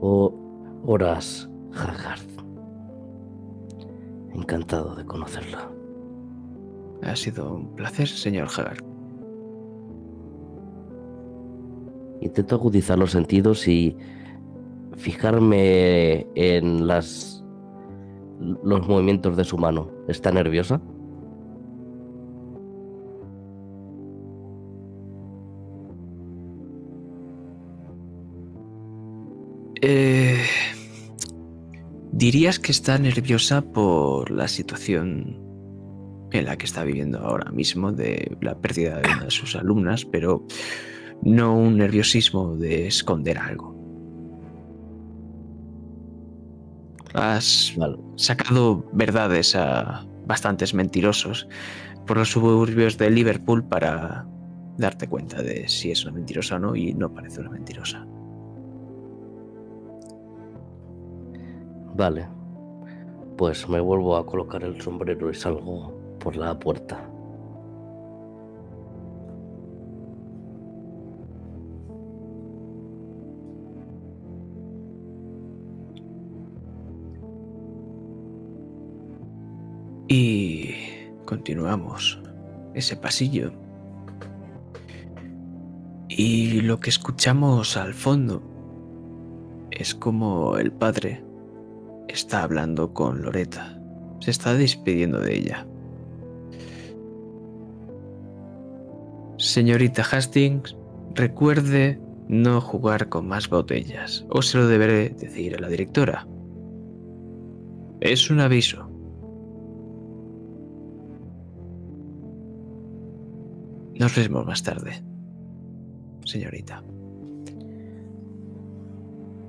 O 0.00 0.32
Horas 0.84 1.48
Haggard. 1.72 2.37
Encantado 4.38 4.94
de 4.94 5.04
conocerla. 5.04 5.68
Ha 7.02 7.16
sido 7.16 7.54
un 7.54 7.74
placer, 7.74 8.06
señor 8.06 8.48
Haggard. 8.56 8.84
Intento 12.20 12.54
agudizar 12.54 12.98
los 12.98 13.10
sentidos 13.10 13.66
y 13.66 13.96
fijarme 14.96 16.26
en 16.36 16.86
las 16.86 17.44
los 18.62 18.86
movimientos 18.86 19.36
de 19.36 19.44
su 19.44 19.58
mano. 19.58 19.90
¿Está 20.06 20.30
nerviosa? 20.30 20.80
Eh, 29.80 30.07
dirías 32.18 32.58
que 32.58 32.72
está 32.72 32.98
nerviosa 32.98 33.62
por 33.62 34.32
la 34.32 34.48
situación 34.48 35.38
en 36.32 36.44
la 36.44 36.58
que 36.58 36.66
está 36.66 36.82
viviendo 36.82 37.20
ahora 37.20 37.50
mismo 37.52 37.92
de 37.92 38.36
la 38.40 38.58
pérdida 38.58 38.98
de 38.98 39.08
una 39.08 39.24
de 39.26 39.30
sus 39.30 39.54
alumnas, 39.54 40.04
pero 40.04 40.44
no 41.22 41.56
un 41.56 41.78
nerviosismo 41.78 42.56
de 42.56 42.88
esconder 42.88 43.38
algo. 43.38 43.78
Has 47.14 47.74
sacado 48.16 48.84
verdades 48.92 49.54
a 49.54 50.04
bastantes 50.26 50.74
mentirosos 50.74 51.48
por 52.04 52.18
los 52.18 52.30
suburbios 52.30 52.98
de 52.98 53.10
Liverpool 53.10 53.64
para 53.64 54.26
darte 54.76 55.08
cuenta 55.08 55.40
de 55.40 55.68
si 55.68 55.92
es 55.92 56.04
una 56.04 56.14
mentirosa 56.14 56.56
o 56.56 56.58
no 56.58 56.74
y 56.74 56.94
no 56.94 57.14
parece 57.14 57.40
una 57.40 57.50
mentirosa. 57.50 58.06
Vale. 61.98 62.28
Pues 63.36 63.68
me 63.68 63.80
vuelvo 63.80 64.16
a 64.16 64.24
colocar 64.24 64.62
el 64.62 64.80
sombrero 64.80 65.30
y 65.30 65.34
salgo 65.34 65.92
por 66.20 66.36
la 66.36 66.56
puerta. 66.56 67.10
Y 80.06 80.74
continuamos 81.24 82.22
ese 82.74 82.96
pasillo. 82.96 83.50
Y 86.08 86.60
lo 86.60 86.78
que 86.78 86.90
escuchamos 86.90 87.76
al 87.76 87.92
fondo 87.92 88.40
es 89.72 89.96
como 89.96 90.58
el 90.58 90.70
padre 90.70 91.27
está 92.08 92.42
hablando 92.42 92.92
con 92.92 93.22
Loreta. 93.22 93.78
Se 94.20 94.30
está 94.30 94.54
despidiendo 94.54 95.20
de 95.20 95.36
ella. 95.36 95.66
Señorita 99.38 100.02
Hastings, 100.02 100.76
recuerde 101.14 102.00
no 102.26 102.60
jugar 102.60 103.08
con 103.08 103.28
más 103.28 103.48
botellas, 103.48 104.26
o 104.30 104.42
se 104.42 104.58
lo 104.58 104.66
deberé 104.66 105.10
decir 105.10 105.56
a 105.56 105.60
la 105.60 105.68
directora. 105.68 106.26
Es 108.00 108.30
un 108.30 108.40
aviso. 108.40 108.90
Nos 113.98 114.14
vemos 114.14 114.46
más 114.46 114.62
tarde, 114.62 115.02
señorita. 116.24 116.84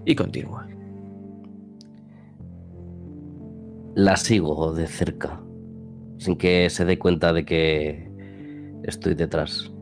Y 0.06 0.15
continúa. 0.15 0.68
La 4.01 4.15
sigo 4.15 4.71
de 4.71 4.88
cerca, 4.88 5.43
sin 6.19 6.38
que 6.38 6.69
se 6.69 6.85
dé 6.85 6.97
cuenta 6.97 7.34
de 7.34 7.43
que 7.43 8.09
estoy 8.84 9.13
detrás. 9.13 9.73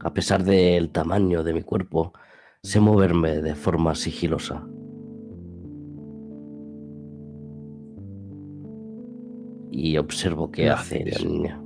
A 0.00 0.14
pesar 0.14 0.42
del 0.42 0.88
tamaño 0.90 1.42
de 1.42 1.52
mi 1.52 1.60
cuerpo, 1.60 2.14
sé 2.62 2.80
moverme 2.80 3.42
de 3.42 3.54
forma 3.54 3.94
sigilosa. 3.94 4.66
Y 9.70 9.98
observo 9.98 10.50
qué 10.50 10.70
hace 10.70 11.04
la 11.04 11.18
niña. 11.18 11.62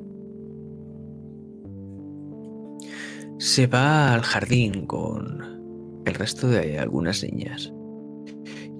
Se 3.39 3.68
va 3.68 4.12
al 4.12 4.22
jardín 4.22 4.86
con 4.86 6.02
el 6.05 6.14
resto 6.14 6.48
de 6.48 6.80
algunas 6.80 7.22
niñas 7.22 7.72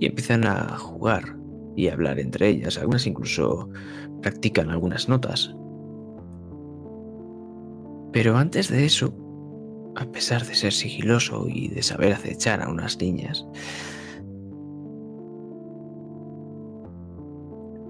y 0.01 0.07
empiezan 0.07 0.45
a 0.45 0.77
jugar 0.77 1.38
y 1.79 1.89
hablar 1.89 2.19
entre 2.19 2.49
ellas. 2.49 2.77
Algunas 2.77 3.07
incluso 3.07 3.71
practican 4.21 4.69
algunas 4.69 5.09
notas. 5.09 5.55
Pero 8.13 8.37
antes 8.37 8.69
de 8.69 8.85
eso, 8.85 9.15
a 9.95 10.05
pesar 10.07 10.45
de 10.45 10.57
ser 10.57 10.73
sigiloso 10.73 11.47
y 11.49 11.69
de 11.69 11.83
saber 11.83 12.13
acechar 12.13 12.63
a 12.63 12.69
unas 12.69 12.99
niñas, 13.01 13.47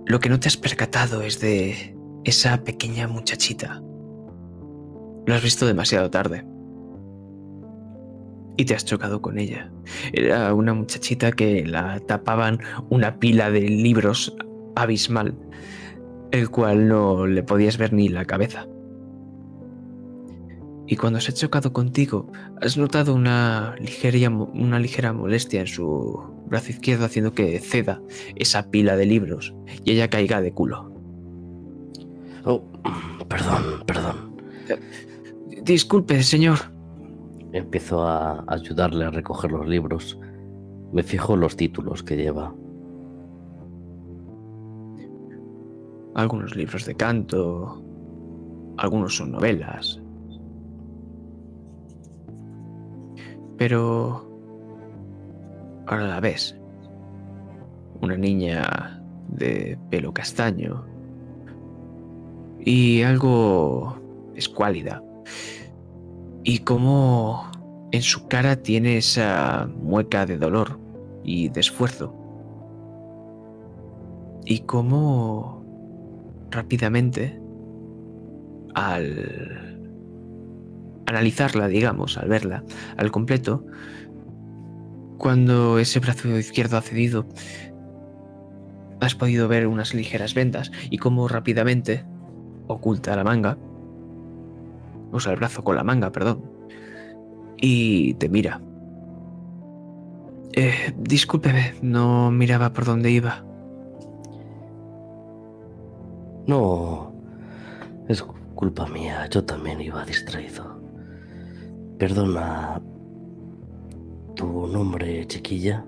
lo 0.05 0.20
que 0.20 0.28
no 0.28 0.39
te 0.39 0.48
has 0.48 0.59
percatado 0.59 1.23
es 1.23 1.40
de 1.40 1.97
esa 2.24 2.62
pequeña 2.65 3.09
muchachita. 3.09 3.82
Lo 5.27 5.35
has 5.35 5.43
visto 5.43 5.66
demasiado 5.66 6.10
tarde. 6.10 6.44
Y 8.59 8.65
te 8.65 8.75
has 8.75 8.85
chocado 8.85 9.23
con 9.23 9.39
ella. 9.39 9.71
Era 10.13 10.53
una 10.53 10.75
muchachita 10.75 11.31
que 11.31 11.65
la 11.65 12.01
tapaban 12.01 12.59
una 12.91 13.19
pila 13.21 13.53
de 13.53 13.61
libros 13.61 14.37
abismal, 14.75 15.35
el 16.33 16.51
cual 16.51 16.89
no 16.89 17.27
le 17.27 17.45
podías 17.45 17.79
ver 17.79 17.93
ni 17.93 18.09
la 18.09 18.25
cabeza. 18.25 18.67
Y 20.89 20.97
cuando 20.97 21.21
se 21.21 21.31
ha 21.31 21.35
chocado 21.35 21.73
contigo, 21.73 22.33
has 22.61 22.77
notado 22.77 23.15
una 23.15 23.77
ligera, 23.79 24.29
una 24.29 24.81
ligera 24.81 25.13
molestia 25.13 25.61
en 25.61 25.69
su 25.69 26.21
brazo 26.47 26.73
izquierdo 26.73 27.05
haciendo 27.05 27.33
que 27.33 27.61
ceda 27.61 28.03
esa 28.35 28.71
pila 28.71 28.97
de 28.97 29.07
libros 29.07 29.55
y 29.85 29.93
ella 29.93 30.11
caiga 30.11 30.41
de 30.41 30.53
culo. 30.53 30.93
Oh, 32.45 32.65
perdón, 33.29 33.85
perdón. 33.87 34.37
Disculpe, 35.63 36.23
señor. 36.25 36.78
Empiezo 37.53 38.03
a 38.03 38.45
ayudarle 38.47 39.07
a 39.07 39.11
recoger 39.11 39.53
los 39.53 39.66
libros. 39.66 40.19
Me 40.93 41.03
fijo 41.03 41.37
los 41.37 41.57
títulos 41.57 42.03
que 42.03 42.16
lleva. 42.16 42.55
Algunos 46.15 46.57
libros 46.57 46.85
de 46.85 46.95
canto, 46.95 47.83
algunos 48.77 49.16
son 49.16 49.33
novelas. 49.33 50.01
Pero 53.57 54.29
ahora 55.87 56.07
la 56.07 56.20
ves. 56.20 56.57
Una 58.01 58.16
niña 58.16 59.03
de 59.29 59.79
pelo 59.91 60.12
castaño 60.12 60.85
y 62.61 63.03
algo 63.03 63.97
escuálida. 64.35 65.03
Y 66.49 66.61
como 66.61 67.45
en 67.93 68.01
su 68.01 68.27
cara 68.27 68.57
tiene 68.57 68.97
esa 68.97 69.69
mueca 69.83 70.25
de 70.25 70.39
dolor 70.39 70.81
y 71.23 71.51
de 71.51 71.61
esfuerzo. 71.61 72.15
Y 74.47 74.61
como 74.61 75.62
rápidamente, 76.51 77.39
al 78.75 79.79
analizarla, 81.05 81.69
digamos, 81.69 82.16
al 82.16 82.31
verla 82.31 82.65
al 82.97 83.11
completo, 83.11 83.66
cuando 85.19 85.79
ese 85.79 86.01
brazo 86.01 86.35
izquierdo 86.39 86.79
ha 86.79 86.81
cedido, 86.81 87.27
has 89.03 89.15
podido 89.15 89.49
ver 89.49 89.66
unas 89.66 89.93
ligeras 89.93 90.33
vendas 90.33 90.73
y 90.89 90.97
cómo 90.97 91.29
rápidamente 91.29 92.07
oculta 92.69 93.15
la 93.16 93.25
manga, 93.25 93.59
usa 95.13 95.33
el 95.33 95.39
brazo 95.39 95.63
con 95.65 95.77
la 95.77 95.85
manga, 95.85 96.13
perdón, 96.13 96.43
y 97.57 98.15
te 98.15 98.29
mira. 98.29 98.61
Eh, 100.53 100.95
discúlpeme, 100.99 101.75
no 101.83 102.31
miraba 102.31 102.73
por 102.73 102.85
dónde 102.85 103.11
iba. 103.11 103.45
No, 106.47 107.13
es 108.09 108.23
culpa 108.55 108.87
mía, 108.87 109.29
yo 109.31 109.45
también 109.45 109.81
iba 109.81 110.05
distraído. 110.05 110.81
Perdona, 111.99 112.81
¿tu 114.35 114.67
nombre, 114.69 115.27
chiquilla? 115.27 115.85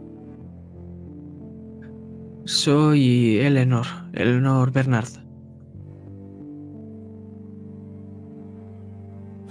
Soy 2.44 3.38
Eleanor, 3.38 3.86
Eleanor 4.12 4.70
Bernard. 4.72 5.29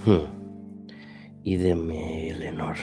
Hmm. 0.04 0.24
Y 1.42 1.56
deme, 1.56 2.30
Eleanor. 2.30 2.76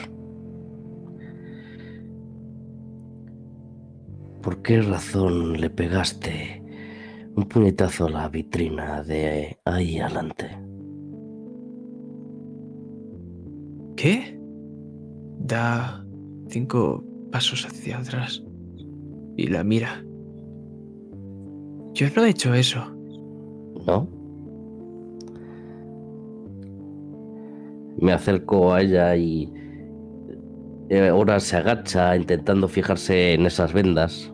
¿Por 4.42 4.62
qué 4.62 4.82
razón 4.82 5.60
le 5.60 5.70
pegaste 5.70 6.64
un 7.36 7.46
puñetazo 7.46 8.06
a 8.06 8.10
la 8.10 8.30
vitrina 8.30 9.04
de 9.04 9.58
ahí 9.66 10.00
adelante? 10.00 10.46
¿Qué? 13.96 14.40
Da 15.40 16.06
cinco 16.50 17.04
pasos 17.32 17.66
hacia 17.66 17.98
atrás 17.98 18.44
y 19.36 19.48
la 19.48 19.64
mira. 19.64 20.04
Yo 21.94 22.08
no 22.16 22.26
he 22.26 22.30
hecho 22.30 22.54
eso. 22.54 22.84
¿No? 23.86 24.17
Me 28.00 28.14
acerco 28.14 28.74
a 28.74 28.82
ella 28.82 29.16
y 29.16 29.52
eh, 30.90 31.10
ahora 31.10 31.40
se 31.40 31.58
agacha 31.58 32.16
intentando 32.16 32.68
fijarse 32.68 33.34
en 33.34 33.46
esas 33.46 33.74
vendas. 33.74 34.32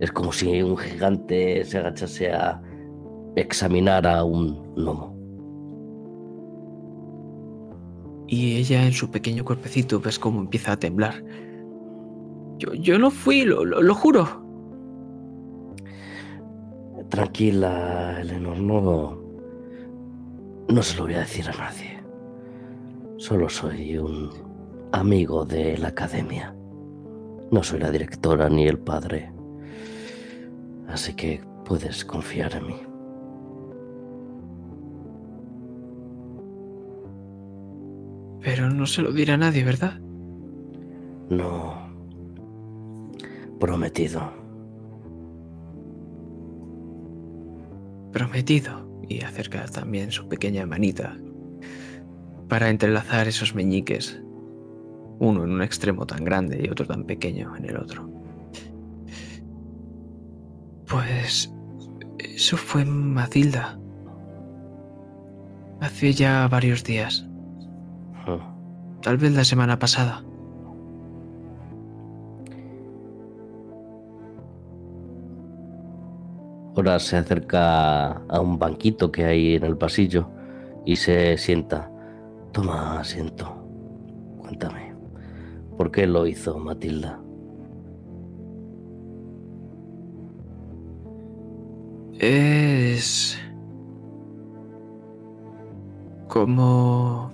Es 0.00 0.10
como 0.12 0.32
si 0.32 0.62
un 0.62 0.76
gigante 0.76 1.64
se 1.64 1.78
agachase 1.78 2.32
a 2.32 2.60
examinar 3.36 4.06
a 4.06 4.24
un 4.24 4.74
gnomo. 4.74 5.14
Y 8.28 8.56
ella 8.56 8.84
en 8.84 8.92
su 8.92 9.10
pequeño 9.10 9.44
cuerpecito 9.44 10.00
ves 10.00 10.18
cómo 10.18 10.40
empieza 10.40 10.72
a 10.72 10.76
temblar. 10.76 11.22
Yo, 12.58 12.74
yo 12.74 12.98
no 12.98 13.10
fui, 13.10 13.44
lo, 13.44 13.64
lo, 13.64 13.80
lo 13.80 13.94
juro. 13.94 14.44
Tranquila, 17.08 18.20
Eleanor, 18.20 18.58
no, 18.58 19.25
no 20.68 20.82
se 20.82 20.96
lo 20.96 21.04
voy 21.04 21.14
a 21.14 21.20
decir 21.20 21.48
a 21.48 21.52
nadie. 21.52 22.02
Solo 23.18 23.48
soy 23.48 23.96
un 23.98 24.30
amigo 24.92 25.44
de 25.44 25.78
la 25.78 25.88
academia. 25.88 26.54
No 27.50 27.62
soy 27.62 27.80
la 27.80 27.90
directora 27.90 28.48
ni 28.48 28.66
el 28.66 28.78
padre. 28.78 29.32
Así 30.88 31.14
que 31.14 31.42
puedes 31.64 32.04
confiar 32.04 32.54
en 32.54 32.66
mí. 32.66 32.76
Pero 38.40 38.70
no 38.70 38.86
se 38.86 39.02
lo 39.02 39.12
dirá 39.12 39.34
a 39.34 39.38
nadie, 39.38 39.64
¿verdad? 39.64 39.98
No. 41.30 41.74
Prometido. 43.58 44.32
Prometido. 48.12 48.85
Y 49.08 49.22
acerca 49.22 49.64
también 49.66 50.10
su 50.10 50.28
pequeña 50.28 50.66
manita 50.66 51.16
para 52.48 52.70
entrelazar 52.70 53.28
esos 53.28 53.54
meñiques. 53.54 54.20
Uno 55.18 55.44
en 55.44 55.50
un 55.50 55.62
extremo 55.62 56.06
tan 56.06 56.24
grande 56.24 56.60
y 56.62 56.68
otro 56.68 56.86
tan 56.86 57.04
pequeño 57.04 57.56
en 57.56 57.64
el 57.64 57.76
otro. 57.76 58.10
Pues 60.88 61.52
eso 62.18 62.56
fue 62.56 62.84
Matilda. 62.84 63.78
Hace 65.80 66.12
ya 66.12 66.46
varios 66.48 66.84
días. 66.84 67.26
Tal 69.02 69.18
vez 69.18 69.32
la 69.32 69.44
semana 69.44 69.78
pasada. 69.78 70.24
Ahora 76.76 76.98
se 76.98 77.16
acerca 77.16 78.12
a 78.28 78.40
un 78.40 78.58
banquito 78.58 79.10
que 79.10 79.24
hay 79.24 79.54
en 79.54 79.64
el 79.64 79.78
pasillo 79.78 80.28
y 80.84 80.96
se 80.96 81.38
sienta. 81.38 81.90
Toma 82.52 83.00
asiento. 83.00 83.66
Cuéntame. 84.38 84.94
¿Por 85.78 85.90
qué 85.90 86.06
lo 86.06 86.26
hizo 86.26 86.58
Matilda? 86.58 87.18
Es... 92.18 93.38
como... 96.28 97.30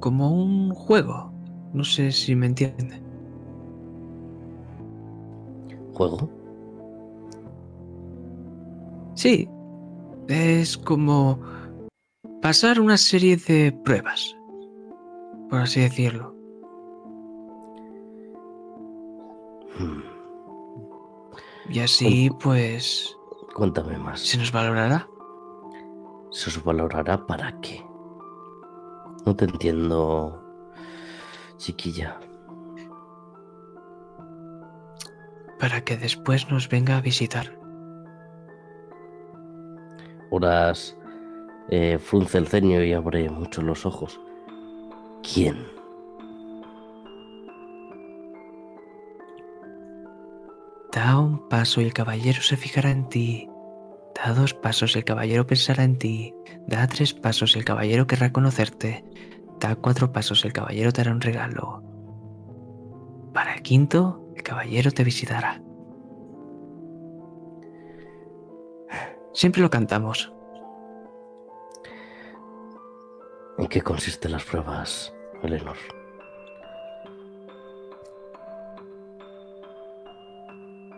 como 0.00 0.30
un 0.30 0.70
juego. 0.74 1.32
No 1.74 1.84
sé 1.84 2.12
si 2.12 2.34
me 2.34 2.46
entiende. 2.46 3.02
¿Juego? 5.92 6.33
Sí. 9.14 9.48
Es 10.28 10.76
como 10.76 11.38
pasar 12.40 12.80
una 12.80 12.96
serie 12.96 13.36
de 13.36 13.72
pruebas, 13.84 14.34
por 15.50 15.60
así 15.60 15.80
decirlo. 15.80 16.34
Hmm. 19.78 20.02
Y 21.68 21.80
así, 21.80 22.30
pues, 22.42 23.16
Cuéntame 23.54 23.98
más. 23.98 24.20
se 24.20 24.38
nos 24.38 24.52
valorará. 24.52 25.08
¿Se 26.30 26.50
os 26.50 26.62
valorará 26.64 27.26
para 27.26 27.58
qué? 27.60 27.84
No 29.24 29.34
te 29.36 29.44
entiendo, 29.44 30.42
chiquilla. 31.56 32.18
Para 35.58 35.82
que 35.82 35.96
después 35.96 36.50
nos 36.50 36.68
venga 36.68 36.96
a 36.96 37.00
visitar. 37.00 37.63
Horas 40.30 40.96
eh, 41.70 41.98
frunce 41.98 42.38
el 42.38 42.46
ceño 42.46 42.82
y 42.82 42.92
abre 42.92 43.28
mucho 43.30 43.62
los 43.62 43.86
ojos. 43.86 44.20
¿Quién? 45.22 45.66
Da 50.92 51.18
un 51.18 51.48
paso 51.48 51.80
y 51.80 51.84
el 51.84 51.92
caballero 51.92 52.40
se 52.42 52.56
fijará 52.56 52.90
en 52.90 53.08
ti. 53.08 53.48
Da 54.14 54.32
dos 54.32 54.54
pasos 54.54 54.94
y 54.94 54.98
el 54.98 55.04
caballero 55.04 55.46
pensará 55.46 55.82
en 55.82 55.98
ti. 55.98 56.34
Da 56.68 56.86
tres 56.86 57.14
pasos 57.14 57.56
y 57.56 57.58
el 57.58 57.64
caballero 57.64 58.06
querrá 58.06 58.30
conocerte. 58.32 59.04
Da 59.58 59.74
cuatro 59.74 60.12
pasos 60.12 60.44
y 60.44 60.46
el 60.46 60.52
caballero 60.52 60.92
te 60.92 61.00
hará 61.00 61.10
un 61.10 61.20
regalo. 61.20 61.82
Para 63.32 63.54
el 63.54 63.62
quinto, 63.62 64.24
el 64.36 64.42
caballero 64.44 64.92
te 64.92 65.02
visitará. 65.02 65.63
Siempre 69.44 69.60
lo 69.60 69.68
cantamos. 69.68 70.32
¿En 73.58 73.66
qué 73.66 73.82
consisten 73.82 74.32
las 74.32 74.42
pruebas, 74.42 75.12
Eleanor? 75.42 75.76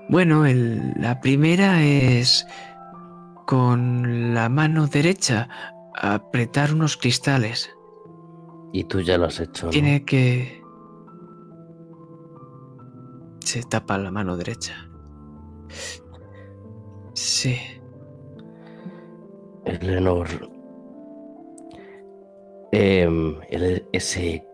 Bueno, 0.09 0.47
el- 0.47 0.93
la 0.95 1.21
primera 1.21 1.83
es 1.83 2.47
con 3.47 4.33
la 4.33 4.49
mano 4.49 4.87
derecha 4.87 5.49
apretar 5.97 6.73
unos 6.73 6.97
cristales. 6.97 7.69
Y 8.73 8.85
tú 8.85 9.01
ya 9.01 9.19
lo 9.19 9.27
has 9.27 9.41
hecho, 9.41 9.67
¿no? 9.67 9.71
Tiene 9.73 10.05
que... 10.05 10.63
Se 13.41 13.65
tapa 13.65 13.99
la 13.99 14.13
mano 14.13 14.37
derecha. 14.37 14.89
Sí. 17.15 17.59
Eleanor. 19.67 20.29
em, 22.73 23.37
el- 23.49 23.87
ese 23.93 24.45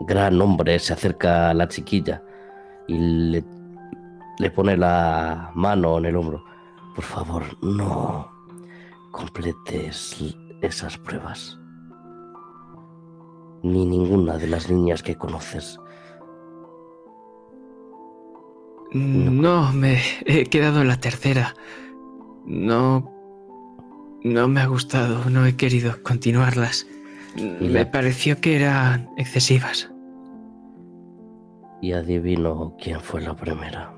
gran 0.00 0.40
hombre 0.40 0.78
se 0.78 0.92
acerca 0.94 1.50
a 1.50 1.54
la 1.54 1.68
chiquilla 1.68 2.22
y 2.88 2.98
le, 2.98 3.44
le 4.38 4.50
pone 4.50 4.76
la 4.76 5.52
mano 5.54 5.98
en 5.98 6.06
el 6.06 6.16
hombro. 6.16 6.42
Por 6.94 7.04
favor, 7.04 7.42
no 7.62 8.26
completes 9.12 10.16
esas 10.62 10.96
pruebas. 10.98 11.58
Ni 13.62 13.84
ninguna 13.86 14.38
de 14.38 14.48
las 14.48 14.68
niñas 14.70 15.02
que 15.02 15.14
conoces. 15.16 15.78
No, 18.92 19.72
me 19.72 19.98
he 20.24 20.46
quedado 20.46 20.80
en 20.80 20.88
la 20.88 20.96
tercera. 20.98 21.54
No... 22.44 23.15
No 24.24 24.48
me 24.48 24.60
ha 24.60 24.66
gustado, 24.66 25.30
no 25.30 25.46
he 25.46 25.56
querido 25.56 26.02
continuarlas. 26.02 26.86
Me 27.60 27.84
pareció 27.84 28.40
que 28.40 28.56
eran 28.56 29.08
excesivas. 29.16 29.90
Y 31.82 31.92
adivino 31.92 32.76
quién 32.82 33.00
fue 33.00 33.20
la 33.20 33.36
primera. 33.36 33.92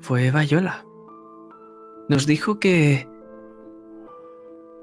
Fue 0.00 0.30
Bayola. 0.30 0.84
Nos 2.08 2.26
dijo 2.26 2.58
que 2.58 3.06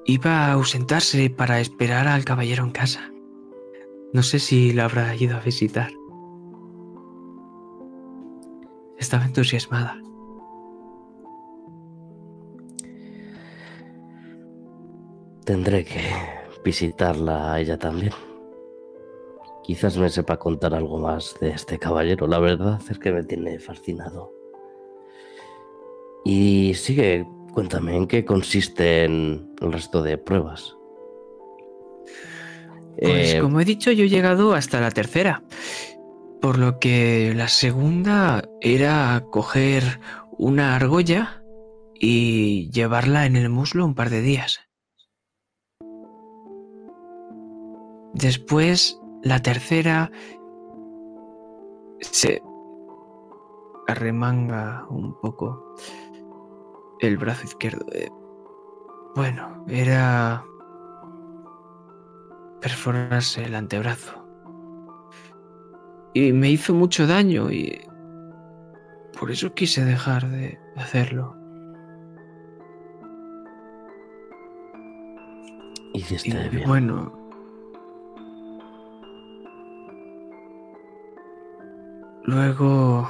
iba 0.05 0.45
a 0.45 0.53
ausentarse 0.53 1.29
para 1.29 1.59
esperar 1.59 2.07
al 2.07 2.23
caballero 2.23 2.63
en 2.63 2.71
casa. 2.71 3.11
No 4.13 4.23
sé 4.23 4.39
si 4.39 4.71
lo 4.71 4.83
habrá 4.83 5.15
ido 5.15 5.35
a 5.35 5.41
visitar. 5.41 5.91
Estaba 8.97 9.25
entusiasmada. 9.25 10.01
Tendré 15.49 15.83
que 15.83 15.99
visitarla 16.63 17.53
a 17.53 17.59
ella 17.59 17.75
también. 17.75 18.13
Quizás 19.63 19.97
me 19.97 20.07
sepa 20.07 20.37
contar 20.37 20.75
algo 20.75 20.99
más 20.99 21.35
de 21.41 21.49
este 21.49 21.79
caballero. 21.79 22.27
La 22.27 22.37
verdad 22.37 22.79
es 22.87 22.99
que 22.99 23.11
me 23.11 23.23
tiene 23.23 23.57
fascinado. 23.57 24.31
Y 26.23 26.75
sigue, 26.75 27.25
cuéntame, 27.51 27.95
¿en 27.95 28.05
qué 28.05 28.23
consisten 28.23 29.51
el 29.59 29.73
resto 29.73 30.03
de 30.03 30.19
pruebas? 30.19 30.77
Pues 33.01 33.33
Eh, 33.33 33.39
como 33.41 33.59
he 33.59 33.65
dicho, 33.65 33.91
yo 33.91 34.03
he 34.03 34.09
llegado 34.09 34.53
hasta 34.53 34.79
la 34.79 34.91
tercera. 34.91 35.41
Por 36.43 36.59
lo 36.59 36.77
que 36.77 37.33
la 37.35 37.47
segunda 37.47 38.43
era 38.61 39.25
coger 39.31 39.99
una 40.37 40.75
argolla 40.75 41.41
y 41.95 42.69
llevarla 42.69 43.25
en 43.25 43.35
el 43.35 43.49
muslo 43.49 43.83
un 43.83 43.95
par 43.95 44.11
de 44.11 44.21
días. 44.21 44.68
Después, 48.13 48.99
la 49.23 49.41
tercera 49.41 50.11
se 52.01 52.41
arremanga 53.87 54.85
un 54.89 55.19
poco 55.19 55.75
el 56.99 57.17
brazo 57.17 57.45
izquierdo. 57.45 57.85
Bueno, 59.15 59.65
era 59.67 60.43
perforarse 62.61 63.43
el 63.43 63.55
antebrazo. 63.55 64.25
Y 66.13 66.33
me 66.33 66.49
hizo 66.49 66.73
mucho 66.73 67.07
daño 67.07 67.51
y 67.51 67.81
por 69.19 69.31
eso 69.31 69.53
quise 69.53 69.83
dejar 69.85 70.27
de 70.29 70.59
hacerlo. 70.75 71.35
Y 75.93 76.03
bien. 76.49 76.67
bueno, 76.67 77.18
luego, 82.23 83.09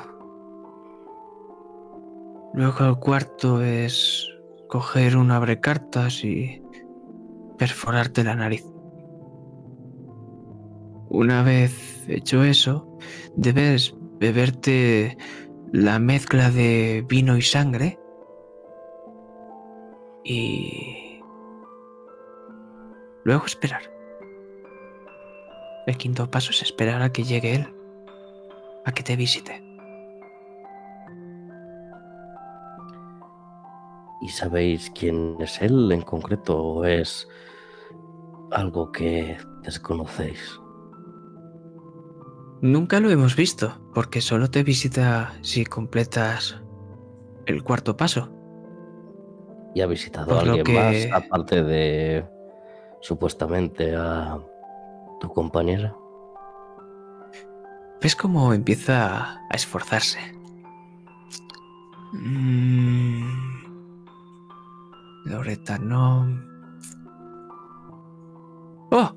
luego 2.54 2.86
el 2.86 2.96
cuarto 2.98 3.62
es 3.62 4.30
coger 4.68 5.18
un 5.18 5.32
abrecartas 5.32 6.24
y 6.24 6.62
perforarte 7.58 8.24
la 8.24 8.36
nariz. 8.36 8.66
Una 11.10 11.44
vez 11.44 12.08
hecho 12.08 12.44
eso, 12.44 12.98
debes 13.36 13.96
beberte 14.20 15.18
la 15.72 16.00
mezcla 16.00 16.52
de 16.52 17.04
vino 17.08 17.38
y 17.38 17.42
sangre 17.42 18.00
y 20.24 21.20
luego 23.24 23.46
esperar. 23.46 23.82
El 25.88 25.98
quinto 25.98 26.30
paso 26.30 26.52
es 26.52 26.62
esperar 26.62 27.02
a 27.02 27.12
que 27.12 27.24
llegue 27.24 27.56
él, 27.56 27.74
a 28.86 28.92
que 28.92 29.04
te 29.04 29.16
visite. 29.16 29.64
¿Y 34.22 34.30
sabéis 34.30 34.92
quién 34.94 35.38
es 35.40 35.62
él 35.62 35.92
en 35.92 36.02
concreto 36.02 36.62
o 36.62 36.86
es 36.86 37.28
algo 38.52 38.92
que 38.92 39.38
desconocéis? 39.64 40.60
Nunca 42.62 43.00
lo 43.00 43.10
hemos 43.10 43.38
visto, 43.38 43.80
porque 43.94 44.20
solo 44.20 44.50
te 44.50 44.64
visita 44.64 45.34
si 45.42 45.66
completas 45.66 46.62
el 47.46 47.64
cuarto 47.64 47.96
paso. 47.96 48.30
¿Y 49.74 49.80
ha 49.82 49.88
visitado 49.88 50.34
a 50.34 50.40
Por 50.40 50.50
alguien 50.50 50.66
que- 50.66 50.74
más 50.74 51.24
aparte 51.24 51.64
de 51.64 52.26
supuestamente 53.00 53.96
a 53.96 54.38
tu 55.22 55.30
compañera? 55.30 55.96
¿Ves 58.02 58.16
cómo 58.16 58.54
empieza 58.54 59.34
a 59.50 59.56
esforzarse? 59.56 60.20
Mm. 62.14 63.28
Loreta, 65.26 65.78
no. 65.78 66.28
¡Oh! 68.92 69.12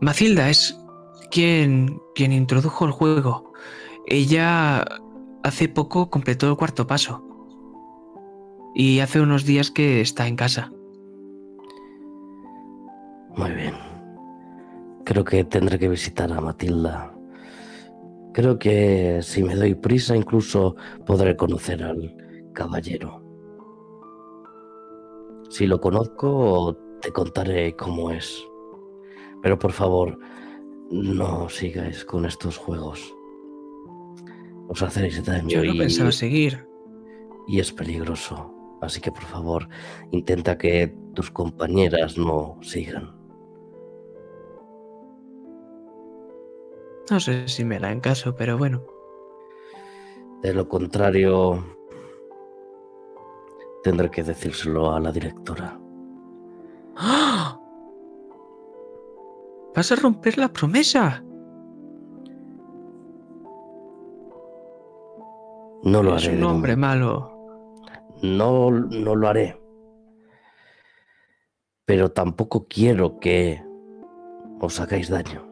Matilda 0.00 0.50
es 0.50 0.76
quien, 1.30 2.00
quien 2.14 2.32
introdujo 2.32 2.84
el 2.84 2.90
juego. 2.90 3.52
Ella 4.06 4.84
hace 5.44 5.68
poco 5.68 6.10
completó 6.10 6.48
el 6.48 6.56
cuarto 6.56 6.86
paso. 6.86 7.22
Y 8.74 8.98
hace 9.00 9.20
unos 9.20 9.44
días 9.44 9.70
que 9.70 10.00
está 10.00 10.26
en 10.26 10.34
casa. 10.34 10.72
Muy 13.36 13.52
bien. 13.52 13.74
Creo 15.04 15.24
que 15.24 15.44
tendré 15.44 15.78
que 15.78 15.88
visitar 15.88 16.32
a 16.32 16.40
Matilda. 16.40 17.13
Creo 18.34 18.58
que 18.58 19.20
si 19.22 19.44
me 19.44 19.54
doy 19.54 19.76
prisa 19.76 20.16
incluso 20.16 20.74
podré 21.06 21.36
conocer 21.36 21.84
al 21.84 22.16
caballero. 22.52 23.22
Si 25.48 25.68
lo 25.68 25.80
conozco, 25.80 26.76
te 27.00 27.12
contaré 27.12 27.76
cómo 27.76 28.10
es. 28.10 28.44
Pero 29.40 29.56
por 29.56 29.70
favor, 29.70 30.18
no 30.90 31.48
sigáis 31.48 32.04
con 32.04 32.26
estos 32.26 32.58
juegos. 32.58 33.14
Os 34.68 34.82
hacéis 34.82 35.24
daño 35.24 35.50
Yo 35.50 35.64
no 35.64 35.74
y, 35.74 35.78
pensaba 35.78 36.10
seguir. 36.10 36.66
y 37.46 37.60
es 37.60 37.72
peligroso. 37.72 38.52
Así 38.82 39.00
que 39.00 39.12
por 39.12 39.24
favor, 39.24 39.68
intenta 40.10 40.58
que 40.58 40.92
tus 41.14 41.30
compañeras 41.30 42.18
no 42.18 42.58
sigan. 42.62 43.14
No 47.10 47.20
sé 47.20 47.48
si 47.48 47.64
me 47.64 47.76
en 47.76 48.00
caso, 48.00 48.34
pero 48.34 48.56
bueno. 48.56 48.82
De 50.42 50.54
lo 50.54 50.68
contrario, 50.68 51.62
tendré 53.82 54.10
que 54.10 54.22
decírselo 54.22 54.92
a 54.92 55.00
la 55.00 55.12
directora. 55.12 55.78
¡Ah! 56.96 57.60
¿Vas 59.74 59.90
a 59.90 59.96
romper 59.96 60.38
la 60.38 60.48
promesa? 60.48 61.22
No 65.82 66.02
lo 66.02 66.16
es 66.16 66.24
haré. 66.24 66.34
un 66.34 66.40
de 66.40 66.46
hombre 66.46 66.76
malo. 66.76 67.30
No, 68.22 68.70
no 68.70 69.14
lo 69.14 69.28
haré. 69.28 69.60
Pero 71.84 72.12
tampoco 72.12 72.66
quiero 72.66 73.18
que 73.18 73.62
os 74.60 74.80
hagáis 74.80 75.10
daño. 75.10 75.43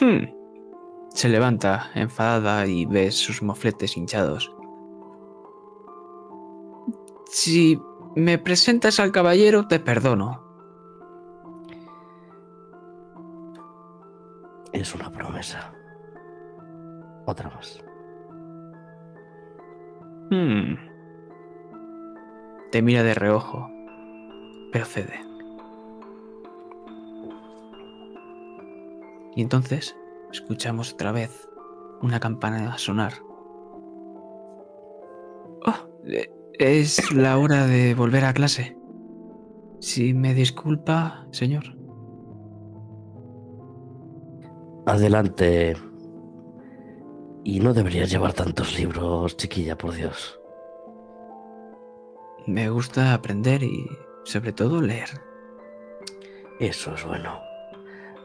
Hmm. 0.00 0.24
Se 1.10 1.28
levanta, 1.28 1.90
enfadada, 1.94 2.66
y 2.66 2.86
ves 2.86 3.16
sus 3.16 3.42
mofletes 3.42 3.96
hinchados. 3.96 4.50
Si 7.26 7.78
me 8.16 8.38
presentas 8.38 8.98
al 8.98 9.12
caballero, 9.12 9.68
te 9.68 9.78
perdono. 9.78 10.42
Es 14.72 14.94
una 14.94 15.10
promesa. 15.10 15.72
Otra 17.26 17.50
más. 17.50 17.84
Hmm. 20.30 20.74
Te 22.70 22.82
mira 22.82 23.02
de 23.02 23.14
reojo, 23.14 23.68
pero 24.72 24.84
cede. 24.86 25.29
Y 29.34 29.42
entonces 29.42 29.96
escuchamos 30.32 30.94
otra 30.94 31.12
vez 31.12 31.48
una 32.02 32.20
campana 32.20 32.76
sonar. 32.78 33.14
Oh, 35.66 35.88
eh, 36.06 36.30
es 36.58 37.12
la 37.12 37.38
hora 37.38 37.66
de 37.66 37.94
volver 37.94 38.24
a 38.24 38.32
clase. 38.32 38.76
Si 39.80 40.12
me 40.14 40.34
disculpa, 40.34 41.26
señor. 41.30 41.76
Adelante. 44.86 45.76
Y 47.44 47.60
no 47.60 47.72
deberías 47.72 48.10
llevar 48.10 48.34
tantos 48.34 48.78
libros, 48.78 49.36
chiquilla, 49.36 49.76
por 49.76 49.94
Dios. 49.94 50.38
Me 52.46 52.68
gusta 52.68 53.14
aprender 53.14 53.62
y 53.62 53.86
sobre 54.24 54.52
todo 54.52 54.82
leer. 54.82 55.08
Eso 56.58 56.94
es 56.94 57.06
bueno. 57.06 57.49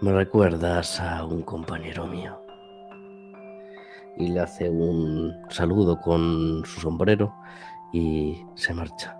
Me 0.01 0.11
recuerdas 0.11 0.99
a 0.99 1.23
un 1.23 1.41
compañero 1.41 2.05
mío. 2.05 2.37
Y 4.17 4.27
le 4.27 4.41
hace 4.41 4.69
un 4.69 5.33
saludo 5.49 5.99
con 6.01 6.63
su 6.65 6.81
sombrero 6.81 7.33
y 7.93 8.45
se 8.55 8.73
marcha. 8.73 9.17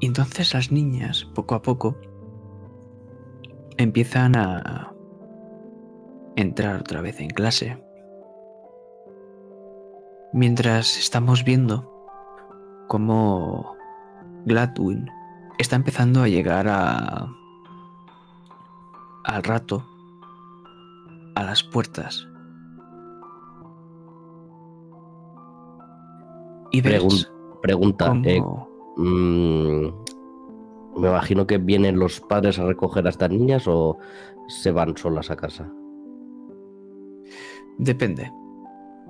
Y 0.00 0.06
entonces 0.06 0.52
las 0.52 0.70
niñas, 0.70 1.24
poco 1.34 1.54
a 1.54 1.62
poco, 1.62 1.96
empiezan 3.78 4.36
a 4.36 4.92
entrar 6.36 6.80
otra 6.80 7.00
vez 7.00 7.20
en 7.20 7.30
clase. 7.30 7.82
Mientras 10.34 10.98
estamos 10.98 11.44
viendo 11.44 11.91
cómo 12.92 13.74
Gladwin 14.44 15.10
está 15.56 15.76
empezando 15.76 16.20
a 16.20 16.28
llegar 16.28 16.66
a 16.68 17.26
al 19.24 19.42
rato 19.44 19.82
a 21.34 21.42
las 21.42 21.62
puertas. 21.62 22.28
Y 26.70 26.82
ves 26.82 27.32
pregunta, 27.62 28.12
eh, 28.24 28.42
mm, 28.98 29.86
me 31.00 31.08
imagino 31.08 31.46
que 31.46 31.56
vienen 31.56 31.98
los 31.98 32.20
padres 32.20 32.58
a 32.58 32.66
recoger 32.66 33.06
a 33.06 33.10
estas 33.10 33.30
niñas 33.30 33.66
o 33.68 33.96
se 34.48 34.70
van 34.70 34.98
solas 34.98 35.30
a 35.30 35.36
casa. 35.36 35.72
Depende. 37.78 38.30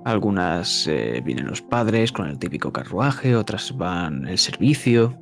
Algunas 0.05 0.87
eh, 0.87 1.21
vienen 1.23 1.47
los 1.47 1.61
padres 1.61 2.11
con 2.11 2.27
el 2.27 2.37
típico 2.37 2.73
carruaje, 2.73 3.35
otras 3.35 3.77
van 3.77 4.27
el 4.27 4.37
servicio. 4.37 5.17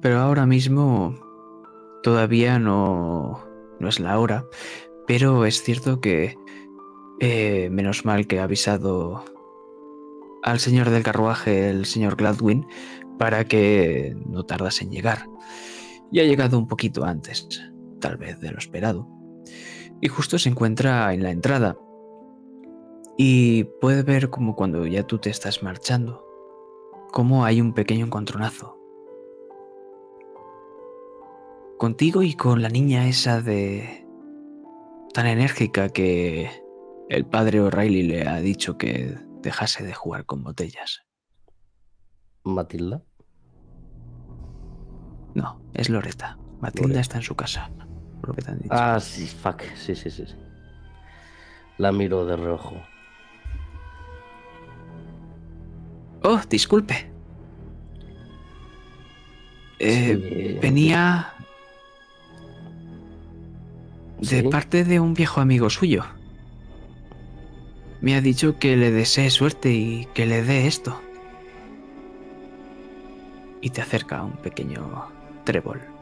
Pero 0.00 0.18
ahora 0.18 0.46
mismo 0.46 1.16
todavía 2.02 2.58
no, 2.58 3.42
no 3.80 3.88
es 3.88 3.98
la 3.98 4.18
hora. 4.20 4.44
Pero 5.06 5.44
es 5.44 5.62
cierto 5.62 6.00
que 6.00 6.36
eh, 7.20 7.68
menos 7.70 8.04
mal 8.04 8.26
que 8.26 8.38
ha 8.38 8.44
avisado 8.44 9.24
al 10.42 10.60
señor 10.60 10.90
del 10.90 11.02
carruaje, 11.02 11.70
el 11.70 11.86
señor 11.86 12.16
Gladwin, 12.16 12.66
para 13.18 13.44
que 13.44 14.16
no 14.26 14.44
tardase 14.44 14.84
en 14.84 14.90
llegar. 14.90 15.26
Y 16.12 16.20
ha 16.20 16.24
llegado 16.24 16.58
un 16.58 16.68
poquito 16.68 17.04
antes, 17.04 17.48
tal 18.00 18.18
vez 18.18 18.38
de 18.40 18.52
lo 18.52 18.58
esperado. 18.58 19.08
Y 20.04 20.08
justo 20.08 20.38
se 20.38 20.50
encuentra 20.50 21.14
en 21.14 21.22
la 21.22 21.30
entrada. 21.30 21.78
Y 23.16 23.64
puede 23.80 24.02
ver 24.02 24.28
como 24.28 24.54
cuando 24.54 24.86
ya 24.86 25.06
tú 25.06 25.16
te 25.18 25.30
estás 25.30 25.62
marchando, 25.62 26.22
como 27.10 27.46
hay 27.46 27.62
un 27.62 27.72
pequeño 27.72 28.04
encontronazo. 28.04 28.78
Contigo 31.78 32.22
y 32.22 32.34
con 32.34 32.60
la 32.60 32.68
niña 32.68 33.08
esa 33.08 33.40
de... 33.40 34.06
tan 35.14 35.26
enérgica 35.26 35.88
que 35.88 36.50
el 37.08 37.24
padre 37.24 37.62
O'Reilly 37.62 38.02
le 38.02 38.28
ha 38.28 38.40
dicho 38.40 38.76
que 38.76 39.16
dejase 39.40 39.84
de 39.84 39.94
jugar 39.94 40.26
con 40.26 40.44
botellas. 40.44 41.00
¿Matilda? 42.42 43.02
No, 45.32 45.62
es 45.72 45.88
Loreta. 45.88 46.38
Matilda 46.60 47.00
está 47.00 47.16
en 47.16 47.22
su 47.22 47.36
casa, 47.36 47.70
por 48.24 48.30
lo 48.30 48.34
que 48.34 48.42
te 48.42 48.50
han 48.50 48.58
dicho. 48.58 48.74
Ah, 48.74 48.98
sí, 49.00 49.26
fuck. 49.26 49.62
Sí, 49.76 49.94
sí, 49.94 50.10
sí. 50.10 50.24
sí. 50.26 50.34
La 51.76 51.92
miro 51.92 52.24
de 52.24 52.36
reojo. 52.36 52.82
Oh, 56.22 56.40
disculpe. 56.48 57.10
Eh, 59.78 60.58
venía 60.62 61.34
de 64.20 64.44
parte 64.44 64.84
de 64.84 65.00
un 65.00 65.12
viejo 65.12 65.42
amigo 65.42 65.68
suyo. 65.68 66.04
Me 68.00 68.14
ha 68.14 68.22
dicho 68.22 68.58
que 68.58 68.76
le 68.76 68.90
desee 68.90 69.30
suerte 69.30 69.72
y 69.72 70.08
que 70.14 70.24
le 70.24 70.42
dé 70.42 70.66
esto. 70.66 70.98
Y 73.60 73.70
te 73.70 73.82
acerca 73.82 74.22
un 74.22 74.36
pequeño 74.36 75.08
trébol. 75.44 75.93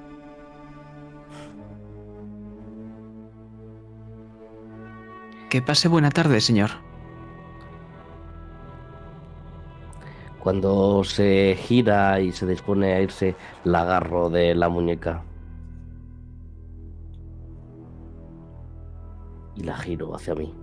Que 5.52 5.60
pase 5.60 5.86
buena 5.86 6.08
tarde, 6.08 6.40
señor. 6.40 6.70
Cuando 10.40 11.04
se 11.04 11.58
gira 11.58 12.18
y 12.20 12.32
se 12.32 12.46
dispone 12.46 12.94
a 12.94 13.02
irse, 13.02 13.36
la 13.62 13.82
agarro 13.82 14.30
de 14.30 14.54
la 14.54 14.70
muñeca. 14.70 15.22
Y 19.54 19.64
la 19.64 19.76
giro 19.76 20.14
hacia 20.16 20.34
mí. 20.34 20.54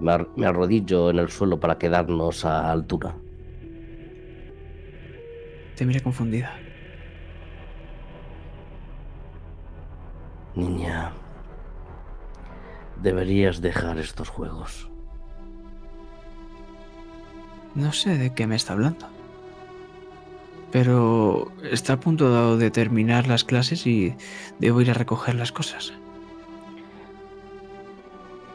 Me, 0.00 0.46
arrodillo 0.46 1.10
en 1.10 1.18
el 1.18 1.28
suelo 1.28 1.60
para 1.60 1.76
quedarnos 1.76 2.46
a 2.46 2.72
altura. 2.72 3.14
Te 5.76 5.84
mira 5.84 6.00
confundida. 6.00 6.56
Niña, 10.54 11.12
deberías 13.02 13.60
dejar 13.60 13.98
estos 13.98 14.28
juegos. 14.28 14.90
No 17.74 17.92
sé 17.92 18.16
de 18.18 18.34
qué 18.34 18.46
me 18.46 18.56
está 18.56 18.72
hablando. 18.74 19.06
Pero 20.70 21.52
está 21.62 21.94
a 21.94 22.00
punto 22.00 22.56
de 22.56 22.70
terminar 22.70 23.26
las 23.26 23.44
clases 23.44 23.86
y 23.86 24.14
debo 24.58 24.80
ir 24.80 24.90
a 24.90 24.94
recoger 24.94 25.34
las 25.34 25.52
cosas. 25.52 25.92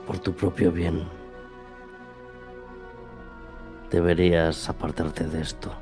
Por 0.08 0.20
tu 0.20 0.34
propio 0.34 0.72
bien, 0.72 1.04
Deberías 3.92 4.68
apartarte 4.68 5.28
de 5.28 5.42
esto. 5.42 5.74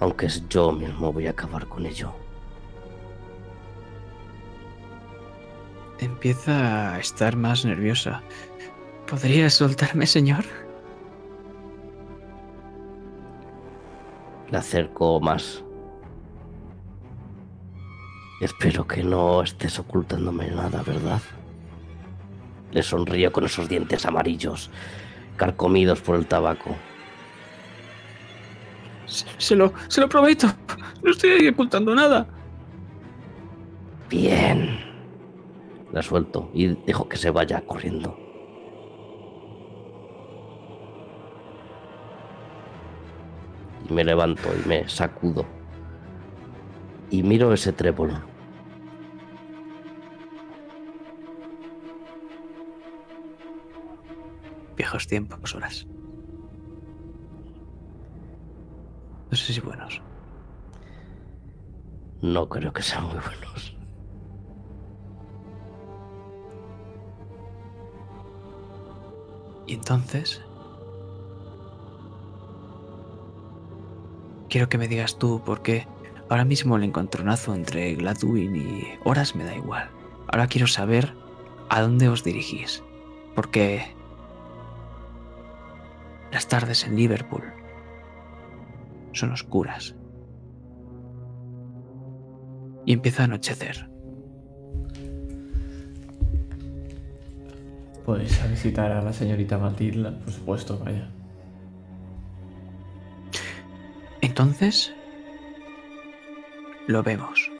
Aunque 0.00 0.28
yo 0.48 0.72
mismo 0.72 1.12
voy 1.12 1.28
a 1.28 1.30
acabar 1.30 1.66
con 1.66 1.86
ello. 1.86 2.12
Empieza 6.00 6.94
a 6.94 6.98
estar 6.98 7.36
más 7.36 7.64
nerviosa. 7.66 8.22
¿Podrías 9.06 9.54
soltarme, 9.54 10.06
señor? 10.06 10.44
Le 14.50 14.56
acerco 14.56 15.20
más. 15.20 15.62
Espero 18.40 18.86
que 18.86 19.02
no 19.04 19.42
estés 19.42 19.78
ocultándome 19.78 20.50
nada, 20.50 20.82
¿verdad? 20.82 21.20
Le 22.72 22.82
sonrío 22.82 23.30
con 23.30 23.44
esos 23.44 23.68
dientes 23.68 24.06
amarillos 24.06 24.70
carcomidos 25.36 26.00
por 26.00 26.16
el 26.16 26.26
tabaco. 26.26 26.74
Se, 29.36 29.54
lo, 29.54 29.74
se 29.88 30.00
lo 30.00 30.08
prometo. 30.08 30.46
No 31.02 31.10
estoy 31.10 31.48
ocultando 31.48 31.94
nada. 31.94 32.26
Bien. 34.08 34.89
La 35.92 36.02
suelto 36.02 36.50
y 36.54 36.68
dejo 36.68 37.08
que 37.08 37.16
se 37.16 37.30
vaya 37.30 37.60
corriendo. 37.62 38.16
Y 43.88 43.92
me 43.92 44.04
levanto 44.04 44.48
y 44.54 44.68
me 44.68 44.88
sacudo. 44.88 45.44
Y 47.10 47.22
miro 47.22 47.52
ese 47.52 47.72
trébol. 47.72 48.22
viejos 54.80 55.06
tiempos, 55.06 55.54
horas. 55.54 55.86
No 59.30 59.36
sé 59.36 59.52
si 59.52 59.60
buenos. 59.60 60.00
No 62.22 62.48
creo 62.48 62.72
que 62.72 62.82
sean 62.82 63.04
muy 63.04 63.18
buenos. 63.18 63.79
Y 69.70 69.74
entonces... 69.74 70.42
Quiero 74.48 74.68
que 74.68 74.78
me 74.78 74.88
digas 74.88 75.16
tú 75.16 75.42
porque 75.46 75.86
ahora 76.28 76.44
mismo 76.44 76.76
el 76.76 76.82
encontronazo 76.82 77.54
entre 77.54 77.94
Gladwin 77.94 78.56
y 78.56 78.98
Horas 79.04 79.36
me 79.36 79.44
da 79.44 79.54
igual. 79.54 79.88
Ahora 80.26 80.48
quiero 80.48 80.66
saber 80.66 81.14
a 81.68 81.80
dónde 81.82 82.08
os 82.08 82.24
dirigís. 82.24 82.82
Porque 83.36 83.94
las 86.32 86.48
tardes 86.48 86.84
en 86.84 86.96
Liverpool 86.96 87.44
son 89.12 89.30
oscuras. 89.30 89.94
y 92.86 92.94
empieza 92.94 93.22
a 93.22 93.26
anochecer. 93.26 93.89
Puedes 98.04 98.40
a 98.42 98.46
visitar 98.46 98.92
a 98.92 99.02
la 99.02 99.12
señorita 99.12 99.58
Matilda, 99.58 100.18
por 100.18 100.32
supuesto, 100.32 100.78
vaya. 100.78 101.08
Entonces, 104.20 104.92
lo 106.86 107.02
vemos. 107.02 107.50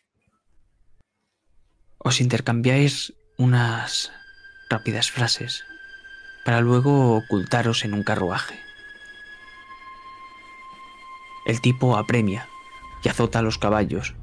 Os 1.98 2.20
intercambiáis 2.20 3.12
unas 3.38 4.10
rápidas 4.70 5.10
frases 5.10 5.64
para 6.44 6.60
luego 6.60 7.16
ocultaros 7.16 7.84
en 7.84 7.94
un 7.94 8.02
carruaje. 8.02 8.58
El 11.46 11.60
tipo 11.60 11.96
apremia 11.96 12.48
y 13.04 13.08
azota 13.08 13.42
los 13.42 13.58
caballos. 13.58 14.14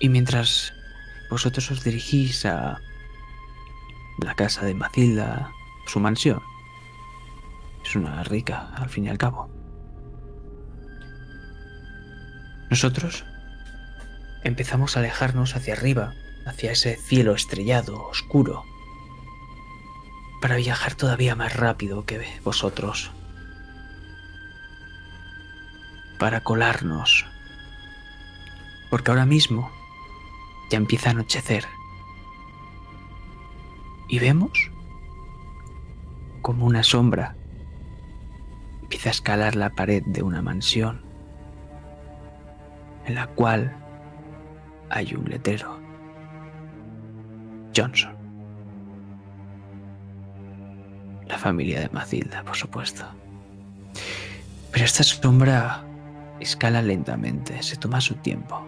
Y 0.00 0.08
mientras 0.08 0.72
vosotros 1.30 1.70
os 1.70 1.84
dirigís 1.84 2.44
a 2.44 2.80
la 4.18 4.34
casa 4.34 4.66
de 4.66 4.74
Matilda, 4.74 5.50
su 5.86 6.00
mansión, 6.00 6.42
es 7.84 7.94
una 7.94 8.22
rica 8.24 8.70
al 8.74 8.88
fin 8.88 9.04
y 9.06 9.08
al 9.08 9.18
cabo. 9.18 9.48
Nosotros 12.68 13.24
empezamos 14.44 14.96
a 14.96 15.00
alejarnos 15.00 15.56
hacia 15.56 15.74
arriba, 15.74 16.14
hacia 16.46 16.72
ese 16.72 16.96
cielo 16.96 17.34
estrellado, 17.34 18.06
oscuro, 18.08 18.64
para 20.40 20.56
viajar 20.56 20.94
todavía 20.94 21.36
más 21.36 21.54
rápido 21.54 22.04
que 22.06 22.40
vosotros, 22.44 23.12
para 26.18 26.42
colarnos, 26.42 27.24
porque 28.90 29.10
ahora 29.10 29.26
mismo 29.26 29.79
ya 30.70 30.78
empieza 30.78 31.10
a 31.10 31.12
anochecer 31.12 31.66
y 34.08 34.18
vemos 34.18 34.70
como 36.42 36.64
una 36.64 36.82
sombra 36.82 37.36
empieza 38.82 39.10
a 39.10 39.12
escalar 39.12 39.54
la 39.54 39.70
pared 39.70 40.02
de 40.06 40.22
una 40.22 40.42
mansión 40.42 41.02
en 43.06 43.14
la 43.14 43.28
cual 43.28 43.76
hay 44.90 45.14
un 45.14 45.24
letrero. 45.28 45.80
Johnson. 47.74 48.14
La 51.28 51.38
familia 51.38 51.80
de 51.80 51.88
Matilda, 51.90 52.42
por 52.42 52.56
supuesto. 52.56 53.04
Pero 54.72 54.84
esta 54.84 55.04
sombra 55.04 55.84
escala 56.40 56.82
lentamente, 56.82 57.62
se 57.62 57.76
toma 57.76 58.00
su 58.00 58.16
tiempo. 58.16 58.66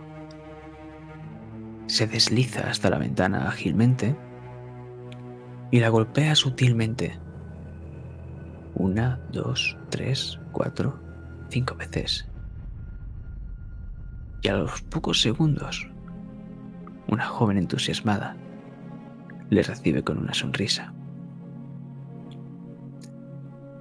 Se 1.93 2.07
desliza 2.07 2.71
hasta 2.71 2.89
la 2.89 2.97
ventana 2.97 3.47
ágilmente 3.49 4.17
y 5.71 5.79
la 5.79 5.91
golpea 5.91 6.35
sutilmente. 6.35 7.21
Una, 8.75 9.21
dos, 9.31 9.77
tres, 9.91 10.41
cuatro, 10.53 10.99
cinco 11.51 11.75
veces. 11.75 12.27
Y 14.41 14.49
a 14.49 14.55
los 14.55 14.81
pocos 14.81 15.21
segundos 15.21 15.87
una 17.09 17.27
joven 17.27 17.59
entusiasmada 17.59 18.39
le 19.51 19.63
recibe 19.63 20.03
con 20.03 20.17
una 20.17 20.33
sonrisa. 20.33 20.95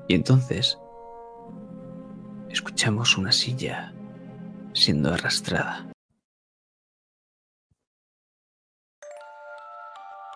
Y 0.09 0.15
entonces 0.15 0.77
escuchamos 2.49 3.17
una 3.17 3.31
silla 3.31 3.93
siendo 4.73 5.13
arrastrada. 5.13 5.90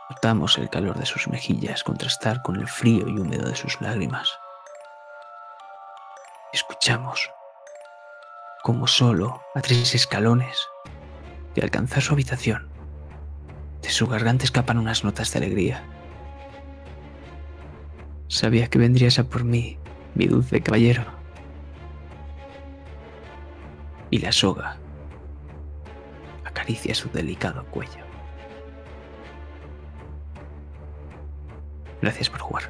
Notamos 0.09 0.57
el 0.57 0.69
calor 0.69 0.97
de 0.97 1.05
sus 1.05 1.27
mejillas 1.27 1.83
contrastar 1.83 2.41
con 2.43 2.55
el 2.57 2.67
frío 2.67 3.07
y 3.07 3.19
húmedo 3.19 3.49
de 3.49 3.55
sus 3.55 3.81
lágrimas. 3.81 4.29
Escuchamos 6.53 7.31
como 8.63 8.87
solo 8.87 9.41
a 9.55 9.61
tres 9.61 9.93
escalones 9.93 10.57
de 11.53 11.61
alcanzar 11.61 12.01
su 12.01 12.13
habitación 12.13 12.75
de 13.85 13.91
su 13.91 14.07
garganta 14.07 14.45
escapan 14.45 14.79
unas 14.79 15.03
notas 15.03 15.31
de 15.31 15.37
alegría. 15.37 15.83
Sabía 18.27 18.67
que 18.67 18.79
vendrías 18.79 19.19
a 19.19 19.25
por 19.25 19.43
mí, 19.43 19.77
mi 20.15 20.25
dulce 20.25 20.59
caballero. 20.59 21.03
Y 24.09 24.17
la 24.17 24.31
soga 24.31 24.77
acaricia 26.43 26.95
su 26.95 27.09
delicado 27.11 27.63
cuello. 27.65 28.04
Gracias 32.01 32.29
por 32.29 32.39
jugar. 32.39 32.63